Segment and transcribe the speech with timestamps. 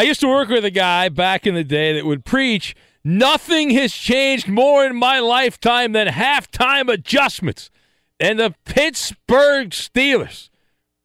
[0.00, 2.74] I used to work with a guy back in the day that would preach
[3.04, 7.68] nothing has changed more in my lifetime than halftime adjustments.
[8.18, 10.48] And the Pittsburgh Steelers,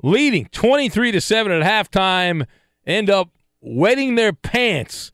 [0.02, 2.46] leading 23 to 7 at halftime,
[2.88, 5.12] end up wetting their pants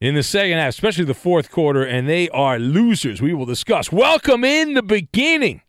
[0.00, 3.22] in the second half, especially the fourth quarter, and they are losers.
[3.22, 3.92] We will discuss.
[3.92, 5.62] Welcome in the beginning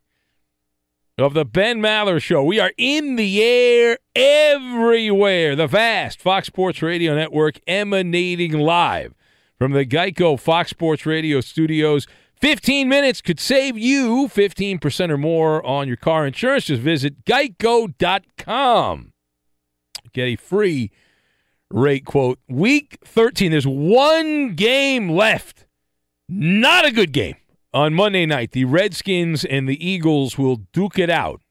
[1.18, 2.44] of the Ben Maller Show.
[2.44, 5.56] We are in the air everywhere.
[5.56, 9.14] The vast Fox Sports Radio Network emanating live
[9.58, 12.08] from the Geico Fox Sports Radio studios.
[12.36, 16.66] 15 minutes could save you 15% or more on your car insurance.
[16.66, 19.14] Just visit geico.com.
[20.14, 20.92] Get a free
[21.70, 22.40] rate quote.
[22.50, 25.68] Week 13, there's one game left.
[26.28, 27.36] Not a good game
[27.74, 31.42] on Monday night, the Redskins and the Eagles will duke it out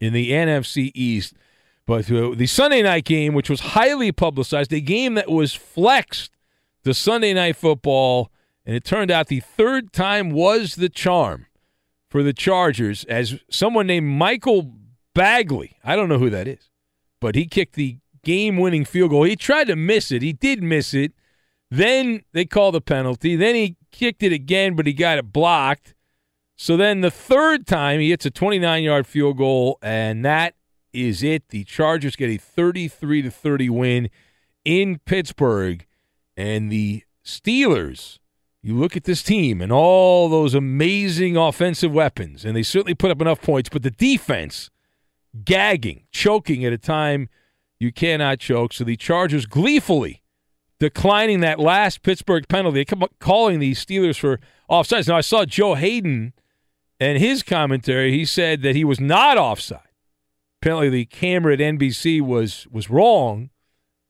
[0.00, 1.34] in the NFC East.
[1.86, 6.32] But uh, the Sunday night game, which was highly publicized, a game that was flexed
[6.84, 8.30] to Sunday night football,
[8.64, 11.46] and it turned out the third time was the charm
[12.08, 14.72] for the Chargers as someone named Michael
[15.14, 16.70] Badgley, I don't know who that is,
[17.20, 19.24] but he kicked the game winning field goal.
[19.24, 21.12] He tried to miss it, he did miss it.
[21.70, 23.34] Then they called the penalty.
[23.34, 25.94] Then he kicked it again, but he got it blocked.
[26.56, 30.54] So then the third time he hits a 29 yard field goal, and that
[30.92, 31.48] is it.
[31.48, 34.10] The Chargers get a 33 to 30 win
[34.64, 35.86] in Pittsburgh,
[36.36, 38.18] and the Steelers.
[38.62, 43.10] You look at this team and all those amazing offensive weapons, and they certainly put
[43.10, 44.70] up enough points, but the defense
[45.44, 47.28] gagging, choking at a time
[47.78, 48.72] you cannot choke.
[48.72, 50.22] So the Chargers gleefully
[50.84, 52.84] declining that last Pittsburgh penalty.
[53.18, 54.38] Calling the Steelers for
[54.70, 55.08] offsides.
[55.08, 56.34] Now, I saw Joe Haden
[57.00, 58.12] and his commentary.
[58.12, 59.80] He said that he was not offside.
[60.60, 63.48] Apparently, the camera at NBC was was wrong.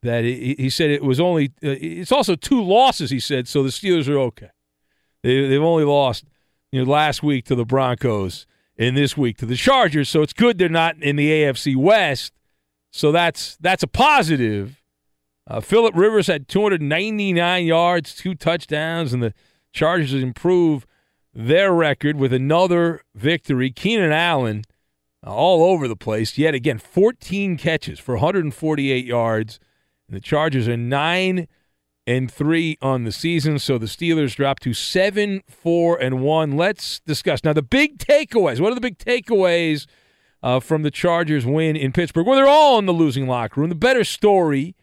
[0.02, 1.52] That he said it was only.
[1.62, 3.10] Uh, it's also two losses.
[3.10, 3.62] He said so.
[3.62, 4.50] The Steelers are okay.
[5.22, 6.24] They, they've only lost
[6.72, 8.46] you know last week to the Broncos
[8.76, 10.08] and this week to the Chargers.
[10.08, 12.32] So it's good they're not in the AFC West.
[12.90, 14.80] So that's that's a positive.
[15.46, 19.34] Uh, Philip Rivers had 299 yards, two touchdowns, and the
[19.72, 20.86] Chargers improve
[21.34, 23.70] their record with another victory.
[23.70, 24.64] Keenan Allen
[25.26, 26.38] uh, all over the place.
[26.38, 29.58] Yet again, 14 catches for 148 yards.
[30.08, 31.48] And the Chargers are nine
[32.06, 33.58] and three on the season.
[33.58, 36.56] So the Steelers drop to seven, four, and one.
[36.56, 38.60] Let's discuss now the big takeaways.
[38.60, 39.86] What are the big takeaways
[40.42, 42.26] uh, from the Chargers win in Pittsburgh?
[42.26, 43.70] Well, they're all in the losing locker room.
[43.70, 44.74] The better story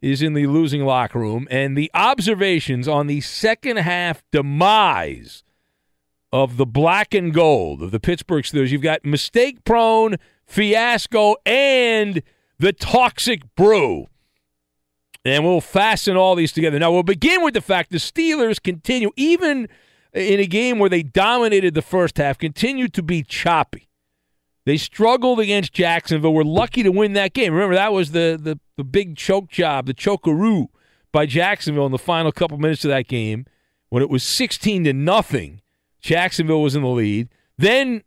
[0.00, 5.42] is in the losing locker room, and the observations on the second half demise
[6.32, 8.70] of the black and gold of the Pittsburgh Steelers.
[8.70, 10.16] You've got mistake prone,
[10.46, 12.22] fiasco, and
[12.58, 14.08] the toxic brew.
[15.24, 16.78] And we'll fasten all these together.
[16.78, 19.68] Now, we'll begin with the fact the Steelers continue, even
[20.14, 23.87] in a game where they dominated the first half, continue to be choppy.
[24.68, 26.34] They struggled against Jacksonville.
[26.34, 27.54] We're lucky to win that game.
[27.54, 30.66] Remember, that was the, the, the big choke job, the chokeroo
[31.10, 33.46] by Jacksonville in the final couple minutes of that game
[33.88, 35.62] when it was 16 to nothing.
[36.02, 37.30] Jacksonville was in the lead.
[37.56, 38.02] Then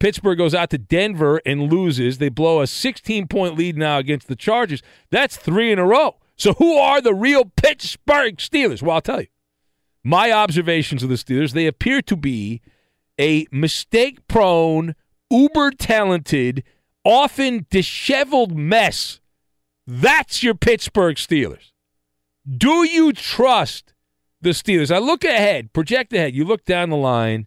[0.00, 2.18] Pittsburgh goes out to Denver and loses.
[2.18, 4.82] They blow a 16 point lead now against the Chargers.
[5.08, 6.16] That's three in a row.
[6.36, 8.82] So, who are the real Pittsburgh Steelers?
[8.82, 9.28] Well, I'll tell you.
[10.04, 12.60] My observations of the Steelers, they appear to be
[13.18, 14.94] a mistake prone,
[15.32, 16.62] uber talented,
[17.04, 19.20] often disheveled mess.
[19.86, 21.72] That's your Pittsburgh Steelers.
[22.48, 23.94] Do you trust
[24.40, 24.94] the Steelers?
[24.94, 26.34] I look ahead, project ahead.
[26.34, 27.46] You look down the line,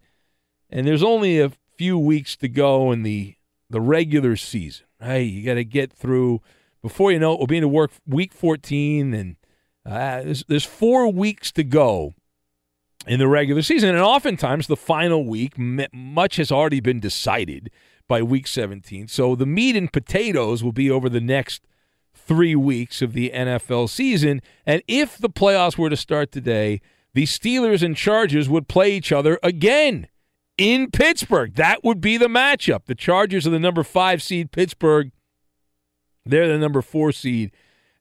[0.69, 3.35] and there's only a few weeks to go in the
[3.69, 4.85] the regular season.
[5.01, 5.17] Right?
[5.17, 6.41] You got to get through
[6.85, 9.35] before you know it, we'll be into work week 14, and
[9.85, 12.13] uh, there's, there's four weeks to go
[13.07, 13.89] in the regular season.
[13.89, 17.69] And oftentimes, the final week, much has already been decided
[18.07, 19.07] by week 17.
[19.07, 21.63] So the meat and potatoes will be over the next
[22.13, 24.41] three weeks of the NFL season.
[24.65, 26.81] And if the playoffs were to start today,
[27.13, 30.07] the Steelers and Chargers would play each other again
[30.57, 31.55] in Pittsburgh.
[31.55, 32.85] That would be the matchup.
[32.85, 35.11] The Chargers are the number five seed, Pittsburgh
[36.25, 37.51] they're the number four seed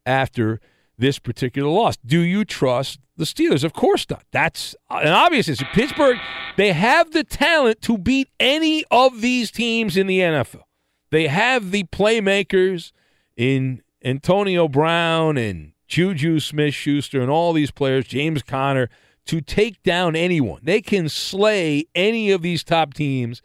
[0.06, 0.60] after
[0.98, 1.96] this particular loss.
[2.04, 3.64] Do you trust the Steelers?
[3.64, 4.24] Of course not.
[4.30, 5.64] That's an obvious issue.
[5.72, 6.18] Pittsburgh,
[6.56, 10.62] they have the talent to beat any of these teams in the NFL.
[11.10, 12.92] They have the playmakers
[13.36, 18.88] in Antonio Brown and Juju Smith Schuster and all these players, James Conner,
[19.26, 20.60] to take down anyone.
[20.62, 23.42] They can slay any of these top teams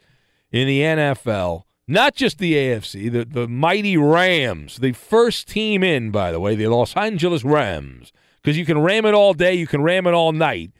[0.50, 6.12] in the NFL not just the AFC, the, the mighty Rams, the first team in,
[6.12, 9.66] by the way, the Los Angeles Rams, because you can ram it all day, you
[9.66, 10.70] can ram it all night.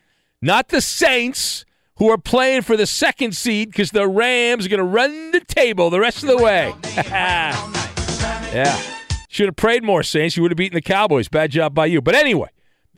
[0.40, 1.64] Not the Saints,
[1.96, 5.40] who are playing for the second seed, because the Rams are going to run the
[5.40, 6.72] table the rest of the way.
[6.96, 8.80] yeah.
[9.28, 10.36] Should have prayed more, Saints.
[10.36, 11.28] You would have beaten the Cowboys.
[11.28, 12.00] Bad job by you.
[12.00, 12.50] But anyway,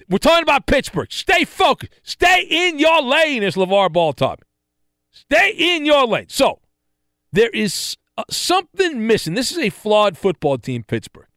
[0.08, 1.11] we're talking about Pittsburgh.
[1.11, 1.93] Stay focused.
[2.03, 4.47] Stay in your lane, as LeVar Ball taught me.
[5.11, 6.26] Stay in your lane.
[6.29, 6.61] So,
[7.32, 9.35] there is uh, something missing.
[9.35, 11.29] This is a flawed football team, Pittsburgh.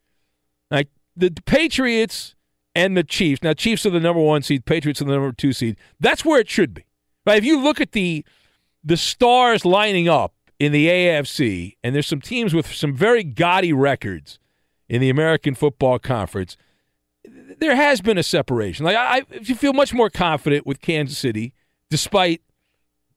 [0.70, 2.36] Like the Patriots
[2.74, 3.42] and the Chiefs.
[3.44, 4.66] Now, Chiefs are the number one seed.
[4.66, 5.78] Patriots are the number two seed.
[6.00, 6.86] That's where it should be.
[7.26, 7.38] Right?
[7.38, 8.26] If you look at the
[8.84, 13.74] the stars lining up in the AFC, and there's some teams with some very gaudy
[13.74, 14.38] records
[14.88, 16.56] in the American Football Conference.
[17.58, 18.86] There has been a separation.
[18.86, 21.54] Like I, I feel much more confident with Kansas City,
[21.90, 22.42] despite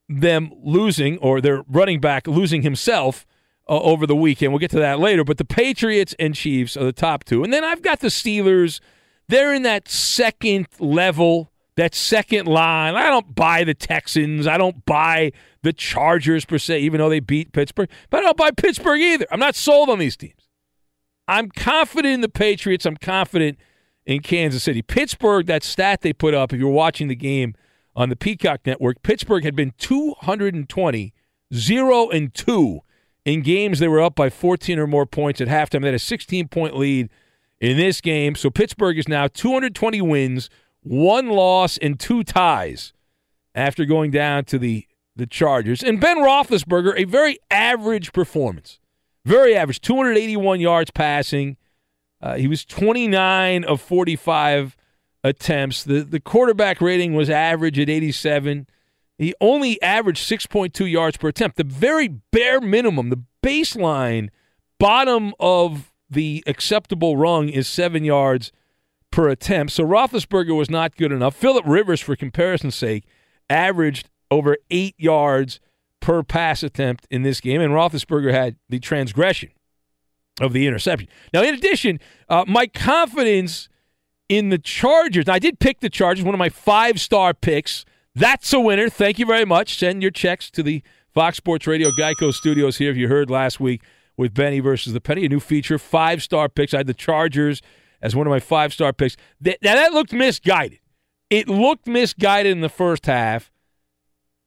[0.09, 3.27] them losing or their running back losing himself
[3.69, 4.53] uh, over the weekend.
[4.53, 5.25] We'll get to that later.
[5.25, 7.45] But the Patriots and Chiefs are the top two.
[7.45, 8.81] And then I've got the Steelers.
[9.29, 12.95] They're in that second level, that second line.
[12.95, 14.47] I don't buy the Texans.
[14.47, 15.33] I don't buy
[15.63, 17.91] the Chargers per se, even though they beat Pittsburgh.
[18.11, 19.27] But I don't buy Pittsburgh either.
[19.31, 20.49] I'm not sold on these teams.
[21.27, 22.87] I'm confident in the Patriots.
[22.87, 23.59] I'm confident
[24.07, 24.81] in Kansas City.
[24.81, 27.55] Pittsburgh, that stat they put up, if you're watching the game
[27.95, 31.13] on the Peacock Network, Pittsburgh had been 220,
[31.53, 32.81] 0 and 2
[33.29, 35.83] in games they were up by 14 or more points at halftime.
[35.83, 37.11] They had a 16 point lead
[37.61, 38.35] in this game.
[38.35, 40.49] So Pittsburgh is now 220 wins,
[40.83, 42.95] one loss, and two ties
[43.55, 45.83] after going down to the, the Chargers.
[45.83, 48.81] And Ben Roethlisberger, a very average performance.
[49.27, 51.59] Very average, 281 yards passing.
[52.23, 54.75] Uh, he was 29 of 45
[55.23, 55.85] attempts.
[55.85, 58.67] The, the quarterback rating was average at 87.
[59.19, 61.57] He only averaged 6.2 yards per attempt.
[61.57, 64.29] The very bare minimum, the baseline
[64.79, 68.53] bottom of the acceptable rung is seven yards
[69.11, 69.73] per attempt.
[69.73, 71.35] So Roethlisberger was not good enough.
[71.35, 73.05] Philip Rivers, for comparison's sake,
[73.51, 75.61] averaged over eight yards
[76.01, 79.51] per pass attempt in this game, and Roethlisberger had the transgression
[80.41, 81.09] of the interception.
[81.35, 81.99] Now, in addition,
[82.29, 83.69] uh, my confidence
[84.29, 85.27] in the Chargers.
[85.27, 87.85] Now, I did pick the Chargers, one of my five star picks.
[88.19, 88.89] That's a winner.
[88.89, 89.79] Thank you very much.
[89.79, 90.83] Send your checks to the
[91.15, 92.91] Fox Sports Radio Geico Studios here.
[92.91, 93.81] If you heard last week
[94.17, 96.75] with Benny versus the Penny, a new feature, five star picks.
[96.75, 97.63] I had the Chargers
[98.03, 99.17] as one of my five star picks.
[99.41, 100.81] Now, that looked misguided.
[101.31, 103.53] It looked misguided in the first half,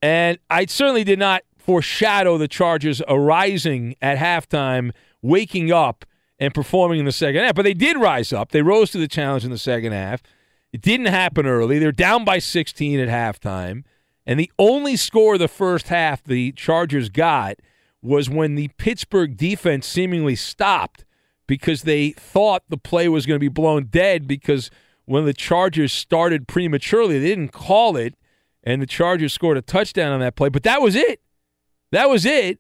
[0.01, 6.03] and I certainly did not foreshadow the Chargers arising at halftime, waking up
[6.39, 7.55] and performing in the second half.
[7.55, 8.51] But they did rise up.
[8.51, 10.21] They rose to the challenge in the second half.
[10.73, 11.79] It didn't happen early.
[11.79, 13.83] They're down by 16 at halftime.
[14.25, 17.57] And the only score the first half the Chargers got
[18.01, 21.05] was when the Pittsburgh defense seemingly stopped
[21.47, 24.71] because they thought the play was going to be blown dead because
[25.05, 28.15] when the Chargers started prematurely, they didn't call it,
[28.63, 30.49] and the Chargers scored a touchdown on that play.
[30.49, 31.21] But that was it.
[31.91, 32.59] That was it.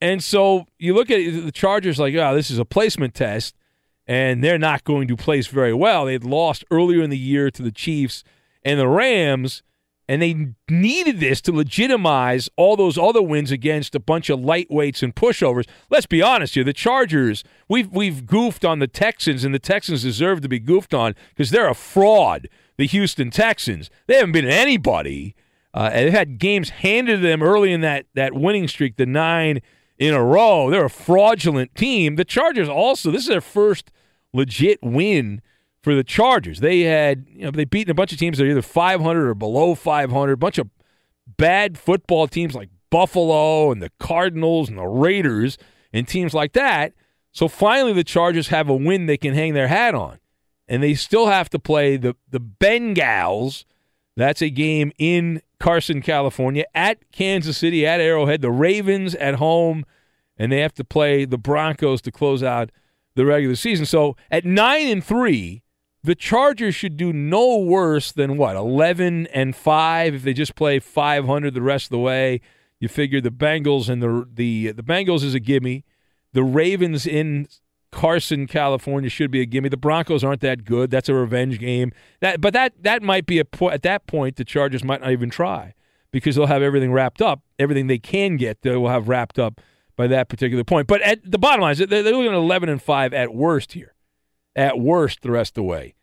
[0.00, 3.54] And so you look at the Chargers like, oh, this is a placement test,
[4.06, 6.04] and they're not going to place very well.
[6.04, 8.24] They had lost earlier in the year to the Chiefs
[8.64, 9.62] and the Rams,
[10.08, 15.02] and they needed this to legitimize all those other wins against a bunch of lightweights
[15.02, 15.66] and pushovers.
[15.88, 20.02] Let's be honest here, the Chargers, we've we've goofed on the Texans, and the Texans
[20.02, 22.48] deserve to be goofed on because they're a fraud.
[22.76, 25.34] The Houston Texans, they haven't been anybody.
[25.72, 29.06] Uh, and they had games handed to them early in that that winning streak, the
[29.06, 29.60] nine
[29.98, 30.70] in a row.
[30.70, 32.16] They're a fraudulent team.
[32.16, 33.90] The Chargers also, this is their first
[34.34, 35.40] legit win
[35.82, 36.60] for the Chargers.
[36.60, 39.34] They had, you know, they beaten a bunch of teams that are either 500 or
[39.34, 40.68] below 500, a bunch of
[41.26, 45.56] bad football teams like Buffalo and the Cardinals and the Raiders
[45.92, 46.92] and teams like that.
[47.32, 50.18] So finally the Chargers have a win they can hang their hat on.
[50.66, 53.64] And they still have to play the the Bengals.
[54.16, 59.84] That's a game in Carson, California, at Kansas City, at Arrowhead, the Ravens at home,
[60.38, 62.70] and they have to play the Broncos to close out
[63.16, 63.86] the regular season.
[63.86, 65.62] So at nine and three,
[66.02, 70.78] the Chargers should do no worse than what eleven and five if they just play
[70.78, 72.40] five hundred the rest of the way.
[72.78, 75.84] You figure the Bengals and the the the Bengals is a gimme.
[76.32, 77.46] The Ravens in
[77.90, 79.68] Carson, California should be a gimme.
[79.68, 80.90] The Broncos aren't that good.
[80.90, 81.92] That's a revenge game.
[82.20, 85.30] That, but that that might be a at that point the Chargers might not even
[85.30, 85.74] try
[86.10, 87.42] because they'll have everything wrapped up.
[87.58, 89.60] Everything they can get, they will have wrapped up
[89.96, 90.86] by that particular point.
[90.86, 93.94] But at the bottom line is they're, looking at 11 and five at worst here,
[94.54, 95.94] at worst the rest of the way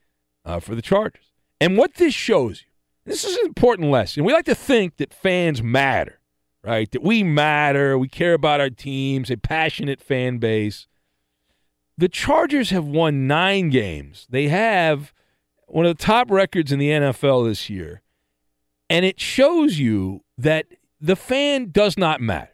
[0.45, 1.31] uh, for the Chargers.
[1.59, 2.71] And what this shows you,
[3.05, 4.23] this is an important lesson.
[4.23, 6.19] We like to think that fans matter,
[6.63, 6.89] right?
[6.91, 10.87] That we matter, we care about our teams, a passionate fan base
[12.01, 14.25] the Chargers have won nine games.
[14.27, 15.13] They have
[15.67, 18.01] one of the top records in the NFL this year.
[18.89, 20.65] And it shows you that
[20.99, 22.50] the fan does not matter.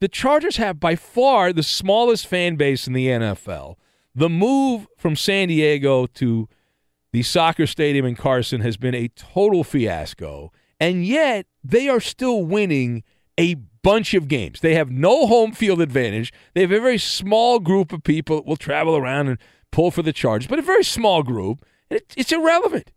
[0.00, 3.76] The Chargers have by far the smallest fan base in the NFL.
[4.14, 6.48] The move from San Diego to
[7.12, 10.52] the soccer stadium in Carson has been a total fiasco.
[10.78, 13.02] And yet they are still winning
[13.36, 14.60] a bunch of games.
[14.60, 16.32] They have no home field advantage.
[16.54, 19.38] They have a very small group of people that will travel around and
[19.70, 21.64] pull for the Chargers, but a very small group.
[21.90, 22.90] It, it's irrelevant.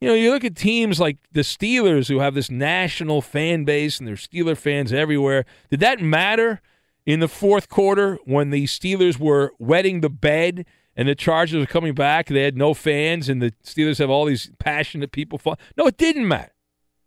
[0.00, 3.98] You know, you look at teams like the Steelers who have this national fan base
[3.98, 5.44] and there's Steeler fans everywhere.
[5.70, 6.60] Did that matter
[7.06, 11.66] in the fourth quarter when the Steelers were wetting the bed and the Chargers were
[11.66, 12.26] coming back?
[12.26, 15.40] They had no fans and the Steelers have all these passionate people.
[15.76, 16.52] No, it didn't matter.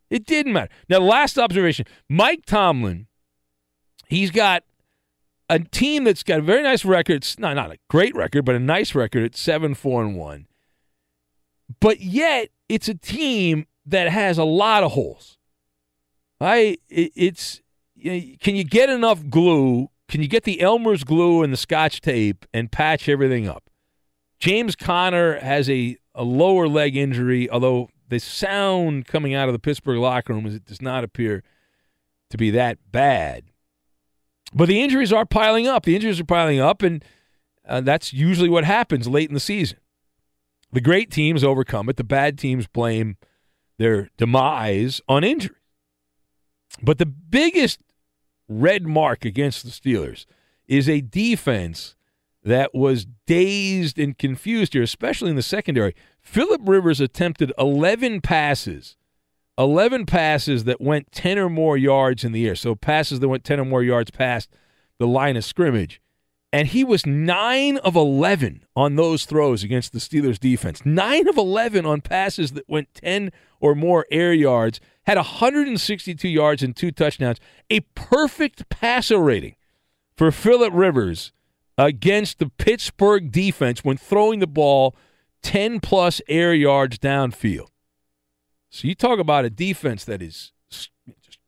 [0.09, 0.71] It didn't matter.
[0.89, 3.07] Now, last observation Mike Tomlin
[4.07, 4.63] He's got
[5.49, 7.17] a team that's got a very nice record.
[7.17, 10.47] It's not, not a great record, but a nice record at 7 4 and 1.
[11.79, 15.37] But yet, it's a team that has a lot of holes.
[16.39, 17.61] I it, it's
[17.99, 19.89] can you get enough glue?
[20.07, 23.69] Can you get the Elmer's glue and the scotch tape and patch everything up?
[24.39, 29.59] James Conner has a, a lower leg injury, although the sound coming out of the
[29.59, 31.43] Pittsburgh locker room is it does not appear
[32.29, 33.45] to be that bad.
[34.53, 35.83] But the injuries are piling up.
[35.83, 37.03] The injuries are piling up, and
[37.67, 39.79] uh, that's usually what happens late in the season.
[40.71, 41.97] The great teams overcome it.
[41.97, 43.17] The bad teams blame
[43.77, 45.55] their demise on injury.
[46.81, 47.79] But the biggest
[48.47, 50.25] red mark against the Steelers
[50.67, 51.95] is a defense
[52.43, 55.95] that was dazed and confused here, especially in the secondary.
[56.21, 58.97] Philip Rivers attempted 11 passes
[59.57, 62.55] 11 passes that went 10 or more yards in the air.
[62.55, 64.49] So passes that went 10 or more yards past
[64.99, 66.01] the line of scrimmage.
[66.53, 70.85] And he was 9 of 11 on those throws against the Steelers defense.
[70.85, 76.63] 9 of 11 on passes that went 10 or more air yards, had 162 yards
[76.63, 77.39] and two touchdowns.
[77.69, 79.55] A perfect passer rating
[80.15, 81.33] for Philip Rivers
[81.77, 84.95] against the Pittsburgh defense when throwing the ball
[85.43, 87.67] 10 plus air yards downfield.
[88.69, 90.89] So you talk about a defense that is just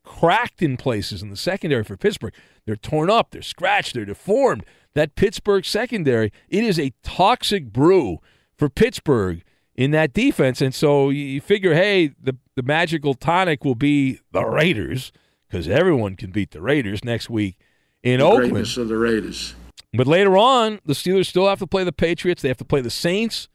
[0.04, 2.34] cracked in places in the secondary for Pittsburgh.
[2.66, 4.66] They're torn up, they're scratched, they're deformed.
[5.00, 8.18] That Pittsburgh secondary, it is a toxic brew
[8.58, 10.62] for Pittsburgh in that defense.
[10.62, 15.14] And so you figure, hey, the, the magical tonic will be the Raiders
[15.48, 17.58] because everyone can beat the Raiders next week
[18.04, 18.52] in the Oakland.
[18.52, 19.56] Greatness of the Raiders.
[19.94, 22.42] But later on, the Steelers still have to play the Patriots.
[22.42, 23.48] They have to play the Saints,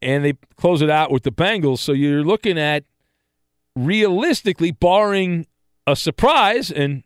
[0.00, 1.80] and they close it out with the Bengals.
[1.80, 2.84] So you're looking at
[3.76, 5.46] realistically, barring
[5.86, 7.03] a surprise, and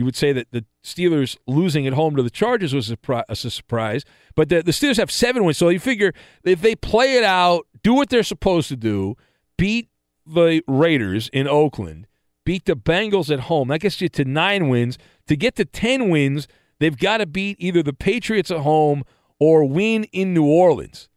[0.00, 4.04] you would say that the Steelers losing at home to the Chargers was a, surprise,
[4.34, 5.58] but the, the Steelers have seven wins.
[5.58, 9.18] So you figure if they play it out, do what they're supposed to do,
[9.58, 9.90] beat
[10.26, 12.06] the Raiders in Oakland,
[12.46, 14.96] beat the Bengals at home, that gets you to nine wins.
[15.26, 19.04] To get to 10 wins, they've got to beat either the Patriots at home
[19.38, 21.10] or win in New Orleans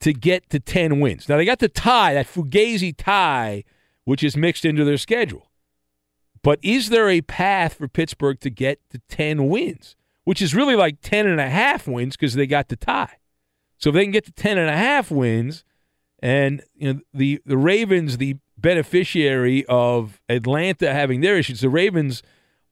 [0.00, 1.30] to get to 10 wins.
[1.30, 3.64] Now, they got the tie, that Fugazi tie,
[4.04, 5.47] which is mixed into their schedule.
[6.48, 10.76] But is there a path for Pittsburgh to get to 10 wins, which is really
[10.76, 13.18] like 10 and a half wins because they got the tie?
[13.76, 15.62] So if they can get to 10 and a half wins,
[16.20, 22.22] and you know the the Ravens, the beneficiary of Atlanta having their issues, the Ravens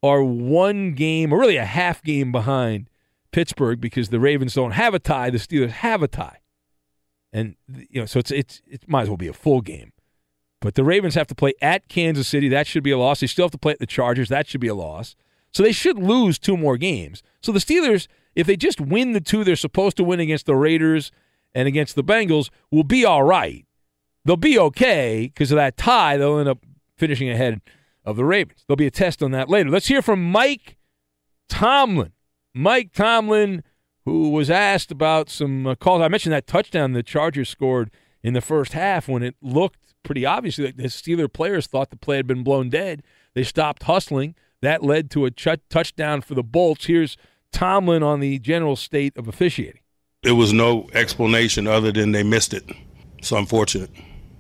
[0.03, 2.89] are one game or really a half game behind
[3.31, 6.39] Pittsburgh because the Ravens don't have a tie, the Steelers have a tie,
[7.31, 9.93] and you know so it's it's it might as well be a full game.
[10.61, 12.49] But the Ravens have to play at Kansas City.
[12.49, 13.21] That should be a loss.
[13.21, 14.29] They still have to play at the Chargers.
[14.29, 15.17] That should be a loss.
[15.53, 17.23] So they should lose two more games.
[17.41, 20.57] So the Steelers, if they just win the two they're supposed to win against the
[20.57, 21.13] Raiders
[21.55, 23.65] and against the Bengals, will be all right.
[24.25, 26.17] They'll be okay because of that tie.
[26.17, 26.59] They'll end up
[26.97, 27.61] finishing ahead
[28.05, 28.65] of the Ravens.
[28.67, 29.71] There'll be a test on that later.
[29.71, 30.77] Let's hear from Mike
[31.49, 32.13] Tomlin.
[32.55, 33.63] Mike Tomlin,
[34.05, 36.03] who was asked about some uh, calls.
[36.03, 37.91] I mentioned that touchdown the Chargers scored
[38.23, 41.97] in the first half when it looked pretty obviously that the Steeler players thought the
[41.97, 43.03] play had been blown dead.
[43.35, 44.35] They stopped hustling.
[44.63, 46.87] That led to a ch- touchdown for the Bolts.
[46.87, 47.19] Here's
[47.53, 49.81] Tomlin on the general state of officiating.
[50.23, 52.65] It was no explanation other than they missed it.
[53.19, 53.91] It's unfortunate.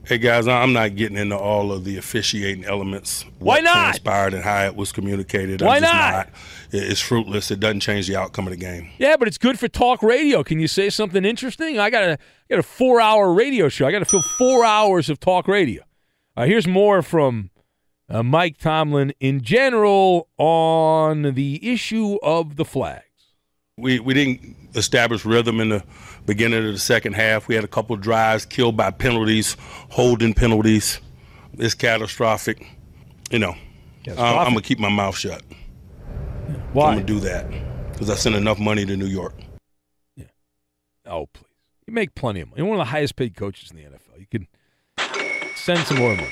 [0.07, 3.25] Hey guys, I'm not getting into all of the officiating elements.
[3.40, 3.75] Why not?
[3.75, 5.61] Transpired and how it was communicated.
[5.61, 6.29] Why just not?
[6.71, 7.51] It's fruitless.
[7.51, 8.88] It doesn't change the outcome of the game.
[8.99, 10.45] Yeah, but it's good for talk radio.
[10.45, 11.81] Can you say something interesting?
[11.81, 12.19] I got a I
[12.51, 13.85] got a four hour radio show.
[13.85, 15.83] I got to fill four hours of talk radio.
[16.37, 17.51] Uh, here's more from
[18.09, 23.06] uh, Mike Tomlin in general on the issue of the flags.
[23.79, 25.85] We we didn't establish rhythm in the
[26.25, 27.47] beginning of the second half.
[27.47, 29.55] We had a couple drives killed by penalties,
[29.91, 30.99] holding penalties.
[31.59, 32.67] It's catastrophic.
[33.31, 33.55] You know,
[34.07, 35.43] I'm, I'm gonna keep my mouth shut.
[36.73, 36.89] Why?
[36.89, 37.51] I'm gonna do that
[37.93, 39.35] because I sent enough money to New York.
[40.17, 40.25] Yeah.
[41.05, 41.45] Oh, please.
[41.87, 42.62] You make plenty of money.
[42.62, 44.19] You're one of the highest paid coaches in the NFL.
[44.19, 44.49] You can
[45.55, 46.29] send some more money.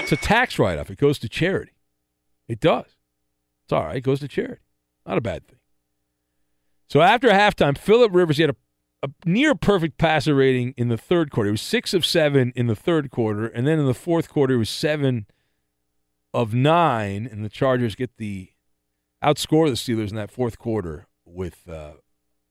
[0.00, 0.88] It's a tax write off.
[0.90, 1.72] It goes to charity.
[2.48, 2.96] It does.
[3.64, 3.96] It's all right.
[3.96, 4.62] It goes to charity.
[5.06, 5.59] Not a bad thing.
[6.90, 8.56] So after halftime, Philip Rivers he had a,
[9.04, 11.48] a near perfect passer rating in the third quarter.
[11.48, 14.54] It was six of seven in the third quarter, and then in the fourth quarter,
[14.54, 15.26] it was seven
[16.34, 18.50] of nine, and the Chargers get the
[19.22, 21.92] outscore the Steelers in that fourth quarter with uh,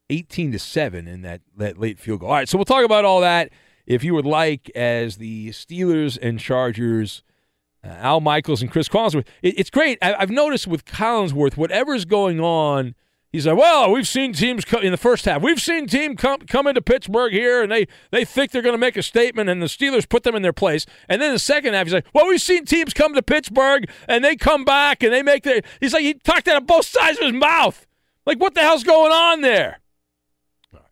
[0.09, 2.29] 18 to 7 in that, that late field goal.
[2.29, 3.51] All right, so we'll talk about all that
[3.85, 7.23] if you would like as the Steelers and Chargers,
[7.83, 9.27] uh, Al Michaels and Chris Collinsworth.
[9.41, 9.97] It, it's great.
[10.01, 12.95] I, I've noticed with Collinsworth, whatever's going on,
[13.31, 15.41] he's like, well, we've seen teams co- in the first half.
[15.41, 18.79] We've seen team come, come into Pittsburgh here, and they, they think they're going to
[18.79, 20.85] make a statement, and the Steelers put them in their place.
[21.07, 24.23] And then the second half, he's like, well, we've seen teams come to Pittsburgh, and
[24.23, 27.17] they come back, and they make their– he's like, he talked out of both sides
[27.19, 27.85] of his mouth.
[28.25, 29.79] Like, what the hell's going on there?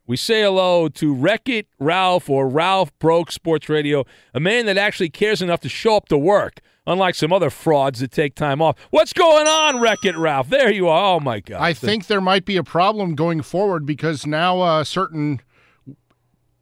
[0.08, 4.78] We say hello to Wreck It Ralph or Ralph Broke Sports Radio, a man that
[4.78, 8.62] actually cares enough to show up to work, unlike some other frauds that take time
[8.62, 8.76] off.
[8.90, 10.50] What's going on, Wreck It Ralph?
[10.50, 11.16] There you are.
[11.16, 11.62] Oh, my God.
[11.62, 15.42] I think there might be a problem going forward because now a certain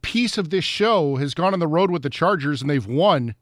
[0.02, 3.36] piece of this show has gone on the road with the Chargers and they've won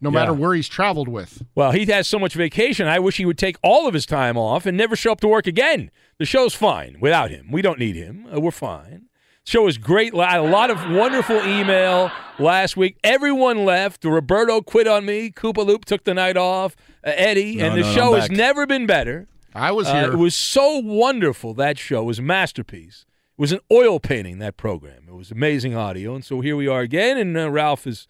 [0.00, 0.14] no Yeah.
[0.14, 1.42] matter where he's traveled with.
[1.54, 2.86] Well, he has so much vacation.
[2.86, 5.28] I wish he would take all of his time off and never show up to
[5.28, 5.90] work again.
[6.18, 7.48] The show's fine without him.
[7.50, 8.26] We don't need him.
[8.34, 9.06] Uh, we're fine.
[9.46, 10.14] Show was great.
[10.14, 12.96] A lot of wonderful email last week.
[13.04, 14.02] Everyone left.
[14.04, 15.30] Roberto quit on me.
[15.30, 16.74] Koopa Loop took the night off.
[17.06, 18.36] Uh, Eddie, No, and the no, no, show I'm has back.
[18.38, 19.28] never been better.
[19.54, 20.12] I was Uh, here.
[20.12, 21.52] it was so wonderful.
[21.52, 23.04] That show was a masterpiece.
[23.36, 25.04] It was an oil painting that program.
[25.08, 27.18] It was amazing audio, and so here we are again.
[27.18, 28.08] And uh, Ralph is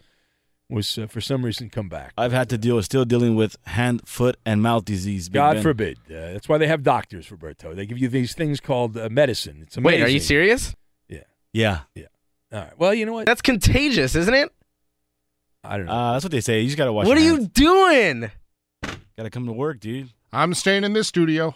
[0.71, 2.13] was uh, for some reason come back.
[2.17, 5.29] I've had to deal with still dealing with hand, foot, and mouth disease.
[5.29, 5.63] Big God Ben.
[5.65, 5.99] forbid.
[6.09, 7.75] Uh, that's why they have doctors, Roberto.
[7.75, 9.59] They give you these things called uh, medicine.
[9.63, 10.01] It's amazing.
[10.01, 10.75] Wait, are you serious?
[11.55, 11.81] Yeah.
[11.95, 12.03] Yeah.
[12.53, 12.59] Yeah.
[12.59, 12.79] All right.
[12.79, 13.25] Well, you know what?
[13.27, 14.53] That's contagious, isn't it?
[15.65, 15.93] I don't know.
[15.93, 16.61] Uh, that's what they say.
[16.61, 17.07] You just gotta watch.
[17.07, 18.31] what are your you doing?
[19.17, 20.11] Gotta come to work, dude.
[20.33, 21.55] I'm staying in this studio.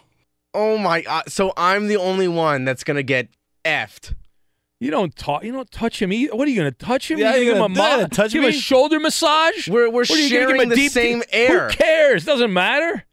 [0.55, 1.25] Oh my god!
[1.31, 3.29] So I'm the only one that's gonna get
[3.67, 4.15] effed.
[4.81, 5.43] You don't talk.
[5.45, 6.13] You don't touch him.
[6.13, 6.35] Either.
[6.37, 7.19] What are you going to touch him?
[7.19, 9.69] Yeah, you you're give him a gonna- ma- touch give him a shoulder massage.
[9.69, 11.69] We're we're What, are give him sharing a the deep- same air.
[11.69, 12.25] Who cares?
[12.25, 13.05] Doesn't matter.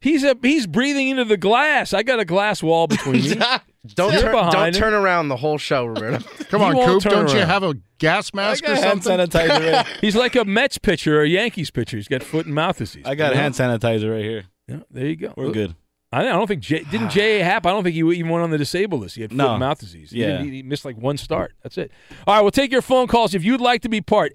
[0.00, 1.92] He's a he's breathing into the glass.
[1.92, 3.36] I got a glass wall between me.
[3.94, 6.18] Don't You're turn, don't turn around the whole show, Roberto.
[6.50, 7.12] Come on, won't Coop.
[7.12, 9.26] Don't you have a gas mask I or hand something?
[9.28, 9.72] sanitizer.
[9.72, 9.86] Right.
[10.00, 11.96] He's like a Mets pitcher or a Yankees pitcher.
[11.96, 13.04] He's got foot and mouth disease.
[13.06, 13.40] I got Yeah.
[13.42, 14.44] hand sanitizer right here.
[14.66, 15.32] Yeah, there you go.
[15.36, 15.74] We're good.
[16.12, 17.44] I I don't think J, didn't J.A.
[17.44, 17.66] Happ.
[17.66, 19.14] I don't think he even went on the disabled list.
[19.14, 19.50] He had foot No.
[19.50, 20.10] and mouth disease.
[20.10, 20.42] He, Yeah.
[20.42, 21.52] he missed like one start.
[21.62, 21.92] That's it.
[22.26, 24.32] All right, we'll take your phone calls if you'd like to be part.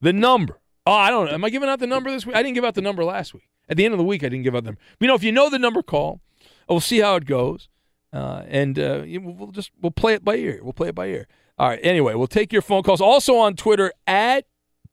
[0.00, 0.60] The number.
[0.86, 1.32] Oh, I don't know.
[1.32, 2.36] Am I giving out the number this week?
[2.36, 3.48] I didn't give out the number last week.
[3.68, 4.80] At the end of the week, I didn't give out the number.
[5.00, 6.20] You know, if you know the number, call.
[6.68, 7.68] We'll see how it goes,
[8.14, 10.60] uh, and uh, we'll just we'll play it by ear.
[10.62, 11.26] We'll play it by ear.
[11.58, 11.80] All right.
[11.82, 13.00] Anyway, we'll take your phone calls.
[13.00, 14.46] Also on Twitter at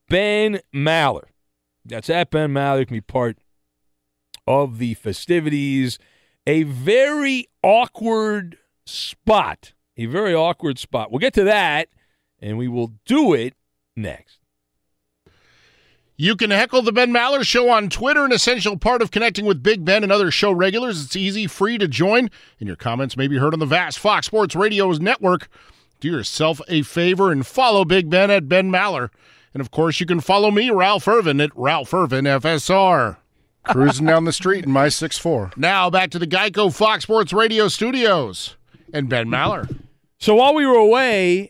[0.10, 1.26] Ben Maller.
[1.86, 2.86] That's at Ben Maller.
[2.88, 3.38] Can be part
[4.48, 6.00] of the festivities.
[6.48, 8.58] A very awkward
[8.88, 9.74] spot.
[9.98, 11.12] A very awkward spot.
[11.12, 11.90] We'll get to that,
[12.40, 13.54] and we will do it
[13.96, 14.41] next.
[16.22, 19.64] You can heckle the Ben Maller Show on Twitter, an essential part of connecting with
[19.64, 21.04] Big Ben and other show regulars.
[21.04, 22.30] It's easy, free to join,
[22.60, 25.48] and your comments may be heard on the vast Fox Sports Radio's network.
[26.00, 29.10] Do yourself a favor and follow Big Ben at Ben Maller.
[29.56, 33.18] And of course, you can follow me, Ralph Irvin, at Ralph Irvin FSR.
[33.64, 35.58] Cruising down the street in my 6'4.
[35.58, 38.58] Now back to the Geico Fox Sports Radio studios
[38.94, 39.76] and Ben Maller.
[40.20, 41.50] So while we were away,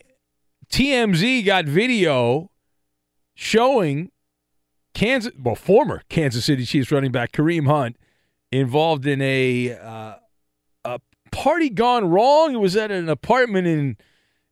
[0.70, 2.50] TMZ got video
[3.34, 4.11] showing
[4.94, 7.96] Kansas, well, former Kansas City Chiefs running back Kareem Hunt
[8.50, 10.14] involved in a uh,
[10.84, 11.00] a
[11.30, 12.54] party gone wrong.
[12.54, 13.96] It was at an apartment in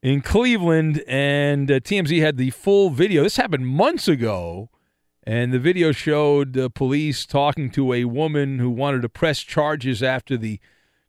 [0.02, 3.22] in Cleveland, and uh, TMZ had the full video.
[3.22, 4.70] This happened months ago,
[5.24, 10.02] and the video showed the police talking to a woman who wanted to press charges
[10.02, 10.58] after the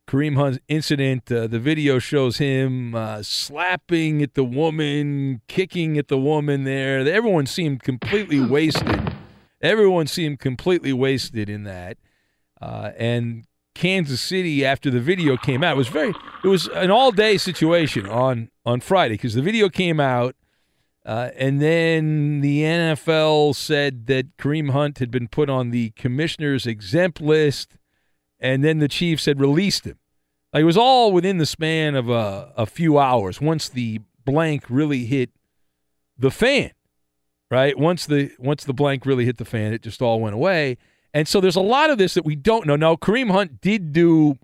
[0.06, 1.32] Kareem Hunt incident.
[1.32, 6.98] Uh, the video shows him uh, slapping at the woman, kicking at the woman there.
[6.98, 9.11] Everyone seemed completely wasted.
[9.62, 11.98] Everyone seemed completely wasted in that.
[12.60, 13.44] Uh, and
[13.74, 16.12] Kansas City, after the video came out, it was very.
[16.44, 20.36] It was an all-day situation on on Friday because the video came out,
[21.06, 26.66] uh, and then the NFL said that Kareem Hunt had been put on the commissioner's
[26.66, 27.76] exempt list,
[28.38, 29.98] and then the Chiefs had released him.
[30.52, 33.40] Like it was all within the span of a, a few hours.
[33.40, 35.30] Once the blank really hit
[36.18, 36.72] the fan,
[37.52, 37.78] right?
[37.78, 40.78] Once the once the blank really hit the fan, it just all went away.
[41.12, 42.76] And so there's a lot of this that we don't know.
[42.76, 44.38] Now Kareem Hunt did do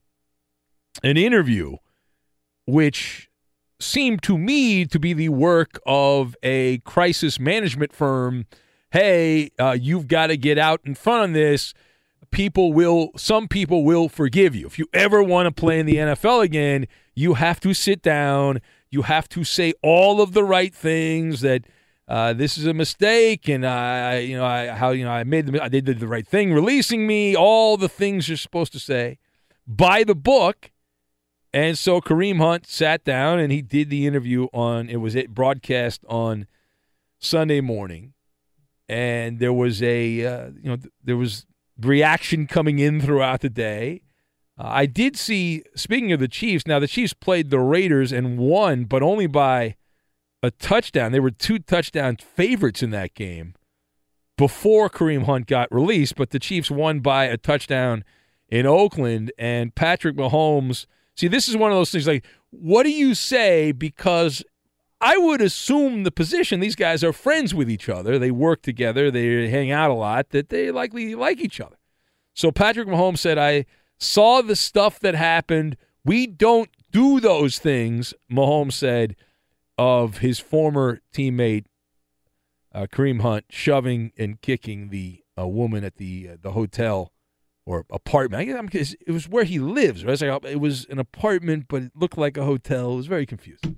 [1.03, 1.77] an interview,
[2.67, 3.31] which
[3.81, 8.45] seemed to me to be the work of a crisis management firm.
[8.91, 11.73] Hey, uh, you've got to get out in front of this
[12.31, 15.95] people will some people will forgive you if you ever want to play in the
[15.95, 20.75] NFL again you have to sit down you have to say all of the right
[20.75, 21.65] things that
[22.09, 25.47] uh, this is a mistake and I you know I how you know I made
[25.47, 29.19] the, I did the right thing releasing me all the things you're supposed to say
[29.67, 30.71] by the book
[31.53, 35.35] and so Kareem Hunt sat down and he did the interview on it was it
[35.35, 36.47] broadcast on
[37.19, 38.15] Sunday morning
[38.89, 41.47] and there was a uh, you know there was
[41.81, 44.03] reaction coming in throughout the day.
[44.59, 48.39] Uh, I did see, speaking of the Chiefs, now the Chiefs played the Raiders and
[48.39, 49.77] won, but only by
[50.43, 51.13] a touchdown.
[51.13, 53.55] They were two touchdown favorites in that game
[54.37, 58.05] before Kareem Hunt got released, but the Chiefs won by a touchdown
[58.49, 59.33] in Oakland.
[59.39, 63.73] And Patrick Mahomes, see, this is one of those things like, what do you say?
[63.73, 64.45] Because
[65.01, 68.19] I would assume the position, these guys are friends with each other.
[68.19, 71.77] They work together, they hang out a lot, that they likely like each other.
[72.35, 73.67] So Patrick Mahomes said, I
[73.99, 75.77] saw the stuff that happened.
[76.05, 79.17] We don't do those things, Mahomes said
[79.79, 81.65] of his former teammate,
[82.75, 87.13] uh, Kareem Hunt, shoving and kicking the uh, woman at the, uh, the hotel
[87.65, 88.41] or apartment.
[88.41, 88.69] I guess I'm-
[89.07, 90.05] it was where he lives.
[90.05, 90.13] Right?
[90.13, 92.95] It's like, it was an apartment, but it looked like a hotel.
[92.95, 93.77] It was very confusing.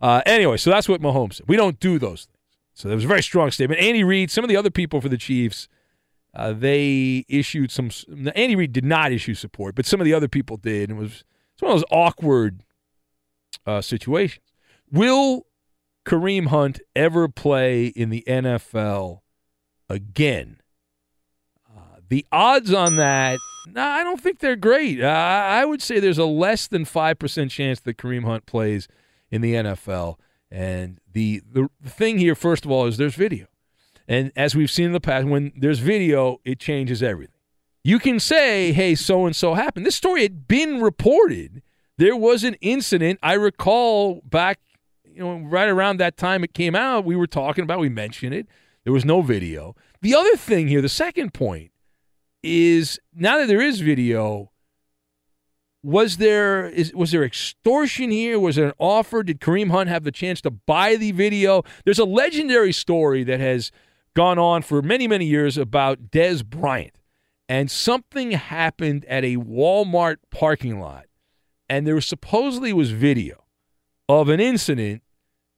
[0.00, 1.46] Uh, anyway, so that's what Mahomes said.
[1.48, 2.38] We don't do those things.
[2.74, 3.80] So that was a very strong statement.
[3.80, 5.68] Andy Reid, some of the other people for the Chiefs,
[6.34, 7.90] uh, they issued some.
[8.34, 10.88] Andy Reid did not issue support, but some of the other people did.
[10.88, 12.64] And it was it's one of those awkward
[13.66, 14.46] uh, situations.
[14.92, 15.46] Will
[16.06, 19.20] Kareem Hunt ever play in the NFL
[19.88, 20.60] again?
[21.66, 25.02] Uh, the odds on that, nah, I don't think they're great.
[25.02, 28.86] Uh, I would say there's a less than 5% chance that Kareem Hunt plays
[29.30, 30.16] in the NFL.
[30.50, 33.46] And the, the thing here, first of all, is there's video.
[34.06, 37.34] And as we've seen in the past, when there's video, it changes everything.
[37.82, 39.86] You can say, hey, so and so happened.
[39.86, 41.62] This story had been reported.
[41.96, 43.18] There was an incident.
[43.22, 44.60] I recall back,
[45.14, 48.34] you know, right around that time it came out, we were talking about, we mentioned
[48.34, 48.46] it.
[48.84, 49.76] There was no video.
[50.00, 51.70] The other thing here, the second point,
[52.42, 54.50] is now that there is video,
[55.84, 58.38] was there is was there extortion here?
[58.38, 59.22] Was there an offer?
[59.22, 61.64] Did Kareem Hunt have the chance to buy the video?
[61.84, 63.72] There's a legendary story that has
[64.14, 66.98] gone on for many, many years about Dez Bryant.
[67.48, 71.06] And something happened at a Walmart parking lot.
[71.68, 73.41] And there was, supposedly was video
[74.08, 75.02] of an incident.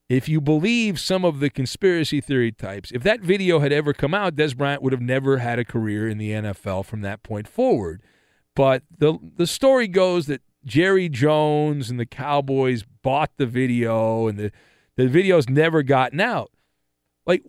[0.08, 4.12] If you believe some of the conspiracy theory types, if that video had ever come
[4.12, 7.48] out, Dez Bryant would have never had a career in the NFL from that point
[7.48, 8.02] forward.
[8.54, 14.38] But the the story goes that Jerry Jones and the Cowboys bought the video, and
[14.38, 14.52] the
[14.96, 16.50] the video's never gotten out.
[17.26, 17.42] Like,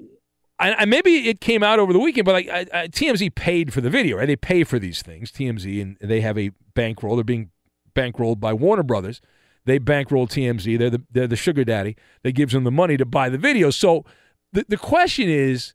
[0.57, 3.73] I, I, maybe it came out over the weekend, but like I, I, TMZ paid
[3.73, 4.25] for the video, right?
[4.25, 7.15] They pay for these things, TMZ, and they have a bankroll.
[7.15, 7.51] They're being
[7.93, 9.21] bankrolled by Warner Brothers.
[9.65, 10.77] They bankroll TMZ.
[10.77, 13.69] They're the they're the sugar daddy that gives them the money to buy the video.
[13.71, 14.05] So
[14.53, 15.73] the the question is,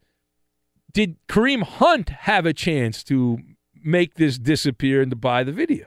[0.92, 3.38] did Kareem Hunt have a chance to
[3.82, 5.86] make this disappear and to buy the video?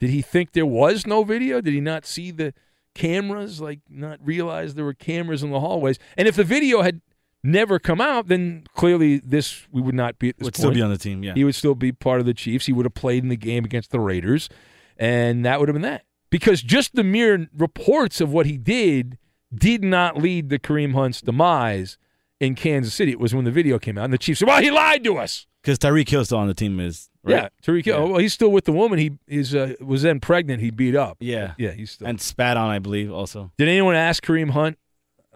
[0.00, 1.60] Did he think there was no video?
[1.60, 2.54] Did he not see the
[2.94, 3.60] cameras?
[3.60, 5.98] Like not realize there were cameras in the hallways?
[6.16, 7.00] And if the video had
[7.42, 10.62] never come out, then clearly this we would not be at this would point.
[10.62, 11.22] still be on the team.
[11.22, 12.66] Yeah, he would still be part of the Chiefs.
[12.66, 14.48] He would have played in the game against the Raiders,
[14.96, 16.04] and that would have been that.
[16.30, 19.18] Because just the mere reports of what he did
[19.54, 21.96] did not lead to Kareem Hunt's demise
[22.40, 23.12] in Kansas City.
[23.12, 25.16] It was when the video came out, and the Chiefs said, "Well, he lied to
[25.16, 27.34] us." Because Tyreek Hill still on the team is right?
[27.34, 27.98] yeah Tyreek Hill.
[27.98, 28.04] Yeah.
[28.04, 30.60] Well, he's still with the woman he is uh, was then pregnant.
[30.62, 31.16] He beat up.
[31.20, 31.72] Yeah, yeah.
[31.72, 33.50] He's still and spat on, I believe, also.
[33.58, 34.78] Did anyone ask Kareem Hunt,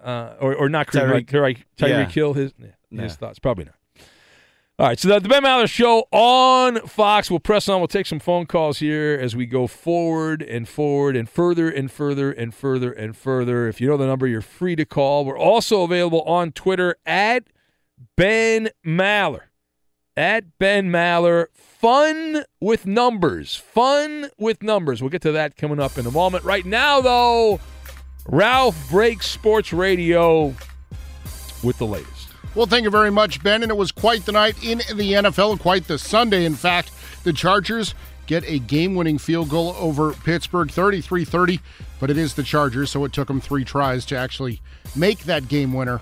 [0.02, 2.08] uh, or or not Kareem Hunt, Tyreek- Tyreek, Tyreek yeah.
[2.08, 3.08] Hill his his Nah.
[3.08, 3.38] thoughts?
[3.38, 3.74] Probably not.
[4.78, 7.30] All right, so the, Ben Maller Show on Fox.
[7.30, 7.80] We'll press on.
[7.80, 11.92] We'll take some phone calls here as we go forward and forward and further and
[11.92, 13.68] further and further and further.
[13.68, 15.26] If you know the number, you're free to call.
[15.26, 17.48] We're also available on Twitter at
[18.16, 19.42] Ben Maller.
[20.16, 21.48] At Ben Maller.
[21.52, 23.54] Fun with numbers.
[23.54, 25.02] Fun with numbers.
[25.02, 26.44] We'll get to that coming up in a moment.
[26.44, 27.60] Right now, though,
[28.26, 30.54] Ralph breaks sports radio
[31.62, 32.21] with the latest.
[32.54, 33.62] Well, thank you very much, Ben.
[33.62, 36.44] And it was quite the night in the NFL, quite the Sunday.
[36.44, 36.90] In fact,
[37.24, 37.94] the Chargers
[38.26, 41.60] get a game winning field goal over Pittsburgh 33 30,
[41.98, 44.60] but it is the Chargers, so it took them three tries to actually
[44.94, 46.00] make that game winner.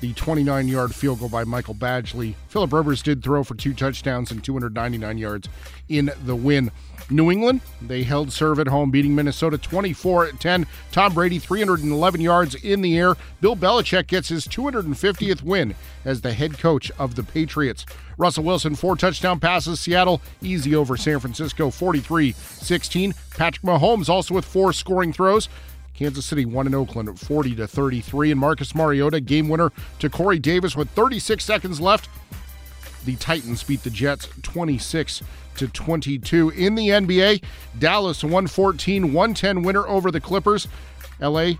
[0.00, 2.34] The 29 yard field goal by Michael Badgley.
[2.48, 5.48] Philip Rivers did throw for two touchdowns and 299 yards
[5.90, 6.70] in the win.
[7.10, 10.66] New England, they held serve at home, beating Minnesota 24 10.
[10.92, 13.16] Tom Brady, 311 yards in the air.
[13.40, 17.84] Bill Belichick gets his 250th win as the head coach of the Patriots.
[18.16, 19.80] Russell Wilson, four touchdown passes.
[19.80, 23.14] Seattle, easy over San Francisco, 43 16.
[23.36, 25.48] Patrick Mahomes also with four scoring throws.
[26.00, 28.30] Kansas City won in Oakland at 40 to 33.
[28.30, 32.08] And Marcus Mariota, game winner to Corey Davis with 36 seconds left.
[33.04, 35.22] The Titans beat the Jets 26
[35.56, 36.50] to 22.
[36.50, 37.44] In the NBA,
[37.78, 40.68] Dallas 114 110 winner over the Clippers.
[41.20, 41.52] LA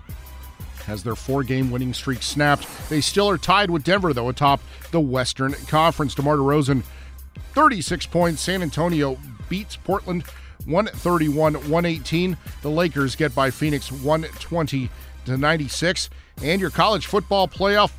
[0.85, 2.67] has their four game winning streak snapped.
[2.89, 6.15] They still are tied with Denver, though, atop the Western Conference.
[6.15, 6.81] DeMar DeRozan,
[7.53, 8.41] 36 points.
[8.41, 10.23] San Antonio beats Portland
[10.65, 12.37] 131 118.
[12.61, 14.89] The Lakers get by Phoenix 120
[15.25, 16.09] to 96.
[16.43, 17.91] And your college football playoff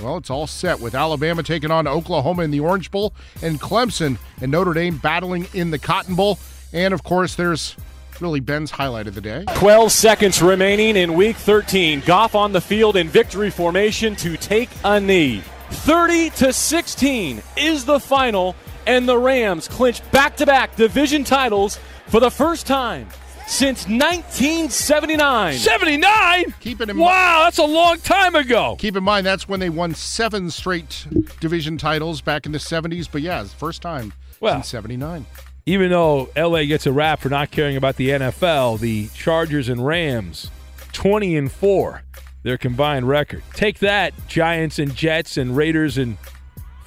[0.00, 4.18] well, it's all set with Alabama taking on Oklahoma in the Orange Bowl and Clemson
[4.40, 6.38] and Notre Dame battling in the Cotton Bowl.
[6.72, 7.76] And of course, there's
[8.20, 9.44] really Ben's highlight of the day.
[9.56, 12.00] 12 seconds remaining in week 13.
[12.00, 15.42] Goff on the field in victory formation to take a knee.
[15.70, 18.54] 30 to 16 is the final,
[18.86, 23.08] and the Rams clinch back to back division titles for the first time
[23.46, 25.54] since 1979.
[25.58, 26.54] 79?
[26.60, 28.76] Keep it in Wow, that's a long time ago.
[28.78, 31.06] Keep in mind that's when they won seven straight
[31.40, 33.08] division titles back in the 70s.
[33.10, 34.54] But yeah, first time Well.
[34.54, 35.26] since 79.
[35.68, 39.84] Even though LA gets a rap for not caring about the NFL, the Chargers and
[39.84, 40.50] Rams,
[40.92, 42.02] 20 and 4,
[42.44, 43.42] their combined record.
[43.54, 46.18] Take that, Giants and Jets and Raiders and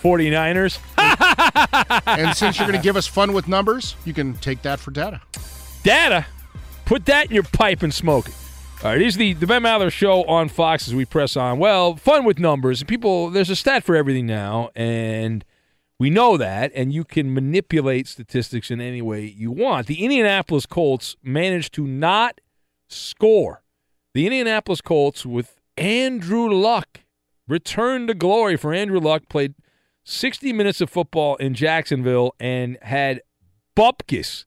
[0.02, 0.80] 49ers.
[2.08, 4.92] and since you're going to give us fun with numbers, you can take that for
[4.92, 5.22] data.
[5.84, 6.26] Data,
[6.86, 8.36] put that in your pipe and smoke it.
[8.82, 11.60] All right, here's the, the Ben Maller show on Fox as we press on.
[11.60, 12.82] Well, fun with numbers.
[12.84, 15.44] People, there's a stat for everything now, and
[16.00, 19.88] we know that, and you can manipulate statistics in any way you want.
[19.88, 22.40] The Indianapolis Colts managed to not
[22.88, 23.64] score.
[24.14, 27.02] The Indianapolis Colts with Andrew Luck
[27.50, 29.56] returned to glory for Andrew Luck, played
[30.10, 33.22] 60 minutes of football in Jacksonville and had
[33.76, 34.46] bupkis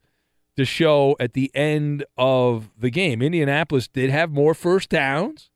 [0.56, 3.22] to show at the end of the game.
[3.22, 5.50] Indianapolis did have more first downs.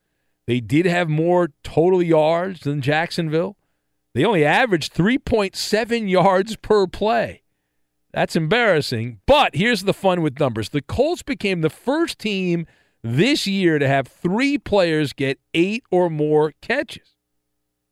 [0.46, 3.56] They did have more total yards than Jacksonville.
[4.14, 7.42] They only averaged 3.7 yards per play.
[8.12, 9.20] That's embarrassing.
[9.26, 12.66] But here's the fun with numbers the Colts became the first team
[13.02, 17.15] this year to have three players get eight or more catches.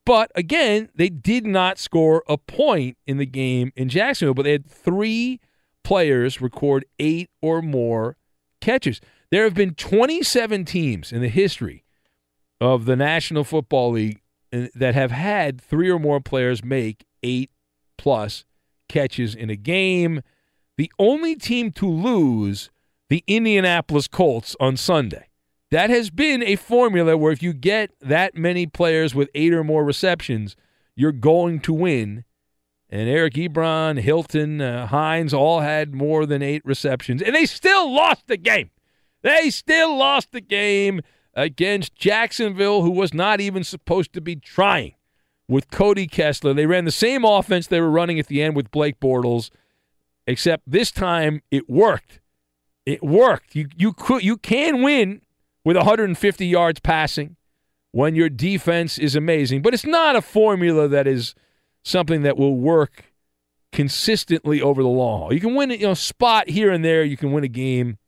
[0.06, 4.52] But again, they did not score a point in the game in Jacksonville, but they
[4.52, 5.40] had three
[5.82, 8.16] players record eight or more
[8.60, 9.00] catches.
[9.30, 11.84] There have been 27 teams in the history
[12.60, 14.20] of the National Football League
[14.52, 17.50] uh, that have had three or more players make eight
[17.96, 18.44] plus
[18.88, 20.22] catches in a game.
[20.76, 22.70] The only team to lose,
[23.08, 25.28] the Indianapolis Colts on Sunday.
[25.74, 29.64] That has been a formula where if you get that many players with eight or
[29.64, 30.54] more receptions,
[30.94, 32.22] you're going to win
[32.88, 37.92] and Eric Ebron, Hilton, uh, Hines all had more than eight receptions, and they still
[37.92, 38.70] lost the game.
[39.22, 41.00] They still lost the game
[41.34, 44.94] against Jacksonville, who was not even supposed to be trying
[45.48, 46.54] with Cody Kessler.
[46.54, 49.50] They ran the same offense they were running at the end with Blake Bortles,
[50.24, 52.20] except this time it worked.
[52.86, 53.56] It worked.
[53.56, 55.22] You you could you can win
[55.64, 57.36] with 150 yards passing
[57.92, 61.34] when your defense is amazing, but it's not a formula that is
[61.84, 63.12] something that will work
[63.72, 65.32] consistently over the long haul.
[65.32, 67.04] You can win, you know, spot here and there.
[67.04, 67.98] You can win a game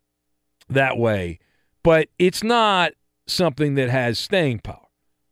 [0.69, 1.39] that way,
[1.83, 2.93] but it's not
[3.27, 4.87] something that has staying power.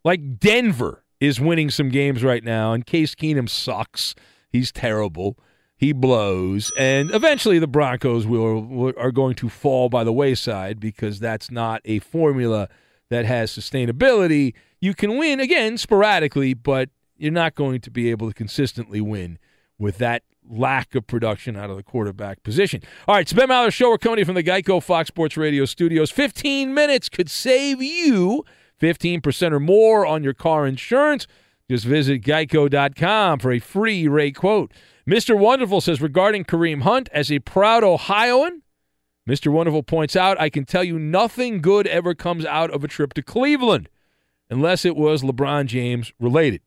[0.04, 4.14] Like Denver is winning some games right now, and Case Keenum sucks.
[4.50, 5.38] He's terrible.
[5.84, 10.80] He blows, and eventually the Broncos will, will are going to fall by the wayside
[10.80, 12.70] because that's not a formula
[13.10, 14.54] that has sustainability.
[14.80, 19.38] You can win again sporadically, but you're not going to be able to consistently win
[19.78, 22.80] with that lack of production out of the quarterback position.
[23.06, 23.90] All right, it's Ben Maller Show.
[23.90, 26.10] We're coming from the Geico Fox Sports Radio studios.
[26.10, 28.42] 15 minutes could save you
[28.80, 31.26] 15% or more on your car insurance.
[31.68, 34.72] Just visit geico.com for a free rate quote.
[35.08, 35.38] Mr.
[35.38, 38.62] Wonderful says regarding Kareem Hunt, as a proud Ohioan,
[39.28, 39.52] Mr.
[39.52, 43.12] Wonderful points out, I can tell you nothing good ever comes out of a trip
[43.14, 43.90] to Cleveland
[44.48, 46.62] unless it was LeBron James related.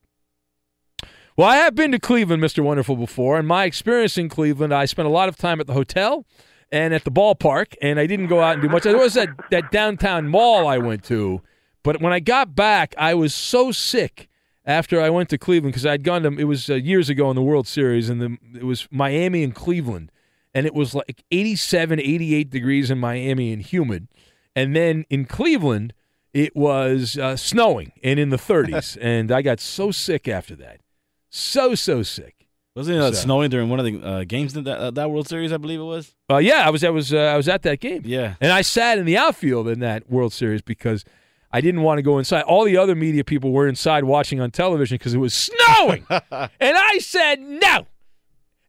[1.36, 2.64] Well, I have been to Cleveland, Mr.
[2.64, 5.74] Wonderful, before, and my experience in Cleveland, I spent a lot of time at the
[5.74, 6.26] hotel
[6.72, 8.84] and at the ballpark, and I didn't go out and do much.
[8.84, 11.42] There was that, that downtown mall I went to,
[11.84, 14.28] but when I got back, I was so sick
[14.68, 17.36] after I went to Cleveland because I'd gone to, it was uh, years ago in
[17.36, 20.12] the World Series, and the, it was Miami and Cleveland,
[20.54, 24.08] and it was like 87, 88 degrees in Miami and humid.
[24.56, 25.94] And then in Cleveland,
[26.34, 30.82] it was uh, snowing and in the 30s, and I got so sick after that
[31.30, 32.36] so so sick.
[32.76, 33.22] Wasn't it uh, so.
[33.22, 35.52] snowing during one of the uh, games in that, uh, that World Series?
[35.52, 36.14] I believe it was.
[36.30, 36.84] Uh, yeah, I was.
[36.84, 37.14] I was.
[37.14, 38.04] Uh, I was at that game.
[38.06, 41.04] Yeah, and I sat in the outfield in that World Series because
[41.52, 42.44] I didn't want to go inside.
[42.44, 46.52] All the other media people were inside watching on television because it was snowing, and
[46.62, 47.88] I said no.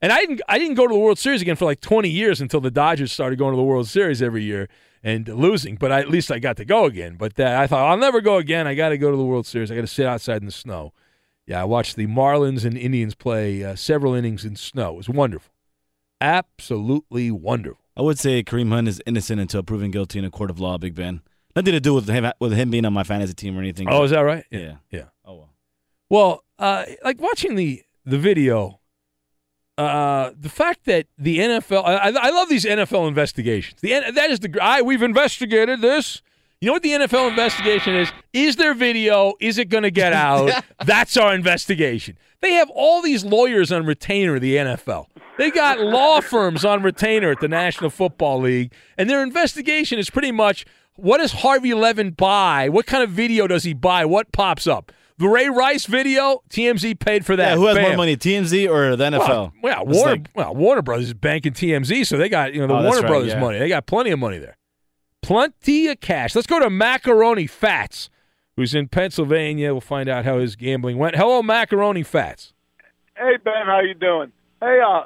[0.00, 0.42] And I didn't.
[0.48, 3.10] I didn't go to the World Series again for like 20 years until the Dodgers
[3.10, 4.68] started going to the World Series every year
[5.02, 5.74] and losing.
[5.74, 7.16] But I, at least I got to go again.
[7.16, 8.68] But uh, I thought I'll never go again.
[8.68, 9.72] I got to go to the World Series.
[9.72, 10.92] I got to sit outside in the snow.
[11.46, 14.90] Yeah, I watched the Marlins and Indians play uh, several innings in snow.
[14.92, 15.52] It was wonderful.
[16.20, 17.82] Absolutely wonderful.
[17.96, 20.78] I would say Kareem Hunt is innocent until proven guilty in a court of law,
[20.78, 21.22] Big Ben.
[21.58, 23.88] Nothing to do with him with him being on my fantasy team or anything.
[23.90, 24.44] Oh, is that right?
[24.48, 24.76] Yeah.
[24.92, 25.06] Yeah.
[25.24, 25.50] Oh well.
[26.08, 28.78] Well, uh, like watching the the video,
[29.76, 33.80] uh, the fact that the NFL, I, I love these NFL investigations.
[33.80, 36.22] The that is the I we've investigated this.
[36.60, 38.12] You know what the NFL investigation is?
[38.32, 39.34] Is there video?
[39.40, 40.62] Is it going to get out?
[40.84, 42.18] That's our investigation.
[42.40, 45.06] They have all these lawyers on retainer, the NFL.
[45.38, 50.08] They got law firms on retainer at the National Football League, and their investigation is
[50.08, 50.64] pretty much
[50.98, 52.68] what does Harvey Levin buy?
[52.68, 54.04] What kind of video does he buy?
[54.04, 54.90] What pops up?
[55.16, 57.50] The Ray Rice video, TMZ paid for that.
[57.50, 57.88] Yeah, who has Bam.
[57.88, 59.18] more money, TMZ or the NFL?
[59.18, 62.66] Well, well Warner, like, well, Warner Brothers is banking TMZ, so they got you know
[62.66, 63.40] the oh, Warner right, Brothers yeah.
[63.40, 63.58] money.
[63.58, 64.56] They got plenty of money there.
[65.22, 66.34] Plenty of cash.
[66.34, 68.10] Let's go to Macaroni Fats,
[68.56, 69.72] who's in Pennsylvania.
[69.72, 71.16] We'll find out how his gambling went.
[71.16, 72.52] Hello, Macaroni Fats.
[73.16, 74.32] Hey Ben, how you doing?
[74.60, 75.04] Hey, uh,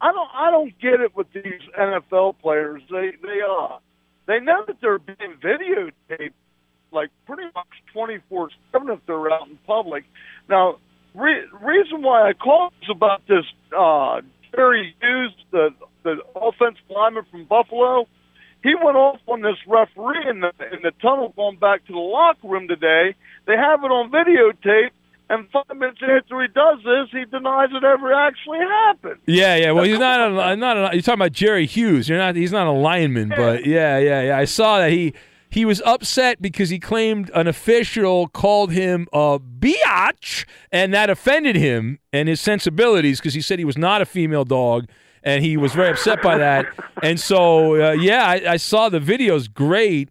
[0.00, 2.82] I don't I don't get it with these NFL players.
[2.90, 3.78] They they uh
[4.26, 6.32] they know that they're being videotaped,
[6.92, 10.04] like pretty much 24 7 if they're out in public.
[10.48, 10.76] Now,
[11.14, 13.44] re- reason why I called is about this
[13.76, 14.20] uh,
[14.54, 15.70] Jerry Hughes, the,
[16.02, 18.06] the offensive lineman from Buffalo.
[18.62, 21.98] He went off on this referee in the, in the tunnel going back to the
[21.98, 23.14] locker room today.
[23.46, 24.90] They have it on videotape.
[25.28, 29.20] And five minutes after he does this, he denies it ever actually happened.
[29.26, 29.72] Yeah, yeah.
[29.72, 30.76] Well, he's not a, not.
[30.76, 32.08] A, you're talking about Jerry Hughes.
[32.08, 32.36] You're not.
[32.36, 34.38] He's not a lineman, but yeah, yeah, yeah.
[34.38, 35.14] I saw that he
[35.50, 41.56] he was upset because he claimed an official called him a biatch, and that offended
[41.56, 44.86] him and his sensibilities because he said he was not a female dog,
[45.22, 46.66] and he was very upset by that.
[47.02, 49.52] And so, uh, yeah, I, I saw the videos.
[49.52, 50.08] Great.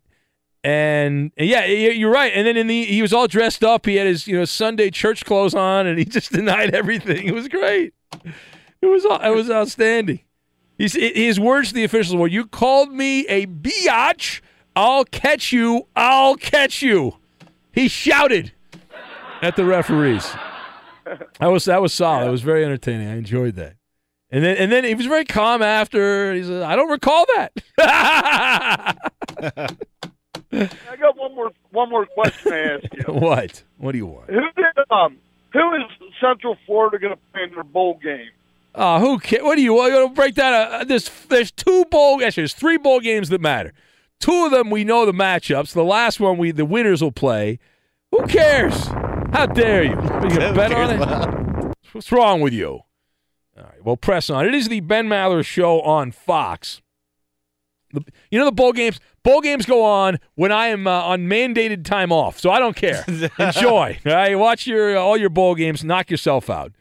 [0.66, 2.32] And, yeah, you're right.
[2.34, 3.86] And then in the he was all dressed up.
[3.86, 7.28] He had his you know Sunday church clothes on, and he just denied everything.
[7.28, 7.94] It was great.
[8.82, 10.22] It was it was outstanding.
[10.80, 14.42] He's, his words to the officials were, "You called me a biatch.
[14.76, 15.86] I'll catch you.
[15.96, 17.18] I'll catch you."
[17.72, 18.52] He shouted
[19.44, 20.34] at the referees.
[21.40, 22.26] That was that was solid.
[22.26, 23.08] It was very entertaining.
[23.08, 23.76] I enjoyed that.
[24.32, 26.34] And then and then he was very calm after.
[26.34, 27.54] He said, "I don't recall that."
[30.56, 33.14] I got one more one more question to ask you.
[33.14, 33.64] what?
[33.78, 34.30] What do you want?
[34.30, 35.18] Who did, um
[35.52, 35.84] who is
[36.20, 38.30] Central Florida going to play in their bowl game?
[38.74, 39.94] Uh, who ca What do you want?
[39.94, 40.54] You want to break down?
[40.54, 42.22] Uh, there's there's two bowl.
[42.24, 43.74] Actually, there's three bowl games that matter.
[44.20, 45.74] Two of them we know the matchups.
[45.74, 47.60] The last one we the winners will play.
[48.12, 48.88] Who cares?
[49.32, 49.94] How dare you?
[49.94, 51.76] Are you gonna bet on it?
[51.94, 52.82] What's wrong with you?
[53.58, 54.46] All right, well, press on.
[54.46, 56.82] It is the Ben Maller Show on Fox.
[57.94, 59.00] The, you know the bowl games.
[59.26, 62.76] Bowl games go on when I am uh, on mandated time off, so I don't
[62.76, 63.04] care.
[63.40, 63.98] Enjoy.
[64.06, 65.84] All right, watch your all your bowl games.
[65.84, 66.74] Knock yourself out.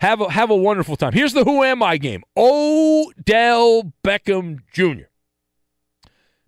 [0.00, 1.12] Have a have a wonderful time.
[1.12, 2.24] Here's the Who Am I game.
[2.36, 5.04] Odell Beckham Jr.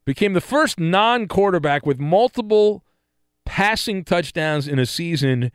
[0.05, 2.85] became the first non-quarterback with multiple
[3.45, 5.53] passing touchdowns in a season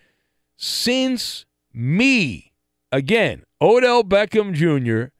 [0.55, 2.53] since me.
[2.93, 5.11] Again, Odell Beckham Jr.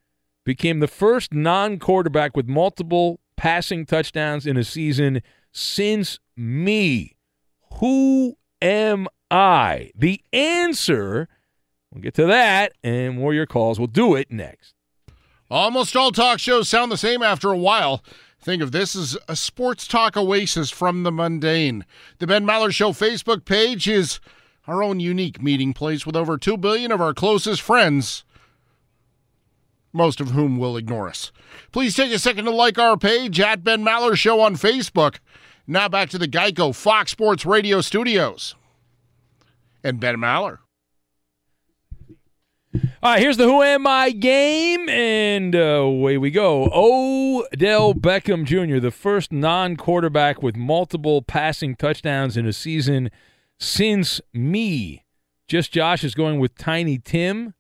[0.46, 5.20] became the first non-quarterback with multiple passing touchdowns in a season
[5.52, 7.16] since me.
[7.80, 9.90] Who am I?
[9.96, 11.28] The answer
[11.92, 13.80] We'll get to that and your calls.
[13.80, 14.76] We'll do it next.
[15.50, 18.04] Almost all talk shows sound the same after a while.
[18.40, 21.84] Think of this as a sports talk oasis from the mundane.
[22.20, 24.20] The Ben Maller Show Facebook page is
[24.68, 28.24] our own unique meeting place with over 2 billion of our closest friends,
[29.94, 31.32] most of whom will ignore us.
[31.72, 35.18] Please take a second to like our page at Ben Maller Show on Facebook.
[35.68, 38.56] Now back to the Geico Fox Sports Radio studios.
[39.84, 40.60] And Ben Maller.
[43.04, 46.70] All right, here's the Who Am I game, and uh, away we go.
[46.72, 53.10] Odell Beckham Jr., the first non quarterback with multiple passing touchdowns in a season
[53.60, 55.04] since me.
[55.48, 57.56] Just Josh is going with Tiny Tim.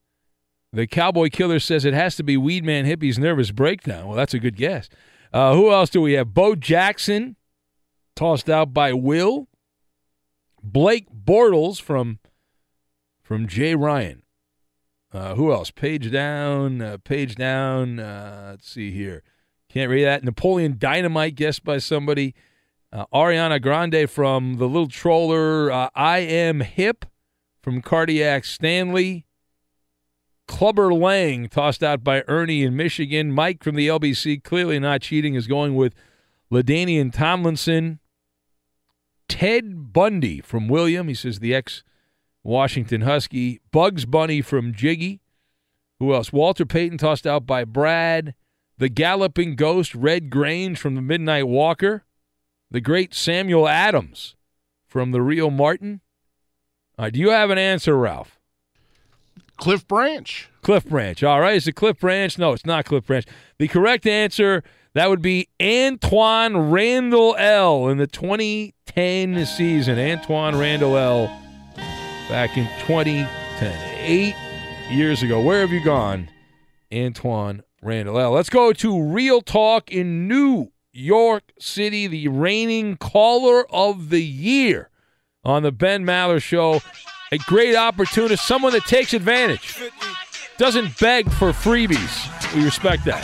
[0.73, 4.07] The Cowboy Killer says it has to be Weedman Hippie's nervous breakdown.
[4.07, 4.87] Well, that's a good guess.
[5.33, 6.33] Uh, who else do we have?
[6.33, 7.35] Bo Jackson,
[8.15, 9.47] tossed out by Will.
[10.63, 12.19] Blake Bortles from
[13.21, 14.23] from Jay Ryan.
[15.13, 15.71] Uh, who else?
[15.71, 17.99] Page down, uh, page down.
[17.99, 19.23] Uh, let's see here.
[19.69, 20.23] Can't read that.
[20.23, 22.33] Napoleon Dynamite, guessed by somebody.
[22.93, 25.71] Uh, Ariana Grande from The Little Troller.
[25.71, 27.05] Uh, I Am Hip
[27.61, 29.25] from Cardiac Stanley.
[30.51, 33.31] Clubber Lang, tossed out by Ernie in Michigan.
[33.31, 35.95] Mike from the LBC, clearly not cheating, is going with
[36.51, 37.99] LaDainian Tomlinson.
[39.29, 41.07] Ted Bundy from William.
[41.07, 41.83] He says the ex
[42.43, 43.61] Washington Husky.
[43.71, 45.21] Bugs Bunny from Jiggy.
[45.99, 46.33] Who else?
[46.33, 48.35] Walter Payton tossed out by Brad.
[48.77, 52.03] The Galloping Ghost, Red Grange from the Midnight Walker.
[52.69, 54.35] The great Samuel Adams
[54.85, 56.01] from the Rio Martin.
[56.99, 58.40] All right, do you have an answer, Ralph?
[59.61, 60.49] Cliff Branch.
[60.63, 61.23] Cliff Branch.
[61.23, 61.55] All right.
[61.55, 62.35] Is it Cliff Branch?
[62.39, 63.25] No, it's not Cliff Branch.
[63.59, 64.63] The correct answer
[64.95, 67.87] that would be Antwaan Randle El.
[67.89, 69.97] in the 2010 season.
[69.99, 71.27] Antwaan Randle El.
[72.27, 74.35] back in 2010, eight
[74.89, 75.39] years ago.
[75.39, 76.29] Where have you gone,
[76.91, 78.31] Antwaan Randle El?
[78.31, 82.07] Let's go to Real Talk in New York City.
[82.07, 84.89] The reigning caller of the year
[85.43, 86.81] on the Ben Maller Show.
[87.33, 89.81] A great opportunist, someone that takes advantage,
[90.57, 92.53] doesn't beg for freebies.
[92.53, 93.23] We respect that.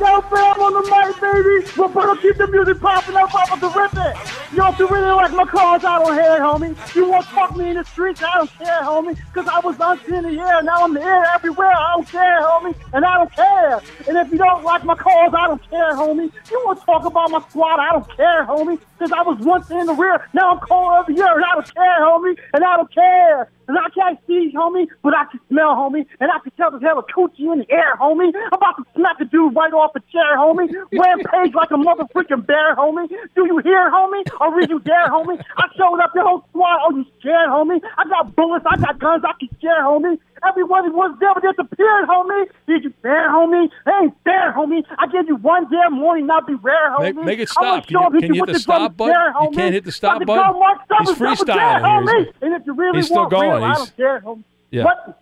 [0.00, 1.62] Yo, fam on the mic, baby.
[1.78, 4.16] We're keep the music popping up off of the rip it.
[4.52, 6.94] Yo, if you really like my cars, I don't care, homie.
[6.96, 9.16] You won't fuck me in the streets, I don't care, homie.
[9.32, 12.74] Cause I was on in the air, now I'm in everywhere, I don't care, homie.
[12.92, 13.80] And I don't care.
[14.08, 16.32] And if you don't like my cars, I don't care, homie.
[16.50, 18.80] You won't talk about my squad, I don't care, homie.
[18.98, 21.74] Cause I was once in the rear, now I'm cold over here, and I don't
[21.74, 22.36] care, homie.
[22.52, 23.48] And I don't care.
[23.68, 26.06] And I can't see, homie, but I can smell, homie.
[26.20, 28.32] And I can tell there's hell a coochie in the air, homie.
[28.34, 30.68] I'm about to smack a dude right off a chair, homie.
[30.92, 33.08] Rampage like a mother freaking bear, homie.
[33.08, 34.24] Do you hear, homie?
[34.40, 35.40] Or is you there, homie?
[35.56, 36.78] I showed up your whole squad.
[36.84, 37.80] Oh, you scared, homie?
[37.96, 38.66] I got bullets.
[38.68, 39.24] I got guns.
[39.26, 40.18] I can scare, homie.
[40.48, 42.44] Everybody was there, but disappeared, homie.
[42.66, 43.66] Did you fair, homie?
[43.66, 44.82] It ain't fair, homie.
[44.98, 47.14] I gave you one damn warning, not be rare, homie.
[47.14, 47.86] Make, make it I'm gonna stop.
[47.86, 49.12] Can you, if can you put hit the the stop button?
[49.14, 50.60] there, You can't hit the stop Fucking button.
[50.60, 52.08] mark, stop He's it, stop there, freestyling.
[52.08, 52.24] here.
[52.24, 52.32] homie.
[52.42, 53.62] And if you really He's still want real, going.
[53.62, 54.44] I He's- don't care, homie.
[54.70, 54.84] Yeah.
[54.84, 55.20] What?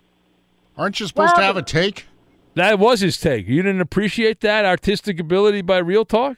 [0.77, 2.07] Aren't you supposed to have a take?
[2.55, 3.47] That was his take.
[3.47, 6.37] You didn't appreciate that artistic ability by Real Talk?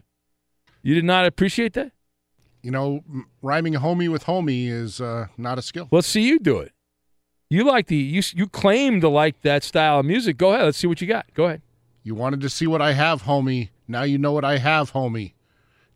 [0.81, 1.91] You did not appreciate that?
[2.61, 5.87] You know, m- rhyming homie with homie is uh, not a skill.
[5.91, 6.71] Let's see you do it.
[7.49, 10.37] You like the you you claim to like that style of music.
[10.37, 10.65] Go ahead.
[10.65, 11.25] Let's see what you got.
[11.33, 11.61] Go ahead.
[12.03, 13.69] You wanted to see what I have, homie.
[13.87, 15.33] Now you know what I have, homie.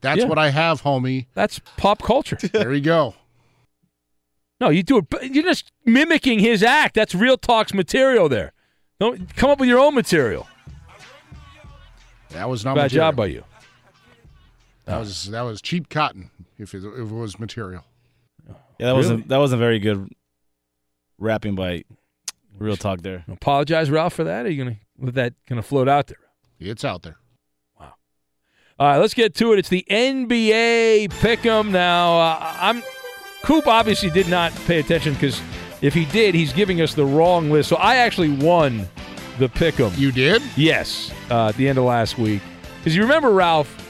[0.01, 0.27] That's Yeah.
[0.27, 1.25] what I have, homie.
[1.33, 2.37] That's pop culture.
[2.53, 3.15] there you go.
[4.61, 5.09] No, you do it.
[5.09, 6.95] but You're just mimicking his act.
[6.95, 8.29] That's Real Talk's material.
[8.29, 8.51] There.
[8.99, 10.47] Don't come up with your own material.
[12.29, 13.07] That was not Bad material.
[13.07, 13.43] job by you.
[14.85, 16.29] That was that was cheap cotton.
[16.57, 17.83] If it, if it was material.
[18.47, 20.09] Yeah, that wasn't that wasn't very good
[21.19, 21.83] rapping by
[22.57, 23.25] Real Talk there.
[23.27, 24.45] Apologize, Ralph, for that.
[24.45, 26.17] Are you gonna let that kind of float out there?
[26.59, 27.17] It's out there.
[27.79, 27.93] Wow.
[28.79, 29.59] All right, let's get to it.
[29.59, 32.19] It's the NBA Pick'em now.
[32.19, 32.83] Uh, I'm
[33.43, 33.67] Coop.
[33.67, 35.41] Obviously, did not pay attention because
[35.81, 37.69] if he did, he's giving us the wrong list.
[37.69, 38.87] So I actually won
[39.37, 39.97] the Pick'em.
[39.97, 40.41] You did?
[40.57, 42.41] Yes, uh, at the end of last week.
[42.77, 43.88] Because you remember, Ralph,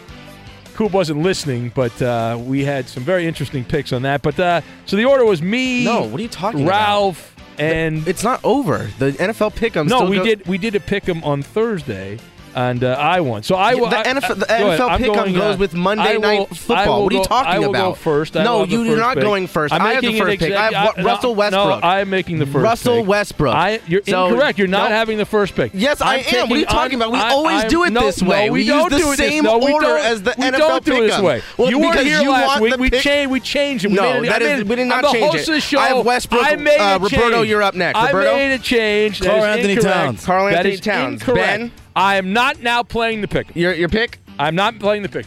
[0.80, 4.22] Coop wasn't listening, but uh, we had some very interesting picks on that.
[4.22, 5.84] But uh, so the order was me.
[5.84, 6.70] No, what are you talking about?
[6.70, 8.90] Ralph and it's not over.
[8.98, 9.90] The NFL pick'em.
[9.90, 12.18] no, still we go- did we did a pick'em on Thursday,
[12.60, 13.44] and uh, I won.
[13.44, 13.90] So I will.
[13.90, 14.54] the NFL the go.
[14.54, 17.04] NFL pick'em going, goes uh, with Monday will- Night Football.
[17.04, 17.90] What are you go- talking I will about?
[17.90, 18.36] Go first.
[18.38, 19.24] I no, you- you're first not pick.
[19.24, 19.74] going first.
[19.74, 20.54] I'm I have the first pick.
[20.54, 21.82] I have Ru- Russell Westbrook.
[21.82, 22.64] No, I'm making the first.
[22.64, 23.08] Russell pick.
[23.08, 23.56] Westbrook.
[23.56, 24.58] I, you're So- incorrect.
[24.60, 24.96] You're not no.
[24.96, 25.72] having the first pick.
[25.74, 26.50] Yes, I I'm am.
[26.50, 27.12] What are you talking about?
[27.12, 28.50] We I- always do it this way.
[28.50, 30.86] We we use don't the do it this- same order as the we NFL don't
[30.86, 31.42] do it this way.
[31.58, 32.78] Well, you weren't here last week.
[32.78, 33.32] We pick- changed.
[33.32, 33.92] We changed it.
[33.92, 35.46] No, that I is- we did not change it.
[35.46, 35.80] the show.
[35.80, 36.44] I have Westbrook.
[36.44, 37.98] I made Uh, Roberto, you're up next.
[37.98, 39.22] I made a change.
[39.22, 39.76] Carl Anthony.
[39.76, 40.26] Towns.
[40.26, 41.24] Carl Anthony Towns.
[41.24, 41.72] Ben?
[42.00, 43.54] I am not now playing the pick.
[43.56, 44.20] Your your pick?
[44.40, 45.26] I'm not playing the pick.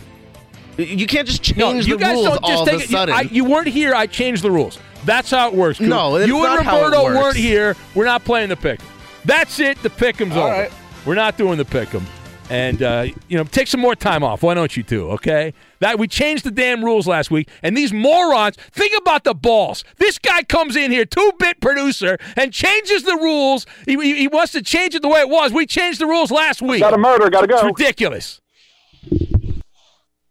[0.78, 2.90] You can't just change No, you the guys rules don't just take it.
[2.90, 2.96] You.
[2.96, 3.94] I, you weren't here.
[3.94, 4.78] I changed the rules.
[5.04, 5.78] That's how it works.
[5.78, 5.88] Coop.
[5.88, 7.76] No, you and not how it Roberto weren't here.
[7.94, 8.80] We're not playing the pick.
[9.26, 9.82] That's it.
[9.82, 10.52] The pick'em's All over.
[10.52, 10.72] right.
[11.04, 12.04] We're not doing the pick'em.
[12.52, 14.42] And uh, you know, take some more time off.
[14.42, 15.10] Why don't you two?
[15.12, 15.54] Okay.
[15.80, 19.84] That we changed the damn rules last week, and these morons think about the balls.
[19.96, 23.64] This guy comes in here, two-bit producer, and changes the rules.
[23.86, 25.50] He, he, he wants to change it the way it was.
[25.50, 26.80] We changed the rules last week.
[26.82, 27.30] Got a murder.
[27.30, 27.54] Got to go.
[27.54, 28.42] It's ridiculous.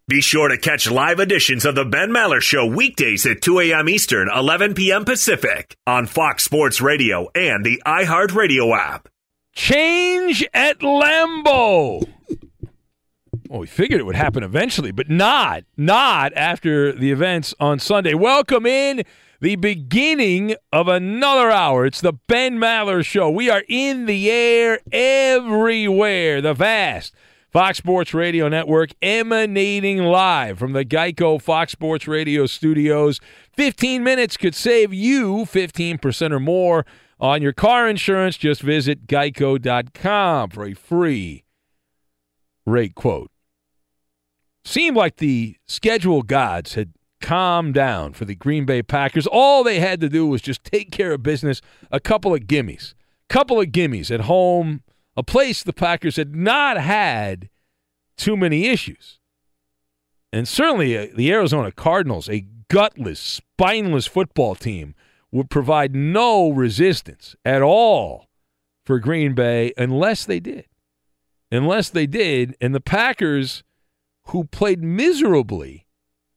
[0.07, 3.89] Be sure to catch live editions of The Ben Maller Show weekdays at 2 a.m.
[3.89, 5.05] Eastern, 11 p.m.
[5.05, 9.07] Pacific on Fox Sports Radio and the iHeartRadio app.
[9.54, 12.08] Change at Lambeau.
[13.49, 18.14] Well, we figured it would happen eventually, but not, not after the events on Sunday.
[18.14, 19.04] Welcome in
[19.41, 21.86] the beginning of another hour.
[21.86, 23.30] It's the Ben Maller Show.
[23.30, 26.41] We are in the air everywhere.
[26.41, 27.14] The vast
[27.52, 33.20] Fox Sports Radio Network emanating live from the Geico Fox Sports Radio studios.
[33.52, 36.86] 15 minutes could save you 15% or more
[37.22, 38.36] on your car insurance.
[38.36, 41.45] Just visit geico.com for a free
[42.65, 43.32] rate quote.
[44.65, 49.28] Seemed like the schedule gods had calmed down for the Green Bay Packers.
[49.28, 51.61] All they had to do was just take care of business,
[51.91, 52.93] a couple of gimmies,
[53.30, 54.82] couple of gimmies at home,
[55.15, 57.49] a place the Packers had not had
[58.17, 59.19] too many issues.
[60.34, 64.95] And certainly uh, the Arizona Cardinals, a gutless, spineless football team,
[65.32, 68.27] would provide no resistance at all
[68.86, 70.65] for Green Bay unless they did.
[71.51, 72.55] Unless they did.
[72.61, 73.63] And the Packers,
[74.27, 75.88] who played miserably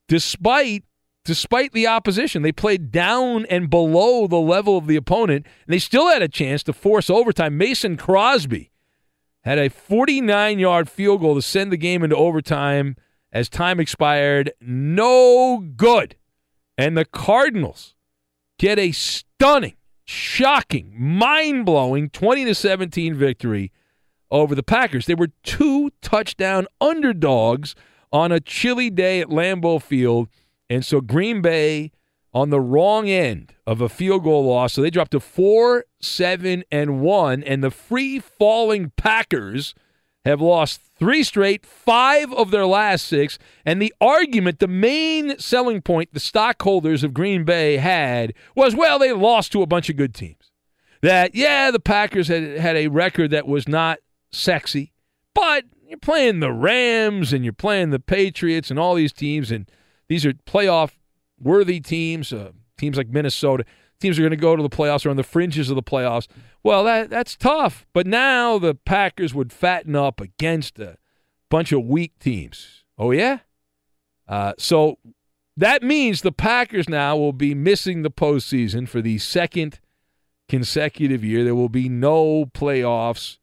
[0.08, 0.84] despite
[1.24, 5.78] despite the opposition, they played down and below the level of the opponent, and they
[5.78, 7.56] still had a chance to force overtime.
[7.56, 8.70] Mason Crosby
[9.42, 12.96] had a 49 yard field goal to send the game into overtime
[13.32, 14.52] as time expired.
[14.60, 16.16] No good.
[16.76, 17.93] And the Cardinals
[18.58, 19.74] get a stunning,
[20.04, 23.72] shocking, mind blowing 20 to 17 victory
[24.30, 25.06] over the Packers.
[25.06, 27.74] They were two touchdown underdogs
[28.12, 30.28] on a chilly day at Lambeau Field
[30.70, 31.92] And so Green Bay
[32.32, 34.72] on the wrong end of a field goal loss.
[34.72, 37.42] So they dropped to 4 7 and 1.
[37.42, 39.74] And the free falling Packers
[40.24, 43.38] have lost three straight, five of their last six.
[43.64, 48.98] And the argument, the main selling point the stockholders of Green Bay had was well,
[48.98, 50.50] they lost to a bunch of good teams.
[51.02, 53.98] That, yeah, the Packers had, had a record that was not
[54.32, 54.92] sexy,
[55.34, 59.70] but you're playing the Rams and you're playing the Patriots and all these teams, and
[60.08, 60.92] these are playoff
[61.38, 63.64] worthy teams, uh, teams like Minnesota.
[64.00, 66.26] Teams are going to go to the playoffs or on the fringes of the playoffs.
[66.62, 67.86] Well, that that's tough.
[67.92, 70.98] But now the Packers would fatten up against a
[71.50, 72.84] bunch of weak teams.
[72.98, 73.38] Oh yeah.
[74.26, 74.98] Uh, so
[75.56, 79.80] that means the Packers now will be missing the postseason for the second
[80.48, 81.44] consecutive year.
[81.44, 83.38] There will be no playoffs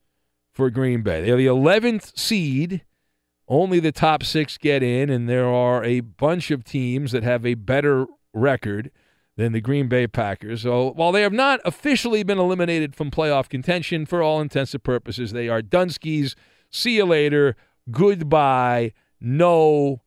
[0.54, 1.24] for Green Bay.
[1.24, 2.84] They're the 11th seed.
[3.48, 7.46] Only the top six get in, and there are a bunch of teams that have
[7.46, 8.92] a better record
[9.38, 10.62] than the Green Bay Packers.
[10.62, 14.84] So while they have not officially been eliminated from playoff contention, for all intents and
[14.84, 16.36] purposes, they are Dunskies.
[16.70, 17.56] See you later.
[17.90, 18.94] Goodbye.
[19.20, 20.02] No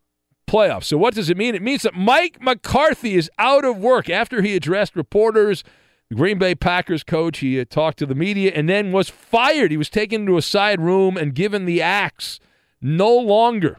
[0.46, 0.84] playoffs.
[0.84, 1.54] So what does it mean?
[1.54, 5.64] It means that Mike McCarthy is out of work after he addressed reporters.
[6.10, 9.70] The Green Bay Packers coach, he uh, talked to the media and then was fired.
[9.70, 12.38] He was taken into a side room and given the axe.
[12.80, 13.78] No longer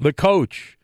[0.00, 0.77] the coach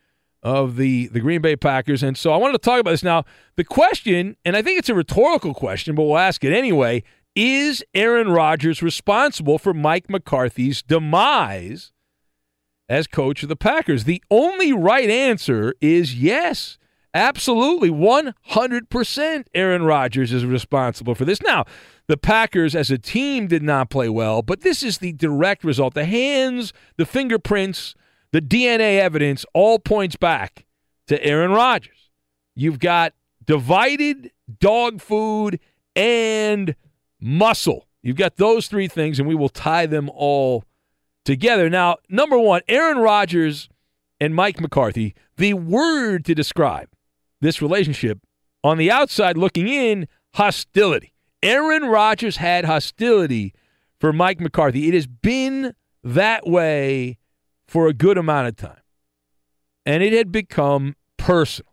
[0.44, 2.02] of the, the Green Bay Packers.
[2.02, 3.24] And so I wanted to talk about this now.
[3.56, 7.02] The question, and I think it's a rhetorical question, but we'll ask it anyway
[7.34, 11.90] is Aaron Rodgers responsible for Mike McCarthy's demise
[12.88, 14.04] as coach of the Packers?
[14.04, 16.78] The only right answer is yes.
[17.12, 17.90] Absolutely.
[17.90, 21.40] 100% Aaron Rodgers is responsible for this.
[21.42, 21.64] Now,
[22.06, 25.94] the Packers as a team did not play well, but this is the direct result.
[25.94, 27.94] The hands, the fingerprints,
[28.34, 30.66] the DNA evidence all points back
[31.06, 32.10] to Aaron Rodgers.
[32.56, 33.12] You've got
[33.46, 35.60] divided dog food
[35.94, 36.74] and
[37.20, 37.86] muscle.
[38.02, 40.64] You've got those three things, and we will tie them all
[41.24, 41.70] together.
[41.70, 43.68] Now, number one, Aaron Rodgers
[44.18, 46.88] and Mike McCarthy, the word to describe
[47.40, 48.18] this relationship
[48.64, 51.14] on the outside looking in, hostility.
[51.40, 53.54] Aaron Rodgers had hostility
[54.00, 54.88] for Mike McCarthy.
[54.88, 57.18] It has been that way
[57.66, 58.80] for a good amount of time.
[59.86, 61.72] And it had become personal.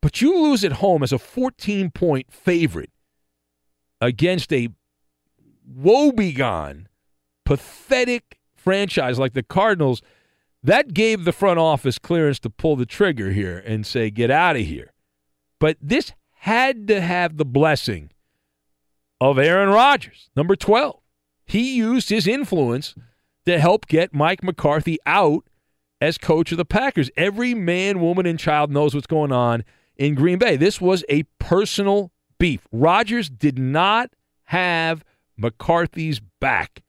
[0.00, 2.90] But you lose at home as a 14 point favorite
[4.00, 4.68] against a
[5.66, 6.86] woebegone,
[7.44, 10.02] pathetic franchise like the Cardinals.
[10.62, 14.56] That gave the front office clearance to pull the trigger here and say, get out
[14.56, 14.92] of here.
[15.58, 18.10] But this had to have the blessing
[19.20, 21.00] of Aaron Rodgers, number 12.
[21.46, 22.94] He used his influence
[23.46, 25.44] to help get Mike McCarthy out
[26.00, 27.10] as coach of the Packers.
[27.16, 29.64] Every man, woman, and child knows what's going on
[29.96, 30.56] in Green Bay.
[30.56, 32.66] This was a personal beef.
[32.72, 34.10] Rodgers did not
[34.44, 35.04] have
[35.36, 36.82] McCarthy's back.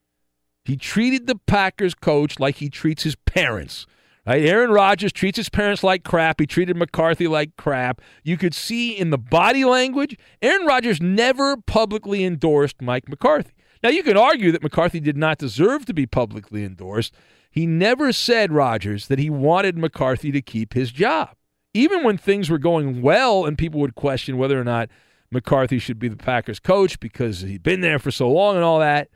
[0.64, 3.86] He treated the Packers coach like he treats his parents.
[4.26, 4.44] Right?
[4.44, 6.40] Aaron Rodgers treats his parents like crap.
[6.40, 8.02] He treated McCarthy like crap.
[8.24, 13.55] You could see in the body language, Aaron Rodgers never publicly endorsed Mike McCarthy.
[13.86, 17.14] Now, you can argue that McCarthy did not deserve to be publicly endorsed.
[17.52, 21.36] He never said, Rodgers, that he wanted McCarthy to keep his job.
[21.76, 24.90] Even when things were going well and people would question whether or not
[25.30, 28.80] McCarthy should be the Packers coach because he'd been there for so long and all
[28.80, 29.08] that.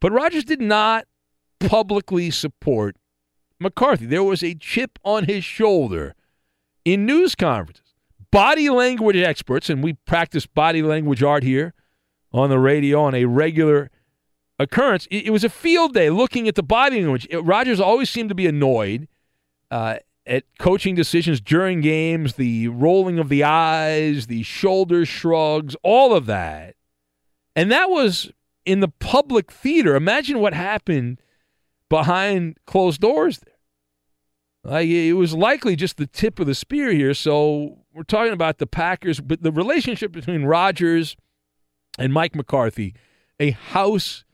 [0.00, 1.04] But Rodgers did not
[1.58, 2.94] publicly support
[3.58, 4.06] McCarthy.
[4.06, 6.14] There was a chip on his shoulder
[6.84, 7.94] in news conferences.
[8.30, 11.74] Body language experts, and we practice body language art here
[12.30, 13.90] on the radio on a regular
[14.62, 15.06] occurrence.
[15.10, 17.26] It, it was a field day looking at the body language.
[17.30, 19.08] It, Rodgers always seemed to be annoyed
[19.70, 19.96] uh,
[20.26, 26.26] at coaching decisions during games, the rolling of the eyes, the shoulder shrugs, all of
[26.26, 26.76] that.
[27.56, 28.30] And that was
[28.64, 29.96] in the public theater.
[29.96, 31.20] Imagine what happened
[31.88, 33.52] behind closed doors there.
[34.64, 37.14] Like it was likely just the tip of the spear here.
[37.14, 41.16] So we're talking about the Packers, but the relationship between Rodgers
[41.98, 42.94] and Mike McCarthy,
[43.40, 44.24] a house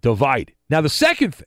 [0.00, 0.54] divided.
[0.68, 1.46] Now, the second thing,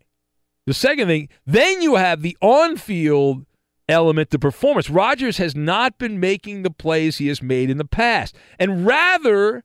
[0.66, 3.46] the second thing, then you have the on field
[3.90, 4.90] element to performance.
[4.90, 8.36] Rodgers has not been making the plays he has made in the past.
[8.60, 9.64] And rather,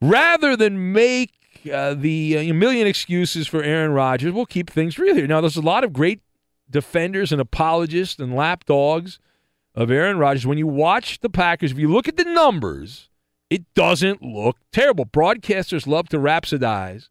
[0.00, 1.32] rather than make
[1.72, 5.26] uh, the uh, million excuses for Aaron Rodgers, we'll keep things real here.
[5.26, 6.20] Now, there's a lot of great
[6.68, 9.18] defenders and apologists and lapdogs
[9.74, 10.46] of Aaron Rodgers.
[10.46, 13.10] When you watch the Packers, if you look at the numbers,
[13.50, 15.04] it doesn't look terrible.
[15.04, 17.08] Broadcasters love to rhapsodize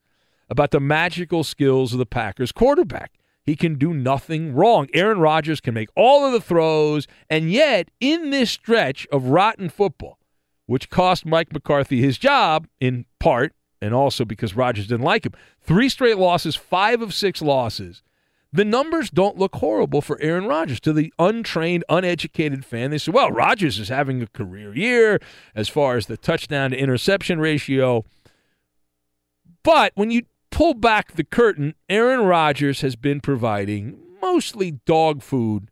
[0.50, 3.12] about the magical skills of the Packers quarterback.
[3.46, 4.88] he can do nothing wrong.
[4.94, 9.70] Aaron Rodgers can make all of the throws, and yet in this stretch of rotten
[9.70, 10.18] football,
[10.66, 15.34] which cost Mike McCarthy his job in part, and also because Rodgers didn't like him,
[15.62, 18.02] three straight losses, five of six losses.
[18.52, 20.80] The numbers don't look horrible for Aaron Rodgers.
[20.80, 25.20] To the untrained, uneducated fan, they say, well, Rodgers is having a career year
[25.54, 28.06] as far as the touchdown to interception ratio.
[29.62, 30.24] But when you
[30.56, 35.70] pull back the curtain, Aaron Rodgers has been providing mostly dog food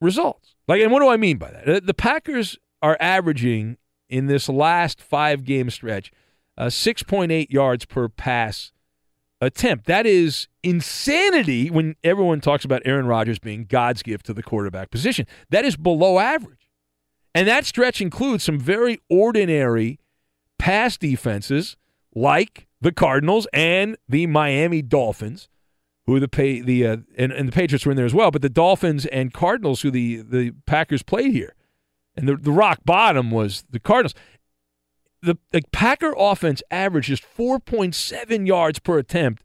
[0.00, 0.54] results.
[0.66, 1.84] Like, and what do I mean by that?
[1.84, 3.76] The Packers are averaging
[4.08, 6.10] in this last five game stretch
[6.56, 8.72] uh, 6.8 yards per pass
[9.42, 9.84] attempt.
[9.84, 14.90] That is insanity when everyone talks about Aaron Rodgers being God's gift to the quarterback
[14.90, 15.26] position.
[15.50, 16.70] That is below average.
[17.34, 20.00] And that stretch includes some very ordinary
[20.58, 21.76] pass defenses
[22.14, 25.48] like the Cardinals and the Miami Dolphins,
[26.06, 28.42] who the pay the uh, and, and the Patriots were in there as well, but
[28.42, 31.54] the Dolphins and Cardinals who the the Packers played here.
[32.16, 34.14] And the the rock bottom was the Cardinals.
[35.22, 39.42] The, the Packer offense averaged just 4.7 yards per attempt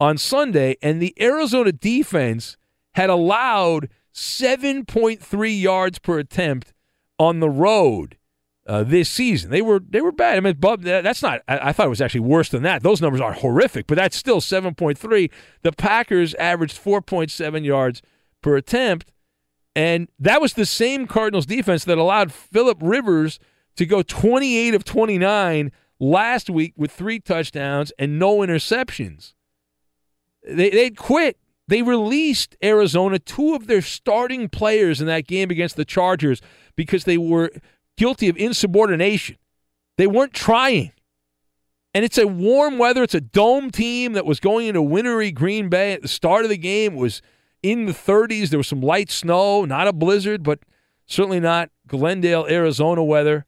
[0.00, 2.56] on Sunday, and the Arizona defense
[2.94, 6.72] had allowed 7.3 yards per attempt
[7.18, 8.16] on the road
[8.70, 9.50] uh, this season.
[9.50, 10.36] They were they were bad.
[10.36, 11.42] I mean, Bub, that's not.
[11.48, 12.84] I, I, thought it was actually worse than that.
[12.84, 15.30] Those numbers are horrific, but that's still 7.3.
[15.62, 18.00] The Packers averaged 4.7 yards
[18.42, 19.10] per attempt,
[19.74, 23.40] and that was the same Cardinals defense that allowed Philip Rivers
[23.74, 29.34] to go 28 of 29 last week with three touchdowns and no interceptions.
[30.48, 31.38] They they quit.
[31.66, 36.40] They released Arizona two of their starting players in that game against the Chargers
[36.76, 37.50] because they were
[38.00, 39.36] guilty of insubordination.
[39.98, 40.92] They weren't trying.
[41.92, 43.02] And it's a warm weather.
[43.02, 46.48] It's a dome team that was going into wintry Green Bay at the start of
[46.48, 46.94] the game.
[46.94, 47.20] It was
[47.62, 48.48] in the 30s.
[48.48, 50.60] There was some light snow, not a blizzard, but
[51.04, 53.44] certainly not Glendale, Arizona weather.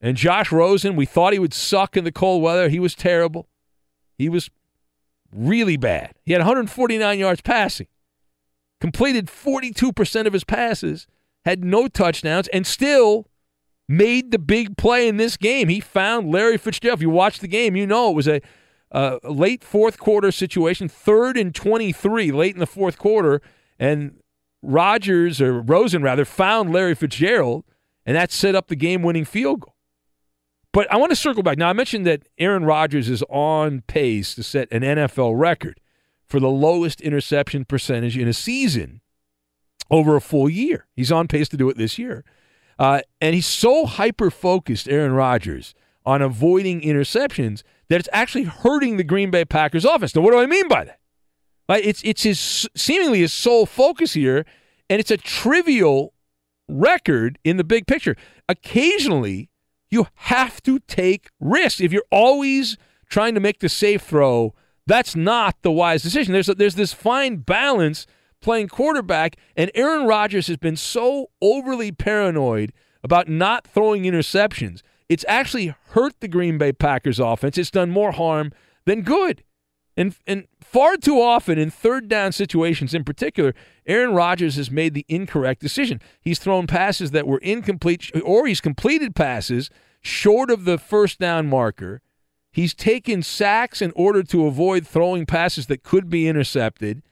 [0.00, 2.68] And Josh Rosen, we thought he would suck in the cold weather.
[2.68, 3.46] He was terrible.
[4.18, 4.50] He was
[5.32, 6.14] really bad.
[6.24, 7.86] He had 149 yards passing,
[8.80, 11.06] completed 42% of his passes,
[11.44, 13.28] had no touchdowns, and still
[13.88, 15.68] made the big play in this game.
[15.68, 16.98] He found Larry Fitzgerald.
[16.98, 18.40] If you watch the game, you know it was a,
[19.24, 23.40] late fourth quarter situation, third and 23 late in the fourth quarter.
[23.78, 24.18] And
[24.62, 27.64] Rodgers, or Rosen rather, found Larry Fitzgerald,
[28.04, 29.74] and that set up the game winning field goal.
[30.72, 31.58] But I want to circle back.
[31.58, 35.80] Now, I mentioned that Aaron Rodgers is on pace to set an NFL record
[36.26, 39.02] for the lowest interception percentage in a season
[39.90, 40.86] over a full year.
[40.96, 42.24] He's on pace to do it this year.
[42.78, 48.96] Uh, and he's so hyper focused, Aaron Rodgers, on avoiding interceptions that it's actually hurting
[48.96, 50.14] the Green Bay Packers offense.
[50.14, 50.98] Now, what do I mean by that?
[51.68, 54.44] It's it's his seemingly his sole focus here,
[54.90, 56.12] and it's a trivial
[56.68, 58.16] record in the big picture.
[58.48, 59.48] Occasionally,
[59.90, 61.80] you have to take risks.
[61.80, 62.76] If you're always
[63.08, 64.54] trying to make the safe throw,
[64.86, 66.32] that's not the wise decision.
[66.32, 68.06] There's a, there's this fine balance
[68.42, 72.72] playing quarterback, and Aaron Rodgers has been so overly paranoid
[73.02, 74.82] about not throwing interceptions.
[75.08, 77.56] It's actually hurt the Green Bay Packers offense.
[77.58, 78.52] It's done more harm
[78.84, 79.42] than good.
[79.96, 83.54] And and far too often in third down situations in particular,
[83.86, 86.00] Aaron Rodgers has made the incorrect decision.
[86.20, 89.68] He's thrown passes that were incomplete or he's completed passes
[90.00, 92.00] short of the first down marker.
[92.52, 97.02] He's taken sacks in order to avoid throwing passes that could be intercepted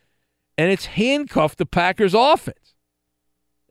[0.57, 2.75] and it's handcuffed the Packers offense.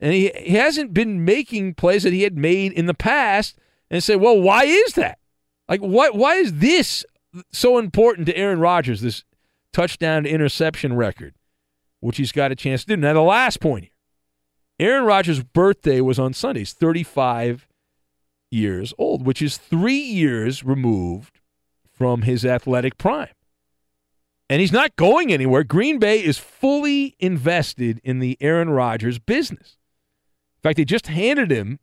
[0.02, 3.58] And he, he hasn't been making plays that he had made in the past
[3.92, 5.20] and say, well, why is that?
[5.68, 7.06] Like, what, why is this
[7.52, 9.24] so important to Aaron Rodgers, this
[9.74, 11.36] touchdown to interception record,
[12.00, 12.98] which he's got a chance to do?
[12.98, 16.62] Now, the last point here Aaron Rodgers' birthday was on Sunday.
[16.62, 17.68] He's 35
[18.50, 21.40] years old, which is three years removed
[21.92, 23.28] from his athletic prime
[24.50, 25.64] and he's not going anywhere.
[25.64, 29.78] Green Bay is fully invested in the Aaron Rodgers business.
[30.58, 31.80] In fact, they just handed him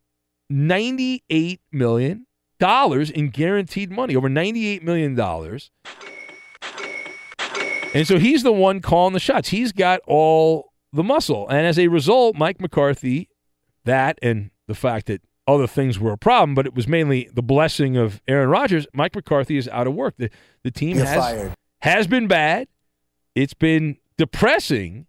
[0.53, 2.27] $98 million
[2.61, 5.19] in guaranteed money, over $98 million.
[7.95, 9.49] And so he's the one calling the shots.
[9.51, 11.49] He's got all the muscle.
[11.49, 13.29] And as a result, Mike McCarthy,
[13.85, 17.43] that and the fact that other things were a problem, but it was mainly the
[17.43, 20.15] blessing of Aaron Rodgers, Mike McCarthy is out of work.
[20.19, 20.29] The,
[20.65, 21.17] the team You're has.
[21.17, 21.55] fired
[21.87, 22.69] has been bad.
[23.35, 25.07] It's been depressing,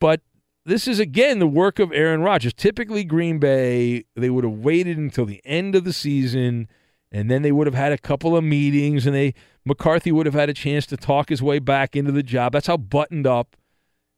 [0.00, 0.20] but
[0.64, 2.52] this is again the work of Aaron Rodgers.
[2.52, 6.68] Typically, Green Bay, they would have waited until the end of the season,
[7.12, 10.34] and then they would have had a couple of meetings, and they McCarthy would have
[10.34, 12.52] had a chance to talk his way back into the job.
[12.52, 13.56] That's how buttoned up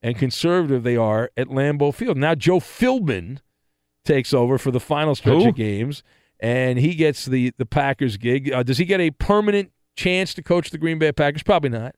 [0.03, 2.17] and conservative they are at Lambeau Field.
[2.17, 3.39] Now Joe Philbin
[4.05, 5.49] takes over for the final stretch Who?
[5.51, 6.03] of games,
[6.41, 8.51] and he gets the the Packers gig.
[8.53, 11.43] Uh, does he get a permanent chance to coach the Green Bay Packers?
[11.43, 11.95] Probably not.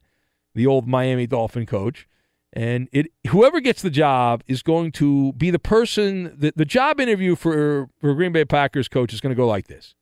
[0.54, 2.08] The old Miami Dolphin coach.
[2.52, 7.00] And it whoever gets the job is going to be the person the, the job
[7.00, 9.94] interview for for Green Bay Packers coach is going to go like this.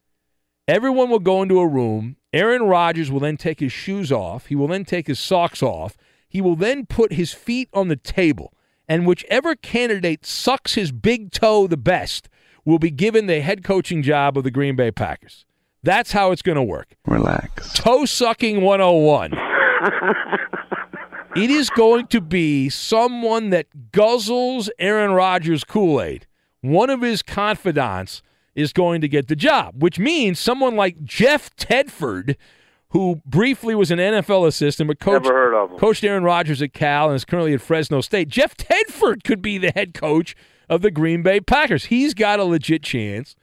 [0.66, 2.16] Everyone will go into a room.
[2.32, 4.46] Aaron Rodgers will then take his shoes off.
[4.46, 5.96] He will then take his socks off.
[6.28, 8.52] He will then put his feet on the table.
[8.88, 12.28] And whichever candidate sucks his big toe the best
[12.64, 15.44] will be given the head coaching job of the Green Bay Packers.
[15.82, 16.94] That's how it's going to work.
[17.06, 17.72] Relax.
[17.74, 19.32] Toe sucking 101.
[21.36, 26.26] it is going to be someone that guzzles Aaron Rodgers' Kool Aid.
[26.60, 28.22] One of his confidants
[28.54, 32.36] is going to get the job, which means someone like Jeff Tedford,
[32.90, 35.78] who briefly was an NFL assistant but coached, Never heard of him.
[35.78, 38.28] coached Aaron Rodgers at Cal and is currently at Fresno State.
[38.28, 40.34] Jeff Tedford could be the head coach
[40.68, 41.86] of the Green Bay Packers.
[41.86, 43.34] He's got a legit chance.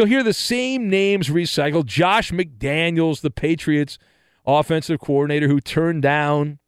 [0.00, 1.84] You'll hear the same names recycled.
[1.84, 3.98] Josh McDaniels, the Patriots
[4.46, 6.58] offensive coordinator who turned down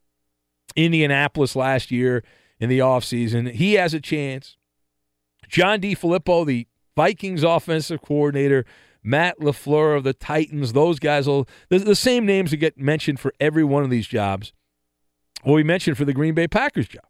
[0.76, 2.22] Indianapolis last year
[2.60, 3.50] in the offseason.
[3.52, 4.58] He has a chance.
[5.48, 8.66] John DeFilippo, the Vikings offensive coordinator,
[9.02, 13.18] Matt LaFleur of the Titans, those guys will the, the same names that get mentioned
[13.18, 14.52] for every one of these jobs.
[15.42, 17.06] Will be mentioned for the Green Bay Packers job.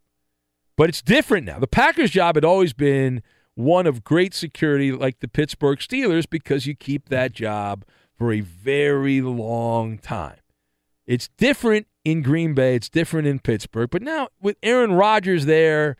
[0.77, 1.59] But it's different now.
[1.59, 3.25] The Packers job had always been
[3.55, 7.85] one of great security like the Pittsburgh Steelers because you keep that job
[8.17, 10.37] for a very long time.
[11.07, 13.91] It's different in Green Bay, it's different in Pittsburgh.
[13.91, 15.97] But now with Aaron Rodgers there,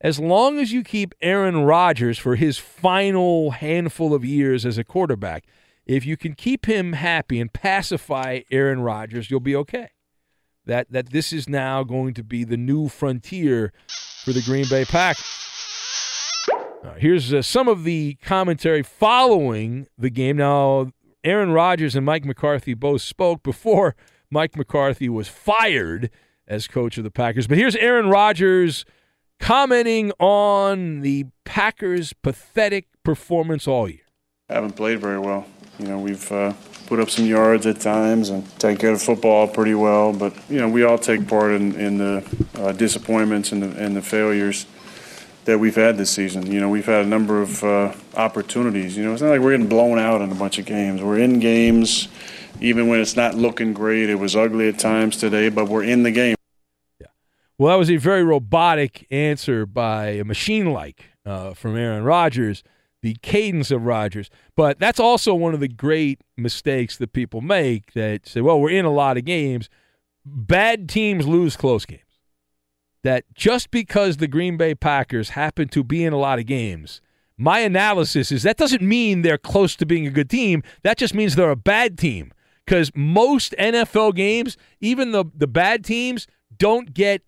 [0.00, 4.84] as long as you keep Aaron Rodgers for his final handful of years as a
[4.84, 5.44] quarterback,
[5.86, 9.90] if you can keep him happy and pacify Aaron Rodgers, you'll be okay.
[10.66, 13.72] That that this is now going to be the new frontier
[14.24, 15.55] for the Green Bay Packers.
[16.84, 20.36] Uh, here's uh, some of the commentary following the game.
[20.36, 20.90] Now,
[21.24, 23.96] Aaron Rodgers and Mike McCarthy both spoke before
[24.30, 26.10] Mike McCarthy was fired
[26.46, 27.46] as coach of the Packers.
[27.46, 28.84] But here's Aaron Rodgers
[29.40, 34.00] commenting on the Packers' pathetic performance all year.
[34.48, 35.46] I haven't played very well.
[35.78, 36.54] You know, we've uh,
[36.86, 40.58] put up some yards at times and taken care of football pretty well, but you
[40.58, 44.66] know, we all take part in, in the uh, disappointments and the, and the failures
[45.46, 46.50] that we've had this season.
[46.50, 48.96] You know, we've had a number of uh, opportunities.
[48.96, 51.02] You know, it's not like we're getting blown out in a bunch of games.
[51.02, 52.08] We're in games,
[52.60, 54.10] even when it's not looking great.
[54.10, 56.36] It was ugly at times today, but we're in the game.
[57.00, 57.06] Yeah.
[57.58, 62.62] Well, that was a very robotic answer by a machine like uh, from Aaron Rodgers,
[63.02, 64.30] the cadence of Rodgers.
[64.56, 68.70] But that's also one of the great mistakes that people make that say, well, we're
[68.70, 69.68] in a lot of games.
[70.24, 72.02] Bad teams lose close games.
[73.06, 77.00] That just because the Green Bay Packers happen to be in a lot of games,
[77.38, 80.64] my analysis is that doesn't mean they're close to being a good team.
[80.82, 82.32] That just means they're a bad team.
[82.64, 86.26] Because most NFL games, even the, the bad teams,
[86.58, 87.22] don't get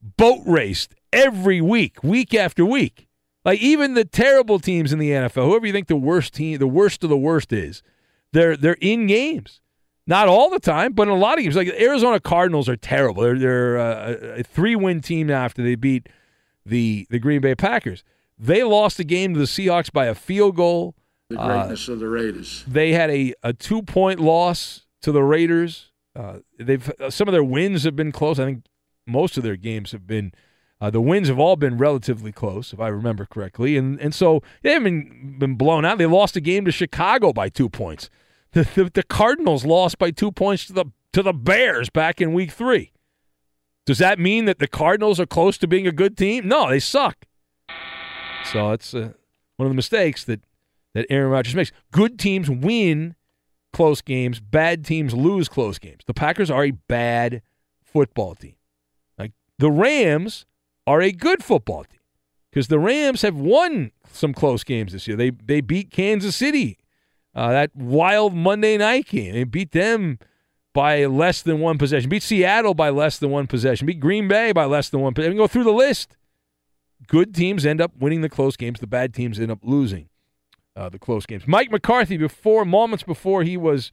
[0.00, 3.08] boat raced every week, week after week.
[3.44, 6.68] Like even the terrible teams in the NFL, whoever you think the worst team, the
[6.68, 7.82] worst of the worst is,
[8.32, 9.60] they're they're in games.
[10.06, 11.56] Not all the time, but in a lot of games.
[11.56, 13.22] Like the Arizona Cardinals are terrible.
[13.22, 16.08] They're they're uh, a three win team now after they beat
[16.66, 18.04] the the Green Bay Packers.
[18.38, 20.94] They lost the game to the Seahawks by a field goal.
[21.30, 22.64] The Uh, greatness of the Raiders.
[22.68, 25.90] they had a, a two point loss to the Raiders.
[26.14, 28.38] Uh, they've some of their wins have been close.
[28.38, 28.64] I think
[29.06, 30.32] most of their games have been.
[30.80, 34.42] Uh, the wins have all been relatively close, if I remember correctly, and and so
[34.62, 35.96] they haven't been, been blown out.
[35.96, 38.10] They lost a game to Chicago by two points.
[38.54, 42.52] The, the, Cardinals lost by two points to the to the Bears back in Week
[42.52, 42.92] Three.
[43.84, 46.46] Does that mean that the Cardinals are close to being a good team?
[46.46, 47.26] No, they suck.
[48.52, 49.12] So it's uh,
[49.56, 50.40] one of the mistakes that
[50.94, 51.72] that Aaron Rodgers makes.
[51.90, 53.16] Good teams win
[53.72, 54.38] close games.
[54.38, 56.02] Bad teams lose close games.
[56.06, 57.42] The Packers are a bad
[57.82, 58.54] football team.
[59.18, 60.46] Like the Rams
[60.86, 62.00] are a good football team
[62.50, 65.16] because the Rams have won some close games this year.
[65.16, 66.78] They they beat Kansas City,
[67.34, 69.34] uh, that wild Monday night game.
[69.34, 70.18] They beat them
[70.72, 72.10] by less than one possession.
[72.10, 73.86] Beat Seattle by less than one possession.
[73.86, 75.36] Beat Green Bay by less than one possession.
[75.36, 76.16] Go through the list.
[77.06, 78.80] Good teams end up winning the close games.
[78.80, 80.08] The bad teams end up losing
[80.76, 81.46] uh, the close games.
[81.46, 83.92] Mike McCarthy, before moments before he was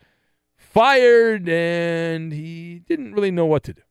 [0.56, 3.82] fired, and he didn't really know what to do.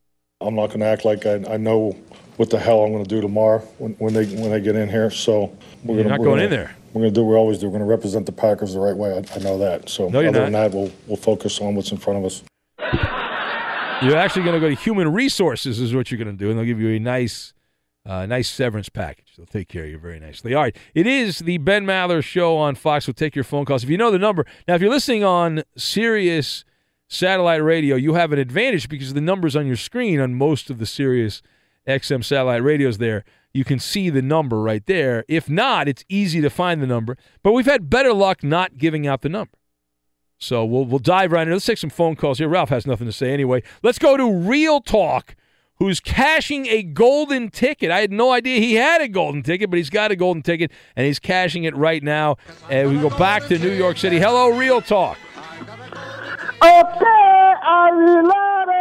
[0.41, 1.97] I'm not going to act like I, I know
[2.41, 4.89] what the hell I'm going to do tomorrow when, when they when they get in
[4.89, 5.11] here.
[5.11, 6.75] So we're You're gonna, not we're going gonna- in there.
[6.93, 7.67] We're going to do what we always do.
[7.67, 9.13] We're going to represent the Packers the right way.
[9.13, 9.89] I, I know that.
[9.89, 10.71] So No, other than not.
[10.71, 12.43] that, we'll we'll focus on what's in front of us.
[14.03, 16.59] You're actually going to go to human resources, is what you're going to do, and
[16.59, 17.53] they'll give you a nice
[18.07, 19.27] Uh, nice severance package.
[19.37, 20.55] They'll take care of you very nicely.
[20.55, 20.75] All right.
[20.95, 23.07] It is the Ben Maller Show on Fox.
[23.07, 23.85] We'll take your phone calls.
[23.85, 24.47] If you know the number.
[24.67, 26.65] Now, if you're listening on Sirius
[27.09, 30.79] satellite radio, you have an advantage because the numbers on your screen on most of
[30.79, 31.43] the Sirius
[31.87, 33.25] XM satellite radios there.
[33.53, 35.25] You can see the number right there.
[35.29, 37.17] If not, it's easy to find the number.
[37.43, 39.53] But we've had better luck not giving out the number.
[40.39, 41.53] So we'll we'll dive right in.
[41.53, 42.49] Let's take some phone calls here.
[42.49, 43.63] Ralph has nothing to say anyway.
[43.83, 45.37] Let's go to Real Talk,
[45.77, 47.91] who's cashing a golden ticket.
[47.91, 50.71] I had no idea he had a golden ticket, but he's got a golden ticket
[50.97, 52.37] and he's cashing it right now.
[52.71, 54.19] And we go back to New York City.
[54.19, 55.19] Hello, Real Talk.
[56.63, 58.81] Okay, are you ready?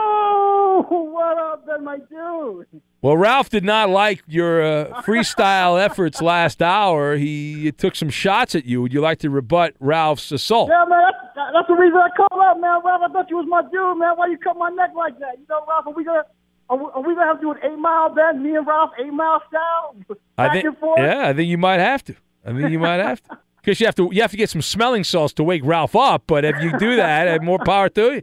[0.00, 1.10] Boo.
[1.12, 2.66] What up, then, my dude?
[3.02, 7.16] Well, Ralph did not like your uh, freestyle efforts last hour.
[7.16, 8.82] He took some shots at you.
[8.82, 10.70] Would you like to rebut Ralph's assault?
[10.70, 11.00] Yeah, man,
[11.34, 12.80] that's, that's the reason I called up, man.
[12.84, 14.14] Ralph, I thought you was my dude, man.
[14.16, 15.38] Why you cut my neck like that?
[15.38, 16.24] You know, Ralph, are we gonna
[16.68, 18.42] are we, are we gonna have to do an eight mile bend?
[18.42, 20.98] Me and Ralph, eight mile style, back I think, and forth.
[21.00, 22.14] yeah, I think you might have to.
[22.44, 23.38] I think you might have to.
[23.62, 26.22] Because you have to, you have to get some smelling salts to wake Ralph up.
[26.26, 28.22] But if you do that, more power to you.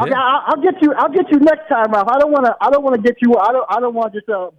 [0.00, 0.92] Okay, I'll, I'll get you.
[0.96, 2.08] I'll get you next time, Ralph.
[2.08, 2.54] I don't want to.
[2.60, 3.34] I don't want to get you.
[3.36, 3.66] I don't.
[3.68, 4.50] I don't want to just uh,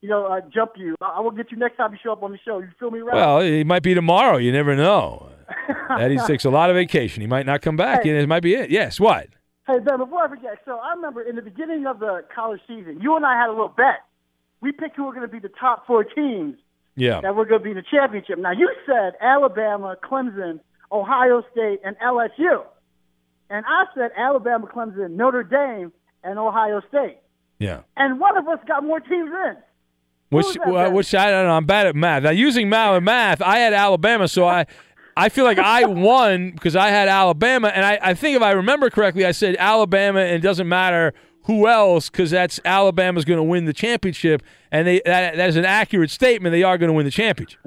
[0.00, 0.96] you know, uh, jump you.
[1.00, 2.58] I, I will get you next time you show up on the show.
[2.58, 3.14] You feel me, Ralph?
[3.14, 4.36] Well, it might be tomorrow.
[4.38, 5.28] You never know.
[5.98, 7.20] Eddie takes a lot of vacation.
[7.20, 8.10] He might not come back, Hey.
[8.10, 8.70] and it might be it.
[8.70, 8.98] Yes.
[9.00, 9.28] What?
[9.66, 12.98] Hey Ben, before I forget, so I remember in the beginning of the college season,
[13.00, 14.00] you and I had a little bet.
[14.60, 16.56] We picked who were going to be the top four teams
[16.96, 17.20] Yeah.
[17.20, 18.38] that were going to be in the championship.
[18.38, 20.58] Now you said Alabama, Clemson,
[20.90, 22.64] Ohio State, and LSU,
[23.50, 25.92] and I said Alabama, Clemson, Notre Dame,
[26.22, 27.18] and Ohio State.
[27.58, 27.80] Yeah.
[27.96, 29.56] And one of us got more teams in.
[30.30, 31.54] Which, well, which I don't know.
[31.54, 32.22] I'm bad at math.
[32.22, 34.66] Now, using math, math, I had Alabama, so I,
[35.16, 38.52] I feel like I won because I had Alabama, and I, I think if I
[38.52, 41.12] remember correctly, I said Alabama, and it doesn't matter
[41.44, 45.56] who else because that's Alabama's going to win the championship, and they that, that is
[45.56, 46.52] an accurate statement.
[46.52, 47.58] They are going to win the championship.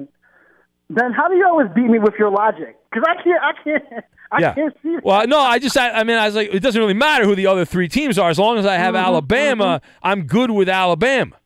[0.90, 2.76] Ben, how do you always beat me with your logic?
[2.90, 3.42] Because I can't.
[3.42, 4.04] I can't.
[4.32, 4.54] I yeah.
[4.54, 4.94] can't see.
[4.96, 5.04] that.
[5.04, 7.36] Well, no, I just, I, I mean, I was like, it doesn't really matter who
[7.36, 9.80] the other three teams are as long as I have Mhm, Alabama.
[10.02, 11.36] I'm good with Alabama.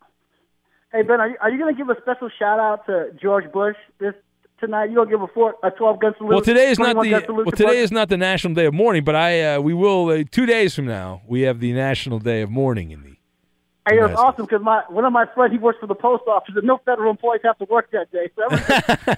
[0.90, 3.50] Hey Ben, are you, are you going to give a special shout out to George
[3.52, 4.14] Bush this
[4.58, 4.86] tonight?
[4.88, 6.30] You going to give a four, a twelve gun salute?
[6.30, 7.76] Well, today is not the well today Bush?
[7.76, 10.74] is not the National Day of Mourning, but I uh, we will uh, two days
[10.74, 13.17] from now we have the National Day of Mourning in the.
[13.88, 14.18] Hey, it was Yes.
[14.18, 16.78] awesome because my one of my friends he works for the post office and no
[16.84, 18.28] federal employees have to work that day.
[18.36, 18.44] So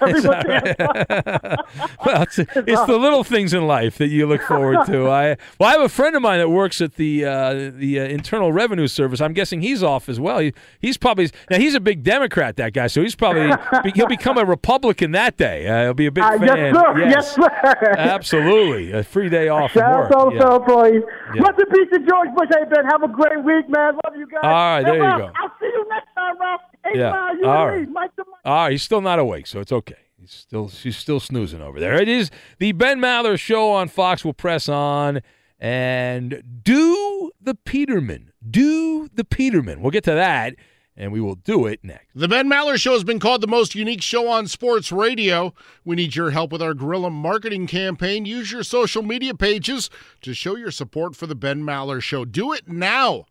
[0.01, 0.43] everyone,
[2.05, 5.09] Well, it's, it's the little things in life that you look forward to.
[5.09, 8.03] I well, I have a friend of mine that works at the uh, the uh,
[8.03, 9.21] Internal Revenue Service.
[9.21, 10.39] I'm guessing he's off as well.
[10.39, 12.87] He, he's probably now he's a big Democrat, that guy.
[12.87, 13.51] So he's probably
[13.93, 15.67] he'll become a Republican that day.
[15.67, 16.47] Uh, he'll be a big Uh, fan.
[16.47, 16.99] yes, sir.
[17.09, 17.95] Yes, sir.
[17.97, 20.55] Absolutely, a free day off Shout out to Yeah.
[20.55, 21.03] employees.
[21.35, 21.41] Yeah.
[21.43, 22.49] Rest in peace to George Bush.
[22.51, 23.93] Hey Ben, have a great week, man.
[24.11, 24.39] Love you guys.
[24.43, 25.31] All right, Hey, there you Ralph, go.
[25.41, 26.61] I'll see you next time, Ralph.
[26.85, 27.11] Eight Yeah.
[27.11, 27.93] mile, you All and me.
[27.93, 28.25] Mike Mike.
[28.45, 29.95] Ah, he's still not awake, so it's okay.
[30.19, 31.99] He's still she's still snoozing over there.
[32.01, 34.23] It is the Ben Maller show on Fox.
[34.25, 35.21] Will press on
[35.59, 38.31] and do the Peterman.
[38.47, 39.81] Do the Peterman.
[39.81, 40.55] We'll get to that,
[40.97, 42.07] and we will do it next.
[42.15, 45.53] The Ben Maller Show has been called the most unique show on sports radio.
[45.85, 48.25] We need your help with our guerrilla marketing campaign.
[48.25, 49.89] Use your social media pages
[50.21, 52.25] to show your support for the Ben Maller Show.
[52.25, 53.25] Do it now.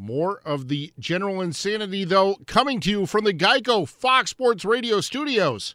[0.00, 5.02] More of the general insanity, though, coming to you from the Geico Fox Sports Radio
[5.02, 5.74] studios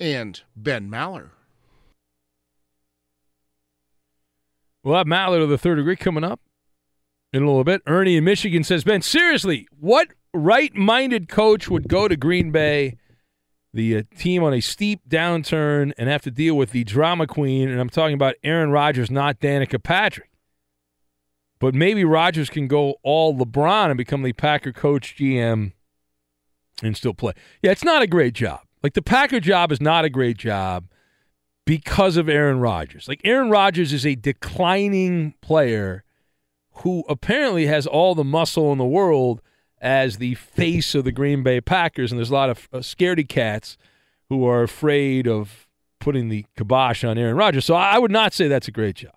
[0.00, 1.32] and Ben Maller.
[4.82, 6.40] We'll have Maller of the third degree coming up
[7.34, 7.82] in a little bit.
[7.86, 12.96] Ernie in Michigan says, Ben, seriously, what right minded coach would go to Green Bay,
[13.74, 17.68] the uh, team on a steep downturn, and have to deal with the drama queen?
[17.68, 20.31] And I'm talking about Aaron Rodgers, not Danica Patrick.
[21.62, 25.70] But maybe Rodgers can go all LeBron and become the Packer coach GM
[26.82, 27.34] and still play.
[27.62, 28.62] Yeah, it's not a great job.
[28.82, 30.88] Like the Packer job is not a great job
[31.64, 33.06] because of Aaron Rodgers.
[33.06, 36.02] Like Aaron Rodgers is a declining player
[36.78, 39.40] who apparently has all the muscle in the world
[39.80, 43.28] as the face of the Green Bay Packers, and there's a lot of uh, scaredy
[43.28, 43.76] cats
[44.28, 45.68] who are afraid of
[46.00, 47.64] putting the kibosh on Aaron Rodgers.
[47.64, 49.12] So I would not say that's a great job.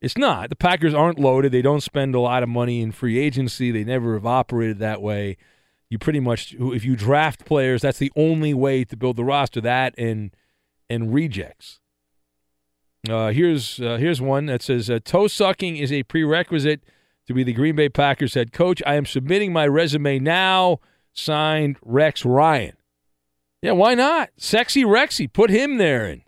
[0.00, 0.48] It's not.
[0.48, 1.52] The Packers aren't loaded.
[1.52, 3.70] They don't spend a lot of money in free agency.
[3.70, 5.36] They never have operated that way.
[5.90, 9.60] You pretty much, if you draft players, that's the only way to build the roster.
[9.60, 10.34] That and
[10.88, 11.80] and rejects.
[13.08, 16.82] Uh, here's uh, here's one that says uh, toe sucking is a prerequisite
[17.26, 18.82] to be the Green Bay Packers head coach.
[18.86, 20.80] I am submitting my resume now.
[21.12, 22.76] Signed Rex Ryan.
[23.62, 24.30] Yeah, why not?
[24.36, 26.22] Sexy Rexy, put him there in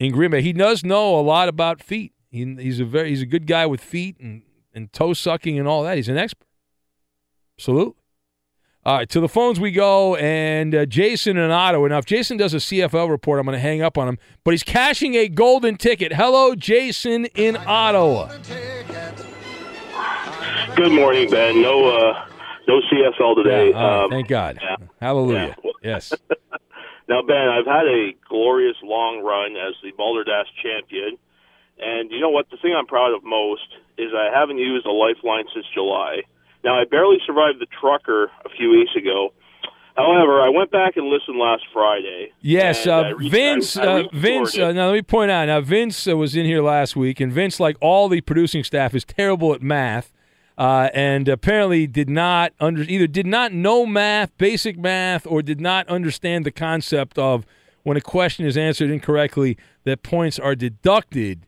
[0.00, 0.42] in Green Bay.
[0.42, 2.13] He does know a lot about feet.
[2.34, 4.42] He, he's a very he's a good guy with feet and
[4.74, 5.96] and toe sucking and all that.
[5.96, 6.46] He's an expert.
[7.58, 7.94] Absolutely.
[8.86, 11.86] All right, to the phones we go, and uh, Jason in Ottawa.
[11.88, 14.50] Now, if Jason does a CFL report, I'm going to hang up on him, but
[14.50, 16.12] he's cashing a golden ticket.
[16.12, 18.28] Hello, Jason in Ottawa.
[20.76, 21.62] Good morning, Ben.
[21.62, 22.26] No, uh,
[22.66, 23.70] no CFL today.
[23.70, 24.58] Yeah, right, Um, thank God.
[24.60, 24.76] yeah.
[25.00, 25.56] Hallelujah.
[25.82, 26.14] Yes.
[27.10, 31.18] Now, Ben, I've had a glorious long run as the Balderdash champion,
[31.78, 32.46] and you know what?
[32.50, 33.66] The thing I'm proud of most
[33.98, 36.22] is I haven't used a lifeline since July.
[36.64, 39.32] Now, I barely survived the trucker a few weeks ago.
[39.96, 42.32] However, I went back and listened last Friday.
[42.40, 43.76] Yes, uh, Vince.
[43.76, 44.58] I- I uh, Vince.
[44.58, 45.46] Uh, now let me point out.
[45.46, 48.92] Now Vince uh, was in here last week, and Vince, like all the producing staff,
[48.94, 50.12] is terrible at math,
[50.58, 55.60] uh, and apparently did not under either did not know math, basic math, or did
[55.60, 57.46] not understand the concept of
[57.84, 61.46] when a question is answered incorrectly, that points are deducted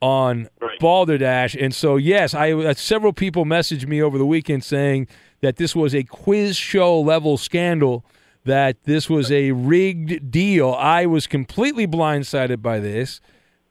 [0.00, 0.48] on
[0.78, 1.54] Balderdash.
[1.54, 5.08] And so, yes, I uh, several people messaged me over the weekend saying
[5.40, 8.04] that this was a quiz show level scandal,
[8.44, 10.72] that this was a rigged deal.
[10.72, 13.20] I was completely blindsided by this,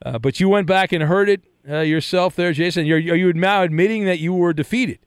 [0.04, 2.86] uh, but you went back and heard it uh, yourself there, Jason.
[2.86, 4.98] You're, are you now admitting that you were defeated?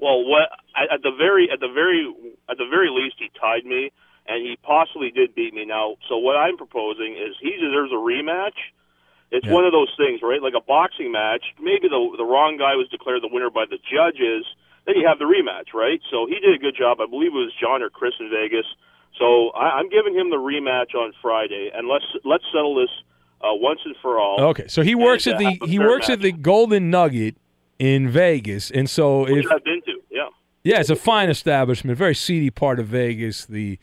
[0.00, 2.06] Well, what at at the very at the very
[2.48, 3.90] at the very least he tied me,
[4.26, 5.64] and he possibly did beat me.
[5.64, 8.56] Now, so what I'm proposing is he deserves a rematch.
[9.30, 10.40] It's one of those things, right?
[10.42, 11.44] Like a boxing match.
[11.60, 14.46] Maybe the the wrong guy was declared the winner by the judges.
[14.86, 16.00] Then you have the rematch, right?
[16.10, 17.00] So he did a good job.
[17.00, 18.64] I believe it was John or Chris in Vegas.
[19.18, 22.88] So I, I'm giving him the rematch on Friday, and let's let's settle this
[23.42, 24.40] uh, once and for all.
[24.40, 26.16] Okay, so he works And, at uh, the have he works match.
[26.16, 27.36] at the Golden Nugget
[27.78, 30.28] in Vegas, and so Which if I've been to, yeah.
[30.64, 33.44] Yeah, it's a fine establishment, very seedy part of Vegas.
[33.46, 33.78] The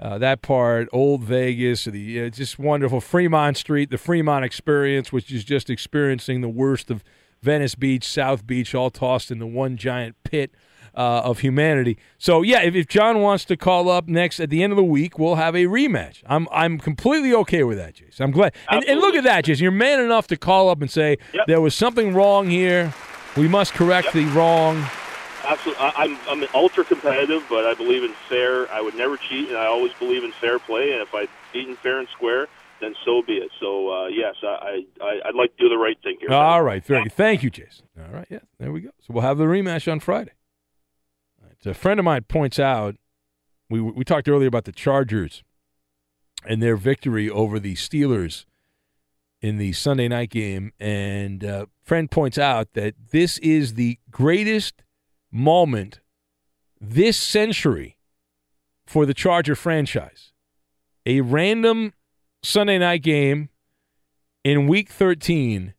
[0.00, 5.32] uh, that part, old Vegas, the uh, just wonderful Fremont Street, the Fremont experience, which
[5.32, 7.02] is just experiencing the worst of
[7.42, 10.52] Venice Beach, South Beach, all tossed into one giant pit
[10.94, 11.98] uh, of humanity.
[12.18, 14.84] So yeah, if, if John wants to call up next at the end of the
[14.84, 16.22] week, we'll have a rematch.
[16.26, 18.24] I'm I'm completely okay with that, Jason.
[18.24, 18.54] I'm glad.
[18.68, 19.62] And, and look at that, Jason.
[19.62, 22.92] You're man enough to call up and say there was something wrong here.
[23.36, 24.84] We must correct the wrong.
[25.48, 28.70] Absolutely, I, I'm I'm ultra competitive, but I believe in fair.
[28.70, 30.92] I would never cheat, and I always believe in fair play.
[30.92, 32.48] And if I beaten fair and square,
[32.80, 33.50] then so be it.
[33.58, 36.30] So uh, yes, I, I I'd like to do the right thing here.
[36.32, 37.08] All right, very.
[37.08, 37.86] Thank you, Jason.
[37.98, 38.90] All right, yeah, there we go.
[39.00, 40.32] So we'll have the rematch on Friday.
[41.42, 42.96] Right, so a friend of mine points out
[43.70, 45.42] we we talked earlier about the Chargers
[46.44, 48.44] and their victory over the Steelers
[49.40, 54.82] in the Sunday night game, and uh, friend points out that this is the greatest
[55.30, 56.00] moment
[56.80, 57.96] this century
[58.86, 60.32] for the Charger franchise.
[61.04, 61.92] A random
[62.42, 63.50] Sunday night game
[64.44, 65.74] in week 13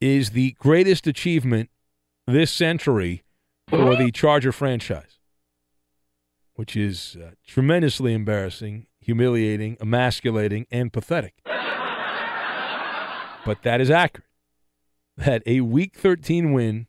[0.00, 1.70] is the greatest achievement
[2.26, 3.24] this century
[3.68, 5.18] for the Charger franchise,
[6.54, 11.34] which is uh, tremendously embarrassing, humiliating, emasculating, and pathetic.
[13.44, 14.26] But that is accurate.
[15.16, 16.88] That a week 13 win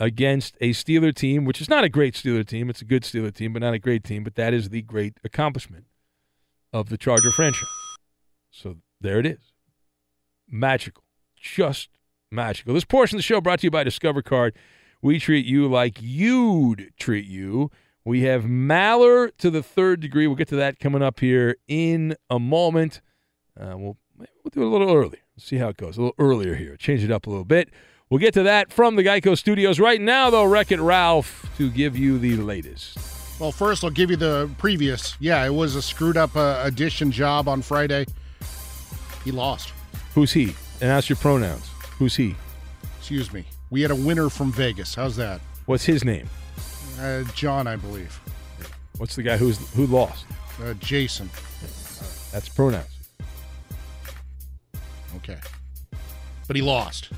[0.00, 3.34] against a Steeler team, which is not a great Steeler team, it's a good Steeler
[3.34, 5.86] team, but not a great team, but that is the great accomplishment
[6.72, 7.68] of the Charger franchise.
[8.50, 9.52] So there it is.
[10.48, 11.04] Magical.
[11.36, 11.90] Just
[12.30, 12.74] magical.
[12.74, 14.54] This portion of the show brought to you by Discover Card.
[15.00, 17.70] We treat you like you'd treat you.
[18.04, 20.26] We have Maller to the third degree.
[20.26, 23.00] We'll get to that coming up here in a moment.
[23.58, 25.20] Uh, we'll, we'll do it a little earlier.
[25.36, 25.96] See how it goes.
[25.96, 26.76] A little earlier here.
[26.76, 27.70] Change it up a little bit.
[28.10, 30.44] We'll get to that from the Geico Studios right now, though.
[30.44, 32.96] Wreck It Ralph to give you the latest.
[33.38, 35.14] Well, first I'll give you the previous.
[35.20, 38.06] Yeah, it was a screwed up uh, addition job on Friday.
[39.24, 39.72] He lost.
[40.14, 40.54] Who's he?
[40.80, 41.68] And ask your pronouns.
[41.98, 42.34] Who's he?
[42.98, 43.44] Excuse me.
[43.70, 44.94] We had a winner from Vegas.
[44.94, 45.40] How's that?
[45.66, 46.28] What's his name?
[46.98, 48.18] Uh, John, I believe.
[48.96, 50.24] What's the guy who's who lost?
[50.62, 51.28] Uh, Jason.
[52.32, 52.86] That's pronouns.
[55.16, 55.38] Okay.
[56.46, 57.10] But he lost.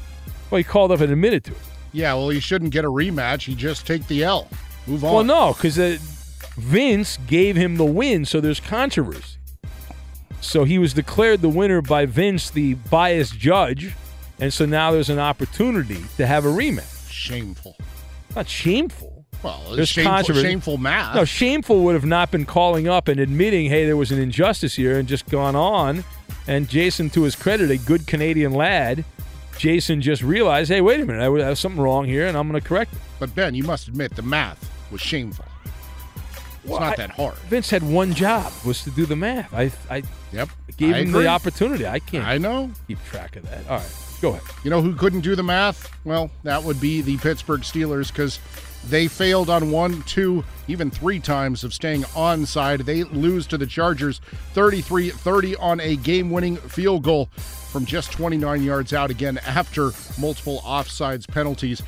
[0.50, 1.58] Well, he called up and admitted to it.
[1.92, 3.42] Yeah, well, he shouldn't get a rematch.
[3.42, 4.48] He just take the L.
[4.86, 5.14] Move on.
[5.14, 5.96] Well, no, because uh,
[6.56, 9.36] Vince gave him the win, so there's controversy.
[10.40, 13.92] So he was declared the winner by Vince, the biased judge,
[14.38, 17.10] and so now there's an opportunity to have a rematch.
[17.10, 17.76] Shameful.
[18.34, 19.26] Not shameful.
[19.42, 20.46] Well, it's There's shameful, controversy.
[20.46, 21.14] shameful math.
[21.16, 24.74] No, shameful would have not been calling up and admitting, hey, there was an injustice
[24.74, 26.04] here and just gone on.
[26.46, 29.04] And Jason, to his credit, a good Canadian lad,
[29.60, 32.58] Jason just realized, hey, wait a minute, I have something wrong here and I'm going
[32.58, 32.98] to correct it.
[33.18, 35.44] But Ben, you must admit the math was shameful.
[36.64, 37.34] It's not that hard.
[37.50, 39.52] Vince had one job was to do the math.
[39.52, 41.24] I I yep gave I him agree.
[41.24, 41.86] the opportunity.
[41.86, 42.26] I can't.
[42.26, 42.70] I know.
[42.88, 43.68] Keep track of that.
[43.68, 44.42] All right, go ahead.
[44.64, 45.90] You know who couldn't do the math?
[46.06, 48.38] Well, that would be the Pittsburgh Steelers because
[48.86, 52.84] they failed on one, two, even three times of staying onside.
[52.84, 54.20] They lose to the Chargers
[54.54, 57.26] 33 30 on a game winning field goal
[57.70, 61.82] from just 29 yards out again after multiple offsides penalties.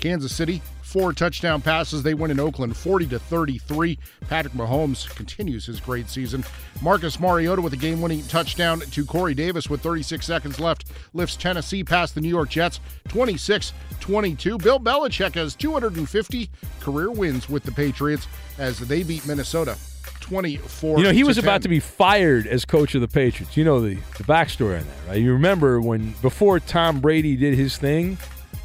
[0.00, 2.02] Kansas City, four touchdown passes.
[2.02, 3.98] They win in Oakland 40 to 33.
[4.28, 6.42] Patrick Mahomes continues his great season.
[6.80, 11.36] Marcus Mariota with a game winning touchdown to Corey Davis with 36 seconds left lifts
[11.36, 14.56] Tennessee past the New York Jets 26 22.
[14.58, 16.48] Bill Belichick has 250
[16.80, 18.26] career wins with the Patriots
[18.58, 19.76] as they beat Minnesota
[20.20, 21.44] 24 You know, he was 10.
[21.44, 23.56] about to be fired as coach of the Patriots.
[23.56, 25.20] You know the, the backstory on that, right?
[25.20, 28.16] You remember when before Tom Brady did his thing,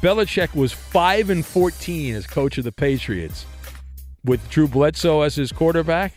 [0.04, 3.46] Belichick was five and fourteen as coach of the Patriots
[4.22, 6.12] with Drew Bledsoe as his quarterback.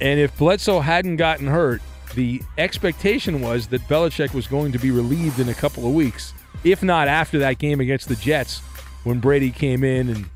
[0.00, 1.82] And if Bledsoe hadn't gotten hurt,
[2.14, 6.32] the expectation was that Belichick was going to be relieved in a couple of weeks,
[6.62, 8.60] if not after that game against the Jets
[9.02, 10.30] when Brady came in and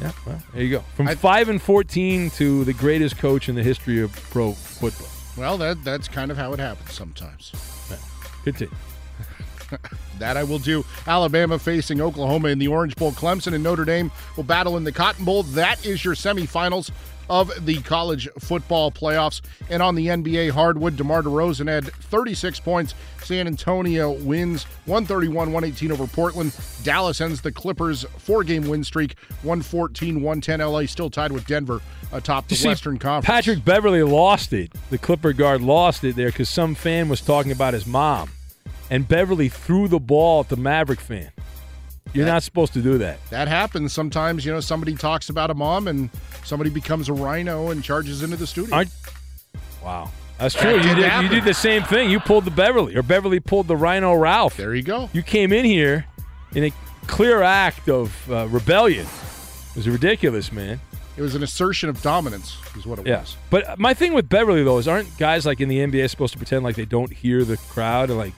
[0.00, 0.84] yeah, well, there you go.
[0.94, 5.08] From five and fourteen to the greatest coach in the history of pro football.
[5.36, 7.52] Well, that that's kind of how it happens sometimes.
[8.44, 8.74] Continue.
[10.18, 10.84] that I will do.
[11.06, 13.12] Alabama facing Oklahoma in the Orange Bowl.
[13.12, 15.42] Clemson and Notre Dame will battle in the Cotton Bowl.
[15.42, 16.90] That is your semifinals
[17.30, 19.40] of the college football playoffs.
[19.70, 22.94] And on the NBA hardwood, DeMar DeRozan had 36 points.
[23.22, 26.52] San Antonio wins 131-118 over Portland.
[26.82, 29.14] Dallas ends the Clippers' four-game win streak,
[29.44, 30.58] 114-110.
[30.58, 31.80] LA still tied with Denver
[32.12, 33.26] atop the see, Western Conference.
[33.26, 34.72] Patrick Beverley lost it.
[34.90, 38.30] The Clipper guard lost it there because some fan was talking about his mom,
[38.90, 41.30] and Beverley threw the ball at the Maverick fan.
[42.12, 43.18] You're not supposed to do that.
[43.30, 44.44] That happens sometimes.
[44.44, 46.10] You know, somebody talks about a mom and
[46.44, 48.82] somebody becomes a rhino and charges into the studio.
[49.82, 50.10] Wow.
[50.38, 50.72] That's true.
[50.72, 52.10] That You did did, you did the same thing.
[52.10, 54.56] You pulled the Beverley, or Beverley pulled the Rhino Ralph.
[54.56, 55.08] There you go.
[55.12, 56.06] You came in here
[56.54, 56.72] in a
[57.06, 59.06] clear act of uh, rebellion.
[59.70, 60.80] It was ridiculous, man.
[61.16, 63.20] It was an assertion of dominance, is what it Yeah.
[63.20, 63.36] was.
[63.50, 66.38] But my thing with Beverley though is aren't guys like in the NBA supposed to
[66.38, 68.32] pretend like they don't hear the crowd and like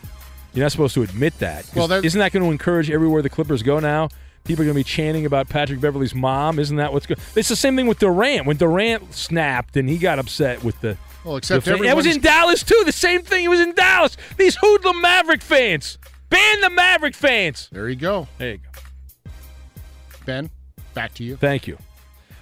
[0.55, 1.69] you're not supposed to admit that.
[1.75, 4.09] Well, isn't that going to encourage everywhere the Clippers go now?
[4.45, 6.59] People are going to be chanting about Patrick Beverley's mom.
[6.59, 7.21] Isn't that what's going?
[7.37, 8.45] It's the same thing with Durant.
[8.45, 10.97] When Durant snapped and he got upset with the.
[11.25, 12.83] Well, except the that was in Dallas too.
[12.85, 13.45] The same thing.
[13.45, 14.17] It was in Dallas.
[14.37, 15.99] These hoodlum Maverick fans.
[16.29, 17.69] Ban the Maverick fans.
[17.71, 18.27] There you go.
[18.39, 19.31] There you go.
[20.27, 20.51] Ben,
[20.95, 21.37] back to you.
[21.37, 21.79] Thank you.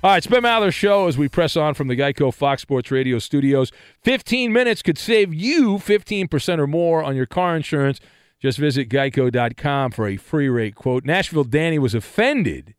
[0.02, 2.90] All right, it's Ben Maller Show as we press on from the Geico Fox Sports
[2.90, 3.70] Radio studios.
[4.02, 8.00] 15 minutes could save you 15% or more on your car insurance.
[8.40, 11.04] Just visit geico.com for a free rate quote.
[11.04, 12.74] Nashville Danny was offended.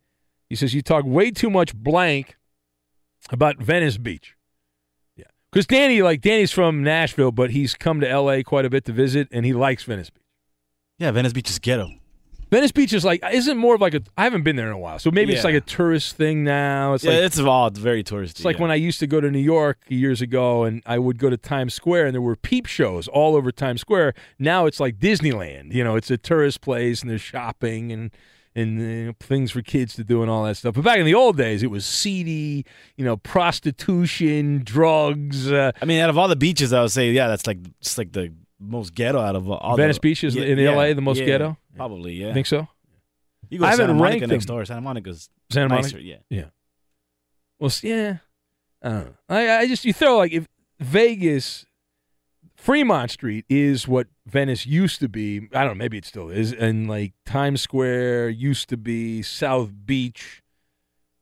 [0.48, 2.38] He says, You talk way too much blank
[3.30, 4.34] about Venice Beach.
[5.14, 5.26] Yeah.
[5.52, 8.92] Because Danny, like, Danny's from Nashville, but he's come to LA quite a bit to
[8.92, 10.24] visit, and he likes Venice Beach.
[10.98, 11.88] Yeah, Venice Beach is ghetto.
[12.52, 14.78] Venice Beach is like, isn't more of like a, I haven't been there in a
[14.78, 14.98] while.
[14.98, 15.52] So maybe it's Yeah.
[15.52, 16.92] like a tourist thing now.
[16.92, 18.30] It's yeah, like, it's all very touristy.
[18.32, 18.62] It's like yeah.
[18.62, 21.38] when I used to go to New York years ago and I would go to
[21.38, 24.12] Times Square and there were peep shows all over Times Square.
[24.38, 25.72] Now it's like Disneyland.
[25.72, 28.10] You know, it's a tourist place and there's shopping and
[28.54, 30.74] and you know, things for kids to do and all that stuff.
[30.74, 32.66] But back in the old days, it was seedy,
[32.98, 35.50] you know, prostitution, drugs.
[35.50, 37.96] Uh, I mean, out of all the beaches, I would say, yeah, that's like it's
[37.96, 38.30] like the
[38.60, 39.76] most ghetto out of all.
[39.76, 41.56] Venice the, Beach is in LA the most yeah, ghetto?
[41.76, 42.32] Probably, yeah.
[42.34, 42.68] Think so?
[43.50, 44.56] You go I to Santa Monica next them.
[44.56, 44.64] door.
[44.64, 45.88] Santa Monica's Santa Monica?
[45.88, 46.16] nicer, yeah.
[46.30, 46.44] Yeah.
[47.58, 48.18] Well, yeah.
[48.82, 49.14] I don't know.
[49.28, 50.46] I, I just you throw like if
[50.80, 51.64] Vegas,
[52.56, 55.48] Fremont Street is what Venice used to be.
[55.52, 55.74] I don't know.
[55.74, 56.52] Maybe it still is.
[56.52, 60.42] And like Times Square used to be South Beach.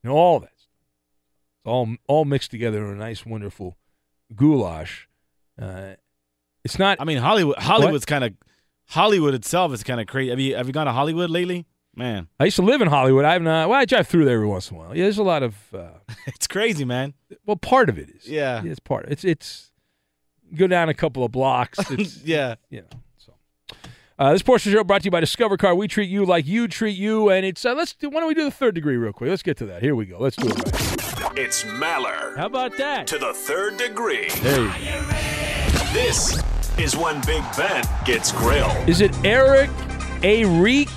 [0.03, 0.53] You know all that.
[0.53, 3.77] It's all all mixed together in a nice, wonderful
[4.35, 5.09] goulash.
[5.61, 5.95] Uh,
[6.65, 6.99] it's not.
[7.01, 7.59] I mean, Hollywood.
[7.59, 8.35] Hollywood's kind of
[8.91, 10.31] Hollywood itself is kind of crazy.
[10.31, 11.67] Have you have you gone to Hollywood lately?
[11.95, 13.25] Man, I used to live in Hollywood.
[13.25, 13.69] I've not.
[13.69, 14.97] Well, I drive through there every once in a while.
[14.97, 15.57] Yeah, there's a lot of.
[15.75, 15.91] Uh,
[16.27, 17.15] it's crazy, man.
[17.47, 18.29] Well, part of it is.
[18.29, 18.63] Yeah.
[18.65, 19.07] it's part.
[19.09, 19.73] It's it's.
[20.55, 21.79] Go down a couple of blocks.
[21.91, 22.57] It's, yeah.
[22.71, 22.89] you know.
[23.19, 23.33] So,
[24.19, 25.75] uh, this portion of the show brought to you by Discover Car.
[25.77, 27.65] We treat you like you treat you, and it's.
[27.65, 28.11] Uh, let's do.
[28.11, 29.31] Why don't we do the third degree real quick?
[29.31, 29.83] Let's get to that.
[29.83, 30.19] Here we go.
[30.19, 31.39] Let's do it right.
[31.39, 32.37] It's Maller.
[32.37, 33.07] How about that?
[33.09, 34.29] To the third degree.
[34.31, 34.69] Hey.
[35.93, 36.43] This
[36.79, 38.89] is when Big Ben gets grilled.
[38.89, 39.71] Is it Eric
[40.23, 40.45] A.
[40.61, 40.89] Reek?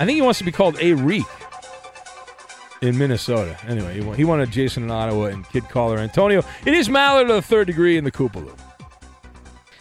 [0.00, 0.92] I think he wants to be called A.
[0.94, 1.24] Reek
[2.82, 3.56] in Minnesota.
[3.66, 6.42] Anyway, he, wa- he wanted Jason in Ottawa and Kid Caller Antonio.
[6.64, 8.56] It is Maller to the third degree in the Koopaloo.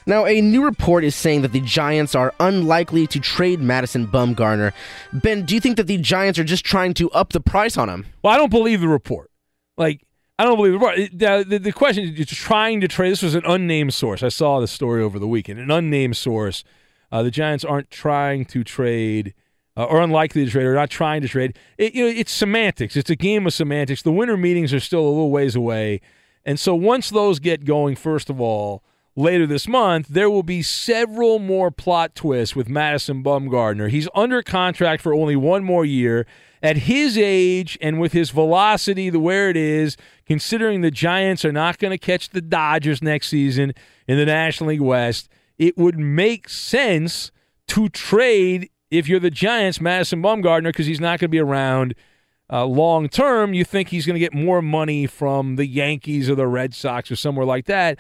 [0.06, 4.72] Now, a new report is saying that the Giants are unlikely to trade Madison Bumgarner.
[5.12, 7.90] Ben, do you think that the Giants are just trying to up the price on
[7.90, 8.06] him?
[8.24, 9.30] Well, I don't believe the report.
[9.78, 10.02] Like
[10.40, 10.80] I don't believe.
[11.18, 13.12] The, the, the question is trying to trade.
[13.12, 14.22] This was an unnamed source.
[14.22, 15.60] I saw the story over the weekend.
[15.60, 16.64] An unnamed source.
[17.12, 19.34] Uh, the Giants aren't trying to trade
[19.78, 21.58] uh, or unlikely to trade or not trying to trade.
[21.78, 22.96] It, you know, it's semantics.
[22.96, 24.02] It's a game of semantics.
[24.02, 26.02] The winter meetings are still a little ways away.
[26.46, 28.84] And so once those get going, first of all,
[29.16, 33.90] later this month, there will be several more plot twists with Madison Bumgarner.
[33.90, 36.26] He's under contract for only one more year.
[36.62, 41.52] At his age and with his velocity, the where it is, considering the Giants are
[41.52, 43.74] not going to catch the Dodgers next season
[44.08, 47.32] in the National League West, it would make sense
[47.68, 51.94] to trade if you're the Giants, Madison Bumgarner, because he's not going to be around
[52.52, 53.54] uh, long term.
[53.54, 57.12] You think he's going to get more money from the Yankees or the Red Sox
[57.12, 58.00] or somewhere like that.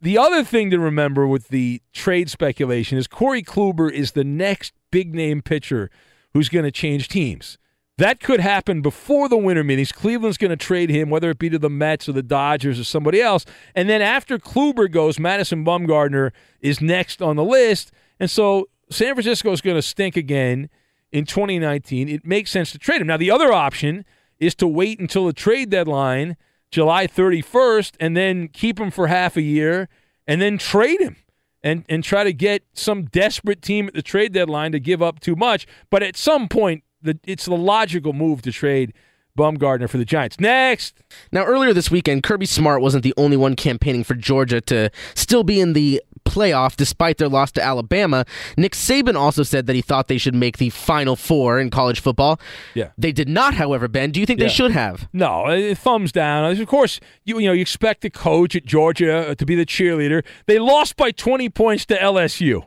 [0.00, 4.72] The other thing to remember with the trade speculation is Corey Kluber is the next
[4.92, 5.90] big name pitcher
[6.32, 7.58] who's going to change teams.
[7.98, 9.90] That could happen before the winter meetings.
[9.90, 12.84] Cleveland's going to trade him, whether it be to the Mets or the Dodgers or
[12.84, 13.44] somebody else.
[13.74, 16.30] And then after Kluber goes, Madison Bumgarner
[16.60, 17.90] is next on the list.
[18.20, 20.70] And so San Francisco is going to stink again
[21.10, 22.08] in 2019.
[22.08, 23.08] It makes sense to trade him.
[23.08, 24.04] Now, the other option
[24.38, 26.36] is to wait until the trade deadline,
[26.70, 29.88] July 31st, and then keep him for half a year
[30.24, 31.16] and then trade him
[31.64, 35.18] and, and try to get some desperate team at the trade deadline to give up
[35.18, 35.66] too much.
[35.90, 38.92] But at some point, the, it's the logical move to trade
[39.36, 40.40] Bumgarner for the Giants.
[40.40, 41.02] Next.
[41.30, 45.44] Now, earlier this weekend, Kirby Smart wasn't the only one campaigning for Georgia to still
[45.44, 48.24] be in the playoff despite their loss to Alabama.
[48.56, 52.00] Nick Saban also said that he thought they should make the Final Four in college
[52.00, 52.40] football.
[52.74, 52.90] Yeah.
[52.98, 54.10] They did not, however, Ben.
[54.10, 54.46] Do you think Yeah.
[54.48, 55.08] they should have?
[55.12, 56.50] No, uh, thumbs down.
[56.60, 59.64] Of course, you you know you expect the coach at Georgia uh, to be the
[59.64, 60.24] cheerleader.
[60.46, 62.66] They lost by 20 points to LSU.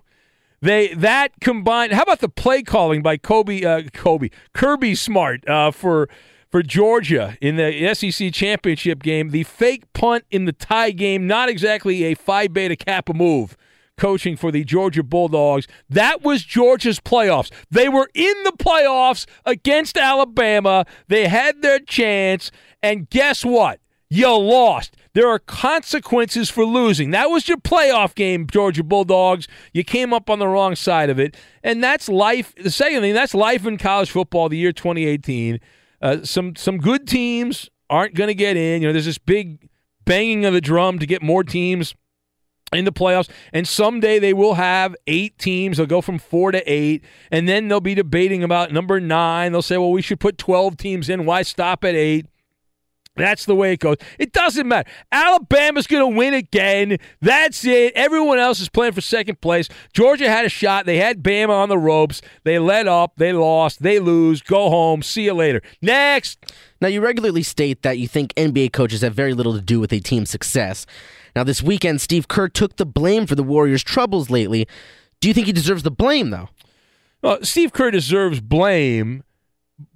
[0.61, 1.93] They that combined.
[1.93, 6.07] How about the play calling by Kobe uh, Kobe Kirby Smart uh, for
[6.49, 9.29] for Georgia in the SEC championship game?
[9.29, 13.57] The fake punt in the tie game, not exactly a Phi Beta Kappa move.
[13.97, 15.67] Coaching for the Georgia Bulldogs.
[15.87, 17.51] That was Georgia's playoffs.
[17.69, 20.85] They were in the playoffs against Alabama.
[21.07, 22.51] They had their chance.
[22.81, 23.79] And guess what?
[24.09, 24.95] You lost.
[25.13, 27.11] There are consequences for losing.
[27.11, 29.47] That was your playoff game, Georgia Bulldogs.
[29.73, 31.35] You came up on the wrong side of it.
[31.63, 32.53] And that's life.
[32.55, 35.59] The second thing, that's life in college football the year 2018.
[36.01, 38.81] Uh, some some good teams aren't going to get in.
[38.81, 39.69] You know, there's this big
[40.05, 41.93] banging of the drum to get more teams
[42.73, 43.29] in the playoffs.
[43.51, 45.77] And someday they will have eight teams.
[45.77, 47.03] They'll go from four to eight.
[47.29, 49.51] And then they'll be debating about number nine.
[49.51, 51.25] They'll say, well, we should put 12 teams in.
[51.25, 52.27] Why stop at eight?
[53.17, 53.97] That's the way it goes.
[54.17, 54.89] It doesn't matter.
[55.11, 56.97] Alabama's going to win again.
[57.19, 57.93] That's it.
[57.93, 59.67] Everyone else is playing for second place.
[59.93, 60.85] Georgia had a shot.
[60.85, 62.21] They had Bama on the ropes.
[62.45, 63.13] They let up.
[63.17, 63.83] They lost.
[63.83, 64.41] They lose.
[64.41, 65.01] Go home.
[65.01, 65.61] See you later.
[65.81, 66.45] Next.
[66.79, 69.91] Now, you regularly state that you think NBA coaches have very little to do with
[69.91, 70.85] a team's success.
[71.35, 74.67] Now, this weekend, Steve Kerr took the blame for the Warriors' troubles lately.
[75.19, 76.49] Do you think he deserves the blame, though?
[77.21, 79.23] Well, Steve Kerr deserves blame,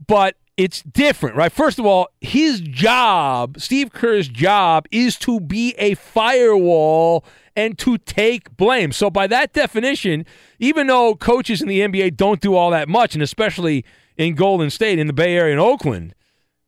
[0.06, 1.52] but it's different, right?
[1.52, 7.26] First of all, his job, Steve Kerr's job, is to be a firewall
[7.56, 8.92] and to take blame.
[8.92, 10.26] So, by that definition,
[10.60, 13.86] even though coaches in the NBA don't do all that much, and especially
[14.18, 16.14] in Golden State, in the Bay Area, in Oakland,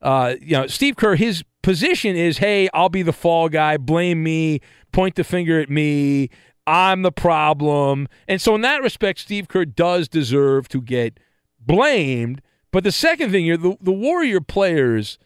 [0.02, 4.22] uh, you know, Steve Kerr, his position is, hey, I'll be the fall guy, blame
[4.22, 4.60] me,
[4.92, 6.30] point the finger at me,
[6.66, 8.08] I'm the problem.
[8.26, 11.18] And so, in that respect, Steve Kerr does deserve to get
[11.58, 12.42] blamed.
[12.70, 15.18] But the second thing here, the, the Warrior players,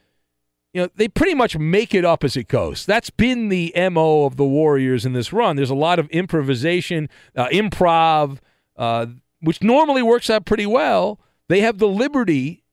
[0.72, 2.86] you know, they pretty much make it up as it goes.
[2.86, 5.56] That's been the MO of the Warriors in this run.
[5.56, 8.38] There's a lot of improvisation, uh, improv,
[8.76, 9.06] uh,
[9.40, 11.20] which normally works out pretty well.
[11.48, 12.64] They have the liberty,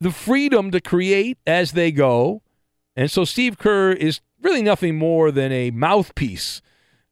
[0.00, 2.42] the freedom to create as they go.
[2.96, 6.62] And so Steve Kerr is really nothing more than a mouthpiece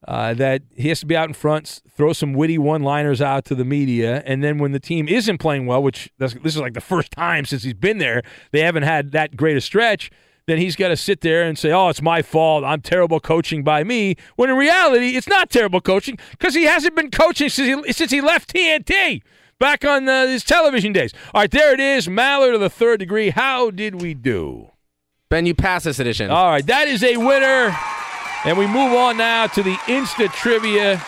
[0.08, 3.54] uh, that he has to be out in front, throw some witty one-liners out to
[3.54, 6.74] the media, and then when the team isn't playing well, which that's, this is like
[6.74, 10.10] the first time since he's been there, they haven't had that great a stretch.
[10.46, 12.64] Then he's got to sit there and say, "Oh, it's my fault.
[12.64, 16.96] I'm terrible coaching by me." When in reality, it's not terrible coaching because he hasn't
[16.96, 19.22] been coaching since he, since he left TNT
[19.60, 21.12] back on uh, his television days.
[21.32, 22.08] All right, there it is.
[22.08, 23.30] Maller of the third degree.
[23.30, 24.72] How did we do?
[25.28, 26.28] Ben, you pass this edition.
[26.28, 27.72] All right, that is a winner.
[28.44, 31.01] And we move on now to the Insta Trivia.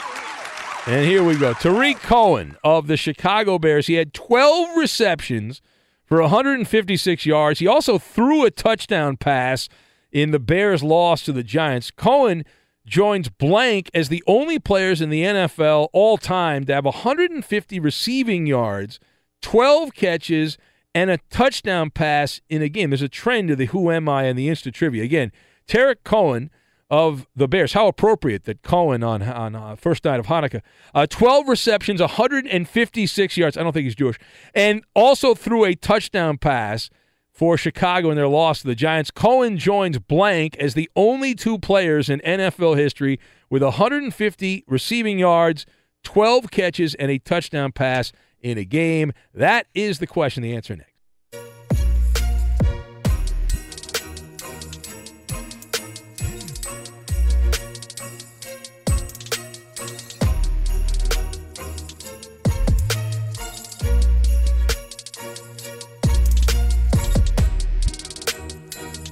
[0.86, 1.52] And here we go.
[1.52, 3.88] Tarik Cohen of the Chicago Bears.
[3.88, 5.60] He had 12 receptions
[6.04, 7.58] for 156 yards.
[7.58, 9.68] He also threw a touchdown pass
[10.12, 11.90] in the Bears' loss to the Giants.
[11.90, 12.44] Cohen
[12.86, 18.46] joins blank as the only players in the NFL all time to have 150 receiving
[18.46, 19.00] yards,
[19.42, 20.56] 12 catches,
[20.94, 22.90] and a touchdown pass in a game.
[22.90, 25.02] There's a trend to the Who Am I and the Insta Trivia.
[25.02, 25.32] Again,
[25.66, 26.50] Tarik Cohen
[26.94, 27.72] of the Bears.
[27.72, 30.62] How appropriate that Cohen on on uh, first night of Hanukkah,
[30.94, 33.56] uh, 12 receptions, 156 yards.
[33.56, 34.16] I don't think he's Jewish,
[34.54, 36.90] and also threw a touchdown pass
[37.32, 39.10] for Chicago in their loss to the Giants.
[39.10, 43.18] Cohen joins blank as the only two players in NFL history
[43.50, 45.66] with 150 receiving yards,
[46.04, 49.12] 12 catches, and a touchdown pass in a game.
[49.34, 50.44] That is the question.
[50.44, 50.93] The answer next.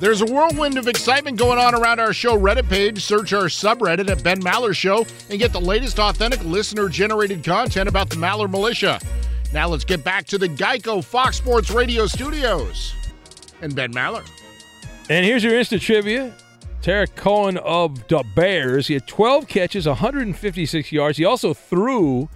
[0.02, 3.04] There's a whirlwind of excitement going on around our show Reddit page.
[3.04, 7.88] Search our subreddit at Ben Maller Show and get the latest authentic listener generated content
[7.88, 8.98] about the Maller Militia.
[9.52, 12.94] Now let's get back to the Geico Fox Sports Radio studios
[13.60, 14.28] and Ben Maller.
[15.08, 16.34] And here's your instant trivia.
[16.80, 18.88] Tarik Cohen of the Bears.
[18.88, 21.16] He had 12 catches, 156 yards.
[21.16, 22.28] He also threw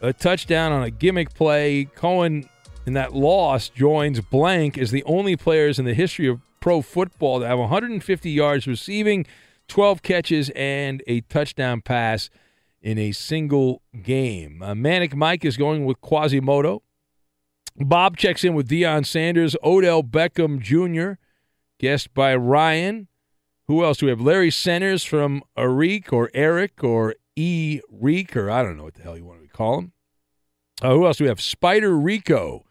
[0.00, 1.86] a touchdown on a gimmick play.
[1.86, 2.48] Cohen,
[2.86, 7.40] in that loss, joins blank as the only players in the history of pro football
[7.40, 9.26] to have 150 yards receiving,
[9.68, 12.30] 12 catches, and a touchdown pass
[12.82, 14.62] in a single game.
[14.62, 16.82] Uh, Manic Mike is going with Quasimodo.
[17.76, 21.18] Bob checks in with Deion Sanders, Odell Beckham Jr.,
[21.78, 23.08] guest by Ryan.
[23.66, 24.20] Who else do we have?
[24.20, 27.80] Larry Centers from Arik or Eric or E.
[27.88, 29.92] Reek, or I don't know what the hell you want to call him.
[30.82, 31.40] Uh, who else do we have?
[31.40, 32.64] Spider Rico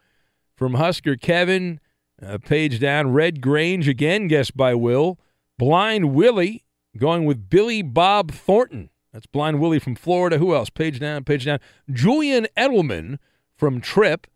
[0.54, 1.80] from Husker Kevin.
[2.24, 5.18] Uh, page down, Red Grange again, guessed by Will.
[5.58, 6.64] Blind Willie
[6.96, 8.90] going with Billy Bob Thornton.
[9.12, 10.38] That's Blind Willie from Florida.
[10.38, 10.70] Who else?
[10.70, 11.58] Page down, page down.
[11.90, 13.18] Julian Edelman
[13.56, 14.26] from Trip.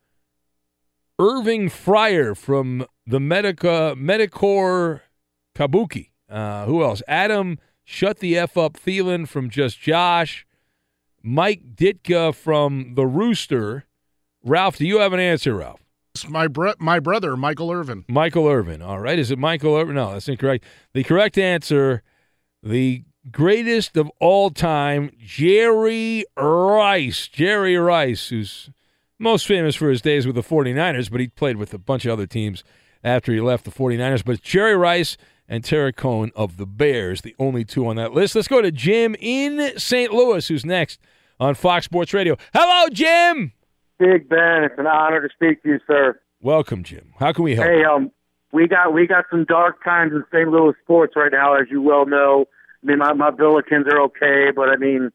[1.19, 5.03] Irving Fryar from the Medica Medicor
[5.55, 6.11] Kabuki.
[6.29, 7.03] Uh, who else?
[7.07, 10.47] Adam Shut the F Up Thielen from Just Josh.
[11.23, 13.85] Mike Ditka from The Rooster.
[14.43, 15.84] Ralph, do you have an answer, Ralph?
[16.15, 18.05] It's my bro- my brother, Michael Irvin.
[18.09, 18.81] Michael Irvin.
[18.83, 19.19] All right.
[19.19, 19.97] Is it Michael Irvin?
[19.97, 20.65] No, that's incorrect.
[20.93, 22.03] The correct answer,
[22.63, 27.27] the greatest of all time, Jerry Rice.
[27.27, 28.71] Jerry Rice, who's
[29.19, 32.13] most famous for his days with the 49ers, but he played with a bunch of
[32.13, 32.63] other teams
[33.03, 34.25] after he left the 49ers.
[34.25, 35.17] But Jerry Rice
[35.49, 38.37] and Tarik Cohen of the Bears, the only two on that list.
[38.37, 40.13] Let's go to Jim in St.
[40.13, 41.01] Louis, who's next
[41.41, 42.37] on Fox Sports Radio.
[42.55, 43.53] Hello, Jim.
[44.05, 46.19] Big Ben, it's an honor to speak to you, sir.
[46.43, 47.15] Welcome, Jim.
[47.19, 47.67] How can we help?
[47.69, 48.11] Hey, um,
[48.53, 50.49] we got we got some dark times in St.
[50.49, 52.45] Louis sports right now, as you well know.
[52.83, 55.11] I mean, my my Billikens are okay, but I mean,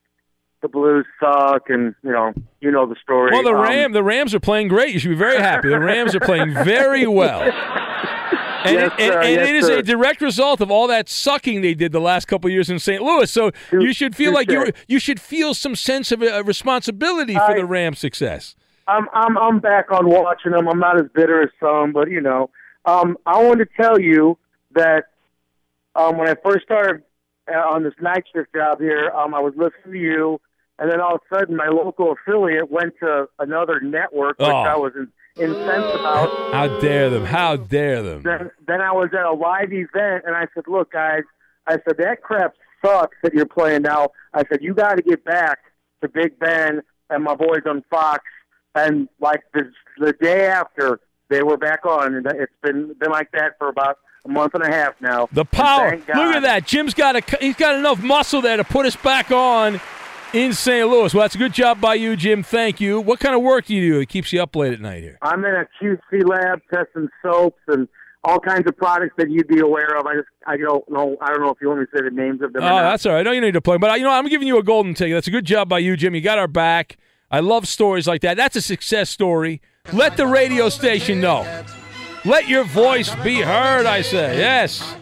[0.63, 3.31] the Blues suck, and you know, you know the story.
[3.31, 4.91] Well, the Um, Ram, the Rams are playing great.
[4.93, 5.69] You should be very happy.
[5.69, 7.41] The Rams are playing very well.
[8.65, 9.21] And, Yes, it, and, sir.
[9.21, 9.77] and Yes, it is sir.
[9.77, 12.77] a direct result of all that sucking they did the last couple of years in
[12.77, 13.01] St.
[13.01, 13.31] Louis.
[13.31, 17.51] So you should feel like you you should feel some sense of uh, responsibility for
[17.51, 18.55] I- the Rams' success.
[18.89, 20.67] I'm I'm I'm back on watching them.
[20.67, 22.49] I'm not as bitter as some, but you know,
[22.85, 24.37] um, I wanted to tell you
[24.73, 25.05] that
[25.95, 27.03] um, when I first started
[27.53, 30.41] uh, on this night shift job here, um, I was listening to you,
[30.79, 34.51] and then all of a sudden, my local affiliate went to another network, which Oh.
[34.57, 35.07] I was in,
[35.37, 36.29] incensed about.
[36.53, 37.25] How dare them?
[37.25, 38.21] How dare them?
[38.23, 41.23] Then, then I was at a live event, and I said, "Look, guys,"
[41.67, 42.53] I said that crap
[42.83, 44.09] sucks that you're playing now.
[44.33, 45.59] I said you got to get back
[46.01, 48.23] to Big Ben and my boys on Fox.
[48.75, 53.31] And like the the day after, they were back on, and it's been been like
[53.33, 55.27] that for about a month and a half now.
[55.31, 55.95] The power.
[55.95, 56.65] Look at that.
[56.65, 59.79] Jim's got a he's got enough muscle there to put us back on
[60.33, 60.87] in St.
[60.87, 61.13] Louis.
[61.13, 62.43] Well, that's a good job by you, Jim.
[62.43, 63.01] Thank you.
[63.01, 63.99] What kind of work do you do?
[63.99, 65.17] It keeps you up late at night here.
[65.21, 67.87] I'm in a QC lab testing soaps and
[68.23, 70.05] all kinds of products that you'd be aware of.
[70.05, 72.15] I just I don't know I don't know if you want me to say the
[72.15, 72.63] names of them.
[72.63, 72.81] Oh, or not.
[72.91, 73.23] that's all right.
[73.23, 75.15] No, you need to play, But you know, I'm giving you a golden ticket.
[75.15, 76.13] That's a good job by you, Jim.
[76.13, 76.97] You got our back.
[77.31, 78.37] I love stories like that.
[78.37, 79.61] That's a success story.
[79.93, 81.63] Let the radio station know.
[82.25, 83.85] Let your voice be heard.
[83.85, 84.95] I say yes.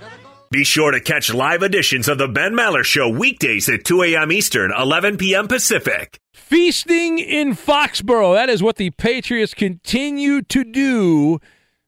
[0.50, 4.32] Be sure to catch live editions of the Ben Maller Show weekdays at 2 a.m.
[4.32, 5.48] Eastern, 11 p.m.
[5.48, 6.20] Pacific.
[6.34, 8.34] Feasting in Foxborough.
[8.34, 11.40] That is what the Patriots continue to do.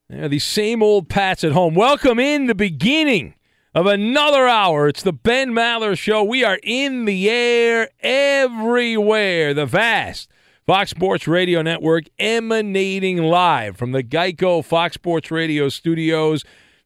[0.10, 1.74] They're the same old Pats at home.
[1.74, 3.36] Welcome in the beginning
[3.74, 4.88] of another hour.
[4.88, 6.24] It's the Ben Maller Show.
[6.24, 9.54] We are in the air everywhere.
[9.54, 10.30] The vast
[10.66, 16.44] Fox Sports Radio Network emanating live from the Geico Fox Sports Radio studios.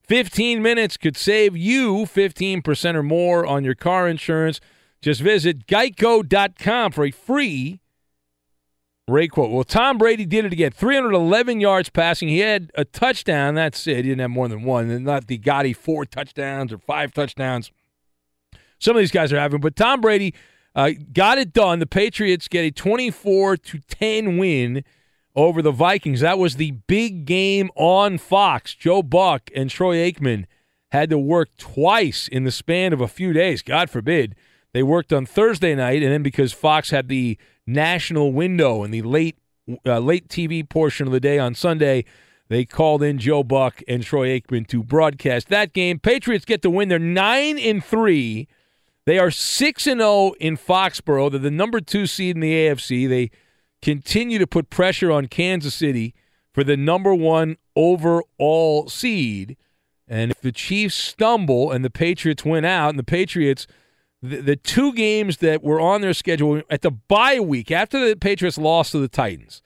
[0.08, 4.60] 15 minutes could save you 15% or more on your car insurance.
[5.02, 7.80] Just visit geico.com for a free
[9.08, 9.52] Ray quote.
[9.52, 10.72] Well, Tom Brady did it again.
[10.72, 12.30] 311 yards passing.
[12.30, 13.56] He had a touchdown.
[13.56, 13.98] That's it.
[13.98, 14.90] He didn't have more than one.
[14.90, 17.72] And not the Gotti four touchdowns or five touchdowns.
[18.80, 20.34] Some of these guys are having, but Tom Brady
[20.76, 21.80] uh, got it done.
[21.80, 24.84] The Patriots get a 24 to 10 win
[25.36, 26.22] over the Vikings.
[26.22, 28.74] That was the big game on Fox.
[28.74, 30.46] Joe Buck and Troy Aikman
[30.92, 33.62] had to work twice in the span of a few days.
[33.62, 34.36] God forbid.
[34.74, 39.02] They worked on Thursday night, and then because Fox had the national window in the
[39.02, 39.38] late
[39.86, 42.04] uh, late TV portion of the day on Sunday,
[42.50, 46.00] they called in Joe Buck and Troy Aikman to broadcast that game.
[46.00, 46.90] Patriots get the win.
[46.90, 48.48] They're nine and three.
[49.06, 51.32] They are six and zero in Foxborough.
[51.32, 53.08] They're the number two seed in the AFC.
[53.08, 53.32] They
[53.82, 56.14] continue to put pressure on Kansas City
[56.54, 59.58] for the number one overall seed.
[60.08, 63.68] And if the Chiefs stumble and the Patriots win out, and the Patriots,
[64.24, 68.16] the, the two games that were on their schedule at the bye week after the
[68.16, 69.62] Patriots lost to the Titans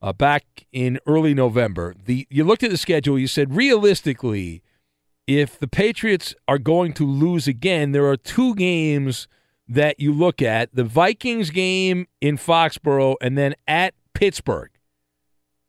[0.00, 4.62] uh, back in early November, the you looked at the schedule, you said realistically,
[5.26, 9.26] if the Patriots are going to lose again, there are two games
[9.66, 14.70] that you look at the Vikings game in Foxborough and then at Pittsburgh.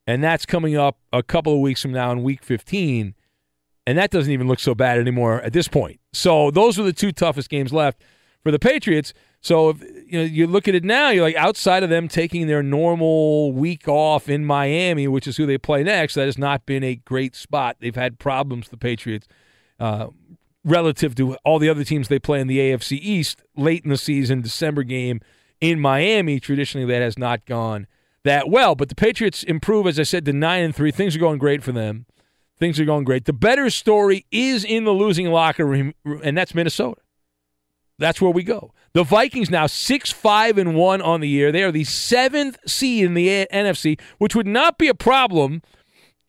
[0.07, 3.15] And that's coming up a couple of weeks from now in week 15.
[3.85, 5.99] And that doesn't even look so bad anymore at this point.
[6.13, 8.01] So those are the two toughest games left
[8.43, 9.13] for the Patriots.
[9.41, 12.47] So if you know you look at it now, you're like outside of them taking
[12.47, 16.15] their normal week off in Miami, which is who they play next.
[16.15, 17.77] That has not been a great spot.
[17.79, 18.69] They've had problems.
[18.69, 19.27] The Patriots
[19.79, 20.07] uh,
[20.63, 23.97] relative to all the other teams they play in the AFC East late in the
[23.97, 25.21] season, December game
[25.61, 26.39] in Miami.
[26.39, 27.87] Traditionally, that has not gone
[28.23, 28.75] that well.
[28.75, 30.91] But the Patriots improve, as I said, to nine and three.
[30.91, 32.05] Things are going great for them.
[32.57, 33.23] Things are going great.
[33.23, 36.99] The better story is in the losing locker room, and that's Minnesota.
[37.99, 38.73] That's where we go.
[38.93, 41.51] The Vikings now six five and one on the year.
[41.51, 45.61] They are the seventh seed in the NFC, which would not be a problem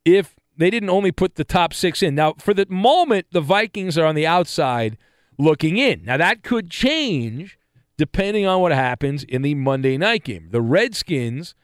[0.04, 2.14] if they didn't only put the top six in.
[2.14, 4.98] Now, for the moment, the Vikings are on the outside
[5.38, 6.04] looking in.
[6.04, 7.58] Now, that could change
[7.96, 10.48] depending on what happens in the Monday night game.
[10.50, 11.54] The Redskins,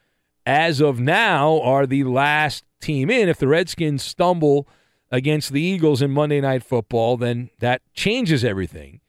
[0.47, 3.29] as of now, are the last team in.
[3.29, 4.69] If the Redskins stumble
[5.11, 9.01] against the Eagles in Monday Night Football, then that changes everything.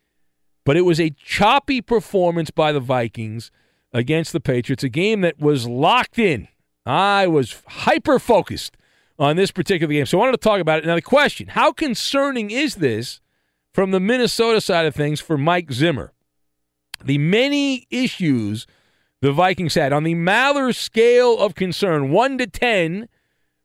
[0.67, 3.51] But it was a choppy performance by the Vikings
[3.93, 6.49] against the Patriots, a game that was locked in.
[6.85, 8.75] I was hyper focused
[9.17, 10.05] on this particular game.
[10.05, 10.85] So I wanted to talk about it.
[10.85, 13.21] Now, the question how concerning is this
[13.73, 16.11] from the Minnesota side of things for Mike Zimmer?
[17.01, 18.67] The many issues
[19.21, 23.07] the Vikings had on the Maller scale of concern, 1 to 10,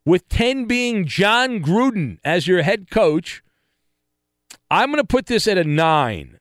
[0.07, 3.43] with 10 being Jon Gruden as your head coach.
[4.71, 6.39] I'm going to put this at a 9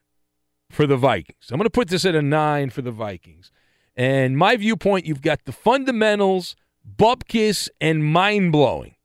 [0.72, 1.50] for the Vikings.
[1.50, 3.52] I'm going to put this at a 9 for the Vikings.
[3.94, 6.56] And my viewpoint, you've got the fundamentals,
[6.98, 8.96] bupkis, and mind blowing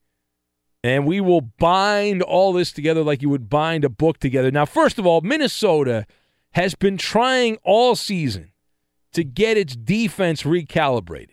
[0.87, 4.51] and we will bind all this together like you would bind a book together.
[4.51, 6.05] Now, first of all, Minnesota
[6.51, 8.51] has been trying all season
[9.13, 11.31] to get its defense recalibrated.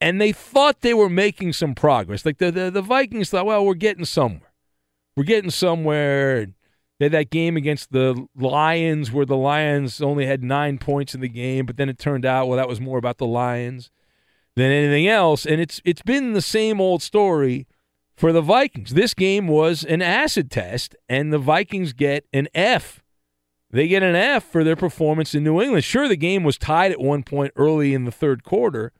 [0.00, 2.26] And they thought they were making some progress.
[2.26, 4.52] Like the, the, the Vikings thought, well, we're getting somewhere.
[5.16, 6.48] We're getting somewhere.
[6.98, 11.20] They had that game against the Lions where the Lions only had nine points in
[11.20, 13.90] the game, but then it turned out, well, that was more about the Lions
[14.54, 15.44] than anything else.
[15.44, 17.66] And it's it's been the same old story
[18.16, 18.94] for the Vikings.
[18.94, 23.02] This game was an acid test, and the Vikings get an F.
[23.70, 25.84] They get an F for their performance in New England.
[25.84, 28.92] Sure, the game was tied at one point early in the third quarter,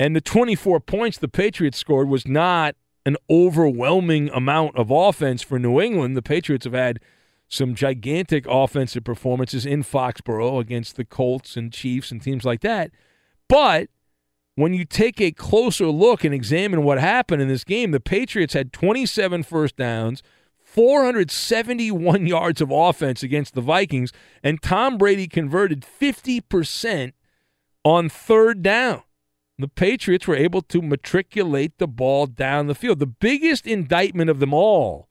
[0.00, 2.74] and the 24 points the Patriots scored was not
[3.06, 6.16] an overwhelming amount of offense for New England.
[6.16, 6.98] The Patriots have had
[7.48, 12.90] some gigantic offensive performances in Foxborough against the Colts and Chiefs and teams like that.
[13.48, 13.88] But
[14.56, 18.54] when you take a closer look and examine what happened in this game, the Patriots
[18.54, 20.24] had 27 first downs,
[20.64, 24.12] 471 yards of offense against the Vikings,
[24.42, 27.12] and Tom Brady converted 50%
[27.84, 29.02] on third down.
[29.58, 32.98] The Patriots were able to matriculate the ball down the field.
[32.98, 35.08] The biggest indictment of them all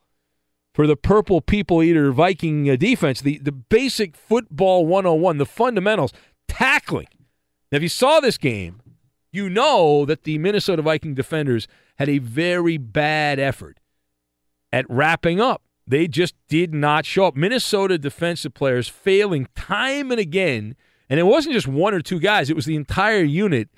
[0.73, 6.13] for the Purple People Eater Viking uh, defense, the, the basic football 101, the fundamentals,
[6.47, 7.07] tackling.
[7.72, 8.81] Now, if you saw this game,
[9.31, 13.80] you know that the Minnesota Viking defenders had a very bad effort
[14.72, 15.63] at wrapping up.
[15.88, 17.35] They just did not show up.
[17.35, 20.76] Minnesota defensive players failing time and again,
[21.09, 23.69] and it wasn't just one or two guys, it was the entire unit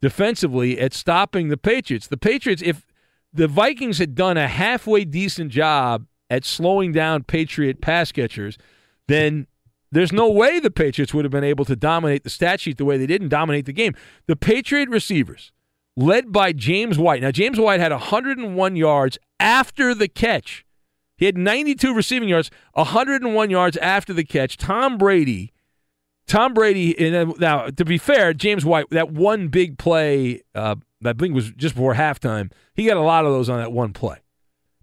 [0.00, 2.06] defensively at stopping the Patriots.
[2.06, 2.86] The Patriots, if
[3.32, 8.58] the Vikings had done a halfway decent job at slowing down Patriot pass catchers,
[9.08, 9.46] then
[9.92, 12.84] there's no way the Patriots would have been able to dominate the stat sheet the
[12.84, 13.94] way they did and dominate the game.
[14.26, 15.52] The Patriot receivers,
[15.96, 17.22] led by James White.
[17.22, 20.64] Now, James White had 101 yards after the catch.
[21.16, 24.56] He had 92 receiving yards, 101 yards after the catch.
[24.56, 25.52] Tom Brady,
[26.26, 26.94] Tom Brady.
[27.38, 31.74] Now, to be fair, James White, that one big play, uh, I think was just
[31.74, 32.50] before halftime.
[32.74, 34.18] He got a lot of those on that one play.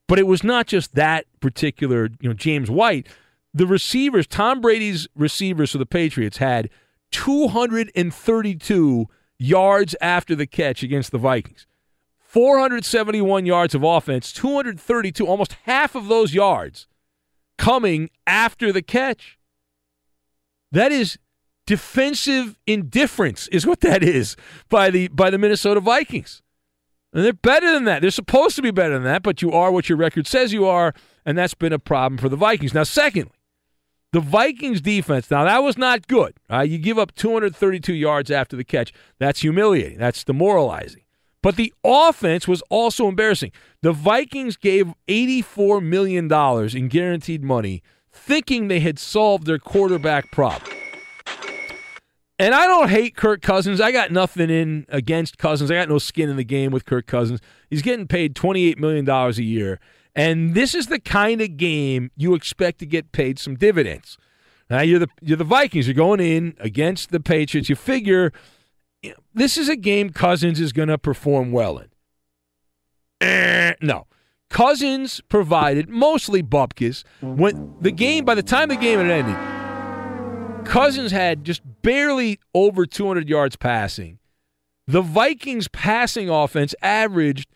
[0.07, 3.07] But it was not just that particular, you know, James White.
[3.53, 6.69] The receivers, Tom Brady's receivers for the Patriots had
[7.11, 9.07] 232
[9.37, 11.67] yards after the catch against the Vikings.
[12.19, 16.87] 471 yards of offense, 232, almost half of those yards
[17.59, 19.37] coming after the catch.
[20.71, 21.19] That is
[21.65, 24.35] defensive indifference is what that is
[24.69, 26.41] by the by the Minnesota Vikings.
[27.13, 28.01] And they're better than that.
[28.01, 30.65] They're supposed to be better than that, but you are what your record says you
[30.65, 30.93] are,
[31.25, 32.73] and that's been a problem for the Vikings.
[32.73, 33.35] Now, secondly,
[34.13, 36.33] the Vikings defense, now that was not good.
[36.49, 38.91] You give up 232 yards after the catch.
[39.19, 39.99] That's humiliating.
[39.99, 41.03] That's demoralizing.
[41.43, 43.51] But the offense was also embarrassing.
[43.81, 46.31] The Vikings gave $84 million
[46.75, 50.71] in guaranteed money, thinking they had solved their quarterback problem.
[52.43, 53.79] And I don't hate Kirk Cousins.
[53.79, 55.71] I got nothing in against Cousins.
[55.71, 57.39] I got no skin in the game with Kirk Cousins.
[57.69, 59.79] He's getting paid $28 million a year.
[60.13, 64.17] And this is the kind of game you expect to get paid some dividends.
[64.69, 65.87] Now you're the you're the Vikings.
[65.87, 67.69] You're going in against the Patriots.
[67.69, 68.33] You figure
[69.33, 71.87] this is a game Cousins is going to perform well in.
[73.21, 74.05] Eh, no.
[74.49, 77.05] Cousins provided mostly bupkis.
[77.21, 79.62] When the game, by the time the game had ended,
[80.65, 84.19] Cousins had just barely over 200 yards passing.
[84.87, 87.49] The Vikings passing offense averaged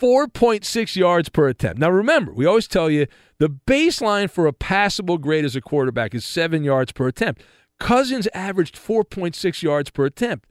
[0.00, 1.78] 4.6 yards per attempt.
[1.78, 3.06] Now remember, we always tell you
[3.38, 7.42] the baseline for a passable grade as a quarterback is 7 yards per attempt.
[7.78, 10.48] Cousins averaged 4.6 yards per attempt.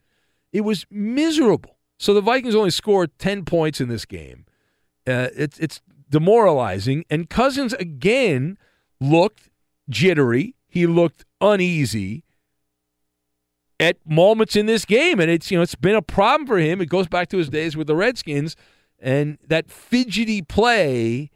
[0.52, 1.77] It was miserable.
[1.98, 4.45] So the Vikings only scored 10 points in this game.
[5.07, 7.06] Uh, it's it's demoralizing.
[7.10, 8.57] And Cousins again
[8.99, 9.49] looked
[9.90, 10.56] jittery.
[10.70, 12.24] He looked uneasy
[13.80, 16.80] at moments in this game, and it's you know it's been a problem for him.
[16.80, 18.56] It goes back to his days with the Redskins,
[19.00, 21.32] and that fidgety play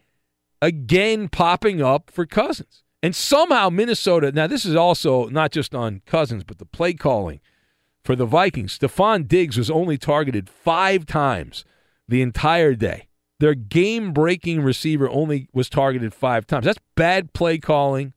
[0.62, 2.82] again popping up for Cousins.
[3.02, 4.32] And somehow Minnesota.
[4.32, 7.40] Now this is also not just on Cousins, but the play calling
[8.02, 8.78] for the Vikings.
[8.78, 11.64] Stefon Diggs was only targeted five times
[12.08, 13.08] the entire day.
[13.40, 16.64] Their game breaking receiver only was targeted five times.
[16.64, 18.14] That's bad play calling.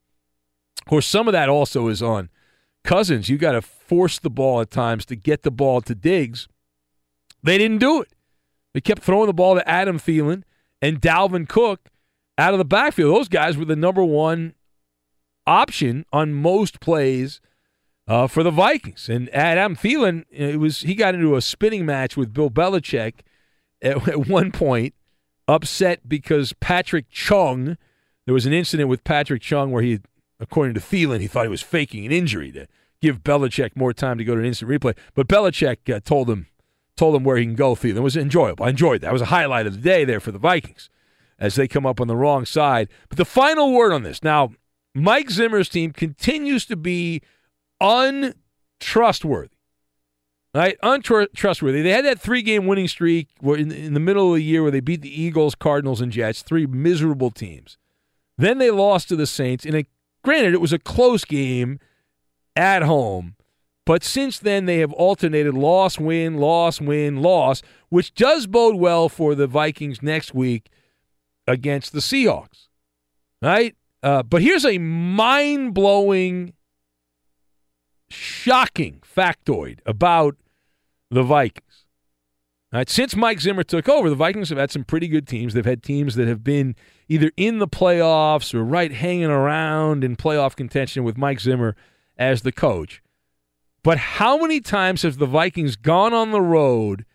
[0.88, 2.30] Of course, some of that also is on
[2.86, 3.28] Cousins.
[3.28, 6.48] You got to force the ball at times to get the ball to Diggs.
[7.44, 8.08] They didn't do it.
[8.74, 10.44] They kept throwing the ball to Adam Thielen
[10.82, 11.90] and Dalvin Cook
[12.38, 13.14] out of the backfield.
[13.14, 14.54] Those guys were the number one
[15.46, 17.42] option on most plays
[18.08, 19.10] uh, for the Vikings.
[19.10, 23.16] And Adam Thielen, it was he got into a spinning match with Bill Belichick
[23.82, 24.94] at, at one point,
[25.50, 27.78] upset because Patrick Chung.
[28.26, 30.00] There was an incident with Patrick Chung where he,
[30.40, 32.68] according to Thielen, he thought he was faking an injury to
[33.02, 34.96] give Belichick more time to go to an instant replay.
[35.14, 36.48] But Belichick uh, told him
[36.96, 37.76] told him where he can go.
[37.76, 38.66] Thielen it was enjoyable.
[38.66, 39.10] I enjoyed that.
[39.10, 40.90] It was a highlight of the day there for the Vikings
[41.40, 42.90] as they come up on the wrong side.
[43.10, 44.54] But the final word on this now,
[44.96, 47.22] Mike Zimmer's team continues to be
[47.80, 49.54] untrustworthy.
[50.56, 50.78] Right?
[50.82, 51.84] Untrustworthy.
[51.84, 54.72] They had that three game winning streak in, in the middle of the year where
[54.72, 57.78] they beat the Eagles, Cardinals, and Jets, three miserable teams.
[58.40, 59.66] Then they lost to the Saints.
[59.66, 59.88] in it,
[60.24, 61.80] granted, it was a close game
[62.56, 63.36] at home.
[63.86, 69.08] But since then, they have alternated loss, win, loss, win, loss, which does bode well
[69.08, 70.70] for the Vikings next week
[71.48, 72.68] against the Seahawks.
[73.42, 73.76] Right?
[74.04, 76.54] Uh, but here's a mind blowing
[78.10, 80.36] shocking factoid about
[81.10, 81.86] the Vikings.
[82.74, 85.54] Right, since Mike Zimmer took over, the Vikings have had some pretty good teams.
[85.54, 86.76] They've had teams that have been
[87.08, 91.76] either in the playoffs or right hanging around in playoff contention with Mike Zimmer
[92.18, 93.02] as the coach.
[93.84, 97.06] But how many times have the Vikings gone on the road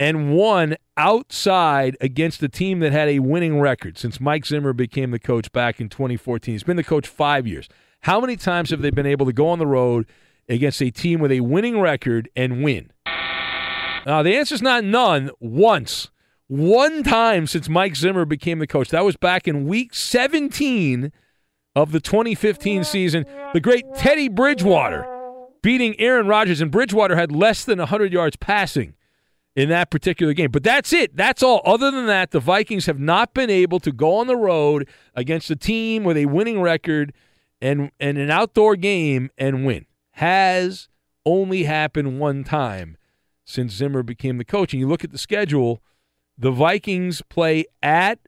[0.00, 5.10] and won outside against a team that had a winning record since Mike Zimmer became
[5.10, 6.54] the coach back in 2014?
[6.54, 7.68] He's been the coach five years.
[8.02, 10.06] How many times have they been able to go on the road
[10.48, 12.90] against a team with a winning record and win?
[13.06, 15.30] Uh, the answer is not none.
[15.40, 16.10] Once.
[16.48, 18.88] One time since Mike Zimmer became the coach.
[18.88, 21.12] That was back in week 17
[21.76, 23.26] of the 2015 season.
[23.52, 25.06] The great Teddy Bridgewater
[25.62, 28.94] beating Aaron Rodgers, and Bridgewater had less than 100 yards passing
[29.54, 30.50] in that particular game.
[30.50, 31.14] But that's it.
[31.14, 31.60] That's all.
[31.66, 35.50] Other than that, the Vikings have not been able to go on the road against
[35.50, 37.12] a team with a winning record
[37.60, 39.84] and and an outdoor game and win.
[40.12, 40.88] Has
[41.26, 42.96] only happened one time
[43.44, 44.72] since Zimmer became the coach.
[44.72, 45.82] And you look at the schedule,
[46.38, 48.20] the Vikings play at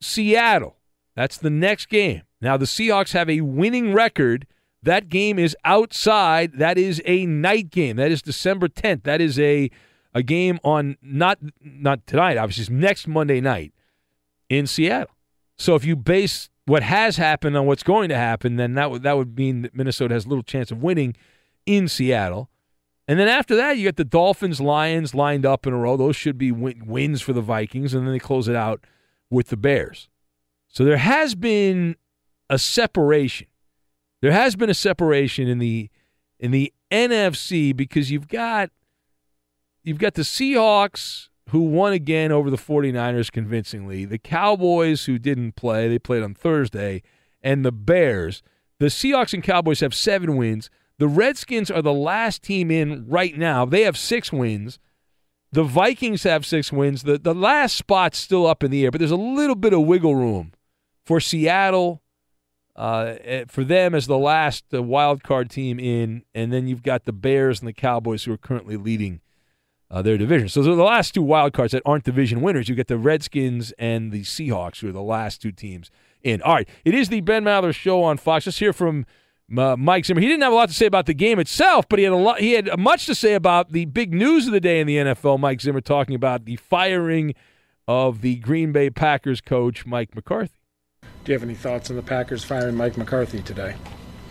[0.00, 0.76] Seattle.
[1.14, 2.22] That's the next game.
[2.40, 4.46] Now the Seahawks have a winning record.
[4.82, 6.58] That game is outside.
[6.58, 7.96] That is a night game.
[7.96, 9.04] That is December 10th.
[9.04, 9.70] That is a
[10.14, 13.74] a game on not not tonight, obviously, it's next Monday night
[14.48, 15.14] in Seattle.
[15.58, 19.02] So if you base what has happened on what's going to happen, then that would
[19.02, 21.14] that would mean that Minnesota has little chance of winning
[21.66, 22.48] in Seattle.
[23.08, 25.96] And then after that, you got the Dolphins, Lions lined up in a row.
[25.96, 28.84] Those should be win- wins for the Vikings, and then they close it out
[29.30, 30.08] with the Bears.
[30.68, 31.96] So there has been
[32.50, 33.46] a separation.
[34.22, 35.88] There has been a separation in the
[36.38, 38.70] in the NFC because you've got
[39.82, 45.52] you've got the Seahawks who won again over the 49ers convincingly, the Cowboys who didn't
[45.52, 47.02] play, they played on Thursday,
[47.40, 48.42] and the Bears.
[48.78, 50.70] The Seahawks and Cowboys have 7 wins.
[50.98, 53.64] The Redskins are the last team in right now.
[53.64, 54.78] They have 6 wins.
[55.52, 57.02] The Vikings have 6 wins.
[57.02, 59.82] The the last spot's still up in the air, but there's a little bit of
[59.82, 60.52] wiggle room
[61.04, 62.02] for Seattle
[62.76, 63.14] uh,
[63.48, 67.12] for them as the last uh, wild card team in, and then you've got the
[67.12, 69.20] Bears and the Cowboys who are currently leading
[69.90, 70.48] uh, their division.
[70.48, 72.68] So the last two wild cards that aren't division winners.
[72.68, 75.90] You get the Redskins and the Seahawks, who are the last two teams
[76.22, 76.42] in.
[76.42, 78.46] All right, it is the Ben Maller Show on Fox.
[78.46, 79.06] Let's hear from
[79.48, 80.20] Mike Zimmer.
[80.20, 82.16] He didn't have a lot to say about the game itself, but he had a
[82.16, 82.40] lot.
[82.40, 85.38] He had much to say about the big news of the day in the NFL.
[85.38, 87.34] Mike Zimmer talking about the firing
[87.88, 90.52] of the Green Bay Packers coach Mike McCarthy.
[91.24, 93.76] Do you have any thoughts on the Packers firing Mike McCarthy today?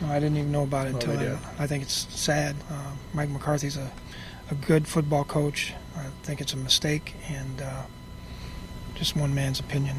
[0.01, 1.63] No, I didn't even know about it Oh, until I.
[1.63, 2.55] I think it's sad.
[2.69, 3.89] Uh, Mike McCarthy's a,
[4.51, 5.73] a good football coach.
[5.95, 7.83] I think it's a mistake and uh,
[8.95, 9.95] just one man's opinion.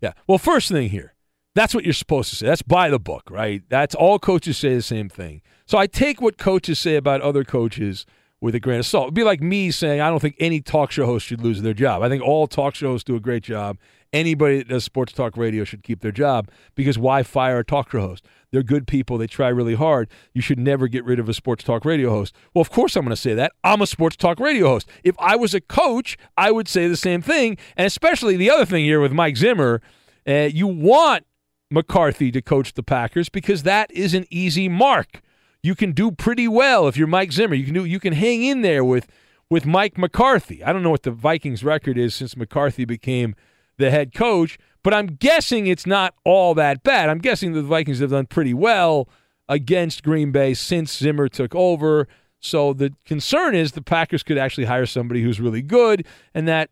[0.00, 0.12] Yeah.
[0.26, 1.14] Well, first thing here,
[1.54, 2.46] that's what you're supposed to say.
[2.46, 3.62] That's by the book, right?
[3.68, 5.42] That's all coaches say the same thing.
[5.66, 8.06] So I take what coaches say about other coaches
[8.40, 9.06] with a grain of salt.
[9.06, 11.74] It'd be like me saying I don't think any talk show host should lose their
[11.74, 12.02] job.
[12.02, 13.78] I think all talk show hosts do a great job.
[14.12, 17.90] Anybody that does sports talk radio should keep their job because why fire a talk
[17.92, 18.26] show host?
[18.50, 19.18] They're good people.
[19.18, 20.08] They try really hard.
[20.32, 22.34] You should never get rid of a sports talk radio host.
[22.52, 23.52] Well, of course I'm going to say that.
[23.62, 24.88] I'm a sports talk radio host.
[25.04, 27.56] If I was a coach, I would say the same thing.
[27.76, 29.80] And especially the other thing here with Mike Zimmer,
[30.26, 31.24] uh, you want
[31.70, 35.22] McCarthy to coach the Packers because that is an easy mark.
[35.62, 37.54] You can do pretty well if you're Mike Zimmer.
[37.54, 39.06] You can do you can hang in there with
[39.48, 40.64] with Mike McCarthy.
[40.64, 43.34] I don't know what the Vikings record is since McCarthy became
[43.76, 47.08] the head coach, but I'm guessing it's not all that bad.
[47.08, 49.08] I'm guessing the Vikings have done pretty well
[49.48, 52.08] against Green Bay since Zimmer took over.
[52.40, 56.70] So the concern is the Packers could actually hire somebody who's really good, and that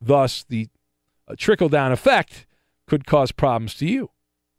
[0.00, 0.68] thus the
[1.26, 2.46] uh, trickle down effect
[2.86, 4.10] could cause problems to you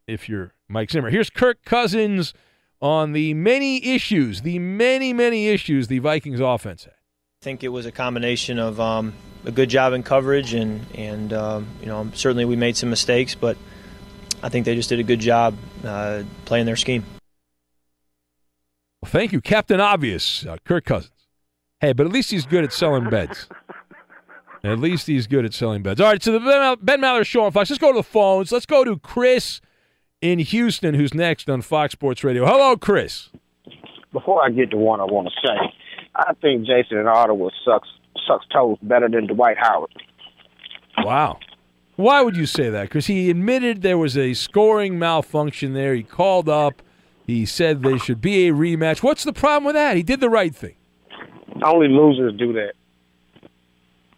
[0.09, 1.09] if you're Mike Zimmer.
[1.09, 2.33] Here's Kirk Cousins
[2.81, 6.93] on the many issues, the many, many issues the Vikings offense had.
[6.93, 9.13] I think it was a combination of um,
[9.45, 13.35] a good job in coverage and and um, you know certainly we made some mistakes,
[13.35, 13.57] but
[14.43, 15.55] I think they just did a good job
[15.85, 17.05] uh, playing their scheme.
[19.01, 21.13] Well, thank you, Captain Obvious, uh, Kirk Cousins.
[21.79, 23.47] Hey, but at least he's good at selling beds.
[24.61, 26.01] At least he's good at selling beds.
[26.01, 27.69] All right, so the Ben Mal- Ben Maller Show on Fox.
[27.69, 28.51] Let's go to the phones.
[28.51, 29.61] Let's go to Chris
[30.21, 32.45] in Houston, who's next on Fox Sports Radio.
[32.45, 33.29] Hello, Chris.
[34.11, 35.55] Before I get to one, I want to say
[36.15, 37.87] I think Jason in Ottawa sucks
[38.27, 39.91] sucks toes better than Dwight Howard.
[40.99, 41.39] Wow.
[41.95, 42.83] Why would you say that?
[42.83, 45.93] Because he admitted there was a scoring malfunction there.
[45.93, 46.81] He called up.
[47.27, 49.03] He said there should be a rematch.
[49.03, 49.95] What's the problem with that?
[49.97, 50.75] He did the right thing.
[51.63, 52.73] Only losers do that.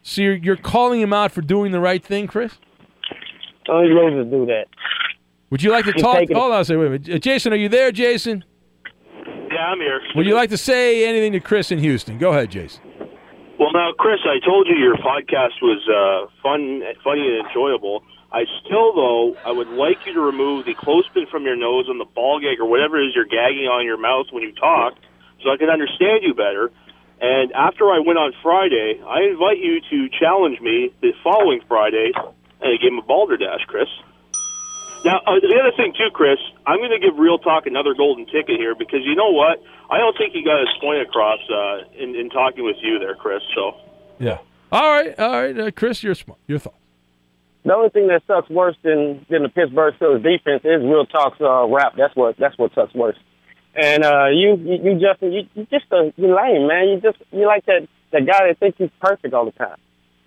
[0.04, 2.54] So you're, you're calling him out for doing the right thing, Chris?
[3.68, 4.66] Only losers do that.
[5.52, 6.18] Would you like to talk?
[6.20, 6.80] taking- Hold on a second.
[6.80, 7.22] Wait a minute.
[7.22, 8.44] Jason, are you there, Jason?
[9.52, 10.02] Yeah, I'm here.
[10.16, 12.18] Would you like to say anything to Chris in Houston?
[12.18, 12.82] Go ahead, Jason.
[13.60, 18.02] Well, now, Chris, I told you your podcast was uh, fun, funny, and enjoyable.
[18.32, 22.00] I still, though, I would like you to remove the clothespin from your nose and
[22.00, 24.94] the ball gag or whatever it is you're gagging on your mouth when you talk,
[25.44, 26.72] so I can understand you better.
[27.20, 32.14] And after I went on Friday, I invite you to challenge me the following Friday
[32.64, 33.90] in a game of Balderdash, Chris.
[35.04, 38.26] Now, uh, the other thing too, Chris, I'm going to give Real Talk another golden
[38.26, 39.62] ticket here because you know what?
[39.90, 43.16] I don't think he got his point across uh, in, in talking with you there,
[43.16, 43.42] Chris.
[43.56, 43.76] So.
[44.20, 44.38] Yeah.
[44.72, 46.16] All right, all right, uh, Chris, you're.
[46.48, 46.78] Your thoughts?
[47.64, 51.40] The only thing that sucks worse than than the Pittsburgh Steelers defense is Real Talk's
[51.42, 51.94] uh, rap.
[51.98, 53.18] That's what that's what sucks worse.
[53.76, 56.90] And uh, you you, you just you, you just a you lame man.
[56.90, 59.78] You just you like that that guy that thinks he's perfect all the time.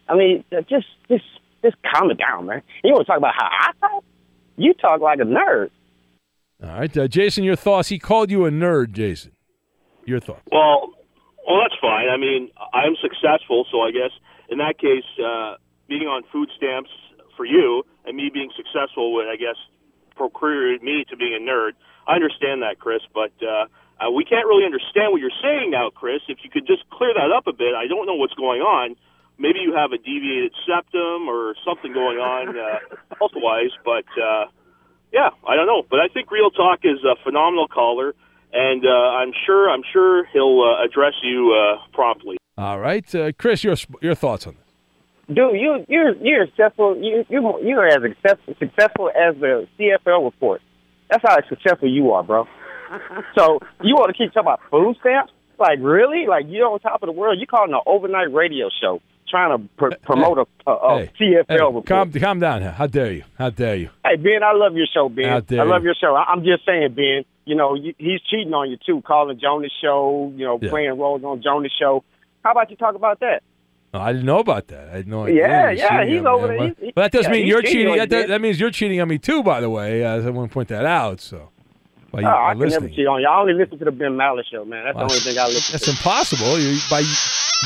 [0.08, 1.24] I mean, uh, just just
[1.62, 2.62] just calm it down, man.
[2.84, 4.04] You want to talk about how I talk?
[4.56, 5.70] You talk like a nerd.
[6.62, 7.88] All right, uh, Jason, your thoughts.
[7.88, 9.32] He called you a nerd, Jason.
[10.06, 10.42] Your thoughts.
[10.50, 10.92] Well,
[11.46, 12.08] well, that's fine.
[12.08, 14.12] I mean, I'm successful, so I guess
[14.48, 15.56] in that case, uh,
[15.88, 16.90] being on food stamps
[17.36, 19.56] for you and me being successful would, I guess,
[20.16, 21.72] procure me to being a nerd.
[22.06, 23.66] I understand that, Chris, but uh,
[24.00, 26.20] uh, we can't really understand what you're saying now, Chris.
[26.28, 28.96] If you could just clear that up a bit, I don't know what's going on.
[29.38, 34.46] Maybe you have a deviated septum or something going on uh, health-wise, but uh,
[35.12, 35.82] yeah, I don't know.
[35.88, 38.14] But I think Real Talk is a phenomenal caller,
[38.52, 42.36] and uh, I'm sure I'm sure he'll uh, address you uh, promptly.
[42.56, 45.36] All right, uh, Chris, your your thoughts on this?
[45.36, 46.96] Dude, you you're you're successful.
[46.96, 50.62] You you you're as successful, successful as the CFL report.
[51.10, 52.46] That's how successful you are, bro.
[53.38, 55.32] so you want to keep talking about food stamps?
[55.58, 56.26] Like really?
[56.28, 57.38] Like you're on top of the world?
[57.38, 59.00] You're calling an overnight radio show
[59.34, 61.86] trying to pr- promote a, a, a Hey, CFL hey, report?
[61.86, 62.62] calm, calm down.
[62.62, 63.24] How dare you?
[63.36, 63.90] How dare you?
[64.06, 65.26] Hey Ben, I love your show, Ben.
[65.26, 65.86] I love you.
[65.88, 66.14] your show.
[66.14, 67.24] I- I'm just saying, Ben.
[67.46, 70.32] You know, you, he's cheating on you too, calling Jonas show.
[70.36, 70.70] You know, Yeah.
[70.70, 72.04] playing roles on Jonas show.
[72.44, 73.42] How about you talk about that?
[73.92, 74.88] No, I didn't know about that.
[74.92, 75.46] I had no idea.
[75.46, 76.56] Yeah, yeah, he's over there.
[76.58, 77.96] But, He's- he- but that doesn't yeah, mean you're cheating cheating.
[77.98, 79.42] That, does- that means you're cheating on me too.
[79.42, 81.20] By the way, uh, I want to point that out.
[81.20, 81.50] So,
[82.10, 83.28] by, you, oh, by I can never listening, cheat on you.
[83.28, 84.84] I only listen to the Ben Maller show, man.
[84.84, 85.06] That's Wow.
[85.06, 85.90] the only thing I listen to that's to.
[85.90, 86.58] impossible.
[86.58, 87.00] You, by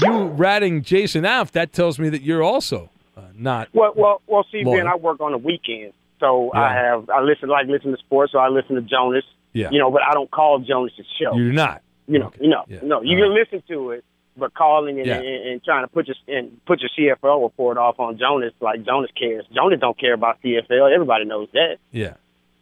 [0.02, 3.69] you ratting Jason out, that tells me that you're also uh, not.
[3.73, 4.44] Well, well, well.
[4.51, 4.78] See, Loyal.
[4.78, 8.32] Ben, I work on the weekend, so I have I listen like listen to sports,
[8.32, 9.24] so I listen to Jonas.
[9.52, 9.70] Yeah.
[9.70, 11.35] You know, but I don't call Jonas's show.
[11.36, 11.82] You're not.
[12.06, 13.02] You know, you know, no.
[13.02, 14.05] You can listen to it,
[14.36, 15.16] but calling and, Yeah.
[15.16, 18.85] and, and trying to put your and put your CFL report off on Jonas like
[18.85, 19.44] Jonas cares.
[19.55, 20.93] Jonas don't care about CFL.
[20.94, 21.77] Everybody knows that.
[21.90, 22.15] Yeah.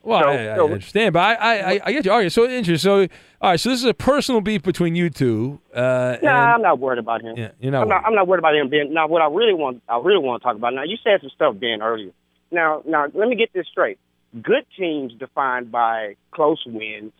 [0.06, 2.12] Well, So- I, I so- understand, but I, I, I, get you.
[2.12, 2.76] All right, so interesting.
[2.78, 3.00] So,
[3.40, 5.60] all right, so this is a personal beef between you two.
[5.74, 7.36] Uh, Nah, I'm not worried about him.
[7.36, 8.04] Yeah, you're not I'm not.
[8.06, 8.94] I'm not worried about him, being.
[8.94, 10.72] Now, what I really want, I really want to talk about.
[10.74, 12.12] Now, you said some stuff, Ben, earlier.
[12.52, 13.98] Now, now, let me get this straight.
[14.40, 17.12] Good teams defined by close wins,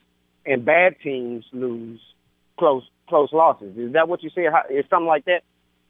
[0.45, 2.01] and bad teams lose
[2.59, 3.77] close close losses.
[3.77, 4.45] Is that what you said?
[4.53, 5.43] How, is something like that?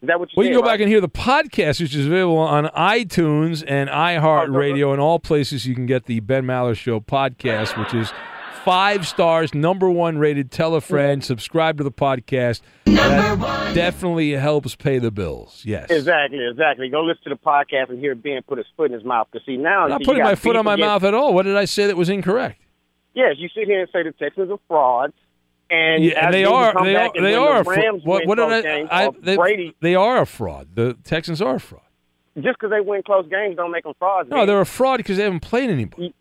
[0.03, 0.49] Is that what you Well, said?
[0.51, 0.75] you can go right?
[0.75, 5.67] back and hear the podcast, which is available on iTunes and iHeartRadio and all places
[5.67, 8.13] you can get the Ben Maller Show podcast, which is
[8.65, 10.51] five stars, number one rated.
[10.51, 12.61] Tell a friend, subscribe to the podcast.
[12.87, 15.63] Number That definitely helps pay the bills.
[15.65, 15.91] Yes.
[15.91, 16.89] Exactly, exactly.
[16.91, 19.29] Go listen to the podcast and hear Ben put his foot in his mouth.
[19.33, 21.33] Because see now, I'm not see, putting my foot on my against- mouth at all.
[21.33, 22.61] What did I say that was incorrect?
[23.15, 25.15] Yes, you sit here and say the Texans are frauds,
[25.71, 26.73] and yeah, and they are.
[26.85, 27.11] They are.
[27.15, 27.63] They are.
[27.65, 28.01] The A fraud.
[28.05, 28.63] What, what did I?
[28.63, 30.69] games, I oh, they, Brady, they are a fraud.
[30.75, 31.83] The Texans are a fraud.
[32.37, 34.29] just because they win close games, don't make them frauds.
[34.31, 34.47] No, man.
[34.47, 36.15] they're a fraud because they haven't played anybody.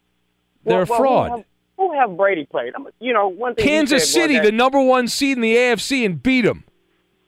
[0.63, 1.29] They're a Well, well, fraud.
[1.31, 1.45] Who have,
[1.77, 2.73] who have Brady played?
[2.75, 3.65] I'm, you know, one thing.
[3.65, 6.63] Kansas said City, that- the number one seed in the AFC, and beat them.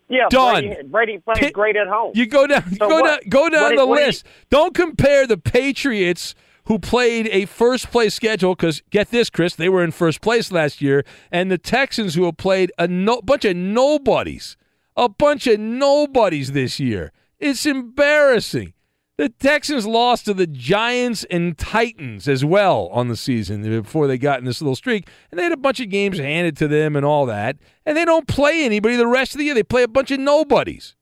[0.09, 0.63] yeah, done.
[0.63, 2.13] Brady, Brady plays great at home.
[2.15, 3.21] You go down, you So go what?
[3.21, 4.25] down, go down What the is- list.
[4.49, 6.33] Don't compare the Patriots
[6.67, 10.51] who played a first place schedule because get this, Chris, they were in first place
[10.51, 14.57] last year, and the Texans who have played a no, bunch of nobodies,
[14.95, 17.13] a bunch of nobodies this year.
[17.39, 18.73] It's embarrassing.
[19.17, 24.05] The Texans lost to the Giants and Titans as well on the season eh, before
[24.05, 25.09] they got in this little streak.
[25.31, 27.57] And they had a bunch of games handed to them and all that.
[27.85, 29.55] And they don't play anybody the rest of the year.
[29.55, 30.96] They play a bunch of nobodies.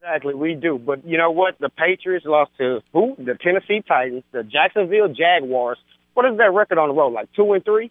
[0.00, 0.78] Exactly, we do.
[0.78, 1.56] But you know what?
[1.58, 3.16] The Patriots lost to who?
[3.18, 5.78] The Tennessee Titans, the Jacksonville Jaguars.
[6.14, 7.12] What is that record on the road?
[7.12, 7.90] Like two and three.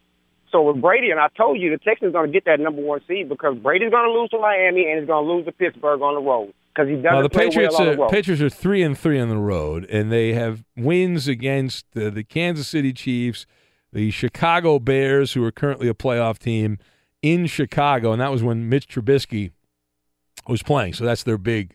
[0.52, 2.82] So with Brady, and I told you the Texans are going to get that number
[2.82, 5.52] one seed because Brady's going to lose to Miami and he's going to lose to
[5.52, 8.12] Pittsburgh on the road because he doesn't Uh, the play Patriots well on the road.
[8.12, 12.24] Patriots are three and three on the road, and they have wins against the, the
[12.24, 13.46] Kansas City Chiefs,
[13.92, 16.78] the Chicago Bears, who are currently a playoff team
[17.22, 19.52] in Chicago, and that was when Mitch Trubisky
[20.48, 20.94] was playing.
[20.94, 21.74] So that's their big,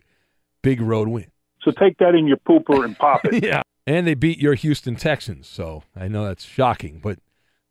[0.63, 1.27] big road win.
[1.61, 3.43] So take that in your pooper and pop it.
[3.45, 5.47] yeah, and they beat your Houston Texans.
[5.47, 7.19] So I know that's shocking, but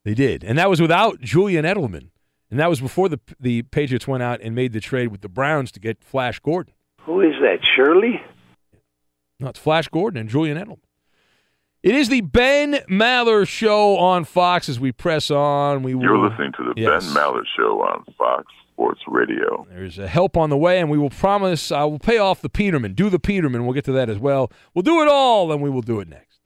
[0.05, 2.11] they did, and that was without Julian Edelman,
[2.51, 5.29] and that was before the the Patriots went out and made the trade with the
[5.29, 6.75] Browns to get Flash Gordon.
[7.03, 8.21] Who is that, Shirley?
[9.41, 10.79] No, it's Flash Gordon and Julian Edelman.
[11.83, 15.83] It is the Ben Maller Show on Fox as we press on.
[15.83, 17.05] We You're will, listening to the Yes.
[17.13, 19.67] Ben Maller Show on Fox Sports Radio.
[19.69, 22.49] There's a help on the way, and we will promise I will pay off the
[22.49, 22.95] Peterman.
[22.95, 23.65] Do the Peterman.
[23.65, 24.51] We'll get to that as well.
[24.75, 26.41] We'll do it all, and we will do it next.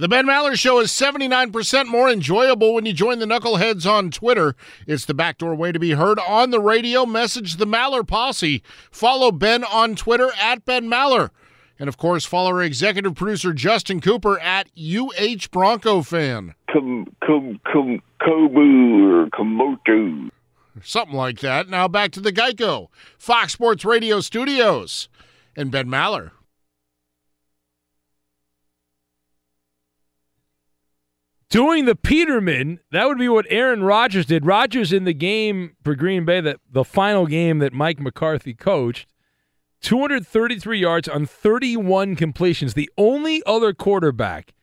[0.00, 4.54] The Ben Maller Show is 79% more enjoyable when you join the Knuckleheads on Twitter.
[4.86, 7.04] It's the backdoor way to be heard on the radio.
[7.04, 8.62] Message the Maller Posse.
[8.92, 11.30] Follow Ben on Twitter at Ben Maller.
[11.80, 16.54] And of course, follow our executive producer Justin Cooper at UH Bronco Fan.
[16.72, 20.30] Come, come, come, Kobu or Komoto.
[20.82, 21.68] Something like that.
[21.68, 22.88] Now back to the Geico,
[23.18, 25.08] Fox Sports Radio studios,
[25.56, 26.32] and Ben Maller.
[31.50, 34.46] doing the Peterman, that would be what Aaron Rodgers did.
[34.46, 39.08] Rodgers in the game for Green Bay, that the final game that Mike McCarthy coached,
[39.82, 42.74] 233 yards on 31 completions.
[42.74, 44.54] The only other quarterback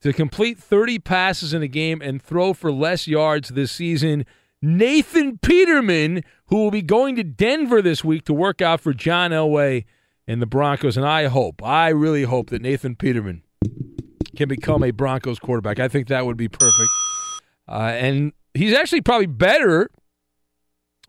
[0.00, 4.24] to complete 30 passes in a game and throw for less yards this season.
[4.60, 9.30] Nathan Peterman, who will be going to Denver this week to work out for John
[9.30, 9.84] Elway
[10.26, 10.96] and the Broncos.
[10.96, 13.42] And I hope, I really hope that Nathan Peterman
[14.36, 15.80] can become a Broncos quarterback.
[15.80, 16.90] I think that would be perfect.
[17.68, 19.90] Uh, and he's actually probably better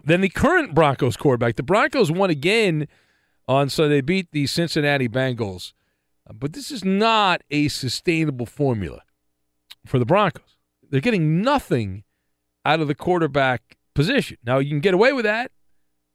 [0.04, 1.56] than the current Broncos quarterback.
[1.56, 2.88] The Broncos won again
[3.48, 3.96] on Sunday.
[3.96, 5.74] They beat the Cincinnati Bengals.
[6.34, 9.02] But this is not a sustainable formula
[9.86, 10.58] for the Broncos.
[10.90, 12.04] They're getting nothing
[12.66, 14.38] out of the quarterback position.
[14.44, 15.52] Now, you can get away with that,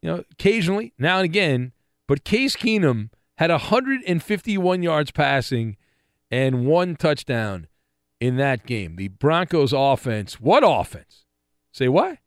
[0.02, 1.72] you know, occasionally, now and again,
[2.06, 5.76] but Case Keenum had 151 yards passing
[6.30, 7.68] and one touchdown
[8.20, 8.96] in that game.
[8.96, 11.24] The Broncos offense, what offense?
[11.72, 12.18] Say what?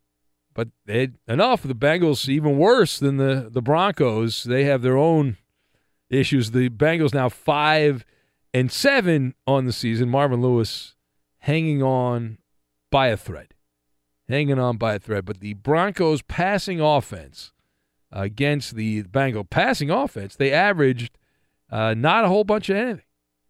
[0.53, 1.61] But they enough.
[1.63, 4.43] The Bengals even worse than the, the Broncos.
[4.43, 5.37] They have their own
[6.09, 6.51] issues.
[6.51, 8.05] The Bengals now five
[8.53, 10.09] and seven on the season.
[10.09, 10.95] Marvin Lewis
[11.39, 12.37] hanging on
[12.91, 13.53] by a thread.
[14.27, 15.25] Hanging on by a thread.
[15.25, 17.53] But the Broncos passing offense
[18.11, 21.17] against the Bengal passing offense, they averaged
[21.69, 23.03] uh, not a whole bunch of anything.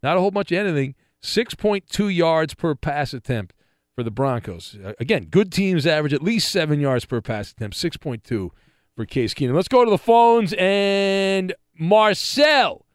[0.03, 0.95] Not a whole bunch of anything.
[1.23, 3.53] 6.2 yards per pass attempt
[3.95, 4.77] for the Broncos.
[4.83, 7.75] Uh, again, good teams average at least seven yards per pass attempt.
[7.77, 8.51] 6.2
[8.95, 9.55] for Case Keenum.
[9.55, 10.53] Let's go to the phones.
[10.57, 12.85] And Marcel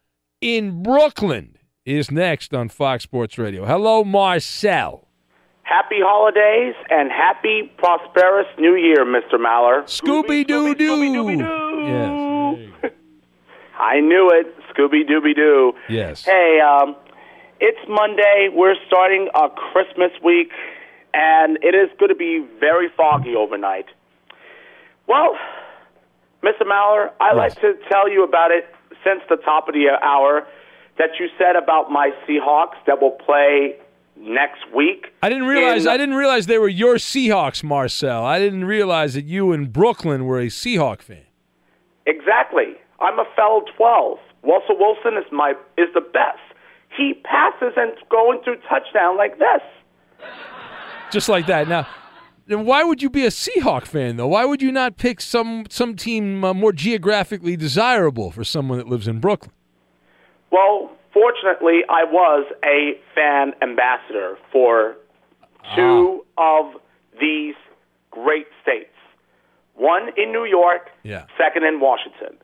[0.41, 3.65] in Brooklyn is next on Fox Sports Radio.
[3.65, 5.07] Hello, Marcel.
[5.63, 9.35] Happy holidays and happy prosperous new year, Mr.
[9.35, 9.83] Maller.
[9.83, 12.71] Scooby Doo Doo.
[12.83, 12.93] Yes.
[13.79, 14.55] I knew it.
[14.69, 15.73] Scooby Dooby Doo.
[15.89, 16.25] Yes.
[16.25, 16.95] Hey, um,
[17.59, 18.49] it's Monday.
[18.53, 20.51] We're starting a Christmas week,
[21.13, 23.85] and it is going to be very foggy overnight.
[25.07, 25.37] Well,
[26.43, 26.63] Mr.
[26.67, 28.65] Maller, I like to tell you about it
[29.03, 30.47] since the top of the hour
[30.97, 33.75] that you said about my Seahawks that will play
[34.15, 35.07] next week.
[35.23, 38.23] I didn't realize in- I didn't realize they were your Seahawks, Marcel.
[38.25, 41.25] I didn't realize that you in Brooklyn were a Seahawk fan.
[42.05, 42.75] Exactly.
[42.99, 44.19] I'm a fellow 12.
[44.43, 46.39] Russell Wilson is my is the best.
[46.95, 49.61] He passes and going through touchdown like this.
[51.11, 51.67] Just like that.
[51.67, 51.87] Now,
[52.47, 54.27] then why would you be a Seahawk fan though?
[54.27, 58.87] Why would you not pick some some team uh, more geographically desirable for someone that
[58.87, 59.51] lives in Brooklyn?
[60.51, 64.95] Well, fortunately, I was a fan ambassador for
[65.75, 66.73] two of
[67.19, 67.55] these
[68.11, 68.89] great states.
[69.75, 71.25] One in New York, Yeah.
[71.37, 72.37] second in Washington.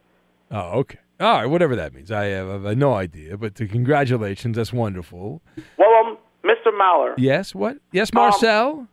[0.52, 0.98] Oh, okay.
[1.20, 2.12] All right, whatever that means.
[2.12, 4.56] I have, I have no idea, but congratulations.
[4.56, 5.42] That's wonderful.
[5.78, 6.72] Well, um, Mr.
[6.74, 7.78] Maller, Yes, what?
[7.92, 8.88] Yes, Marcel?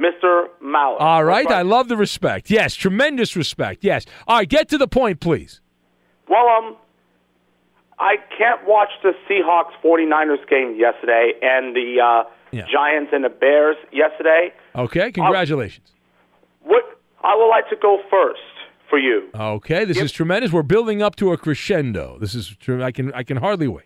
[0.00, 0.46] Mr.
[0.62, 0.96] Maller.
[1.00, 2.50] All right, I love the respect.
[2.50, 3.84] Yes, tremendous respect.
[3.84, 4.06] Yes.
[4.26, 5.60] All right, get to the point, please.
[6.28, 6.76] Well, um,
[7.98, 12.64] I can't watch the Seahawks 49ers game yesterday and the uh, Yeah.
[12.72, 14.52] Giants and the Bears yesterday.
[14.74, 15.92] Okay, congratulations.
[16.62, 16.84] What
[17.22, 18.40] I would like to go first
[18.88, 19.28] for you.
[19.34, 20.50] Okay, this is tremendous.
[20.52, 22.18] We're building up to a crescendo.
[22.18, 22.82] This is true.
[22.82, 23.84] I can I can hardly wait.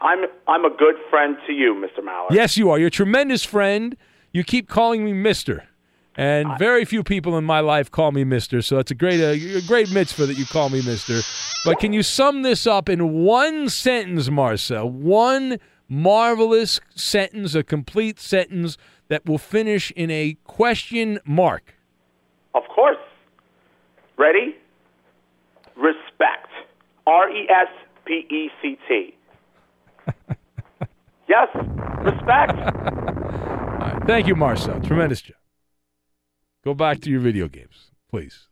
[0.00, 2.02] I'm I'm a good friend to you, Mr.
[2.04, 2.30] Maller.
[2.30, 2.78] Yes, you are.
[2.78, 3.96] You're a tremendous friend.
[4.36, 5.64] You keep calling me Mister,
[6.14, 8.60] and very few people in my life call me Mister.
[8.60, 11.20] So it's a great a, a great mitzvah that you call me Mister.
[11.64, 14.90] But can you sum this up in one sentence, Marcel?
[14.90, 15.58] One
[15.88, 18.76] marvelous sentence, a complete sentence
[19.08, 21.74] that will finish in a question mark.
[22.54, 22.98] Of course.
[24.18, 24.54] Ready?
[25.76, 26.48] Respect.
[27.06, 27.68] R E S
[28.04, 29.14] P E C T.
[31.28, 31.48] Yes,
[32.04, 32.52] respect.
[34.06, 34.80] Thank you, Marcel.
[34.80, 35.36] Tremendous job.
[36.64, 38.46] Go back to your video games, please.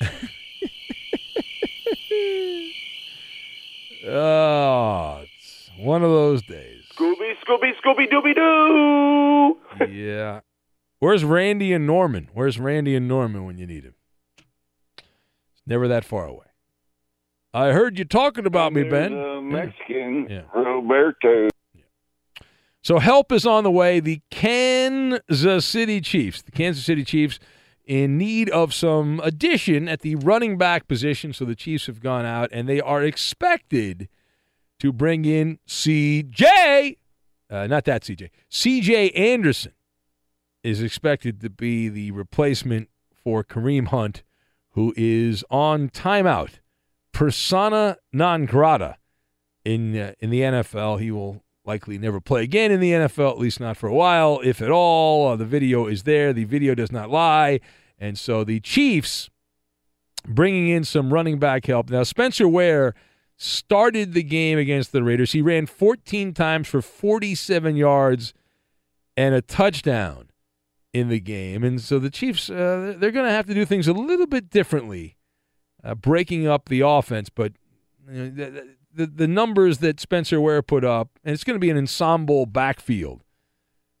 [4.06, 6.82] oh, it's one of those days.
[6.96, 9.56] Scooby, Scooby, Scooby, Dooby Doo.
[9.92, 10.40] Yeah.
[10.98, 12.28] Where's Randy and Norman?
[12.32, 13.94] Where's Randy and Norman when you need him?
[14.98, 16.46] It's never that far away.
[17.52, 19.50] I heard you talking about me, Ben.
[19.50, 20.42] Mexican Yeah.
[20.54, 21.48] Roberto.
[22.86, 23.98] So help is on the way.
[23.98, 27.40] The Kansas City Chiefs, the Kansas City Chiefs,
[27.84, 31.32] in need of some addition at the running back position.
[31.32, 34.08] So the Chiefs have gone out and they are expected
[34.78, 36.98] to bring in CJ,
[37.50, 39.72] uh, not that CJ, CJ Anderson
[40.62, 44.22] is expected to be the replacement for Kareem Hunt,
[44.74, 46.60] who is on timeout,
[47.10, 48.98] persona non grata
[49.64, 51.00] in uh, in the NFL.
[51.00, 54.40] He will likely never play again in the NFL, at least not for a while,
[54.44, 55.28] if at all.
[55.28, 56.32] Uh, the video is there.
[56.32, 57.60] The video does not lie.
[57.98, 59.30] And so the Chiefs
[60.26, 61.90] bringing in some running back help.
[61.90, 62.94] Now, Spencer Ware
[63.36, 65.32] started the game against the Raiders.
[65.32, 68.34] He ran 14 times for 47 yards
[69.16, 70.30] and a touchdown
[70.92, 71.62] in the game.
[71.62, 74.50] And so the Chiefs, uh, they're going to have to do things a little bit
[74.50, 75.16] differently,
[75.84, 77.28] uh, breaking up the offense.
[77.28, 77.52] But
[78.96, 82.46] the, the numbers that Spencer Ware put up, and it's going to be an ensemble
[82.46, 83.22] backfield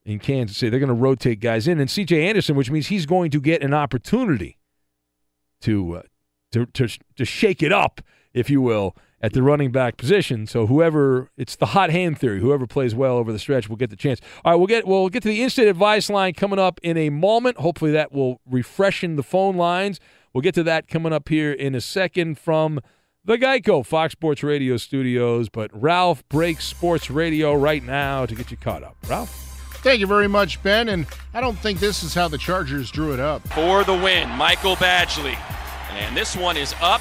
[0.04, 0.70] in Kansas City.
[0.70, 1.78] They're going to rotate guys in.
[1.78, 2.26] And C.J.
[2.26, 4.58] Anderson, which means he's going to get an opportunity
[5.60, 6.02] to, uh,
[6.52, 8.00] to, to, to shake it up,
[8.32, 10.46] if you will, at the running back position.
[10.46, 13.90] So whoever it's the hot hand theory, whoever plays well over the stretch will get
[13.90, 14.20] the chance.
[14.44, 17.10] All right, we'll get we'll get to the instant advice line coming up in a
[17.10, 17.58] moment.
[17.58, 20.00] Hopefully that will refreshen the phone lines.
[20.32, 22.80] We'll get to that coming up here in a second from
[23.26, 25.48] the Geico Fox Sports Radio studios.
[25.48, 28.96] But Ralph breaks sports radio right now to get you caught up.
[29.08, 29.42] Ralph.
[29.82, 30.88] Thank you very much, Ben.
[30.88, 33.46] And I don't think this is how the Chargers drew it up.
[33.48, 35.36] For the win, Michael Badgley.
[35.90, 37.00] And this one is up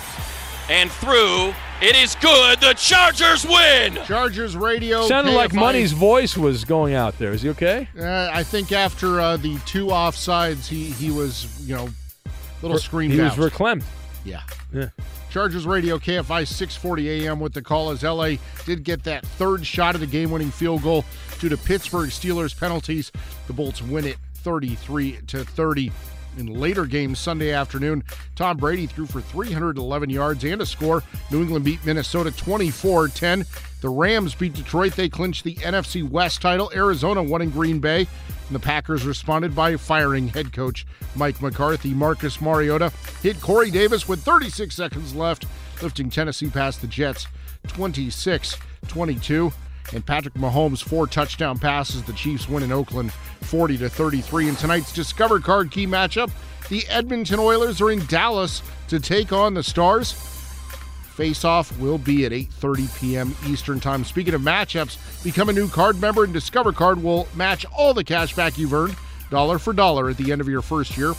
[0.70, 1.54] and through.
[1.82, 2.62] It is good.
[2.62, 3.96] The Chargers win.
[4.06, 5.08] Chargers radio.
[5.08, 7.32] Sounded like Money's voice was going out there.
[7.32, 7.90] Is he okay?
[8.00, 11.90] Uh, I think after uh, the two offsides, he he was you know
[12.26, 12.30] a
[12.62, 13.38] little screamed He out.
[13.38, 13.84] was verklempt.
[14.24, 14.42] Yeah.
[14.74, 14.90] Yeah.
[15.36, 18.36] Chargers radio KFI 640 AM with the call as LA
[18.66, 21.04] did get that third shot of the game winning field goal
[21.40, 23.12] due to Pittsburgh Steelers penalties.
[23.48, 25.92] The Bolts win it 33 to 30.
[26.38, 28.02] In later games Sunday afternoon,
[28.38, 31.04] Tom Brady threw for 311 yards and a score.
[31.30, 33.46] New England beat Minnesota 24 10.
[33.86, 34.96] The Rams beat Detroit.
[34.96, 36.72] They clinched the NFC West title.
[36.74, 38.00] Arizona won in Green Bay.
[38.00, 41.94] And the Packers responded by firing head coach Mike McCarthy.
[41.94, 42.92] Marcus Mariota
[43.22, 45.46] hit Corey Davis with 36 seconds left,
[45.84, 47.28] lifting Tennessee past the Jets
[47.68, 48.58] 26
[48.88, 49.54] 22.
[49.94, 52.02] And Patrick Mahomes four touchdown passes.
[52.02, 54.50] The Chiefs win in Oakland 40 to 33.
[54.50, 56.32] In tonight's Discover Card key matchup,
[56.70, 60.35] the Edmonton Oilers are in Dallas to take on the Stars.
[61.16, 63.36] Face-off will be at 8:30 p.m.
[63.48, 64.04] Eastern Time.
[64.04, 68.04] Speaking of matchups, become a new card member and Discover Card will match all the
[68.04, 68.96] cash back you've earned,
[69.30, 71.14] dollar for dollar at the end of your first year.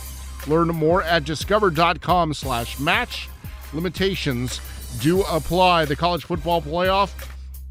[0.46, 3.28] Learn more at discover.com/match.
[3.72, 4.60] Limitations
[5.00, 5.86] do apply.
[5.86, 7.10] The college football playoff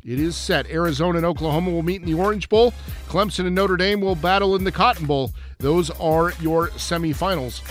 [0.05, 0.69] it is set.
[0.69, 2.73] Arizona and Oklahoma will meet in the Orange Bowl.
[3.07, 5.31] Clemson and Notre Dame will battle in the Cotton Bowl.
[5.57, 7.63] Those are your semifinals.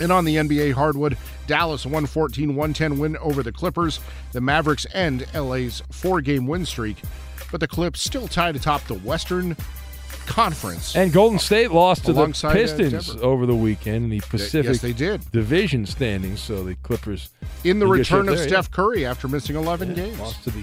[0.00, 1.16] And on the NBA hardwood,
[1.46, 4.00] Dallas 114 110 win over the Clippers.
[4.32, 6.96] The Mavericks end LA's four game win streak,
[7.50, 9.56] but the Clips still tied atop the Western
[10.26, 10.94] Conference.
[10.94, 14.92] And Golden State lost to the uh, Pistons over the weekend in the Pacific they
[14.92, 15.28] did.
[15.32, 16.40] Division standings.
[16.40, 17.30] So the Clippers
[17.64, 20.18] In the return of there, Steph Curry after missing 11 Yeah, games.
[20.20, 20.62] lost to the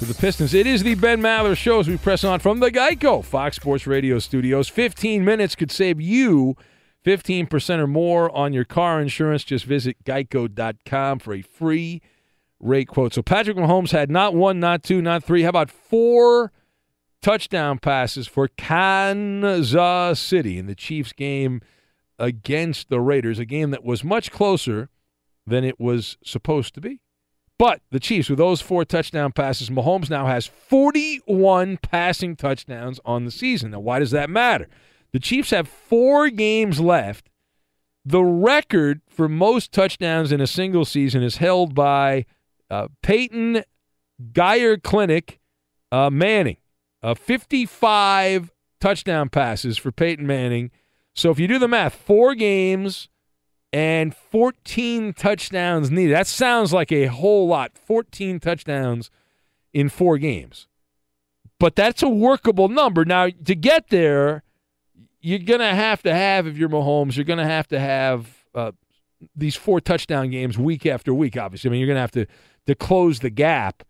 [0.00, 0.54] to the Pistons.
[0.54, 3.86] It is the Ben Maller Show as we press on from the Geico Fox Sports
[3.86, 4.68] Radio studios.
[4.68, 6.56] 15 minutes could save you
[7.04, 9.44] 15% or more on your car insurance.
[9.44, 12.02] Just visit geico.com for a free
[12.60, 13.14] rate quote.
[13.14, 15.42] So Patrick Mahomes had not one, not two, not three.
[15.42, 16.52] How about four
[17.22, 21.60] touchdown passes for Kansas City in the Chiefs game
[22.18, 24.88] against the Raiders, a game that was much closer
[25.46, 27.00] than it was supposed to be.
[27.58, 33.24] But the Chiefs, with those four touchdown passes, Mahomes now has 41 passing touchdowns on
[33.24, 33.70] the season.
[33.70, 34.68] Now, why does that matter?
[35.14, 37.30] The Chiefs have four games left.
[38.04, 42.26] The record for most touchdowns in a single season is held by
[42.68, 43.62] uh, Peyton
[44.32, 45.38] Geyer Clinic
[45.92, 46.56] uh, Manning.
[47.00, 48.50] Uh, 55
[48.80, 50.72] touchdown passes for Peyton Manning.
[51.14, 53.08] So if you do the math, four games
[53.72, 56.12] and 14 touchdowns needed.
[56.12, 57.78] That sounds like a whole lot.
[57.78, 59.12] 14 touchdowns
[59.72, 60.66] in four games.
[61.60, 63.04] But that's a workable number.
[63.04, 64.42] Now, to get there,
[65.24, 68.72] you're to have to have, if you're Mahomes, you're to have to have uh,
[69.34, 71.68] these four touchdown games week after week, obviously.
[71.68, 72.26] I mean, you're to have to,
[72.66, 73.82] to close the gap.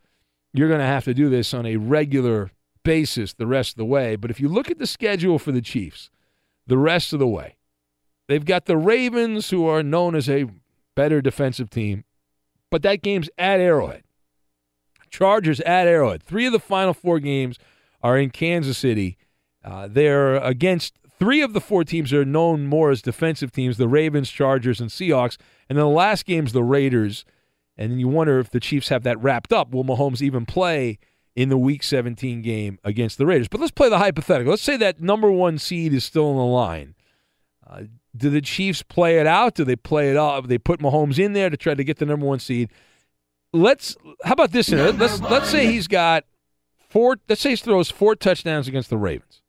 [0.52, 2.50] You're to have to do this on a regular
[2.84, 4.16] basis the rest of the way.
[4.16, 6.10] But if you look at the schedule for the Chiefs,
[6.66, 7.56] the rest of the way,
[8.26, 10.46] They've got the Ravens, who are known as a
[10.94, 12.04] better defensive team,
[12.70, 14.02] but that game's at Arrowhead.
[15.10, 16.22] Chargers at Arrowhead.
[16.22, 17.58] Three of the final four games
[18.02, 19.16] are in Kansas City.
[19.62, 23.88] Uh, they're against three of the four teams are known more as defensive teams the
[23.88, 25.36] Ravens, Chargers, and Seahawks.
[25.68, 27.24] And then the last game's the Raiders.
[27.76, 29.72] And then you wonder if the Chiefs have that wrapped up.
[29.72, 30.98] Will Mahomes even play
[31.34, 33.48] in the Week 17 game against the Raiders?
[33.48, 34.50] But let's play the hypothetical.
[34.50, 36.94] Let's say that number one seed is still on the line.
[37.66, 37.82] Uh,
[38.16, 39.54] do the Chiefs play it out?
[39.54, 40.46] Do they play it out?
[40.48, 42.70] They put Mahomes in there to try to get the number one seed.
[43.52, 43.96] Let's.
[44.24, 44.70] How about this?
[44.70, 46.24] Let's let's say he's got
[46.90, 47.16] four.
[47.28, 49.42] Let's say he throws four touchdowns against the Ravens.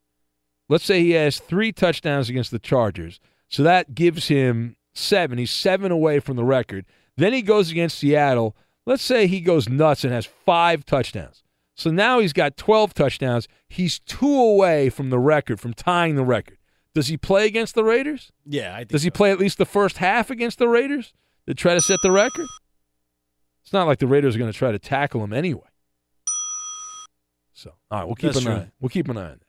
[0.68, 3.20] Let's say he has three touchdowns against the Chargers.
[3.50, 5.38] So that gives him seven.
[5.38, 6.86] He's seven away from the record.
[7.18, 8.56] Then he goes against Seattle.
[8.86, 11.44] Let's say he goes nuts and has five touchdowns.
[11.76, 13.48] So now he's got 12 touchdowns.
[13.68, 16.58] He's two away from the record, from tying the record.
[16.94, 18.32] Does he play against the Raiders?
[18.46, 21.14] Yeah, I think Does he play at least the first half against the Raiders
[21.48, 22.48] to try to set the record?
[23.64, 25.68] It's not like the Raiders are going to try to tackle him anyway.
[27.54, 28.54] So, all right, we'll keep That's an true.
[28.54, 28.72] eye.
[28.80, 29.45] We'll keep an eye on that.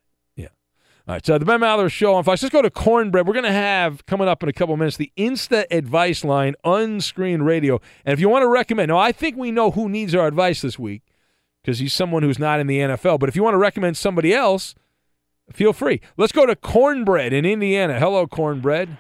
[1.08, 1.24] All right.
[1.24, 2.42] So the Ben Maller Show on Fox.
[2.42, 3.26] Let's go to Cornbread.
[3.26, 6.54] We're going to have coming up in a couple of minutes the Insta Advice Line,
[6.64, 7.80] unscreened radio.
[8.04, 10.62] And if you want to recommend, now I think we know who needs our advice
[10.62, 11.02] this week
[11.62, 13.20] because he's someone who's not in the NFL.
[13.20, 14.74] But if you want to recommend somebody else,
[15.52, 16.00] feel free.
[16.16, 18.00] Let's go to Cornbread in Indiana.
[18.00, 18.96] Hello, Cornbread.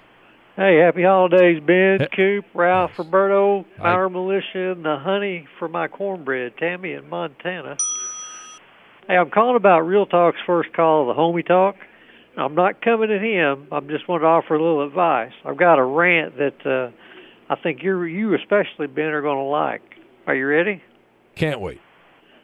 [0.56, 6.56] Hey, happy holidays, Ben, Coop, Ralph, Roberto, our militia, and the honey for my cornbread,
[6.56, 7.76] Tammy in Montana.
[9.06, 11.76] Hey, I'm calling about Real Talk's first call, the Homie Talk.
[12.36, 13.68] I'm not coming at him.
[13.72, 15.32] I'm just want to offer a little advice.
[15.44, 16.90] I've got a rant that uh,
[17.48, 19.82] I think you, you especially, Ben, are going to like.
[20.26, 20.82] Are you ready?
[21.34, 21.80] Can't wait.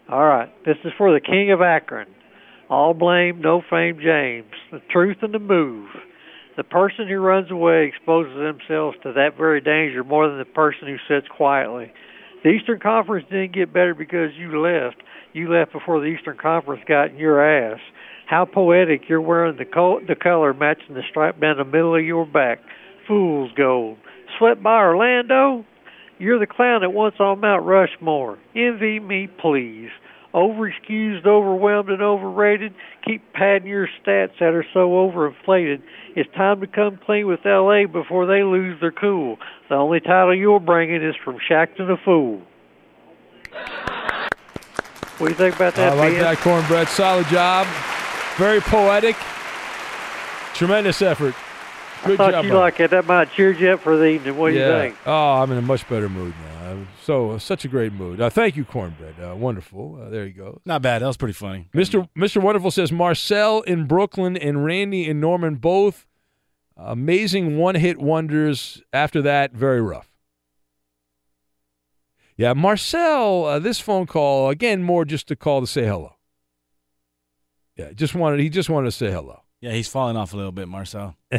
[0.09, 0.51] All right.
[0.65, 2.09] This is for the King of Akron.
[2.71, 4.51] All blame, no fame, James.
[4.71, 5.89] The truth and the move.
[6.57, 10.87] The person who runs away exposes themselves to that very danger more than the person
[10.89, 11.93] who sits quietly.
[12.45, 14.97] The Eastern Conference didn't get better because you left.
[15.33, 17.81] You left before the Eastern Conference got in your ass.
[18.27, 22.05] How poetic you're wearing the col- the color matching the stripe down the middle of
[22.05, 22.61] your back.
[23.07, 23.99] Fool's gold.
[24.39, 25.65] Swept by Orlando?
[26.19, 28.39] You're the clown that once on Mount Rushmore.
[28.55, 29.91] Envy me, please.
[30.33, 32.73] Overexcused, overwhelmed, and overrated.
[33.05, 35.83] Keep padding your stats that are so overinflated.
[36.17, 37.85] It's time to come clean with L.A.
[37.87, 39.37] before they lose their cool.
[39.69, 42.41] The only title you're bringing is from Shaqtin' the Fool.
[45.19, 46.23] What do you think about that, I like Ben?
[46.23, 46.89] that, Cornbread.
[46.89, 47.67] Solid job.
[48.37, 49.17] Very poetic.
[50.55, 51.35] Tremendous effort.
[52.05, 52.45] Good I thought job.
[52.45, 52.59] you bud.
[52.59, 52.91] liked it.
[52.91, 54.37] That might cheer you up for the evening.
[54.37, 54.67] What do yeah.
[54.67, 54.97] you think?
[55.07, 56.71] Oh, I'm in a much better mood now.
[56.71, 58.21] I'm so such a great mood.
[58.21, 59.15] Uh, thank you, Cornbread.
[59.21, 60.01] Uh, wonderful.
[60.03, 60.61] Uh, there you go.
[60.65, 61.03] Not bad.
[61.03, 61.69] That was pretty funny.
[61.75, 62.09] Mr.
[62.17, 62.43] Mr.
[62.43, 66.07] Wonderful says Marcel in Brooklyn and Randy in Norman both
[66.77, 68.83] amazing one-hit wonders.
[68.93, 70.09] After that, very rough.
[72.37, 73.45] Yeah, Marcel.
[73.45, 76.15] Uh, this phone call again, more just to call to say hello.
[77.77, 79.43] Yeah, just wanted he just wanted to say hello.
[79.61, 81.17] Yeah, he's falling off a little bit, Marcel.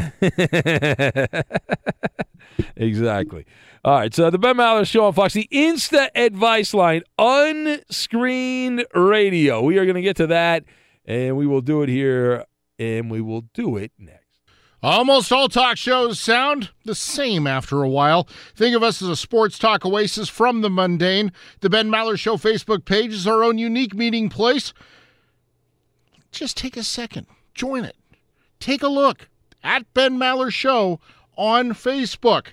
[2.78, 3.46] exactly.
[3.84, 4.14] All right.
[4.14, 9.62] So the Ben Maller Show on Fox, the Insta Advice Line, unscreened radio.
[9.62, 10.64] We are going to get to that,
[11.06, 12.46] and we will do it here,
[12.80, 14.24] and we will do it next.
[14.82, 18.28] Almost all talk shows sound the same after a while.
[18.56, 21.34] Think of us as a sports talk oasis from the mundane.
[21.60, 24.74] The Ben Maller Show Facebook page is our own unique meeting place.
[26.34, 27.96] Just take a second, join it.
[28.60, 29.30] Take a look
[29.64, 31.00] at Ben Maller Show
[31.38, 32.48] on Facebook.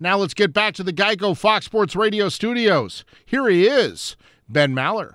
[0.00, 3.04] Now let's get back to the Geico Fox Sports Radio studios.
[3.26, 4.16] Here he is,
[4.48, 5.12] Ben Maller.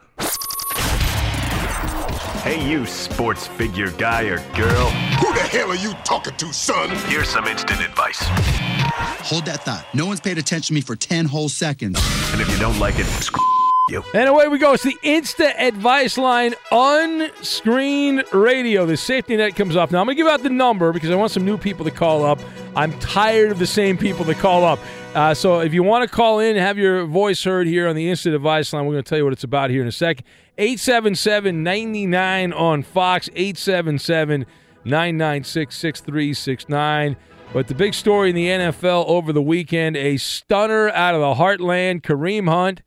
[2.44, 4.90] Hey, you sports figure guy or girl.
[5.20, 6.90] Who the hell are you talking to, son?
[7.08, 8.20] Here's some instant advice.
[8.22, 9.86] Hold that thought.
[9.96, 12.00] No one's paid attention to me for 10 whole seconds.
[12.32, 13.61] And if you don't like it, screw
[13.92, 14.04] you.
[14.14, 14.74] And away we go.
[14.74, 18.86] It's the Insta Advice Line unscreened radio.
[18.86, 19.92] The safety net comes off.
[19.92, 21.92] Now, I'm going to give out the number because I want some new people to
[21.92, 22.40] call up.
[22.76, 24.80] I'm tired of the same people that call up.
[25.14, 28.10] Uh, so if you want to call in have your voice heard here on the
[28.10, 30.26] Instant Advice Line, we're going to tell you what it's about here in a second.
[30.58, 34.46] 877 99 on Fox, 877
[34.86, 37.18] 996 6369.
[37.54, 41.44] But the big story in the NFL over the weekend a stunner out of the
[41.44, 42.82] heartland, Kareem Hunt.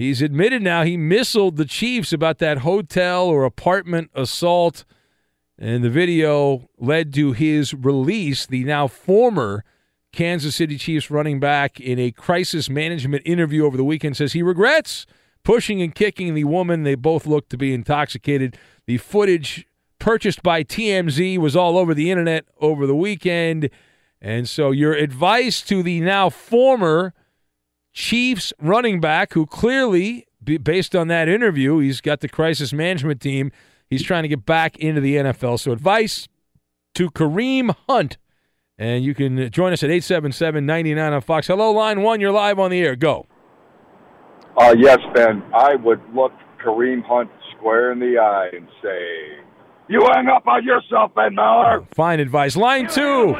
[0.00, 4.86] He's admitted now he missiled the Chiefs about that hotel or apartment assault,
[5.58, 8.46] and the video led to his release.
[8.46, 9.62] The now former
[10.10, 14.42] Kansas City Chiefs running back in a crisis management interview over the weekend says he
[14.42, 15.04] regrets
[15.44, 16.84] pushing and kicking the woman.
[16.84, 18.56] They both looked to be intoxicated.
[18.86, 19.66] The footage
[19.98, 23.68] purchased by TMZ was all over the internet over the weekend.
[24.18, 27.12] And so, your advice to the now former
[27.92, 30.26] Chiefs running back, who clearly,
[30.62, 33.50] based on that interview, he's got the crisis management team.
[33.88, 35.58] He's trying to get back into the NFL.
[35.58, 36.28] So, advice
[36.94, 38.18] to Kareem Hunt.
[38.78, 41.48] And you can join us at 877 99 on Fox.
[41.48, 42.20] Hello, line one.
[42.20, 42.96] You're live on the air.
[42.96, 43.26] Go.
[44.56, 45.42] Uh, yes, Ben.
[45.54, 46.32] I would look
[46.64, 49.39] Kareem Hunt square in the eye and say,
[49.90, 52.56] "You hang up on yourself, Ben Mallard." Fine advice.
[52.56, 53.34] Line two.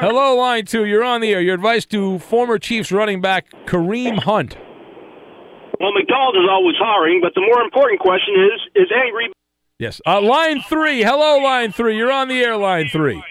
[0.00, 0.84] Hello, line two.
[0.84, 1.40] You're on the air.
[1.40, 4.56] Your advice to former Chiefs running back Kareem Hunt.
[5.78, 9.30] Well, McDonald's is always hiring, but the more important question is: Is Angry
[9.78, 10.00] Yes.
[10.04, 11.02] Uh, line three.
[11.04, 11.96] Hello, line three.
[11.96, 13.22] You're on the air, line three.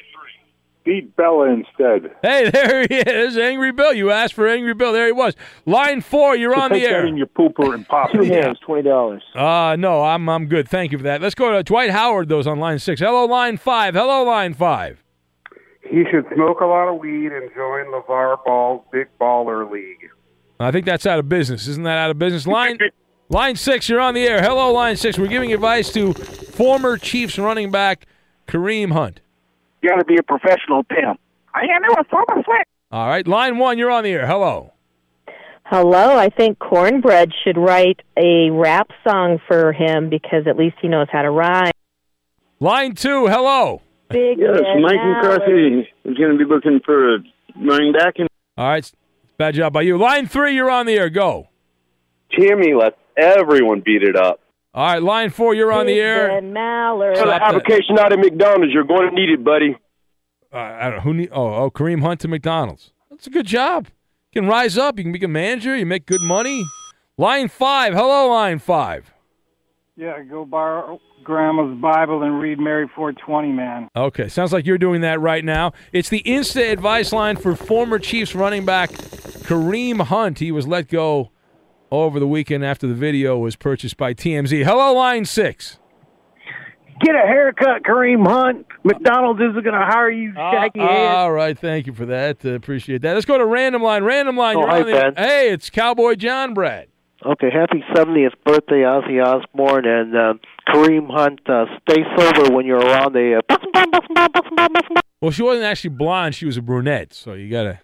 [0.87, 2.15] Beat Bella instead.
[2.23, 3.93] Hey, there he is, Angry Bill.
[3.93, 4.93] You asked for Angry Bill.
[4.93, 5.35] There he was.
[5.65, 6.35] Line four.
[6.35, 7.01] You're on take the air.
[7.01, 8.25] that in your pooper and pop it.
[8.25, 8.53] Yeah.
[8.65, 9.21] twenty dollars.
[9.35, 10.69] Uh, no, I'm I'm good.
[10.69, 11.21] Thank you for that.
[11.21, 12.29] Let's go to Dwight Howard.
[12.29, 13.01] Those on line six.
[13.01, 13.93] Hello, line five.
[13.93, 15.03] Hello, line five.
[15.83, 20.09] He should smoke a lot of weed and join LaVar Ball's Big Baller League.
[20.59, 21.67] I think that's out of business.
[21.67, 22.47] Isn't that out of business?
[22.47, 22.77] Line
[23.29, 23.87] line six.
[23.89, 24.41] You're on the air.
[24.41, 25.19] Hello, line six.
[25.19, 28.05] We're giving advice to former Chiefs running back
[28.47, 29.19] Kareem Hunt.
[29.81, 31.19] You got to be a professional pimp.
[31.53, 32.63] I am a former friend.
[32.91, 33.77] All right, line one.
[33.77, 34.27] You're on the air.
[34.27, 34.73] Hello.
[35.65, 40.87] Hello, I think Cornbread should write a rap song for him because at least he
[40.87, 41.71] knows how to rhyme.
[42.61, 43.27] Line two.
[43.27, 43.81] Hello.
[44.09, 45.41] Big Yes, Mike Mallard.
[45.41, 47.17] McCarthy is going to be looking for a
[47.57, 48.13] running back.
[48.17, 48.89] And All right.
[49.37, 49.97] Bad job by you.
[49.97, 50.55] Line three.
[50.55, 51.09] You're on the air.
[51.09, 51.49] Go.
[52.31, 54.39] Timmy lets everyone beat it up.
[54.77, 55.55] All right, line four.
[55.55, 56.27] You're on the Big air.
[56.27, 57.17] Red Mallard.
[57.17, 57.41] Stop that.
[57.41, 58.71] application out of McDonald's.
[58.71, 59.75] You're going to need it, buddy.
[60.53, 61.29] Uh, I don't know who need.
[61.31, 62.91] Oh, oh, Kareem Hunt to McDonald's.
[63.09, 63.87] That's a good job.
[64.31, 64.99] You can rise up.
[64.99, 65.75] You can become a manager.
[65.75, 66.63] You make good money.
[67.17, 67.95] Line five.
[67.95, 69.11] Hello, line five.
[69.95, 73.89] Yeah, go borrow Grandma's Bible and read Mary 420, man.
[73.95, 75.73] Okay, sounds like you're doing that right now.
[75.91, 80.37] It's the instant advice line for former Chiefs running back Kareem Hunt.
[80.37, 81.31] He was let go
[81.91, 84.63] over the weekend after the video was purchased by TMZ.
[84.63, 85.79] Hello, line six.
[87.01, 88.65] Get a haircut, Kareem Hunt.
[88.83, 91.15] McDonald's isn't going to hire you, shaggy head.
[91.15, 92.43] All right, thank you for that.
[92.43, 93.13] Uh, appreciate that.
[93.13, 94.03] Let's go to random line.
[94.03, 94.57] Random line.
[94.57, 95.15] Oh, you're hi, on the, Ben.
[95.15, 96.87] Hey, it's Cowboy John Brad.
[97.23, 100.33] Okay, happy 70th birthday, Ozzy Osbourne, and uh,
[100.69, 101.39] Kareem Hunt.
[101.47, 103.41] Uh, stay sober when you're around the.
[103.47, 103.57] Uh,
[105.19, 107.13] Well, she wasn't actually blonde; she was a brunette.
[107.13, 107.81] So you gotta.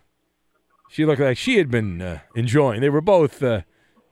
[0.90, 2.82] She looked like she had been uh, enjoying.
[2.82, 3.62] They were both uh,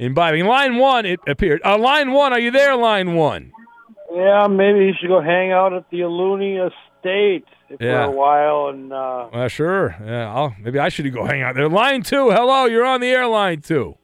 [0.01, 0.45] imbibing.
[0.45, 1.61] Line one, it appeared.
[1.63, 2.75] Uh, line one, are you there?
[2.75, 3.51] Line one.
[4.13, 8.05] Yeah, maybe you should go hang out at the Aluni Estate for Yeah.
[8.07, 9.95] a while and uh, Uh, sure.
[10.05, 11.69] Yeah, I'll, maybe I should go hang out there.
[11.69, 13.25] Line two, hello, you're on the air.
[13.27, 13.95] Line two.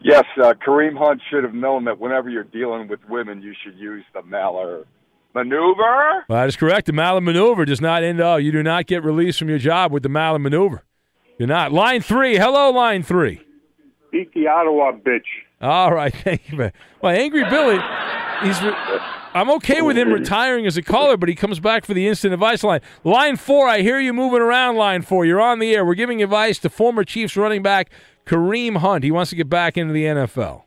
[0.00, 3.76] Yes, uh, Kareem Hunt should have known that whenever you're dealing with women, you should
[3.76, 4.84] use the Maller
[5.34, 6.24] maneuver.
[6.28, 6.86] Well, that is correct.
[6.86, 8.38] The Maller maneuver does not end all.
[8.40, 10.84] You do not get released from your job with the Maller maneuver.
[11.38, 11.72] You're not.
[11.72, 12.70] Line three, hello.
[12.70, 13.40] Line three.
[14.10, 15.22] Beat the Ottawa bitch.
[15.60, 16.58] All right, thank you.
[16.58, 16.72] man.
[17.02, 17.78] Well, Angry Billy,
[18.42, 18.60] he's.
[18.62, 19.00] Re-
[19.34, 22.32] I'm okay with him retiring as a caller, but he comes back for the instant
[22.32, 22.80] advice line.
[23.04, 24.76] Line four, I hear you moving around.
[24.76, 25.84] Line four, you're on the air.
[25.84, 27.90] We're giving advice to former Chiefs running back
[28.24, 29.04] Kareem Hunt.
[29.04, 30.62] He wants to get back into the NFL.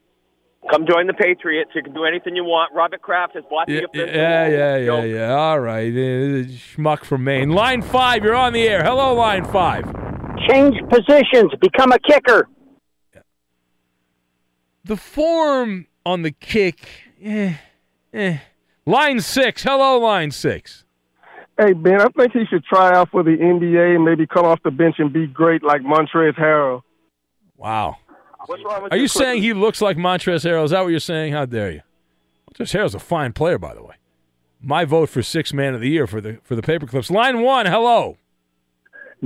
[0.69, 1.71] Come join the Patriots.
[1.73, 2.71] You can do anything you want.
[2.75, 5.31] Robert Kraft has bought Yeah, you up this yeah, yeah, yeah, yeah.
[5.33, 7.49] All right, uh, schmuck from Maine.
[7.49, 8.83] Line five, you're on the air.
[8.83, 9.83] Hello, line five.
[10.47, 11.51] Change positions.
[11.59, 12.47] Become a kicker.
[14.89, 16.79] The form on the kick,
[17.23, 17.53] eh,
[18.11, 18.39] eh.
[18.87, 20.83] Line six, hello, line six.
[21.59, 24.59] Hey, Ben, I think he should try out for the NBA and maybe come off
[24.63, 26.81] the bench and be great like Montrezl Harrell.
[27.55, 27.97] Wow.
[28.47, 30.63] What's wrong Are you saying he looks like Montrezl Harrell?
[30.63, 31.33] Is that what you're saying?
[31.33, 31.81] How dare you?
[32.51, 33.93] Montrezl Harrell's a fine player, by the way.
[34.59, 37.11] My vote for six man of the year for the for the paperclips.
[37.11, 38.17] Line one, hello.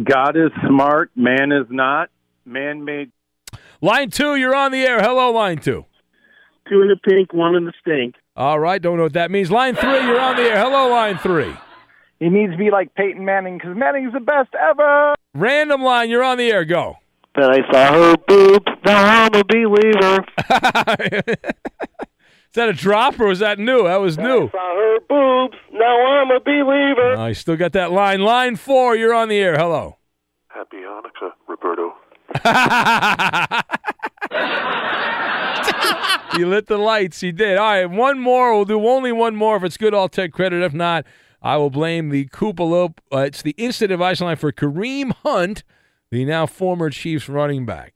[0.04, 2.10] God is smart, man is not.
[2.46, 3.14] Man made
[3.84, 5.02] Line two, you're on the air.
[5.02, 5.86] Hello, line two.
[6.70, 8.16] Two in the pink, one in the stink.
[8.34, 9.52] All right, don't know what that means.
[9.52, 10.58] Line three, you're on the air.
[10.58, 11.54] Hello, line three.
[12.18, 15.16] He needs to be like Peyton Manning because Manning's the best ever.
[15.34, 16.64] Random line, you're on the air.
[16.64, 16.96] Go.
[17.36, 18.72] But I saw her boobs.
[18.86, 20.26] Now I'm a believer.
[22.00, 23.84] Is that a drop or was that new?
[23.84, 24.50] That was new.
[24.50, 25.58] Saw her boobs.
[25.74, 27.18] Now I'm a believer.
[27.18, 28.22] I still got that line.
[28.22, 29.58] Line four, you're on the air.
[29.58, 29.98] Hello.
[30.48, 31.96] Happy Hanukkah, Roberto.
[36.36, 37.22] he lit the lights.
[37.22, 37.58] He did.
[37.58, 38.56] All right, one more.
[38.56, 39.58] We'll do only one more.
[39.58, 40.64] If it's good, I'll take credit.
[40.64, 41.06] If not,
[41.42, 42.98] I will blame the Koopaloop.
[43.12, 45.64] Uh, it's the instant advice line for Kareem Hunt,
[46.10, 47.96] the now former Chiefs running back.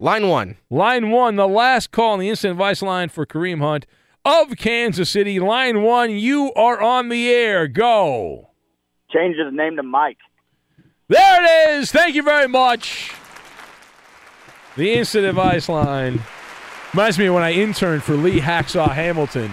[0.00, 0.56] Line one.
[0.70, 3.86] Line one, the last call on the instant advice line for Kareem Hunt
[4.24, 5.38] of Kansas City.
[5.38, 7.68] Line one, you are on the air.
[7.68, 8.50] Go.
[9.12, 10.18] Change his name to Mike.
[11.08, 11.92] There it is.
[11.92, 13.12] Thank you very much.
[14.76, 16.20] The instant advice line
[16.92, 19.52] reminds me when I interned for Lee Hacksaw Hamilton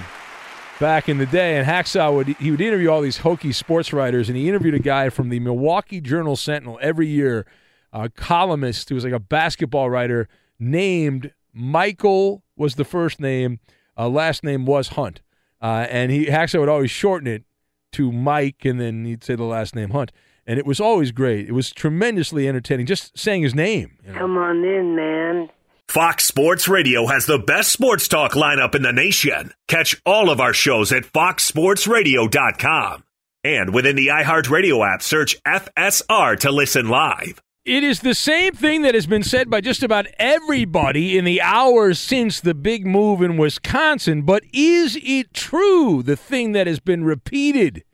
[0.79, 4.29] back in the day, and Hacksaw would he would interview all these hokey sports writers,
[4.29, 7.45] and he interviewed a guy from the Milwaukee Journal Sentinel every year,
[7.93, 10.27] a columnist who was like a basketball writer
[10.57, 13.59] named Michael was the first name,
[13.95, 15.21] uh, last name was Hunt,
[15.61, 17.43] uh, and he Hacksaw would always shorten it
[17.91, 20.11] to Mike, and then he'd say the last name Hunt.
[20.51, 21.47] And it was always great.
[21.47, 23.97] It was tremendously entertaining, just saying his name.
[24.05, 24.19] you know.
[24.19, 25.49] Come on in, man.
[25.87, 29.53] Fox Sports Radio has the best sports talk lineup in the nation.
[29.69, 33.03] Catch all of our shows at foxsportsradio.com.
[33.45, 37.41] And within the iHeartRadio app, search FSR to listen live.
[37.63, 41.41] It is the same thing that has been said by just about everybody in the
[41.41, 46.81] hours since the big move in Wisconsin, but is it true, the thing that has
[46.81, 47.85] been repeated?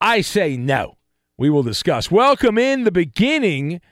[0.00, 0.95] I say no.
[1.38, 2.10] We will discuss.
[2.10, 3.82] Welcome in the beginning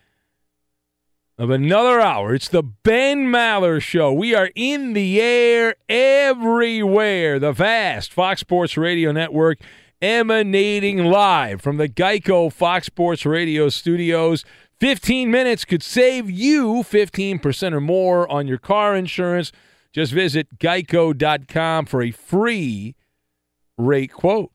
[1.37, 2.35] of another hour.
[2.35, 4.15] It's the Ben Maller Show.
[4.15, 7.39] We are in the air everywhere.
[7.39, 9.59] The vast Fox Sports Radio Network
[10.01, 14.43] emanating live from the Geico Fox Sports Radio studios.
[14.81, 19.53] 15 minutes could save you 15% or more on your car insurance.
[19.93, 22.95] Just visit geico.com for a free
[23.77, 24.51] rate quote.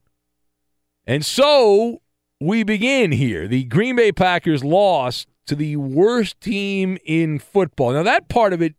[1.05, 2.01] And so
[2.39, 3.47] we begin here.
[3.47, 7.91] The Green Bay Packers lost to the worst team in football.
[7.91, 8.75] Now, that part of it,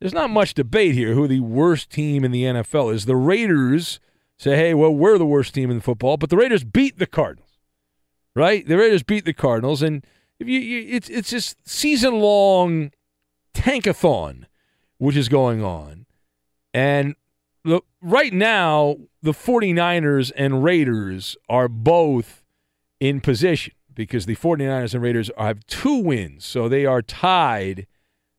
[0.00, 3.04] there's not much debate here who the worst team in the NFL is.
[3.04, 4.00] The Raiders
[4.38, 7.58] say, hey, well, we're the worst team in football, but the Raiders beat the Cardinals,
[8.34, 8.66] right?
[8.66, 10.06] The Raiders beat the Cardinals, and
[10.38, 12.92] if you, you it's it's this season long
[13.52, 14.44] tankathon
[14.98, 16.06] which is going on,
[16.72, 17.16] and
[17.64, 22.37] the, right now the 49ers and Raiders are both
[23.00, 27.86] in position because the 49ers and Raiders have two wins, so they are tied.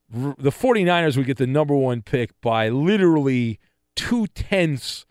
[0.09, 3.59] The 49ers would get the number one pick by literally
[3.95, 5.05] two tenths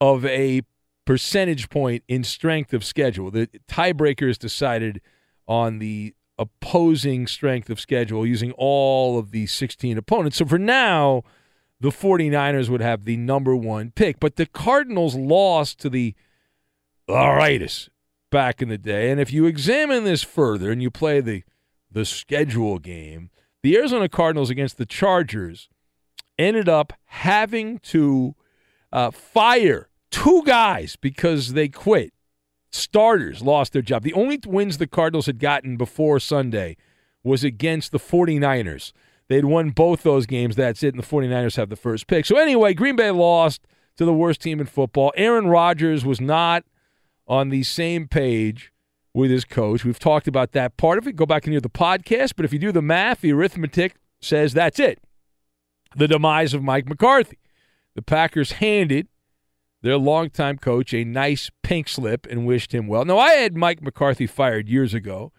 [0.00, 0.62] of a
[1.04, 3.30] percentage point in strength of schedule.
[3.30, 5.00] The tiebreaker is decided
[5.46, 10.38] on the opposing strength of schedule using all of the 16 opponents.
[10.38, 11.22] So for now,
[11.80, 14.18] the 49ers would have the number one pick.
[14.18, 16.14] But the Cardinals lost to the
[17.08, 17.90] Raiders
[18.34, 19.12] back in the day.
[19.12, 21.44] And if you examine this further and you play the
[21.88, 23.30] the schedule game,
[23.62, 25.68] the Arizona Cardinals against the Chargers
[26.36, 28.34] ended up having to
[28.92, 32.12] uh, fire two guys because they quit.
[32.72, 34.02] Starters lost their job.
[34.02, 36.76] The only wins the Cardinals had gotten before Sunday
[37.22, 38.90] was against the 49ers.
[39.28, 40.56] They'd won both those games.
[40.56, 40.92] That's it.
[40.92, 42.26] And the 49ers have the first pick.
[42.26, 43.64] So, anyway, Green Bay lost
[43.96, 45.12] to the worst team in football.
[45.16, 46.64] Aaron Rodgers was not
[47.26, 48.72] on the same page
[49.12, 49.84] with his coach.
[49.84, 51.16] We've talked about that part of it.
[51.16, 52.32] Go back and hear the podcast.
[52.36, 54.98] But if you do the math, the arithmetic says that's it.
[55.96, 57.38] The demise of Mike McCarthy.
[57.94, 59.06] The Packers handed
[59.82, 63.04] their longtime coach a nice pink slip and wished him well.
[63.04, 65.30] Now, I had Mike McCarthy fired years ago.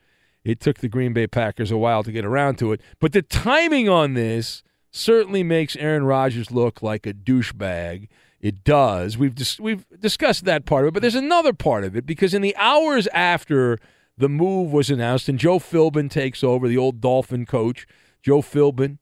[0.43, 2.79] It took the Green Bay Packers a while to get around to it.
[3.01, 8.07] But the timing on this certainly makes Aaron Rodgers look like a douchebag.
[8.39, 9.17] It does.
[9.17, 12.33] We've dis- we've discussed that part of it, but there's another part of it because
[12.33, 13.79] in the hours after
[14.17, 17.87] the move was announced and Joe Philbin takes over, the old Dolphin coach,
[18.21, 18.97] Joe Philbin,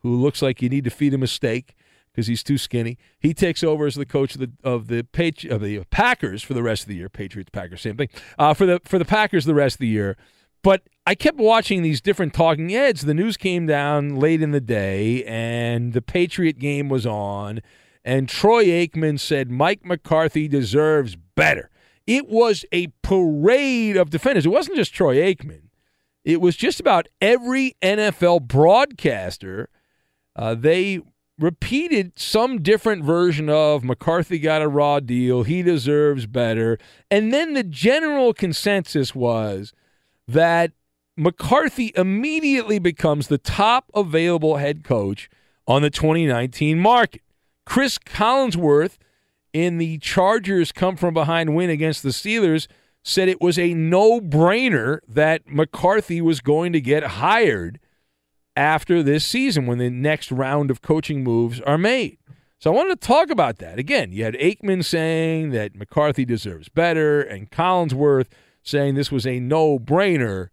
[0.00, 1.74] who looks like you need to feed him a steak
[2.12, 2.96] because he's too skinny.
[3.18, 6.54] He takes over as the coach of the of the Patri- of the Packers for
[6.54, 7.08] the rest of the year.
[7.08, 8.08] Patriots, Packers, same thing.
[8.38, 10.16] Uh, for the for the Packers the rest of the year.
[10.62, 13.02] But I kept watching these different talking heads.
[13.02, 17.60] The news came down late in the day, and the Patriot game was on
[18.04, 21.70] and Troy Aikman said Mike McCarthy deserves better.
[22.06, 24.44] It was a parade of defenders.
[24.44, 25.68] It wasn't just Troy Aikman.
[26.24, 29.68] It was just about every NFL broadcaster.
[30.36, 31.00] Uh, they
[31.38, 35.42] repeated some different version of McCarthy got a raw deal.
[35.42, 36.78] He deserves better.
[37.10, 39.72] And then the general consensus was
[40.28, 40.72] that
[41.16, 45.28] McCarthy immediately becomes the top available head coach
[45.66, 47.22] on the 2019 market.
[47.66, 48.98] Chris Collinsworth
[49.52, 52.66] in the Chargers come from behind win against the Steelers
[53.02, 57.78] said it was a no brainer that McCarthy was going to get hired
[58.56, 62.18] after this season when the next round of coaching moves are made.
[62.58, 63.78] So I wanted to talk about that.
[63.78, 68.28] Again, you had Aikman saying that McCarthy deserves better and Collinsworth
[68.62, 70.48] saying this was a no brainer.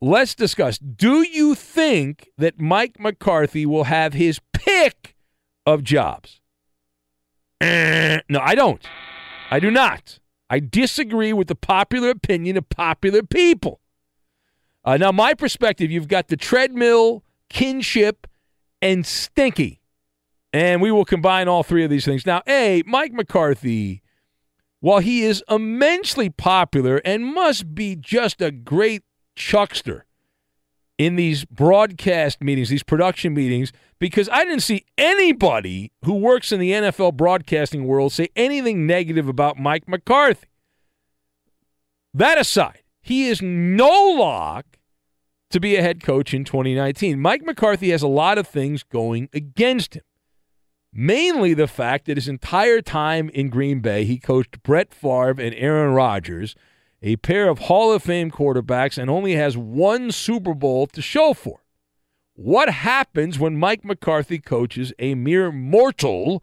[0.00, 0.76] Let's discuss.
[0.76, 5.15] Do you think that Mike McCarthy will have his pick
[5.66, 6.40] of jobs?
[8.28, 8.82] No, I don't.
[9.50, 10.18] I do not.
[10.48, 13.80] I disagree with the popular opinion of popular people.
[14.84, 18.26] Uh, now, my perspective, you've got the treadmill, kinship,
[18.80, 19.80] and stinky.
[20.52, 22.24] And we will combine all three of these things.
[22.24, 24.02] Now, A, Mike McCarthy,
[24.80, 29.02] while he is immensely popular and must be just a great
[29.34, 30.05] chuckster
[30.98, 36.60] in these broadcast meetings, these production meetings, because I didn't see anybody who works in
[36.60, 40.48] the NFL broadcasting world say anything negative about Mike McCarthy.
[42.14, 44.64] That aside, he is no lock
[45.50, 47.20] to be a head coach in 2019.
[47.20, 50.02] Mike McCarthy has a lot of things going against him.
[50.92, 55.54] Mainly the fact that his entire time in Green Bay, he coached Brett Favre and
[55.54, 56.54] Aaron Rodgers,
[57.02, 61.34] a pair of Hall of Fame quarterbacks, and only has one Super Bowl to show
[61.34, 61.60] for.
[62.34, 66.42] What happens when Mike McCarthy coaches a mere mortal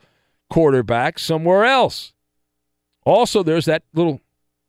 [0.49, 2.13] quarterback somewhere else?
[3.05, 4.21] Also, there's that little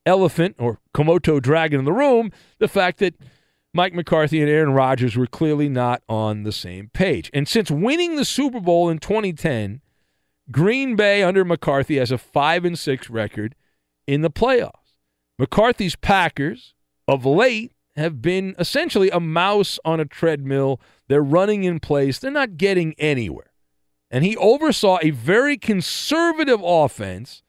[0.06, 3.14] elephant or Komodo dragon in the room the fact that
[3.72, 7.30] Mike McCarthy and Aaron Rodgers were clearly not on the same page.
[7.32, 9.80] And since winning the Super Bowl in 2010,
[10.50, 13.54] Green Bay under McCarthy has a 5 and 6 record
[14.06, 14.83] in the playoffs.
[15.38, 16.74] McCarthy's Packers
[17.08, 20.80] of late have been essentially a mouse on a treadmill.
[21.08, 23.52] They're running in place, they're not getting anywhere.
[24.10, 27.42] And he oversaw a very conservative offense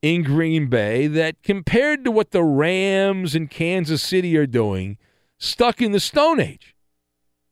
[0.00, 4.98] in Green Bay that, compared to what the Rams and Kansas City are doing,
[5.38, 6.74] stuck in the Stone Age.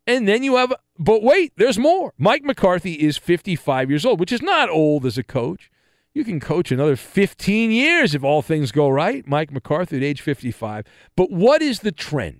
[0.07, 2.13] And then you have, but wait, there's more.
[2.17, 5.69] Mike McCarthy is 55 years old, which is not old as a coach.
[6.15, 9.27] You can coach another 15 years if all things go right.
[9.27, 10.85] Mike McCarthy at age 55.
[11.17, 12.39] But what is the trend?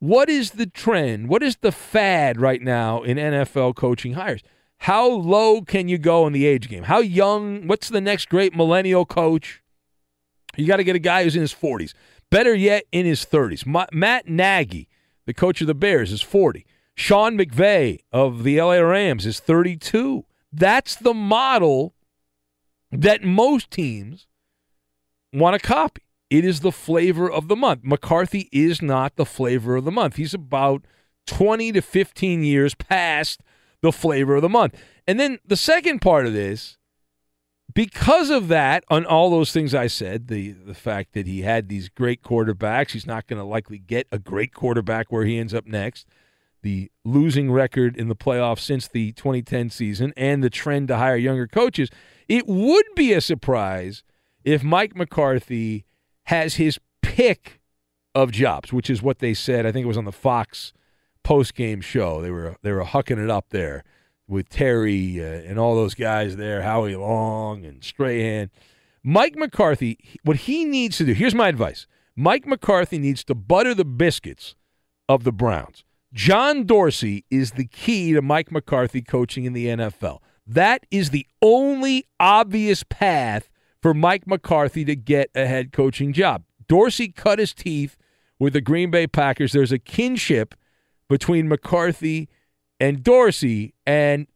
[0.00, 1.28] What is the trend?
[1.28, 4.42] What is the fad right now in NFL coaching hires?
[4.78, 6.82] How low can you go in the age game?
[6.82, 7.68] How young?
[7.68, 9.62] What's the next great millennial coach?
[10.56, 11.94] You got to get a guy who's in his 40s.
[12.28, 13.64] Better yet, in his 30s.
[13.64, 14.88] Ma- Matt Nagy,
[15.26, 16.66] the coach of the Bears, is 40.
[16.96, 20.24] Sean McVay of the LA Rams is 32.
[20.52, 21.94] That's the model
[22.92, 24.26] that most teams
[25.32, 26.02] want to copy.
[26.28, 27.80] It is the flavor of the month.
[27.82, 30.16] McCarthy is not the flavor of the month.
[30.16, 30.84] He's about
[31.26, 33.42] 20 to 15 years past
[33.82, 34.80] the flavor of the month.
[35.06, 36.76] And then the second part of this,
[37.72, 41.68] because of that, on all those things I said, the the fact that he had
[41.68, 45.54] these great quarterbacks, he's not going to likely get a great quarterback where he ends
[45.54, 46.06] up next.
[46.62, 51.16] The losing record in the playoffs since the 2010 season and the trend to hire
[51.16, 51.90] younger coaches,
[52.30, 54.04] it would be a surprise
[54.44, 55.84] if Mike McCarthy
[56.26, 57.60] has his pick
[58.14, 59.66] of jobs, which is what they said.
[59.66, 60.72] I think it was on the Fox
[61.24, 62.22] post game show.
[62.22, 63.82] They were they were hucking it up there
[64.28, 68.48] with Terry uh, and all those guys there, Howie Long and Strahan.
[69.02, 71.12] Mike McCarthy, what he needs to do.
[71.14, 74.54] Here's my advice: Mike McCarthy needs to butter the biscuits
[75.08, 75.82] of the Browns.
[76.12, 80.20] John Dorsey is the key to Mike McCarthy coaching in the NFL.
[80.50, 83.48] That is the only obvious path
[83.80, 86.42] for Mike McCarthy to get a head coaching job.
[86.66, 87.96] Dorsey cut his teeth
[88.40, 89.52] with the Green Bay Packers.
[89.52, 90.56] There's a kinship
[91.08, 92.28] between McCarthy
[92.80, 93.74] and Dorsey.
[93.86, 94.26] And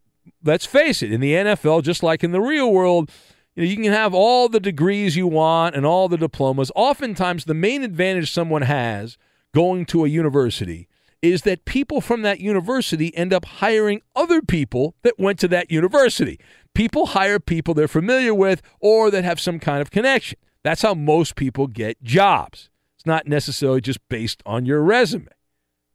[0.44, 3.10] let's face it, in the NFL, just like in the real world,
[3.56, 6.70] you, know, you can have all the degrees you want and all the diplomas.
[6.76, 9.18] Oftentimes, the main advantage someone has
[9.52, 10.86] going to a university
[11.24, 15.70] is that people from that university end up hiring other people that went to that
[15.70, 16.38] university.
[16.74, 20.38] People hire people they're familiar with or that have some kind of connection.
[20.62, 22.68] That's how most people get jobs.
[22.96, 25.28] It's not necessarily just based on your resume.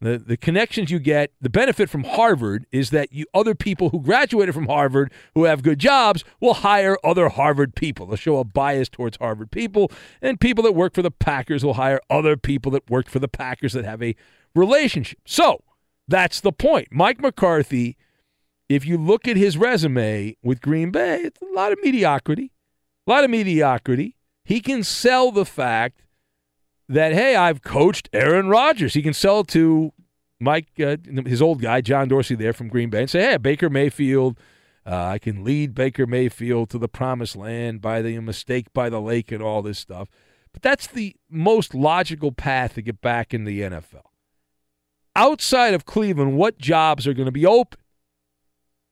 [0.02, 4.02] The, the connections you get, the benefit from Harvard is that you other people who
[4.02, 8.06] graduated from Harvard who have good jobs will hire other Harvard people.
[8.06, 9.92] They'll show a bias towards Harvard people,
[10.22, 13.28] and people that work for the Packers will hire other people that worked for the
[13.28, 14.16] Packers that have a
[14.56, 15.20] relationship.
[15.26, 15.64] So
[16.08, 16.88] that's the point.
[16.92, 17.98] Mike McCarthy,
[18.68, 22.52] if you look at his resume with Green Bay, it's a lot of mediocrity.
[23.08, 24.16] A lot of mediocrity.
[24.44, 26.04] He can sell the fact
[26.88, 28.96] that, hey, I've coached Aaron Rodgers.
[28.96, 29.94] He can sell to
[30.40, 33.70] Mike, uh, his old guy, John Dorsey, there from Green Bay, and say, hey, Baker
[33.70, 34.38] Mayfield.
[34.86, 39.02] Uh, I can lead Baker Mayfield to the promised land by the mistake by the
[39.02, 40.08] lake and all this stuff.
[40.52, 44.09] But that's the most logical path to get back in the NFL
[45.20, 47.78] outside of Cleveland, what jobs are going to be open?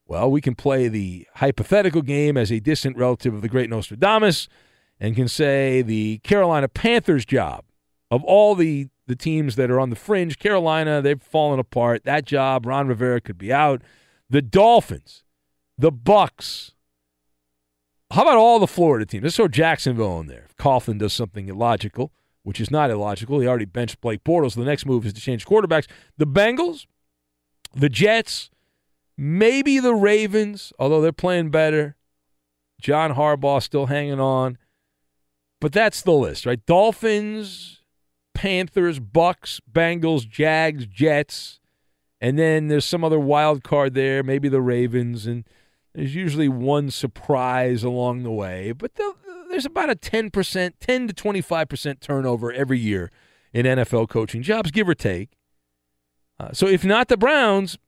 [0.06, 4.46] Well, we can play the hypothetical game as a distant relative of the great Nostradamus
[5.00, 7.64] and can say the Carolina Panthers job
[8.10, 12.04] of all the, the teams that are on the fringe, Carolina, they've fallen apart.
[12.04, 13.82] That job, Ron Rivera could be out.
[14.28, 15.24] The Dolphins,
[15.78, 16.72] the Bucs.
[18.10, 19.24] How about all the Florida teams?
[19.24, 20.44] Let's throw Jacksonville in there.
[20.48, 22.12] If Coughlin does something illogical
[22.48, 23.40] which is not illogical.
[23.40, 24.54] He already benched Blake Bortles.
[24.54, 25.86] The next move is to change quarterbacks.
[26.16, 26.86] The Bengals,
[27.74, 28.48] the Jets,
[29.18, 31.94] maybe the Ravens, although they're playing better.
[32.80, 34.56] John Harbaugh still hanging on.
[35.60, 36.64] But that's the list, right?
[36.64, 37.82] Dolphins,
[38.32, 41.60] Panthers, Bucs, Bengals, Jags, Jets.
[42.18, 45.26] And then there's some other wild card there, maybe the Ravens.
[45.26, 45.44] And
[45.98, 48.70] there's usually one surprise along the way.
[48.70, 49.14] But the,
[49.50, 53.10] there's about a 10%, 10 to 25% turnover every year
[53.52, 55.30] in NFL coaching jobs, give or take.
[56.38, 57.78] Uh, so if not the Browns,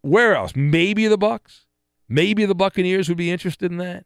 [0.00, 0.50] where else?
[0.56, 1.66] Maybe the Bucs.
[2.08, 4.04] Maybe the Buccaneers would be interested in that.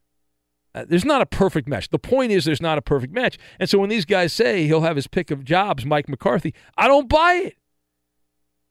[0.75, 1.89] Uh, there's not a perfect match.
[1.89, 3.39] The point is, there's not a perfect match.
[3.59, 6.87] And so when these guys say he'll have his pick of jobs, Mike McCarthy, I
[6.87, 7.57] don't buy it.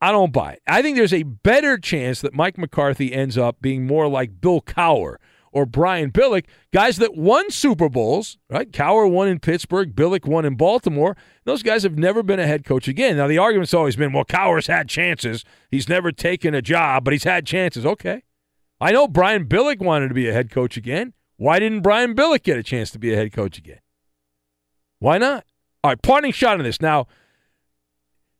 [0.04, 0.62] I don't buy it.
[0.68, 4.60] I think there's a better chance that Mike McCarthy ends up being more like Bill
[4.60, 5.16] Cowher
[5.54, 6.44] or Brian Billick,
[6.74, 8.70] guys that won Super Bowls, right?
[8.70, 11.16] Cowher won in Pittsburgh, Billick won in Baltimore.
[11.46, 13.16] Those guys have never been a head coach again.
[13.16, 15.46] Now, the argument's always been, well, Cowher's had chances.
[15.72, 17.86] He's never taken a job, but he's had chances.
[17.86, 18.24] Okay.
[18.82, 21.14] I know Brian Billick wanted to be a head coach again.
[21.38, 23.80] Why didn't Brian Billick get a chance to be a head coach again?
[25.00, 25.46] Why not?
[25.82, 26.82] All right, parting shot on this.
[26.82, 27.08] Now,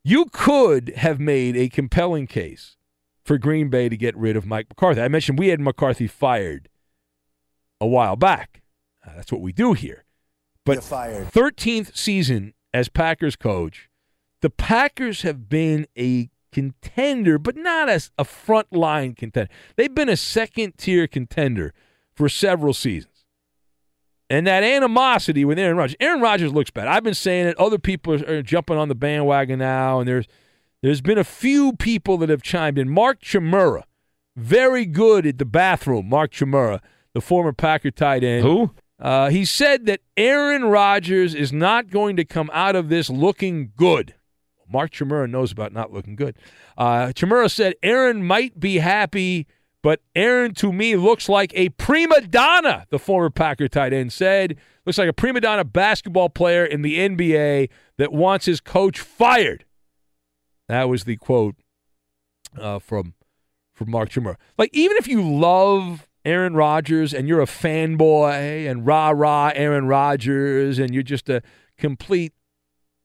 [0.04, 2.76] you could have made a compelling case
[3.24, 5.00] for Green Bay to get rid of Mike McCarthy.
[5.00, 6.68] I mentioned we had McCarthy fired
[7.80, 8.62] a while back.
[9.04, 10.04] Uh, that's what we do here.
[10.64, 10.78] But
[11.30, 13.88] 13th season as Packers coach,
[14.42, 19.50] the Packers have been a contender, but not as a front line contender.
[19.76, 21.72] They've been a second tier contender
[22.12, 23.13] for several seasons.
[24.30, 25.96] And that animosity with Aaron Rodgers.
[26.00, 26.88] Aaron Rodgers looks bad.
[26.88, 27.58] I've been saying it.
[27.58, 30.26] Other people are jumping on the bandwagon now, and there's
[30.82, 32.88] there's been a few people that have chimed in.
[32.88, 33.84] Mark Chmura,
[34.36, 36.08] very good at the bathroom.
[36.08, 36.80] Mark Chmura,
[37.12, 38.44] the former Packer tight end.
[38.44, 38.70] Who?
[38.98, 43.72] Uh, he said that Aaron Rodgers is not going to come out of this looking
[43.76, 44.14] good.
[44.68, 46.36] Mark Chmura knows about not looking good.
[46.76, 49.46] Uh, Chmura said Aaron might be happy,
[49.84, 52.86] but Aaron to me looks like a prima donna.
[52.88, 54.56] The former Packer tight end said,
[54.86, 59.66] "Looks like a prima donna basketball player in the NBA that wants his coach fired."
[60.68, 61.56] That was the quote
[62.58, 63.12] uh, from
[63.74, 64.36] from Mark Chmura.
[64.56, 69.86] Like even if you love Aaron Rodgers and you're a fanboy and rah rah Aaron
[69.86, 71.42] Rodgers and you're just a
[71.76, 72.32] complete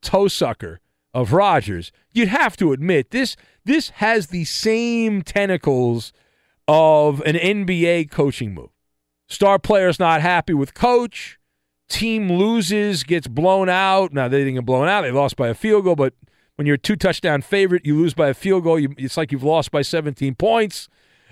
[0.02, 0.80] toe sucker
[1.14, 3.36] of Rodgers, you'd have to admit this
[3.66, 6.14] this has the same tentacles
[6.72, 8.70] of an NBA coaching move.
[9.28, 11.40] Star player's not happy with coach,
[11.90, 14.14] team loses, gets blown out.
[14.14, 15.96] Now they didn't get blown out; they lost by a field goal.
[15.96, 16.14] But
[16.58, 18.80] when you're a two touchdown favorite, you lose by a field goal.
[18.80, 20.88] You, it's like you've lost by 17 points.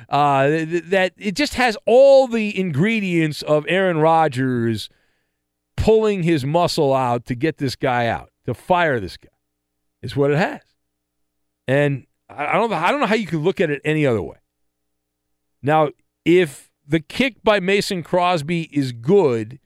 [0.10, 4.90] Uh, that it just has all the ingredients of Aaron Rodgers
[5.76, 9.30] pulling his muscle out to get this guy out, to fire this guy,
[10.02, 10.62] is what it has.
[11.68, 14.38] And I don't, I don't know how you can look at it any other way.
[15.62, 15.90] Now,
[16.26, 19.60] if the kick by Mason Crosby is good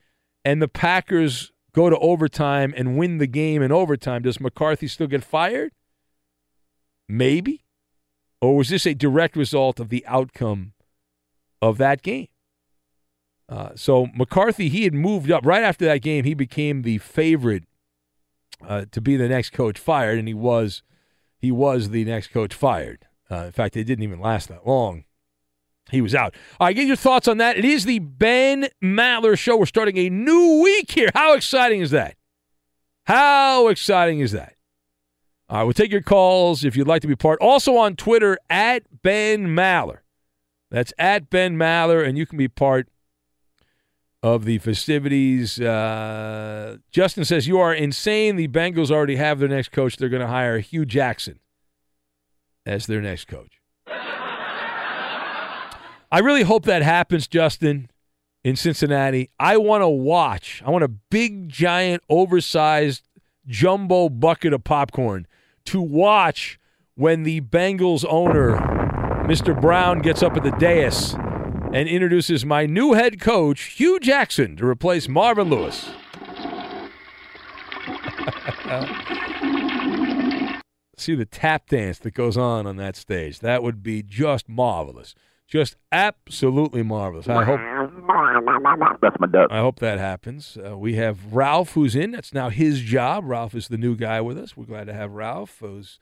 [0.44, 5.06] and the Packers go to overtime and win the game in overtime, does McCarthy still
[5.06, 5.72] get fired?
[7.08, 7.64] Maybe.
[8.40, 10.72] Or was this a direct result of the outcome
[11.60, 12.28] of that game?
[13.48, 16.24] Uh, so McCarthy, he had moved up right after that game.
[16.24, 17.64] He became the favorite
[18.66, 20.82] uh, to be the next coach fired, and he was
[21.38, 23.06] he was the next coach fired.
[23.30, 25.04] Uh, in fact, it didn't even last that long.
[25.90, 26.34] He was out.
[26.58, 27.58] All right, get your thoughts on that.
[27.58, 29.56] It is the Ben Maller Show.
[29.56, 31.10] We're starting a new week here.
[31.14, 32.16] How exciting is that?
[33.04, 34.54] How exciting is that?
[35.48, 37.38] All right, we'll take your calls if you'd like to be part.
[37.40, 39.98] Also on Twitter, at Ben Maller.
[40.70, 42.88] That's at Ben Maller, and you can be part
[44.22, 45.60] of the festivities.
[45.60, 48.36] Uh, Justin says, You are insane.
[48.36, 49.96] The Bengals already have their next coach.
[49.96, 51.40] They're going to hire Hue Jackson
[52.64, 53.61] as their next coach.
[56.12, 57.88] I really hope that happens, Justin,
[58.44, 59.30] in Cincinnati.
[59.40, 60.62] I want to watch.
[60.62, 63.08] I want a big, giant, oversized,
[63.46, 65.26] jumbo bucket of popcorn
[65.64, 66.60] to watch
[66.96, 68.58] when the Bengals owner,
[69.26, 69.58] Mr.
[69.58, 71.14] Brown, gets up at the dais
[71.72, 75.86] and introduces my new head coach, Hue Jackson, to replace Marvin Lewis.
[80.98, 83.40] See the tap dance that goes on on that stage.
[83.40, 85.14] That would be just marvelous.
[85.52, 87.28] Just absolutely marvelous.
[87.28, 87.60] I hope
[89.02, 89.48] That's my duck.
[89.50, 90.56] I hope that happens.
[90.56, 92.12] Uh, we have Ralph, who's in.
[92.12, 93.24] That's now his job.
[93.26, 94.56] Ralph is the new guy with us.
[94.56, 95.98] We're glad to have Ralph, who's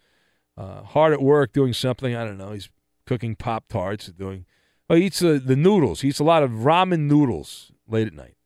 [0.57, 2.15] uh, hard at work doing something.
[2.15, 2.53] I don't know.
[2.53, 2.71] He's
[3.07, 4.47] cooking Pop Tarts, doing.
[4.89, 6.03] Oh, he eats uh, the noodles.
[6.03, 8.37] He eats a lot of ramen noodles late at night.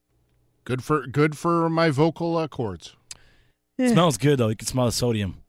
[0.65, 2.97] Good for good for my vocal uh, cords.
[3.77, 4.49] It smells good though.
[4.49, 5.44] You can smell the sodium.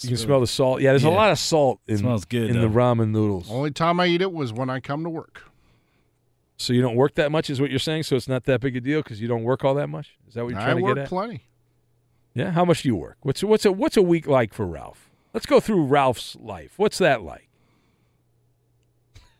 [0.00, 0.80] You can smell the salt.
[0.80, 1.14] Yeah, there's a Yeah.
[1.14, 2.74] lot of salt in, Smells good, in the though.
[2.74, 3.50] ramen noodles.
[3.50, 5.42] Only time I eat it was when I come to work.
[6.56, 8.04] So you don't work that much, is what you're saying?
[8.04, 10.16] So it's not that big a deal because you don't work all that much.
[10.28, 11.08] Is that what you're I trying to work get at?
[11.08, 11.42] plenty.
[12.34, 12.50] Yeah.
[12.50, 13.18] How much do you work?
[13.22, 15.10] What's what's a what's a week like for Ralph?
[15.32, 16.74] Let's go through Ralph's life.
[16.76, 17.48] What's that like?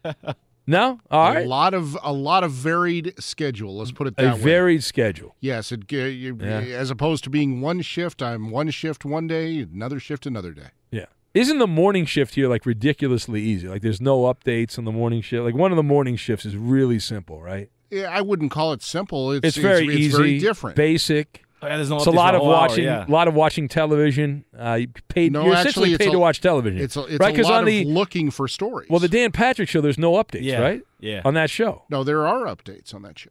[0.67, 1.01] no.
[1.11, 1.47] All a right.
[1.47, 3.77] lot of a lot of varied schedule.
[3.79, 4.41] Let's put it A that way.
[4.41, 5.35] A varied schedule.
[5.41, 6.61] Yes, it, uh, you, Yeah.
[6.61, 10.69] as opposed to being one shift, I'm one shift one day, another shift another day.
[10.91, 11.07] Yeah.
[11.35, 13.69] Isn't the morning shift here like ridiculously easy?
[13.69, 15.43] Like there's no updates on the morning shift.
[15.45, 17.71] Like one of the morning shifts is really simple, right?
[17.91, 19.33] Yeah, I wouldn't call it simple.
[19.33, 20.77] It's, It's, very it's, easy, very different.
[20.77, 21.43] basic.
[21.65, 23.07] Oh, yeah, there's no it's a lot of whole hour, watching, yeah.
[23.07, 24.45] a lot of watching television.
[24.59, 26.81] Uh, you paid, No, you're actually, essentially paid a- to watch television.
[26.81, 27.33] It's a, it's right?
[27.35, 28.89] a 'Cause lot on the of looking for stories.
[28.91, 30.83] well, the Dan Patrick show, there's no updates, Yeah, right?
[31.01, 31.23] yeah.
[31.25, 33.31] On that show, no, there are updates on that show.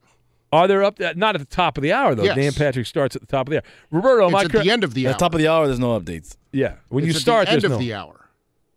[0.51, 0.99] are there up?
[0.99, 2.23] Not at the top of the hour though.
[2.23, 2.35] Yes.
[2.35, 3.63] Dan Patrick starts at the top of the hour.
[3.91, 4.65] Roberto, am it's I at correct?
[4.65, 5.11] the end of the hour.
[5.11, 6.37] At the top of the hour, there's no updates.
[6.51, 7.85] Yeah, when It's you at start, the end there's of no.
[7.85, 8.29] the hour.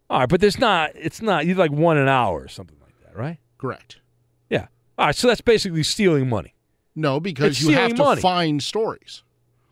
[0.09, 0.93] All right, but there's not.
[0.95, 1.47] It's not.
[1.47, 3.39] You like one an hour or something like that, right?
[3.59, 4.01] Correct.
[4.49, 4.67] Yeah.
[4.99, 6.55] All right, so that's basically stealing money.
[6.95, 8.21] No, because It's you have to money.
[8.23, 9.23] find stories.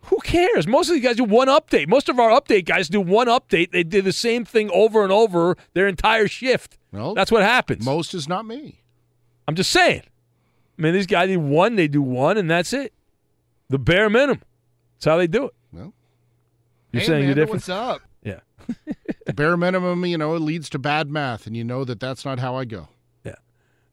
[0.07, 0.67] Who cares?
[0.67, 1.89] Most of these guys do one update.
[1.89, 3.71] Most of our update guys do one update.
[3.71, 6.79] They do the same thing over and over their entire shift.
[6.93, 7.85] Well, That's what happens.
[7.85, 8.83] Most is not me.
[9.49, 10.03] I'm just saying.
[10.79, 12.93] I mean, these guys do one, they do one, and that's it.
[13.69, 14.43] The bare minimum.
[14.97, 15.55] That's how they do it.
[15.73, 15.93] Well,
[16.93, 17.63] You're hey, saying you're Amanda, different?
[17.63, 18.01] What's up?
[18.23, 18.41] Yeah.
[19.27, 22.27] The bare minimum, you know, it leads to bad math, and you know that that's
[22.27, 22.89] not how I go.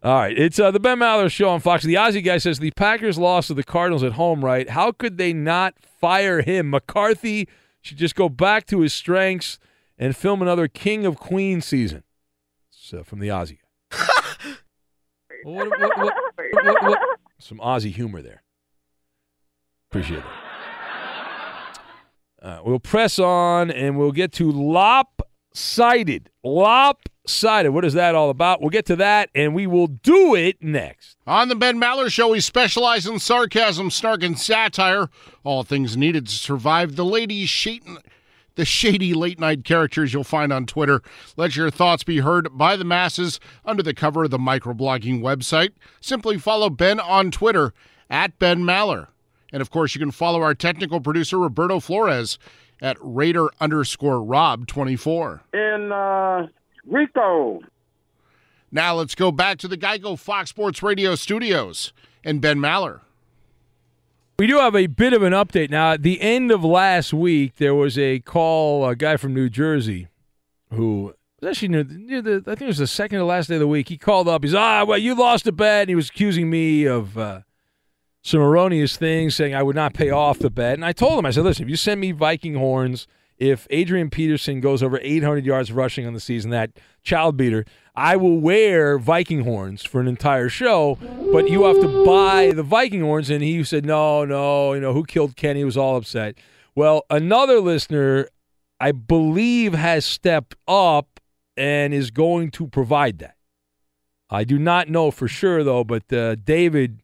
[0.04, 1.84] All right, it's uh, the Ben Maller show on Fox.
[1.84, 4.44] The Aussie guy says the Packers lost to the Cardinals at home.
[4.44, 4.68] Right?
[4.70, 6.72] How could they not fire him?
[6.72, 7.48] McCarthy
[7.82, 9.60] should just go back to his strengths
[10.00, 12.04] and film another King of Queens season.
[12.72, 13.58] So from the Aussie
[13.92, 13.98] guy.
[15.44, 17.00] What- what- what-
[17.40, 18.44] Some Aussie humor there.
[19.90, 20.24] Appreciate it.
[22.42, 26.30] Uh, we'll press on and we'll get to lopsided.
[27.32, 27.72] Lopsided.
[27.72, 28.62] What is that all about?
[28.62, 31.18] We'll get to that and we will do it next.
[31.28, 35.08] On the Ben Maller Show, we specialize in sarcasm, snark, and satire.
[35.44, 37.98] All things needed to survive the ladies' shady,
[38.56, 41.02] the shady late night characters you'll find on Twitter.
[41.38, 45.72] Let your thoughts be heard by the masses under the cover of the microblogging website.
[46.02, 47.74] Simply follow Ben on Twitter
[48.10, 49.08] at Ben Maller.
[49.54, 52.40] And of course, you can follow our technical producer, Roberto Flores,
[52.82, 55.44] at Raider underscore Rob 24.
[55.54, 56.48] In uh,
[56.86, 57.62] Rico.
[58.72, 61.94] Now let's go back to the Geico Fox Sports Radio studios
[62.24, 63.02] and Ben Maller.
[64.40, 65.92] We do have a bit of an update now.
[65.92, 70.08] At the end of last week, there was a call, a guy from New Jersey
[70.72, 73.50] who was actually near the, near the I think it was the second to last
[73.50, 73.90] day of the week.
[73.90, 74.44] He called up.
[74.44, 75.82] He's, ah, well, you lost a bet.
[75.82, 77.42] And he was accusing me of uh,
[78.24, 80.74] some erroneous things, saying I would not pay off the bet.
[80.74, 83.08] And I told him, I said, listen, if you send me Viking horns,
[83.42, 88.16] if Adrian Peterson goes over 800 yards rushing on the season, that child beater, I
[88.16, 91.00] will wear Viking horns for an entire show,
[91.34, 93.32] but you have to buy the Viking horns.
[93.32, 95.64] And he said, no, no, you know, who killed Kenny?
[95.64, 96.36] Was all upset.
[96.76, 98.28] Well, another listener,
[98.80, 101.20] I believe, has stepped up
[101.58, 103.38] and is going to provide that.
[104.30, 107.02] I do not know for sure, though, but uh, David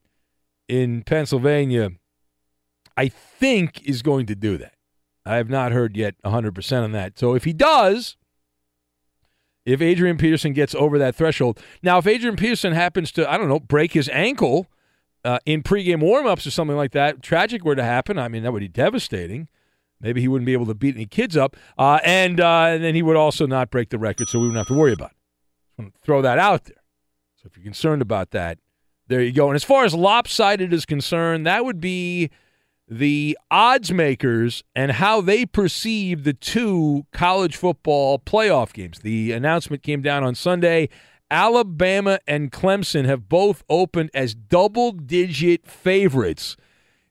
[0.69, 1.93] in Pennsylvania,
[2.95, 4.76] I think, is going to do that.
[5.27, 7.19] I have not heard yet 100% on that.
[7.19, 8.15] So if he does,
[9.65, 11.59] if Adrian Peterson gets over that threshold.
[11.83, 14.67] Now, if Adrian Peterson happens to, I don't know, break his ankle
[15.25, 18.53] uh, in pregame warmups or something like that, tragic were to happen, I mean, that
[18.53, 19.49] would be devastating.
[19.99, 21.57] Maybe he wouldn't be able to beat any kids up.
[21.77, 24.59] Uh, and, uh, and then he would also not break the record, so we wouldn't
[24.59, 25.93] have to worry about it.
[26.01, 26.81] Throw that out there.
[27.35, 28.59] So if you're concerned about that,
[29.07, 29.47] there you go.
[29.47, 32.30] And as far as lopsided is concerned, that would be
[32.90, 38.99] the odds makers and how they perceive the two college football playoff games.
[38.99, 40.90] The announcement came down on Sunday.
[41.30, 46.56] Alabama and Clemson have both opened as double digit favorites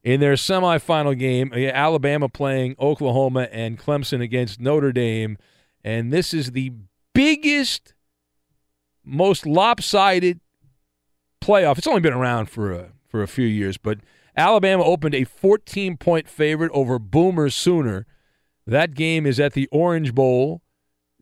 [0.02, 1.52] in their semifinal game.
[1.52, 5.36] Alabama playing Oklahoma and Clemson against Notre Dame.
[5.84, 6.72] And this is the
[7.12, 7.92] biggest,
[9.04, 10.40] most lopsided
[11.42, 11.76] playoff.
[11.76, 13.98] It's only been around for a, for a few years, but
[14.36, 18.06] Alabama opened a 14 point favorite over Boomer Sooner.
[18.66, 20.62] That game is at the Orange Bowl,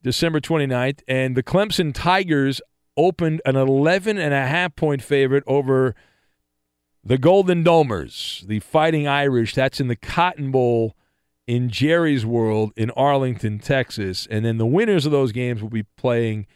[0.02, 2.60] December 29th, and the Clemson Tigers
[2.96, 5.94] opened an 11 and a half point favorite over
[7.04, 9.54] the Golden Domers, the Fighting Irish.
[9.54, 10.96] That's in the Cotton Bowl
[11.46, 14.26] in Jerry's World in Arlington, Texas.
[14.30, 16.46] And then the winners of those games will be playing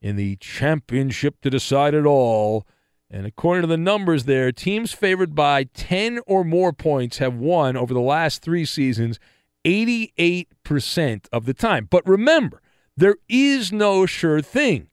[0.00, 2.66] in the championship to decide it all.
[3.10, 7.76] And according to the numbers there, teams favored by 10 or more points have won
[7.76, 9.18] over the last three seasons
[9.64, 11.86] 88% of the time.
[11.90, 12.62] But remember,
[12.96, 14.88] there is no sure thing.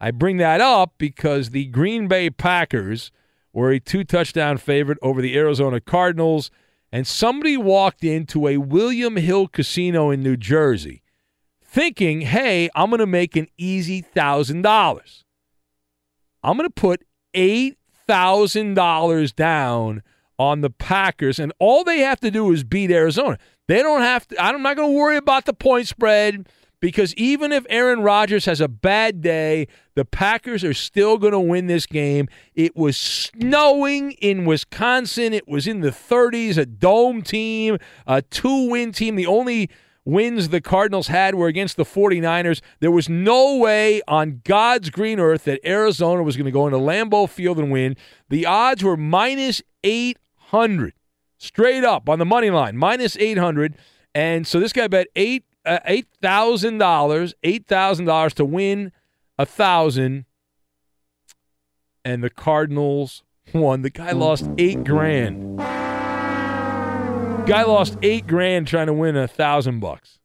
[0.00, 3.10] I bring that up because the Green Bay Packers
[3.52, 6.50] were a two touchdown favorite over the Arizona Cardinals,
[6.92, 11.02] and somebody walked into a William Hill casino in New Jersey
[11.64, 15.24] thinking, hey, I'm going to make an easy $1,000.
[16.42, 17.04] I'm going to put
[17.38, 20.02] $8,000 down
[20.38, 23.38] on the Packers, and all they have to do is beat Arizona.
[23.66, 26.48] They don't have to, I'm not going to worry about the point spread
[26.80, 31.40] because even if Aaron Rodgers has a bad day, the Packers are still going to
[31.40, 32.28] win this game.
[32.54, 35.32] It was snowing in Wisconsin.
[35.32, 39.16] It was in the 30s, a dome team, a two win team.
[39.16, 39.70] The only
[40.08, 42.62] wins the Cardinals had were against the 49ers.
[42.80, 46.78] There was no way on God's green earth that Arizona was going to go into
[46.78, 47.94] Lambeau Field and win.
[48.30, 50.94] The odds were minus 800,
[51.36, 53.76] straight up on the money line, minus 800.
[54.14, 58.90] And so this guy bet eight uh, eight thousand dollars, eight thousand dollars to win
[59.38, 60.24] a thousand,
[62.02, 63.22] and the Cardinals
[63.52, 63.82] won.
[63.82, 65.60] The guy lost eight grand.
[67.48, 70.18] Guy lost eight grand trying to win a thousand bucks.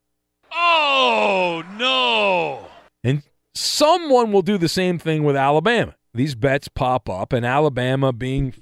[0.52, 2.68] Oh no!
[3.02, 3.24] And
[3.56, 5.96] someone will do the same thing with Alabama.
[6.14, 8.54] These bets pop up, and Alabama being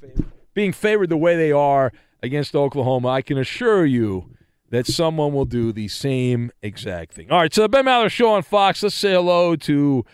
[0.53, 1.91] being favored the way they are
[2.21, 4.29] against Oklahoma, I can assure you
[4.69, 7.31] that someone will do the same exact thing.
[7.31, 8.83] All right, so the Ben Maller Show on Fox.
[8.83, 10.05] Let's say hello to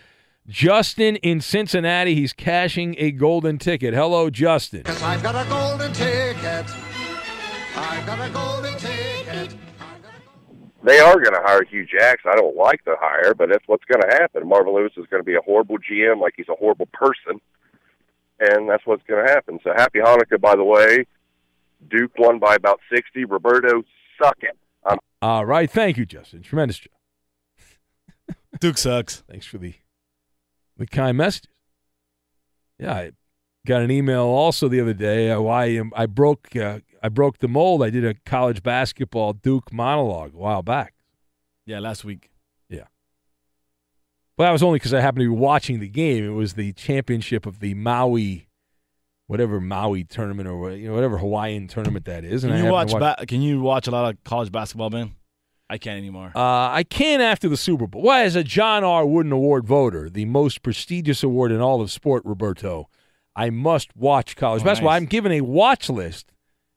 [0.46, 2.14] Justin in Cincinnati.
[2.14, 3.92] He's cashing a golden ticket.
[3.92, 4.84] Hello, Justin.
[4.84, 6.64] Cause I've got a golden ticket.
[7.76, 9.54] I've got a golden ticket.
[10.84, 12.30] They are going to hire Hue Jackson.
[12.32, 14.48] I don't like the hire, but that's what's going to happen.
[14.48, 17.40] Marvin Lewis is going to be a horrible GM, like he's a horrible person,
[18.40, 19.58] and that's what's going to happen.
[19.64, 21.04] So happy Hanukkah, by the way.
[21.90, 23.24] Duke won by about 60.
[23.24, 23.82] Roberto,
[24.22, 24.56] suck it.
[24.84, 26.42] I'm All right, thank you, Justin.
[26.42, 26.92] Tremendous job.
[28.60, 29.22] Duke sucks.
[29.30, 29.74] Thanks for the
[30.76, 31.50] the kind messages.
[32.78, 33.10] Yeah, I
[33.68, 35.30] got an email also the other day.
[35.30, 37.84] Uh, why um, I broke uh, I broke the mold.
[37.84, 40.94] I did a college basketball Duke monologue a while back.
[41.66, 42.30] Yeah, last week.
[42.68, 42.86] Yeah.
[44.36, 46.24] Well, that was only because I happened to be watching the game.
[46.24, 48.48] It was the championship of the Maui,
[49.26, 52.42] whatever Maui tournament or you know whatever Hawaiian tournament that is.
[52.42, 52.90] Can you watch?
[52.92, 55.12] to Ba- can you watch a lot of college basketball, man?
[55.70, 56.32] I can't anymore.
[56.34, 58.00] Uh, I can after the Super Bowl.
[58.00, 59.04] Well, as a John R.
[59.04, 62.88] Wooden Award voter, the most prestigious award in all of sport, Roberto,
[63.38, 64.92] I must watch college Oh, basketball.
[64.92, 65.00] nice.
[65.02, 66.32] I'm given a watch list,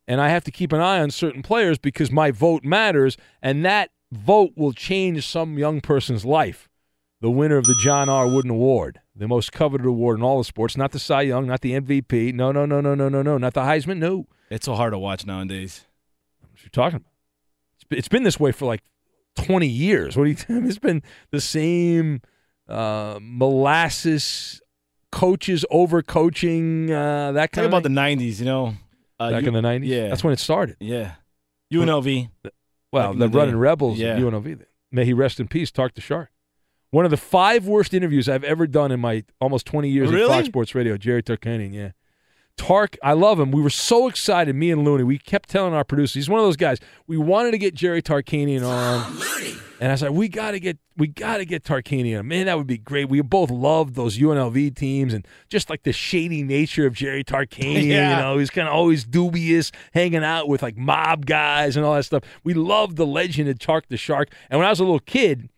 [0.07, 3.65] and I have to keep an eye on certain players because my vote matters, and
[3.65, 6.69] that vote will change some young person's life.
[7.19, 8.27] The winner of the John R.
[8.27, 11.61] Wooden Award, the most coveted award in all the sports, not the Cy Young, not
[11.61, 14.27] the MVP, no, no, no, no, no, no, no, not the Heisman, no.
[14.49, 15.85] It's so hard to watch nowadays.
[16.41, 17.11] What you talking about?
[17.75, 18.81] It's been, it's been this way for like
[19.35, 20.15] 20 years.
[20.17, 22.21] What do you It's been the same
[22.67, 24.61] uh, molasses
[25.11, 27.93] coaches overcoaching, uh, that Talk kind of about thing.
[27.95, 28.73] the '90s, you know.
[29.19, 29.87] Uh, Back you- in the 90s?
[29.87, 30.77] Yeah, That's when it started.
[30.79, 31.13] Yeah,
[31.71, 32.29] UNLV.
[32.91, 33.59] Well, Back in the, the running day.
[33.59, 34.17] Rebels Yeah.
[34.17, 34.61] of UNLV.
[34.91, 36.29] May he rest in peace, Tark the Shark.
[36.89, 40.27] One of the five worst interviews I've ever done in my almost 20 years at
[40.27, 41.91] Fox Sports Radio, Jerry Tarkanian, yeah.
[42.57, 43.51] Tark, I love him.
[43.51, 45.03] We were so excited, me and Looney.
[45.03, 46.79] We kept telling our producers, he's one of those guys.
[47.07, 49.21] We wanted to get Jerry Tarkanian on.
[49.81, 52.23] And I said, like, we gotta get we gotta get Tarkanian.
[52.23, 53.09] Man, that would be great.
[53.09, 57.87] We both loved those UNLV teams and just like the shady nature of Jerry Tarkanian.
[57.87, 58.17] Yeah.
[58.17, 61.95] You know, he's kind of always dubious, hanging out with like mob guys and all
[61.95, 62.23] that stuff.
[62.43, 64.31] We loved the legend of Tark the Shark.
[64.51, 65.49] And when I was a little kid,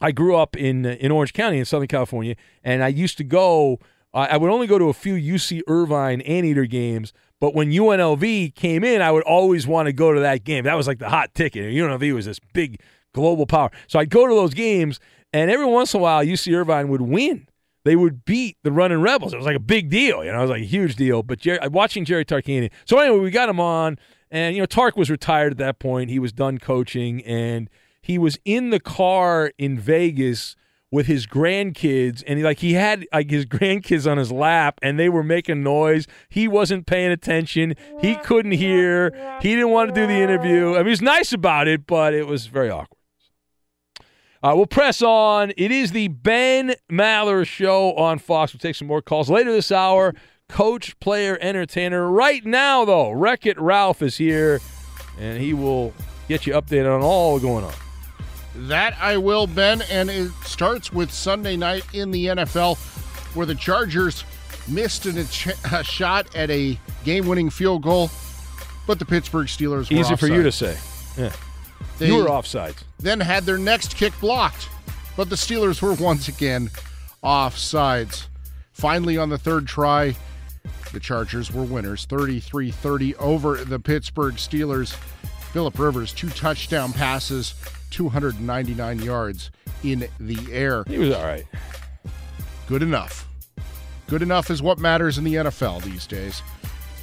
[0.00, 3.80] I grew up in in Orange County in Southern California, and I used to go.
[4.12, 8.54] I I would only go to a few UC Irvine Anteater games, but when UNLV
[8.54, 10.64] came in, I would always want to go to that game.
[10.64, 11.72] That was like the hot ticket.
[11.72, 12.80] UNLV was this big
[13.14, 15.00] global power, so I'd go to those games,
[15.32, 17.46] and every once in a while, UC Irvine would win.
[17.84, 19.32] They would beat the Running Rebels.
[19.32, 20.38] It was like a big deal, you know.
[20.38, 21.22] It was like a huge deal.
[21.22, 22.70] But Jerry, uh, watching Jerry Tarkanian.
[22.84, 23.98] So anyway, we got him on,
[24.30, 26.10] and you know, Tark was retired at that point.
[26.10, 27.70] He was done coaching, and
[28.02, 30.56] he was in the car in Vegas
[30.92, 34.98] with his grandkids and he like he had like his grandkids on his lap and
[34.98, 39.10] they were making noise he wasn't paying attention he couldn't hear
[39.40, 42.12] he didn't want to do the interview i mean he was nice about it but
[42.12, 42.96] it was very awkward
[44.42, 45.52] uh, we'll press on.
[45.58, 48.54] It is the Ben Maller Show on Fox.
[48.54, 50.14] We'll take some more calls later this hour.
[50.48, 52.10] Coach, player, entertainer.
[52.10, 54.60] Right now, though, Wreck It Ralph is here,
[55.18, 55.92] and he will
[56.26, 57.74] get you updated on all going on.
[58.68, 59.82] That I will, Ben.
[59.90, 62.76] And it starts with Sunday night in the NFL,
[63.34, 64.24] where the Chargers
[64.68, 68.10] missed an, a, shot at a game winning field goal,
[68.86, 70.76] but the Pittsburgh Steelers were Easy for you to say.
[71.16, 71.32] Yeah.
[71.98, 72.82] They you were offsides.
[72.98, 74.68] Then had their next kick blocked,
[75.16, 76.70] but the Steelers were once again
[77.22, 78.26] offsides.
[78.72, 80.14] Finally, on the third try,
[80.92, 84.94] the Chargers were winners 33 30 over the Pittsburgh Steelers.
[85.52, 87.54] Philip Rivers, two touchdown passes,
[87.90, 89.50] 299 yards
[89.82, 90.84] in the air.
[90.86, 91.46] He was all right.
[92.66, 93.28] Good enough.
[94.06, 96.42] Good enough is what matters in the NFL these days.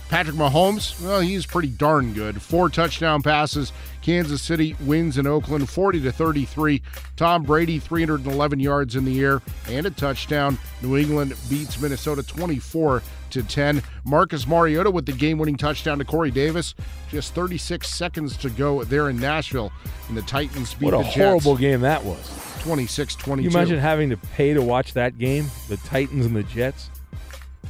[0.09, 2.41] Patrick Mahomes, well, he's pretty darn good.
[2.41, 3.73] Four touchdown passes.
[4.01, 6.81] Kansas City wins in Oakland 40 to 33.
[7.17, 10.57] Tom Brady 311 yards in the air and a touchdown.
[10.81, 13.81] New England beats Minnesota 24 to 10.
[14.05, 16.73] Marcus Mariota with the game-winning touchdown to Corey Davis.
[17.09, 19.71] Just 36 seconds to go there in Nashville,
[20.07, 22.17] and the Titans beat What a the Jets horrible game that was.
[22.63, 23.43] 26-22.
[23.43, 25.47] You imagine having to pay to watch that game?
[25.69, 26.89] The Titans and the Jets?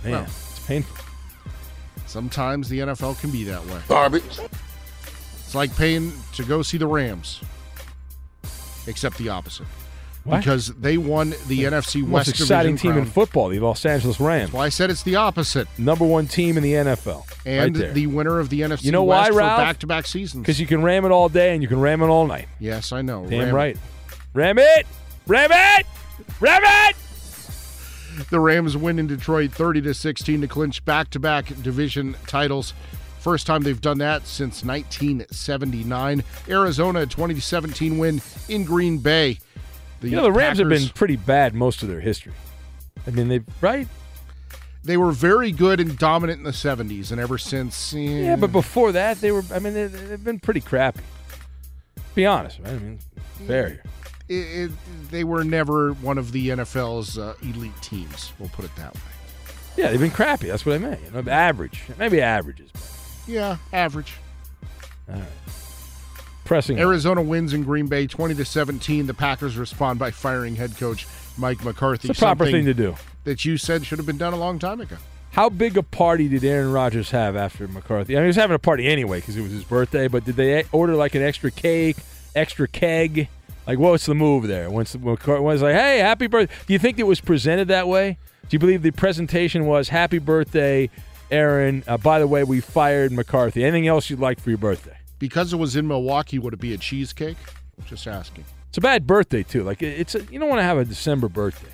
[0.03, 0.23] Man, Well.
[0.23, 1.05] it's painful.
[2.05, 3.79] Sometimes the NFL can be that way.
[3.87, 4.23] Garbage.
[5.43, 7.41] It's like paying to go see the Rams,
[8.87, 9.67] except the opposite.
[10.27, 10.39] What?
[10.39, 12.11] Because they won the NFC West.
[12.11, 14.51] Most exciting Division team in football, the Los Angeles Rams.
[14.51, 15.67] Well, I said it's the opposite.
[15.79, 17.23] Number one team in the NFL.
[17.45, 19.59] And right the winner of the NFC You know West why, Ralph?
[19.59, 20.41] for back-to-back seasons.
[20.43, 22.47] Because you can ram it all day and you can ram it all night.
[22.59, 23.25] yes, I know.
[23.25, 23.77] Damn Ram- right.
[24.33, 24.85] Ram it!
[25.27, 25.85] Ram it!
[26.41, 26.95] Ram it!
[28.29, 32.73] The Rams win in Detroit 30 to 16 to clinch back-to-back division titles.
[33.19, 36.23] First time they've done that since 1979.
[36.49, 39.39] Arizona 2017 win in Green Bay.
[40.01, 42.33] You know, the Rams have been pretty bad most of their history.
[43.05, 43.87] I mean, they right?
[44.83, 47.93] They were very good and dominant in the 70s, and ever since.
[47.93, 49.43] eh, Yeah, but before that, they were.
[49.53, 51.01] I mean, they, they've been pretty crappy.
[52.15, 52.69] Be honest, right?
[52.73, 52.99] I mean,
[53.45, 53.83] fair here.
[54.29, 54.71] it, it,
[55.11, 58.31] they were never one of the NFL's uh, elite teams.
[58.39, 59.01] We'll put it that way.
[59.77, 60.47] Yeah, they've been crappy.
[60.47, 60.99] That's what I meant.
[61.03, 62.71] You know, average, maybe averages.
[63.27, 64.13] Yeah, average.
[65.09, 65.23] All right.
[66.47, 66.79] Pressing.
[66.79, 69.05] Arizona wins in Green Bay 20 to 17.
[69.05, 71.05] The Packers respond by firing head coach
[71.37, 72.07] Mike McCarthy.
[72.07, 72.95] It's the proper thing to do.
[73.25, 74.95] That you said should have been done a long time ago.
[75.31, 78.15] How big a party did Aaron Rodgers have after McCarthy?
[78.15, 80.07] I mean, he was having a party anyway because it was his birthday.
[80.07, 81.97] But did they order like an extra cake,
[82.33, 83.27] extra keg?
[83.67, 84.69] Like, what's the move there?
[84.69, 88.17] Once McCarthy was like, "Hey, happy birthday!" Do you think it was presented that way?
[88.47, 90.89] Do you believe the presentation was "Happy birthday,
[91.29, 91.83] Aaron"?
[91.85, 93.65] Uh, by the way, we fired McCarthy.
[93.65, 94.96] Anything else you'd like for your birthday?
[95.19, 97.37] Because it was in Milwaukee, would it be a cheesecake?
[97.85, 98.45] Just asking.
[98.69, 99.63] It's a bad birthday too.
[99.63, 101.71] Like it's a, you don't want to have a December birthday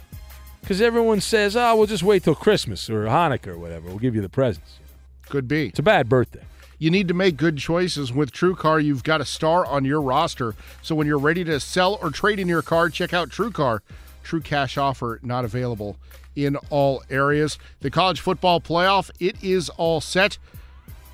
[0.61, 3.87] because everyone says, "Oh, we'll just wait till Christmas or Hanukkah or whatever.
[3.87, 4.79] We'll give you the presents."
[5.27, 5.67] Could be.
[5.67, 6.43] It's a bad birthday.
[6.77, 8.11] You need to make good choices.
[8.11, 10.53] With TrueCar, you've got a star on your roster.
[10.81, 13.79] So when you're ready to sell or trade in your car, check out TrueCar.
[14.21, 15.97] True cash offer not available
[16.35, 17.57] in all areas.
[17.79, 20.37] The college football playoff, it is all set.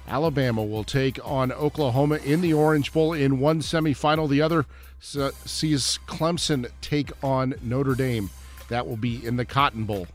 [0.10, 4.28] Alabama will take on Oklahoma in the Orange Bowl in one semifinal.
[4.28, 4.66] The other
[5.00, 8.30] sees Clemson take on Notre Dame.
[8.70, 10.08] That will be in the Cotton Bowl.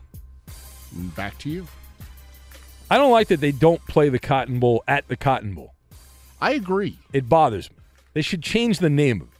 [0.95, 1.67] And Back to you.
[2.89, 5.73] I don't like that they don't play the Cotton Bowl at the Cotton Bowl.
[6.39, 6.99] I agree.
[7.13, 7.77] It bothers me.
[8.13, 9.33] They should change the name of it.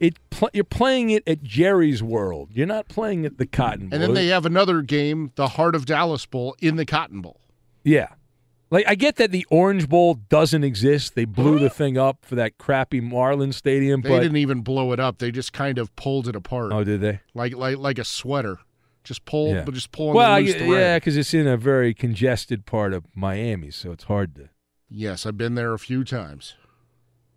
[0.00, 2.50] It pl- you're playing it at Jerry's World.
[2.52, 3.94] You're not playing at the Cotton Bowl.
[3.96, 7.40] And then they have another game, the Heart of Dallas Bowl, in the Cotton Bowl.
[7.84, 8.08] yeah.
[8.70, 11.14] Like I get that the Orange Bowl doesn't exist.
[11.14, 14.92] They blew the thing up for that crappy Marlin Stadium, They but didn't even blow
[14.92, 15.18] it up.
[15.18, 16.72] They just kind of pulled it apart.
[16.72, 17.20] oh, did they?
[17.34, 18.58] Like like like a sweater.
[19.04, 19.62] Just pull, Yeah.
[19.64, 22.92] but just pulling well, the loose I- yeah, because it's in a very congested part
[22.92, 24.50] of Miami, so it's hard to.
[24.90, 26.54] Yes, I've been there a few times.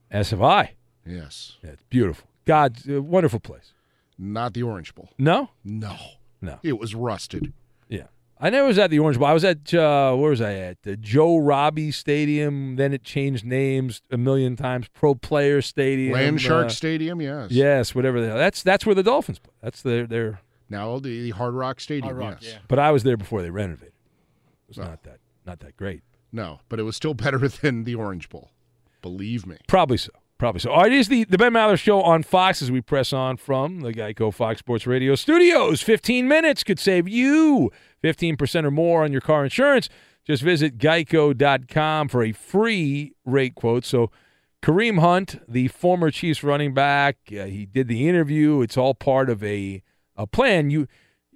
[0.10, 0.74] As have I.
[1.06, 1.58] Yes.
[1.64, 2.27] Yeah, it's beautiful.
[2.45, 3.72] God, wonderful place.
[4.18, 5.11] Not the Orange Bowl.
[5.18, 5.95] No, No.
[6.42, 6.60] no.
[6.61, 7.53] It was rusted.
[8.42, 8.48] Yeah.
[8.48, 9.28] I never was at the Orange Bowl.
[9.28, 10.82] I was at uh, where was I at?
[10.84, 12.76] The Joe Robbie Stadium.
[12.76, 14.88] Then it changed names a million times.
[14.94, 16.16] Pro Player Stadium.
[16.16, 17.52] Landshark uh, Stadium, yes.
[17.52, 18.20] Yes, whatever.
[18.22, 18.38] The hell.
[18.38, 19.53] That's that's where the Dolphins play.
[19.61, 20.42] That's their their.
[20.70, 22.56] Now the, the Hard Rock Stadium, yes.
[22.68, 23.94] But I was there before they renovated.
[23.94, 26.02] It was not that not that great.
[26.32, 28.52] No, but it was still better than the Orange Bowl.
[29.02, 29.58] Believe me.
[29.68, 30.11] Probably so.
[30.42, 30.72] Probably so.
[30.72, 33.38] All right, it is the, the Ben Maller Show on Fox as we press on
[33.38, 35.84] from the Geico Fox Sports Radio studios.
[35.84, 37.72] 15 minutes could save you
[38.03, 39.88] 15% or more on your car insurance.
[40.26, 43.86] Just visit geico.com for a free rate quote.
[43.86, 44.10] So,
[44.64, 48.64] Kareem Hunt, the former Chiefs running back, uh, he did the interview.
[48.64, 49.84] It's all part of a,
[50.16, 50.72] a plan.
[50.72, 50.88] You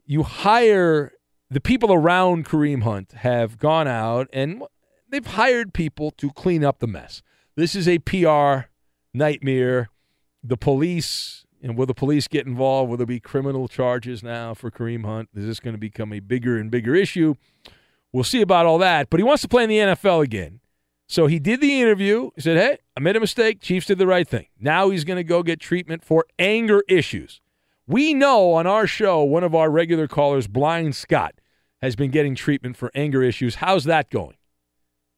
[0.03, 1.11] you hire
[1.51, 4.63] the people around Kareem Hunt have gone out and
[5.07, 7.21] they've hired people to clean up the mess.
[7.55, 8.67] This is a PR
[9.15, 9.89] nightmare.
[10.43, 12.89] The police, and will the police get involved?
[12.89, 15.29] Will there be criminal charges now for Kareem Hunt?
[15.35, 17.35] Is this going to become a bigger and bigger issue?
[18.13, 19.09] We'll see about all that.
[19.09, 20.59] But he wants to play in the NFL again.
[21.07, 22.31] So he did the interview.
[22.35, 23.61] He said, Hey, I made a mistake.
[23.61, 24.47] Chiefs did the right thing.
[24.59, 27.41] Now he's going to go get treatment for anger issues.
[27.87, 31.35] We know on our show, one of our regular callers, Blind Scott,
[31.81, 33.55] has been getting treatment for anger issues.
[33.55, 34.37] How's that going?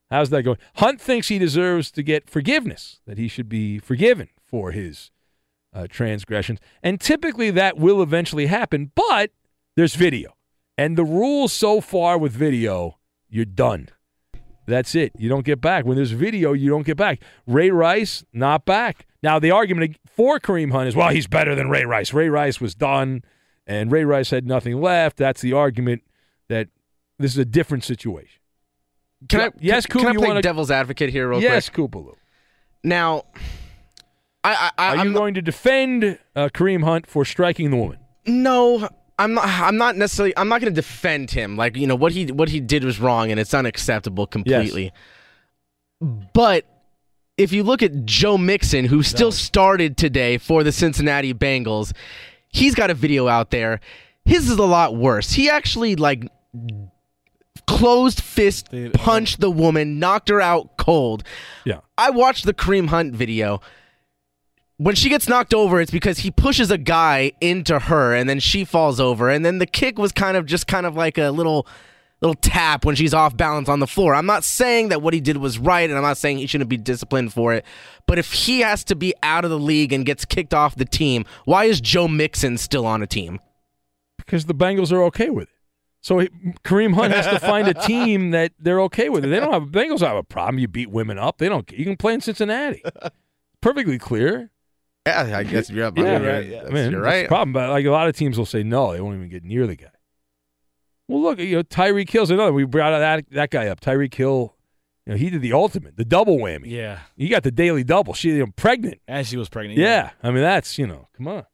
[0.10, 0.58] How's that going?
[0.76, 5.11] Hunt thinks he deserves to get forgiveness, that he should be forgiven for his
[5.74, 6.60] uh, transgressions.
[6.82, 9.32] And typically that will eventually happen, but
[9.76, 10.36] there's video.
[10.77, 12.98] And the rules so far with video,
[13.30, 13.90] you're done.
[14.66, 15.14] That's it.
[15.18, 15.86] You don't get back.
[15.86, 17.22] When there's video, you don't get back.
[17.45, 19.08] Ray Rice, not back.
[19.24, 22.14] Now, the argument for Kareem Hunt is, well, he's better than Ray Rice.
[22.14, 23.24] Ray Rice was done,
[23.66, 25.18] and Ray Rice had nothing left.
[25.18, 26.03] That's the argument
[26.50, 26.68] that
[27.18, 28.42] this is a different situation.
[29.29, 31.91] Can I, yes, Coop, can I play wanna- devil's advocate here, real yes, quick?
[31.91, 32.15] Koopaloo.
[32.83, 33.23] Now,
[34.43, 37.97] I, I, Are you going to defend uh, Kareem Hunt for striking the woman?
[38.25, 38.87] No,
[39.19, 39.45] I'm not.
[39.45, 40.37] I'm not necessarily.
[40.37, 41.57] I'm not going to defend him.
[41.57, 44.93] Like you know what he what he did was wrong and it's unacceptable completely.
[46.01, 46.27] Yes.
[46.33, 46.65] But
[47.37, 51.93] if you look at Joe Mixon, who still started today for the Cincinnati Bengals,
[52.49, 53.79] he's got a video out there.
[54.25, 55.31] His is a lot worse.
[55.31, 56.29] He actually like
[57.67, 61.23] closed fist punched the woman, knocked her out cold.
[61.65, 61.81] Yeah.
[61.97, 63.61] I watched the Kareem Hunt video.
[64.77, 68.39] When she gets knocked over, it's because he pushes a guy into her and then
[68.39, 69.29] she falls over.
[69.29, 71.67] And then the kick was kind of just kind of like a little
[72.21, 74.15] little tap when she's off balance on the floor.
[74.15, 76.69] I'm not saying that what he did was right and I'm not saying he shouldn't
[76.69, 77.63] be disciplined for it.
[78.07, 80.85] But if he has to be out of the league and gets kicked off the
[80.85, 83.39] team, why is Joe Mixon still on a team?
[84.17, 85.57] Because the Bengals are okay with it.
[86.01, 86.30] So he,
[86.64, 89.24] Kareem Hunt has to find a team that they're okay with.
[89.24, 90.59] They don't have Bengals don't have a problem.
[90.59, 91.38] You beat women up.
[91.40, 91.69] They don't.
[91.72, 92.84] You can play in Cincinnati.
[93.61, 94.51] Perfectly clear.
[95.06, 96.51] Yeah, I guess you're, Yeah, you're, right.
[96.51, 96.66] right.
[96.66, 97.22] I mean, you're that's right.
[97.24, 99.43] the problem, but like a lot of teams will say no, they won't even get
[99.43, 99.88] near the guy.
[101.08, 102.51] Well, look, you know, Tyreek Hill's another.
[102.51, 103.80] We brought that that guy up.
[103.80, 104.53] Tyreek Hill,
[105.06, 106.66] you know, he did the ultimate, the double whammy.
[106.66, 107.00] Yeah.
[107.16, 108.14] he got the daily double.
[108.14, 109.00] She you know, pregnant.
[109.08, 109.80] And she was pregnant.
[109.80, 110.11] Yeah.
[110.22, 111.45] I mean that's you know, come on.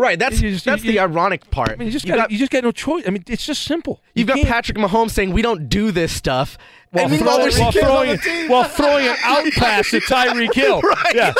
[0.00, 1.72] Right, that's just- that's you- the ironic part.
[1.72, 3.04] I mean, you just You've got, got- you just got no choice.
[3.06, 4.00] I mean, it's just simple.
[4.14, 6.56] You've You got Patrick Mahomes saying we don't do this stuff.
[6.90, 10.80] while and meanwhile, throwing, there's while throwing, while throwing an out pass to Tyreek Hill.
[10.90, 11.14] Right.
[11.14, 11.34] Yeah.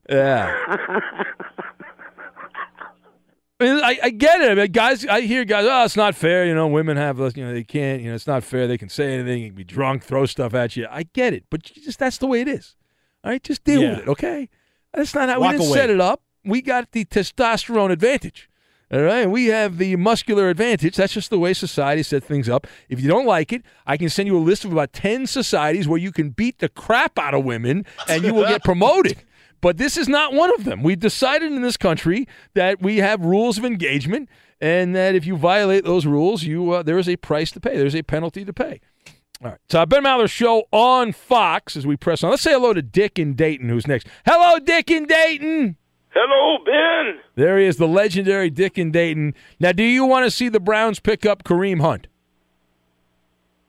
[0.10, 0.54] yeah.
[3.60, 4.50] I, I, get it.
[4.50, 6.44] I mean, guys, I hear guys, oh, it's not fair.
[6.44, 8.66] You know, women have, you know, they can't, you know, it's not fair.
[8.66, 9.42] They can say anything.
[9.42, 10.86] You can be drunk, throw stuff at you.
[10.90, 11.44] I get it.
[11.50, 12.74] But just that's the way it is.
[13.24, 13.90] All right, just deal Yeah.
[13.90, 14.48] with it, okay?
[14.92, 15.78] That's not how Walk we didn't away.
[15.78, 16.22] set it up.
[16.44, 18.48] We got the testosterone advantage.
[18.92, 20.94] All right, we have the muscular advantage.
[20.96, 22.66] That's just the way society set things up.
[22.88, 25.88] If you don't like it, I can send you a list of about 10 societies
[25.88, 29.22] where you can beat the crap out of women and you will get promoted.
[29.62, 30.82] But this is not one of them.
[30.82, 34.28] We decided in this country that we have rules of engagement
[34.60, 37.76] and that if you violate those rules, you uh, there is a price to pay.
[37.78, 38.80] There's a penalty to pay.
[39.44, 39.60] All right.
[39.68, 42.30] So, Ben Maller show on Fox as we press on.
[42.30, 44.06] Let's say hello to Dick in Dayton, who's next.
[44.24, 45.76] Hello, Dick in Dayton.
[46.14, 47.20] Hello, Ben.
[47.34, 49.34] There he is, the legendary Dick in Dayton.
[49.60, 52.06] Now, do you want to see the Browns pick up Kareem Hunt?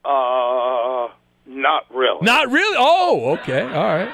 [0.04, 1.08] Uh,
[1.46, 2.20] not really.
[2.22, 2.76] Not really.
[2.78, 3.62] Oh, okay.
[3.62, 4.08] All right.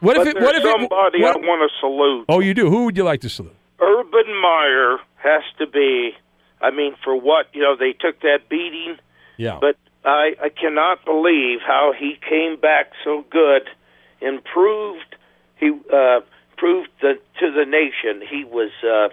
[0.00, 0.42] What but if it?
[0.42, 0.70] What if it?
[0.70, 2.24] somebody what- I want to salute.
[2.28, 2.68] oh, you do.
[2.68, 3.54] Who would you like to salute?
[3.80, 6.12] Urban Meyer has to be.
[6.60, 8.96] I mean, for what you know, they took that beating,
[9.36, 9.58] Yeah.
[9.60, 13.62] but I I cannot believe how he came back so good,
[14.20, 15.16] improved.
[15.56, 16.20] He uh,
[16.56, 18.70] proved the, to the nation he was.
[18.82, 19.08] Uh,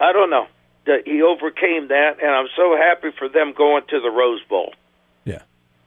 [0.00, 0.46] I don't know
[0.86, 4.72] that he overcame that, and I'm so happy for them going to the Rose Bowl.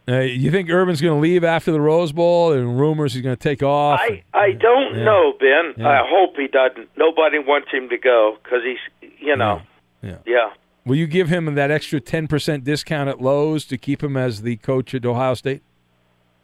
[0.08, 3.36] Uh, you think Urban's going to leave after the Rose Bowl, and rumors he's going
[3.36, 4.00] to take off?
[4.02, 5.04] I I don't Yeah.
[5.04, 5.76] know, Ben.
[5.78, 5.88] Yeah.
[5.88, 6.90] I hope he doesn't.
[6.98, 9.62] Nobody wants him to go because he's, you know,
[10.02, 10.16] Yeah.
[10.26, 10.50] yeah.
[10.90, 14.42] Will you give him that extra ten percent discount at Lowe's to keep him as
[14.42, 15.62] the coach at Ohio State?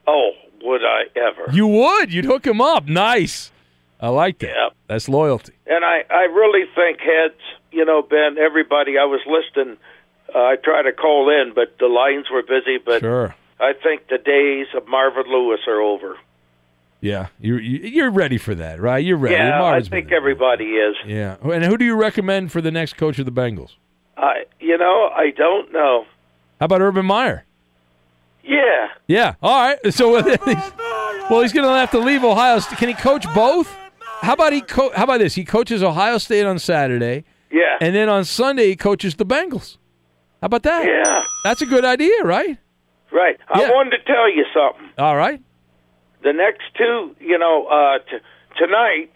[0.07, 0.29] Oh,
[0.61, 1.51] would I ever?
[1.51, 2.13] You would.
[2.13, 2.85] You'd hook him up.
[2.87, 3.51] Nice.
[3.99, 4.49] I like that.
[4.49, 4.69] Yeah.
[4.87, 5.53] That's loyalty.
[5.65, 7.41] And I I really think heads.
[7.71, 8.37] You know, Ben.
[8.37, 8.99] Everybody.
[8.99, 9.77] I was listening.
[10.33, 12.77] Uh, I tried to call in, but the lines were busy.
[12.77, 13.35] But Sure.
[13.59, 16.17] I think the days of Marvin Lewis are over.
[17.01, 19.03] Yeah, you're you're ready for that, right?
[19.03, 19.35] You're ready.
[19.35, 20.95] Yeah, I think everybody is.
[21.05, 21.37] Yeah.
[21.43, 23.71] And who do you recommend for the next coach of the Bengals?
[24.17, 26.05] I, you know, I don't know.
[26.59, 27.43] How about Urban Meyer?
[28.43, 28.89] Yeah.
[29.07, 29.35] Yeah.
[29.41, 29.79] All right.
[29.93, 30.11] So,
[31.29, 32.77] well, he's going to have to leave Ohio State.
[32.77, 33.73] Can he coach both?
[34.21, 34.61] How about he?
[34.61, 35.35] Co- how about this?
[35.35, 37.25] He coaches Ohio State on Saturday.
[37.51, 37.77] Yeah.
[37.81, 39.77] And then on Sunday he coaches the Bengals.
[40.41, 40.85] How about that?
[40.85, 41.23] Yeah.
[41.43, 42.57] That's a good idea, right?
[43.11, 43.37] Right.
[43.49, 43.69] I Yeah.
[43.71, 44.89] wanted to tell you something.
[44.97, 45.41] All right.
[46.23, 48.17] the next two, you know, uh, t-
[48.57, 49.11] tonight,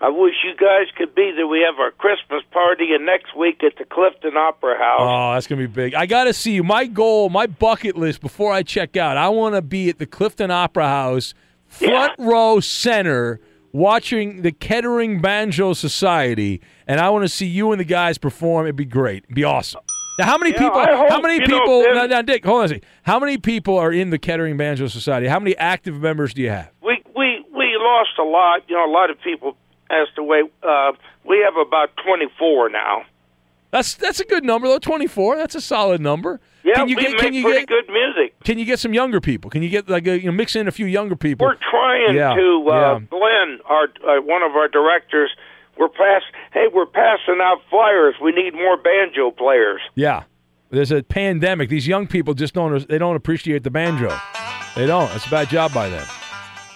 [0.00, 1.46] I wish you guys could be there.
[1.46, 5.00] We have our Christmas party, and next week at the Clifton Opera House.
[5.00, 5.94] Oh, that's gonna be big.
[5.94, 6.62] I got to see you.
[6.64, 9.16] My goal, my bucket list before I check out.
[9.16, 11.32] I want to be at the Clifton Opera House,
[11.68, 13.40] front row center,
[13.72, 18.66] watching the Kettering Banjo Society, and I want to see you and the guys perform.
[18.66, 19.24] It'd be great.
[19.24, 19.82] It'd be awesome.
[20.18, 20.80] Now, how many Yeah, people?
[20.80, 21.82] Hope, how many you know, people?
[21.92, 22.84] Now, now, Dick, hold on a second.
[23.02, 25.26] How many people are in the Kettering Banjo Society?
[25.28, 26.70] How many active members do you have?
[26.82, 28.60] We we we lost a lot.
[28.68, 29.56] You know, a lot of people
[29.88, 30.42] passed away.
[30.62, 30.92] Uh,
[31.24, 33.02] we have about twenty four now.
[33.70, 34.78] That's that's a good number though.
[34.78, 35.36] Twenty four.
[35.36, 36.40] That's a solid number.
[36.62, 38.40] Yeah, can you we get make can you pretty get good music.
[38.44, 39.50] can you get some younger people?
[39.50, 41.46] Can you get like a, you know mix in a few younger people?
[41.46, 42.64] We're trying Yeah, to.
[42.68, 42.98] Uh, yeah.
[43.10, 45.30] Glenn, our uh, one of our directors,
[45.76, 46.22] we're pass.
[46.52, 48.14] Hey, we're passing out flyers.
[48.22, 49.80] We need more banjo players.
[49.94, 50.22] Yeah.
[50.70, 51.68] There's a pandemic.
[51.68, 54.16] These young people just don't they don't appreciate the banjo.
[54.74, 55.14] They don't.
[55.14, 56.06] It's a bad job by them.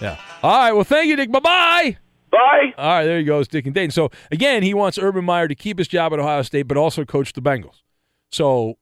[0.01, 0.17] Yeah.
[0.43, 0.71] All right.
[0.71, 1.31] Well, thank you, Dick.
[1.31, 1.97] Bye bye.
[2.31, 2.73] Bye.
[2.77, 3.05] All right.
[3.05, 3.39] There you go.
[3.39, 3.91] It's Dick and Dayton.
[3.91, 7.05] So again, he wants Urban Meyer to keep his job at Ohio State, but also
[7.05, 7.81] coach the Bengals.
[8.31, 8.77] So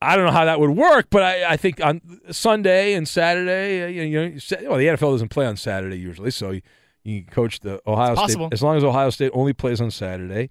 [0.00, 3.82] I don't know how that would work, but I, I think on Sunday and Saturday,
[3.82, 6.62] uh, you know, you know, well, the NFL doesn't play on Saturday usually, so you,
[7.02, 8.48] you coach the Ohio It's State possible.
[8.52, 10.50] as long as Ohio State only plays on Saturday,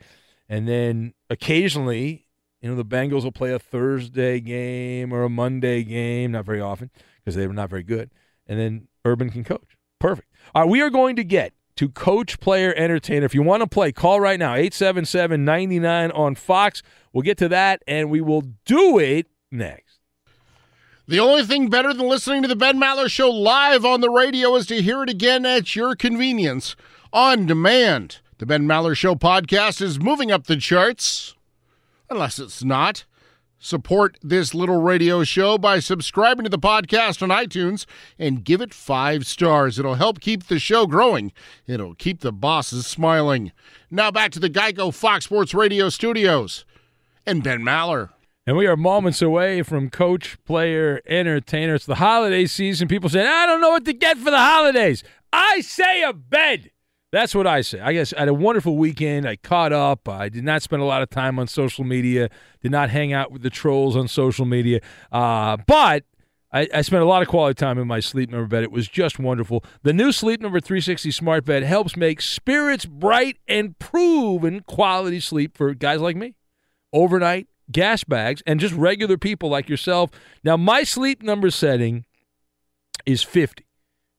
[0.50, 2.26] and then occasionally,
[2.62, 6.60] you know, the Bengals will play a Thursday game or a Monday game, not very
[6.60, 6.90] often
[7.24, 8.12] because they're not very good,
[8.48, 9.78] and then Urban can coach.
[10.00, 10.28] Perfect.
[10.54, 13.26] All right, we are going to get to coach, player, entertainer.
[13.26, 16.84] If you want to play, call right now 877 99 on Fox.
[17.14, 20.00] We'll get to that and we will do it next.
[21.08, 24.56] The only thing better than listening to the Ben Maller Show live on the radio
[24.56, 26.76] is to hear it again at your convenience
[27.14, 28.20] on demand.
[28.40, 31.34] The Ben Maller Show podcast is moving up the charts,
[32.10, 33.06] unless it's not.
[33.60, 37.88] Support this little radio show by subscribing to the podcast on iTunes
[38.20, 39.80] and give it five stars.
[39.80, 41.32] It'll help keep the show growing.
[41.66, 43.52] It'll keep the bosses smiling.
[43.90, 46.66] Now back to the Geico Fox Sports Radio studios
[47.26, 48.10] and Ben Maller.
[48.46, 51.76] And we are moments away from coach, player, entertainer.
[51.76, 52.88] It's the holiday season.
[52.88, 55.04] People say, I don't know what to get for the holidays.
[55.34, 56.70] I say a bed.
[57.12, 57.80] That's what I say.
[57.80, 59.26] I guess I had a wonderful weekend.
[59.28, 60.10] I caught up.
[60.10, 62.30] I did not spend a lot of time on social media.
[62.62, 64.82] Did not hang out with the trolls on social media.
[65.12, 66.04] Uh, but
[66.52, 68.64] I, I spent a lot of quality time in my sleep number bed.
[68.64, 69.64] It was just wonderful.
[69.84, 75.58] The new Sleep Number 360 smart bed helps make spirits bright and proven quality sleep
[75.58, 76.36] for guys like me.
[76.94, 80.10] Overnight, gas bags, and just regular people like yourself.
[80.44, 82.06] Now, my sleep number setting
[83.06, 83.66] is 50.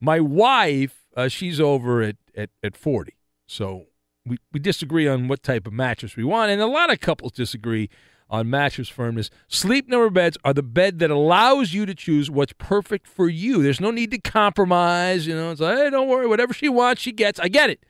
[0.00, 3.14] My wife, uh, she's over at, at, at 40.
[3.46, 3.86] So
[4.24, 6.50] we, we disagree on what type of mattress we want.
[6.50, 7.90] And a lot of couples disagree
[8.30, 9.30] on mattress firmness.
[9.48, 13.62] Sleep number beds are the bed that allows you to choose what's perfect for you.
[13.62, 15.26] There's no need to compromise.
[15.26, 17.40] You know, it's like, hey, don't worry, whatever she wants, she gets.
[17.40, 17.84] I get it.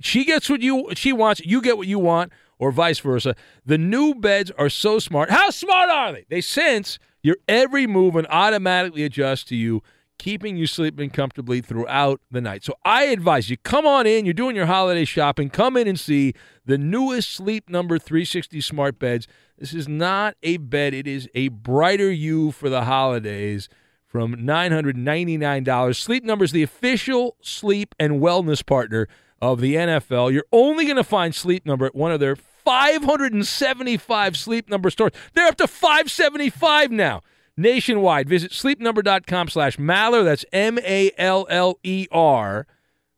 [0.00, 3.36] She gets what you she wants, you get what you want, or vice versa.
[3.64, 5.30] The new beds are so smart.
[5.30, 6.26] How smart are they?
[6.28, 9.82] They sense your every move and automatically adjust to you,
[10.18, 12.64] keeping you sleeping comfortably throughout the night.
[12.64, 15.98] So I advise you come on in, you're doing your holiday shopping, come in and
[15.98, 16.34] see
[16.64, 19.26] the newest Sleep Number 360 smart beds.
[19.58, 23.68] This is not a bed, it is a brighter you for the holidays
[24.06, 25.96] from $999.
[25.96, 29.08] Sleep Number is the official sleep and wellness partner
[29.42, 30.32] of the NFL.
[30.32, 35.12] You're only going to find Sleep Number at one of their 575 Sleep Number stores.
[35.34, 37.22] They're up to 575 now
[37.56, 38.28] nationwide.
[38.28, 40.24] Visit sleepnumber.com slash Maller.
[40.24, 42.66] That's M A L L E R.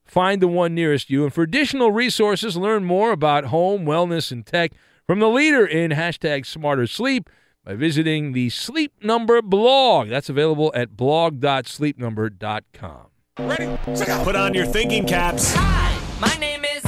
[0.04, 1.24] Find the one nearest you.
[1.24, 4.70] And for additional resources, learn more about home, wellness, and tech
[5.06, 7.28] from the leader in hashtag smarter sleep
[7.64, 10.08] by visiting the Sleep Number blog.
[10.08, 13.06] That's available at blog.sleepnumber.com.
[13.40, 13.76] Ready?
[14.24, 15.52] Put on your thinking caps.
[15.56, 16.82] Hi, My name is.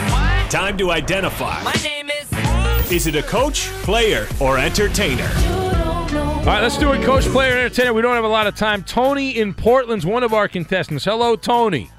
[0.50, 1.62] Time to identify.
[1.62, 2.28] My name is.
[2.90, 5.28] Is it a coach, player, or entertainer?
[6.48, 7.92] All right, let's do it, coach, player, entertainer.
[7.92, 8.82] We don't have a lot of time.
[8.82, 11.04] Tony in Portland's one of our contestants.
[11.04, 11.90] Hello, Tony.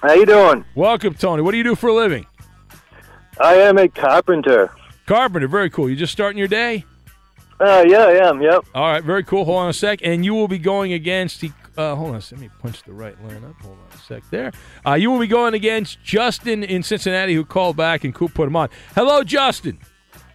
[0.00, 0.64] How you doing?
[0.74, 1.42] Welcome, Tony.
[1.42, 2.24] What do you do for a living?
[3.38, 4.74] I am a carpenter.
[5.04, 5.46] Carpenter.
[5.46, 5.90] Very cool.
[5.90, 6.86] You just starting your day?
[7.60, 8.40] Uh, yeah, I am.
[8.40, 8.64] Yep.
[8.74, 9.44] All right, very cool.
[9.44, 10.00] Hold on a sec.
[10.02, 11.52] And you will be going against the.
[11.76, 12.22] Uh, hold on.
[12.30, 13.60] Let me punch the right line up.
[13.60, 14.52] Hold on a sec there.
[14.86, 18.48] Uh, you will be going against Justin in Cincinnati, who called back and Coop put
[18.48, 18.70] him on.
[18.94, 19.78] Hello, Justin.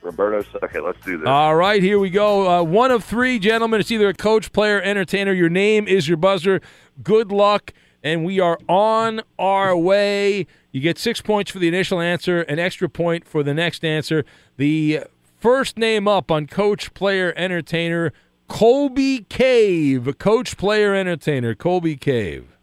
[0.07, 0.85] Roberto second.
[0.85, 1.27] Let's do this.
[1.27, 2.49] All right, here we go.
[2.49, 3.81] Uh, one of three, gentlemen.
[3.81, 5.33] It's either a coach, player, entertainer.
[5.33, 6.61] Your name is your buzzer.
[7.03, 7.73] Good luck.
[8.03, 10.47] And we are on our way.
[10.71, 14.23] You get six points for the initial answer, an extra point for the next answer.
[14.55, 15.01] The
[15.35, 18.13] first name up on coach, player, entertainer,
[18.47, 20.17] Colby Cave.
[20.19, 22.55] Coach, player, entertainer, Colby Cave.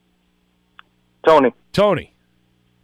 [1.27, 1.53] Tony.
[1.73, 2.15] Tony.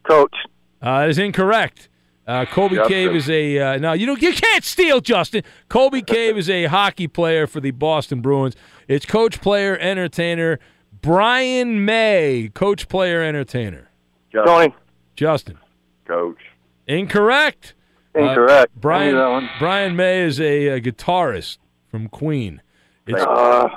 [0.03, 0.35] Coach.
[0.83, 1.90] Uh, that is incorrect.
[2.31, 2.93] Uh, Colby Justin.
[2.93, 3.93] Cave is a uh, no.
[3.93, 4.23] You don't.
[4.23, 5.43] You can't steal, Justin.
[5.69, 8.55] Colby Cave is a hockey player for the Boston Bruins.
[8.87, 10.61] It's coach, player, entertainer
[11.03, 12.51] Brian May.
[12.55, 13.91] Coach, player, entertainer.
[14.33, 14.73] Tony.
[15.17, 15.59] Justin.
[16.07, 16.39] Coach.
[16.87, 17.75] Incorrect.
[18.15, 18.73] Incorrect.
[18.77, 19.51] Uh, Brian I knew that one.
[19.59, 22.63] Brian May is a, uh guitarist from Queen.
[23.09, 23.69] It's, Uh.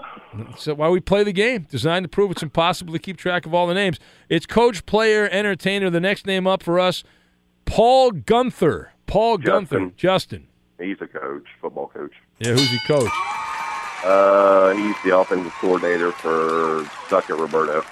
[0.57, 3.53] so why we play the game, designed to prove it's impossible to keep track of
[3.56, 3.99] all the names.
[4.30, 5.90] It's coach, player, entertainer.
[5.90, 7.03] The next name up for us,
[7.74, 8.88] Paul Guenther.
[9.08, 9.95] Paul Guenther.
[9.95, 10.48] Justin.
[10.80, 12.11] He's a coach, football coach.
[12.40, 13.10] Yeah, who's he coach?
[14.06, 17.84] Uh, he's the offensive coordinator for Suck at Roberto.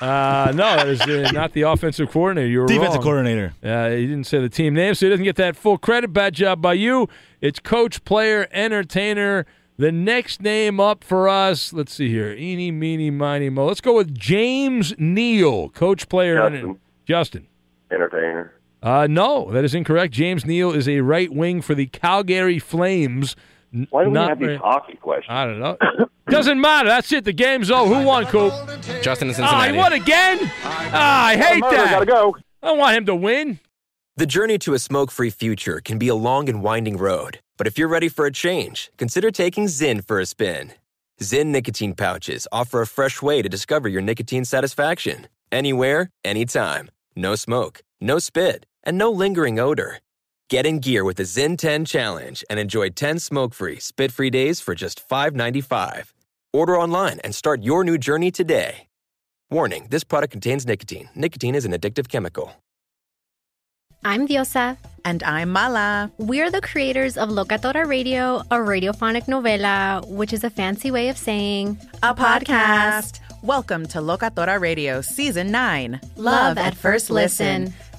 [0.00, 2.48] Uh, no, that is uh, not the offensive coordinator.
[2.48, 3.02] You were Defensive wrong.
[3.02, 3.54] coordinator.
[3.62, 6.12] Uh, he didn't say the team name, so he doesn't get that full credit.
[6.12, 7.08] Bad job by you.
[7.40, 9.46] It's coach, player, entertainer.
[9.76, 12.32] The next name up for us, let's see here.
[12.34, 13.66] Eeny, meeny, miny, mo.
[13.66, 16.56] Let's go with James Neal, coach, player, Justin.
[16.68, 17.46] enter- Justin.
[17.90, 18.52] Entertainer.
[18.82, 20.12] Uh, no, that is incorrect.
[20.14, 23.36] James Neal is a right wing for the Calgary Flames.
[23.90, 25.26] Why do we have these very- hockey questions?
[25.30, 25.76] I don't know.
[26.28, 26.88] Doesn't matter.
[26.88, 27.24] That's it.
[27.24, 27.94] The game's over.
[27.94, 28.52] Who won, Coop?
[29.02, 29.72] Justin is in Ah, Cincinnati.
[29.72, 30.38] he won again?
[30.64, 31.90] Ah, I hate Murray, that.
[31.90, 32.36] gotta go.
[32.62, 33.58] I want him to win.
[34.16, 37.66] The journey to a smoke free future can be a long and winding road, but
[37.66, 40.72] if you're ready for a change, consider taking Zyn for a spin.
[41.20, 46.90] Zyn nicotine pouches offer a fresh way to discover your nicotine satisfaction anywhere, anytime.
[47.16, 49.98] No smoke, no spit, and no lingering odor.
[50.48, 54.30] Get in gear with the Zyn 10 Challenge and enjoy 10 smoke free, spit free
[54.30, 56.12] days for just $5.95.
[56.52, 58.88] Order online and start your new journey today.
[59.50, 61.08] Warning this product contains nicotine.
[61.14, 62.52] Nicotine is an addictive chemical.
[64.04, 64.78] I'm Diosa.
[65.04, 66.10] And I'm Mala.
[66.16, 71.18] We're the creators of Locatora Radio, a radiophonic novela, which is a fancy way of
[71.18, 73.20] saying A podcast.
[73.42, 77.74] Welcome to Locatora Radio Season 9 Love at First Listen.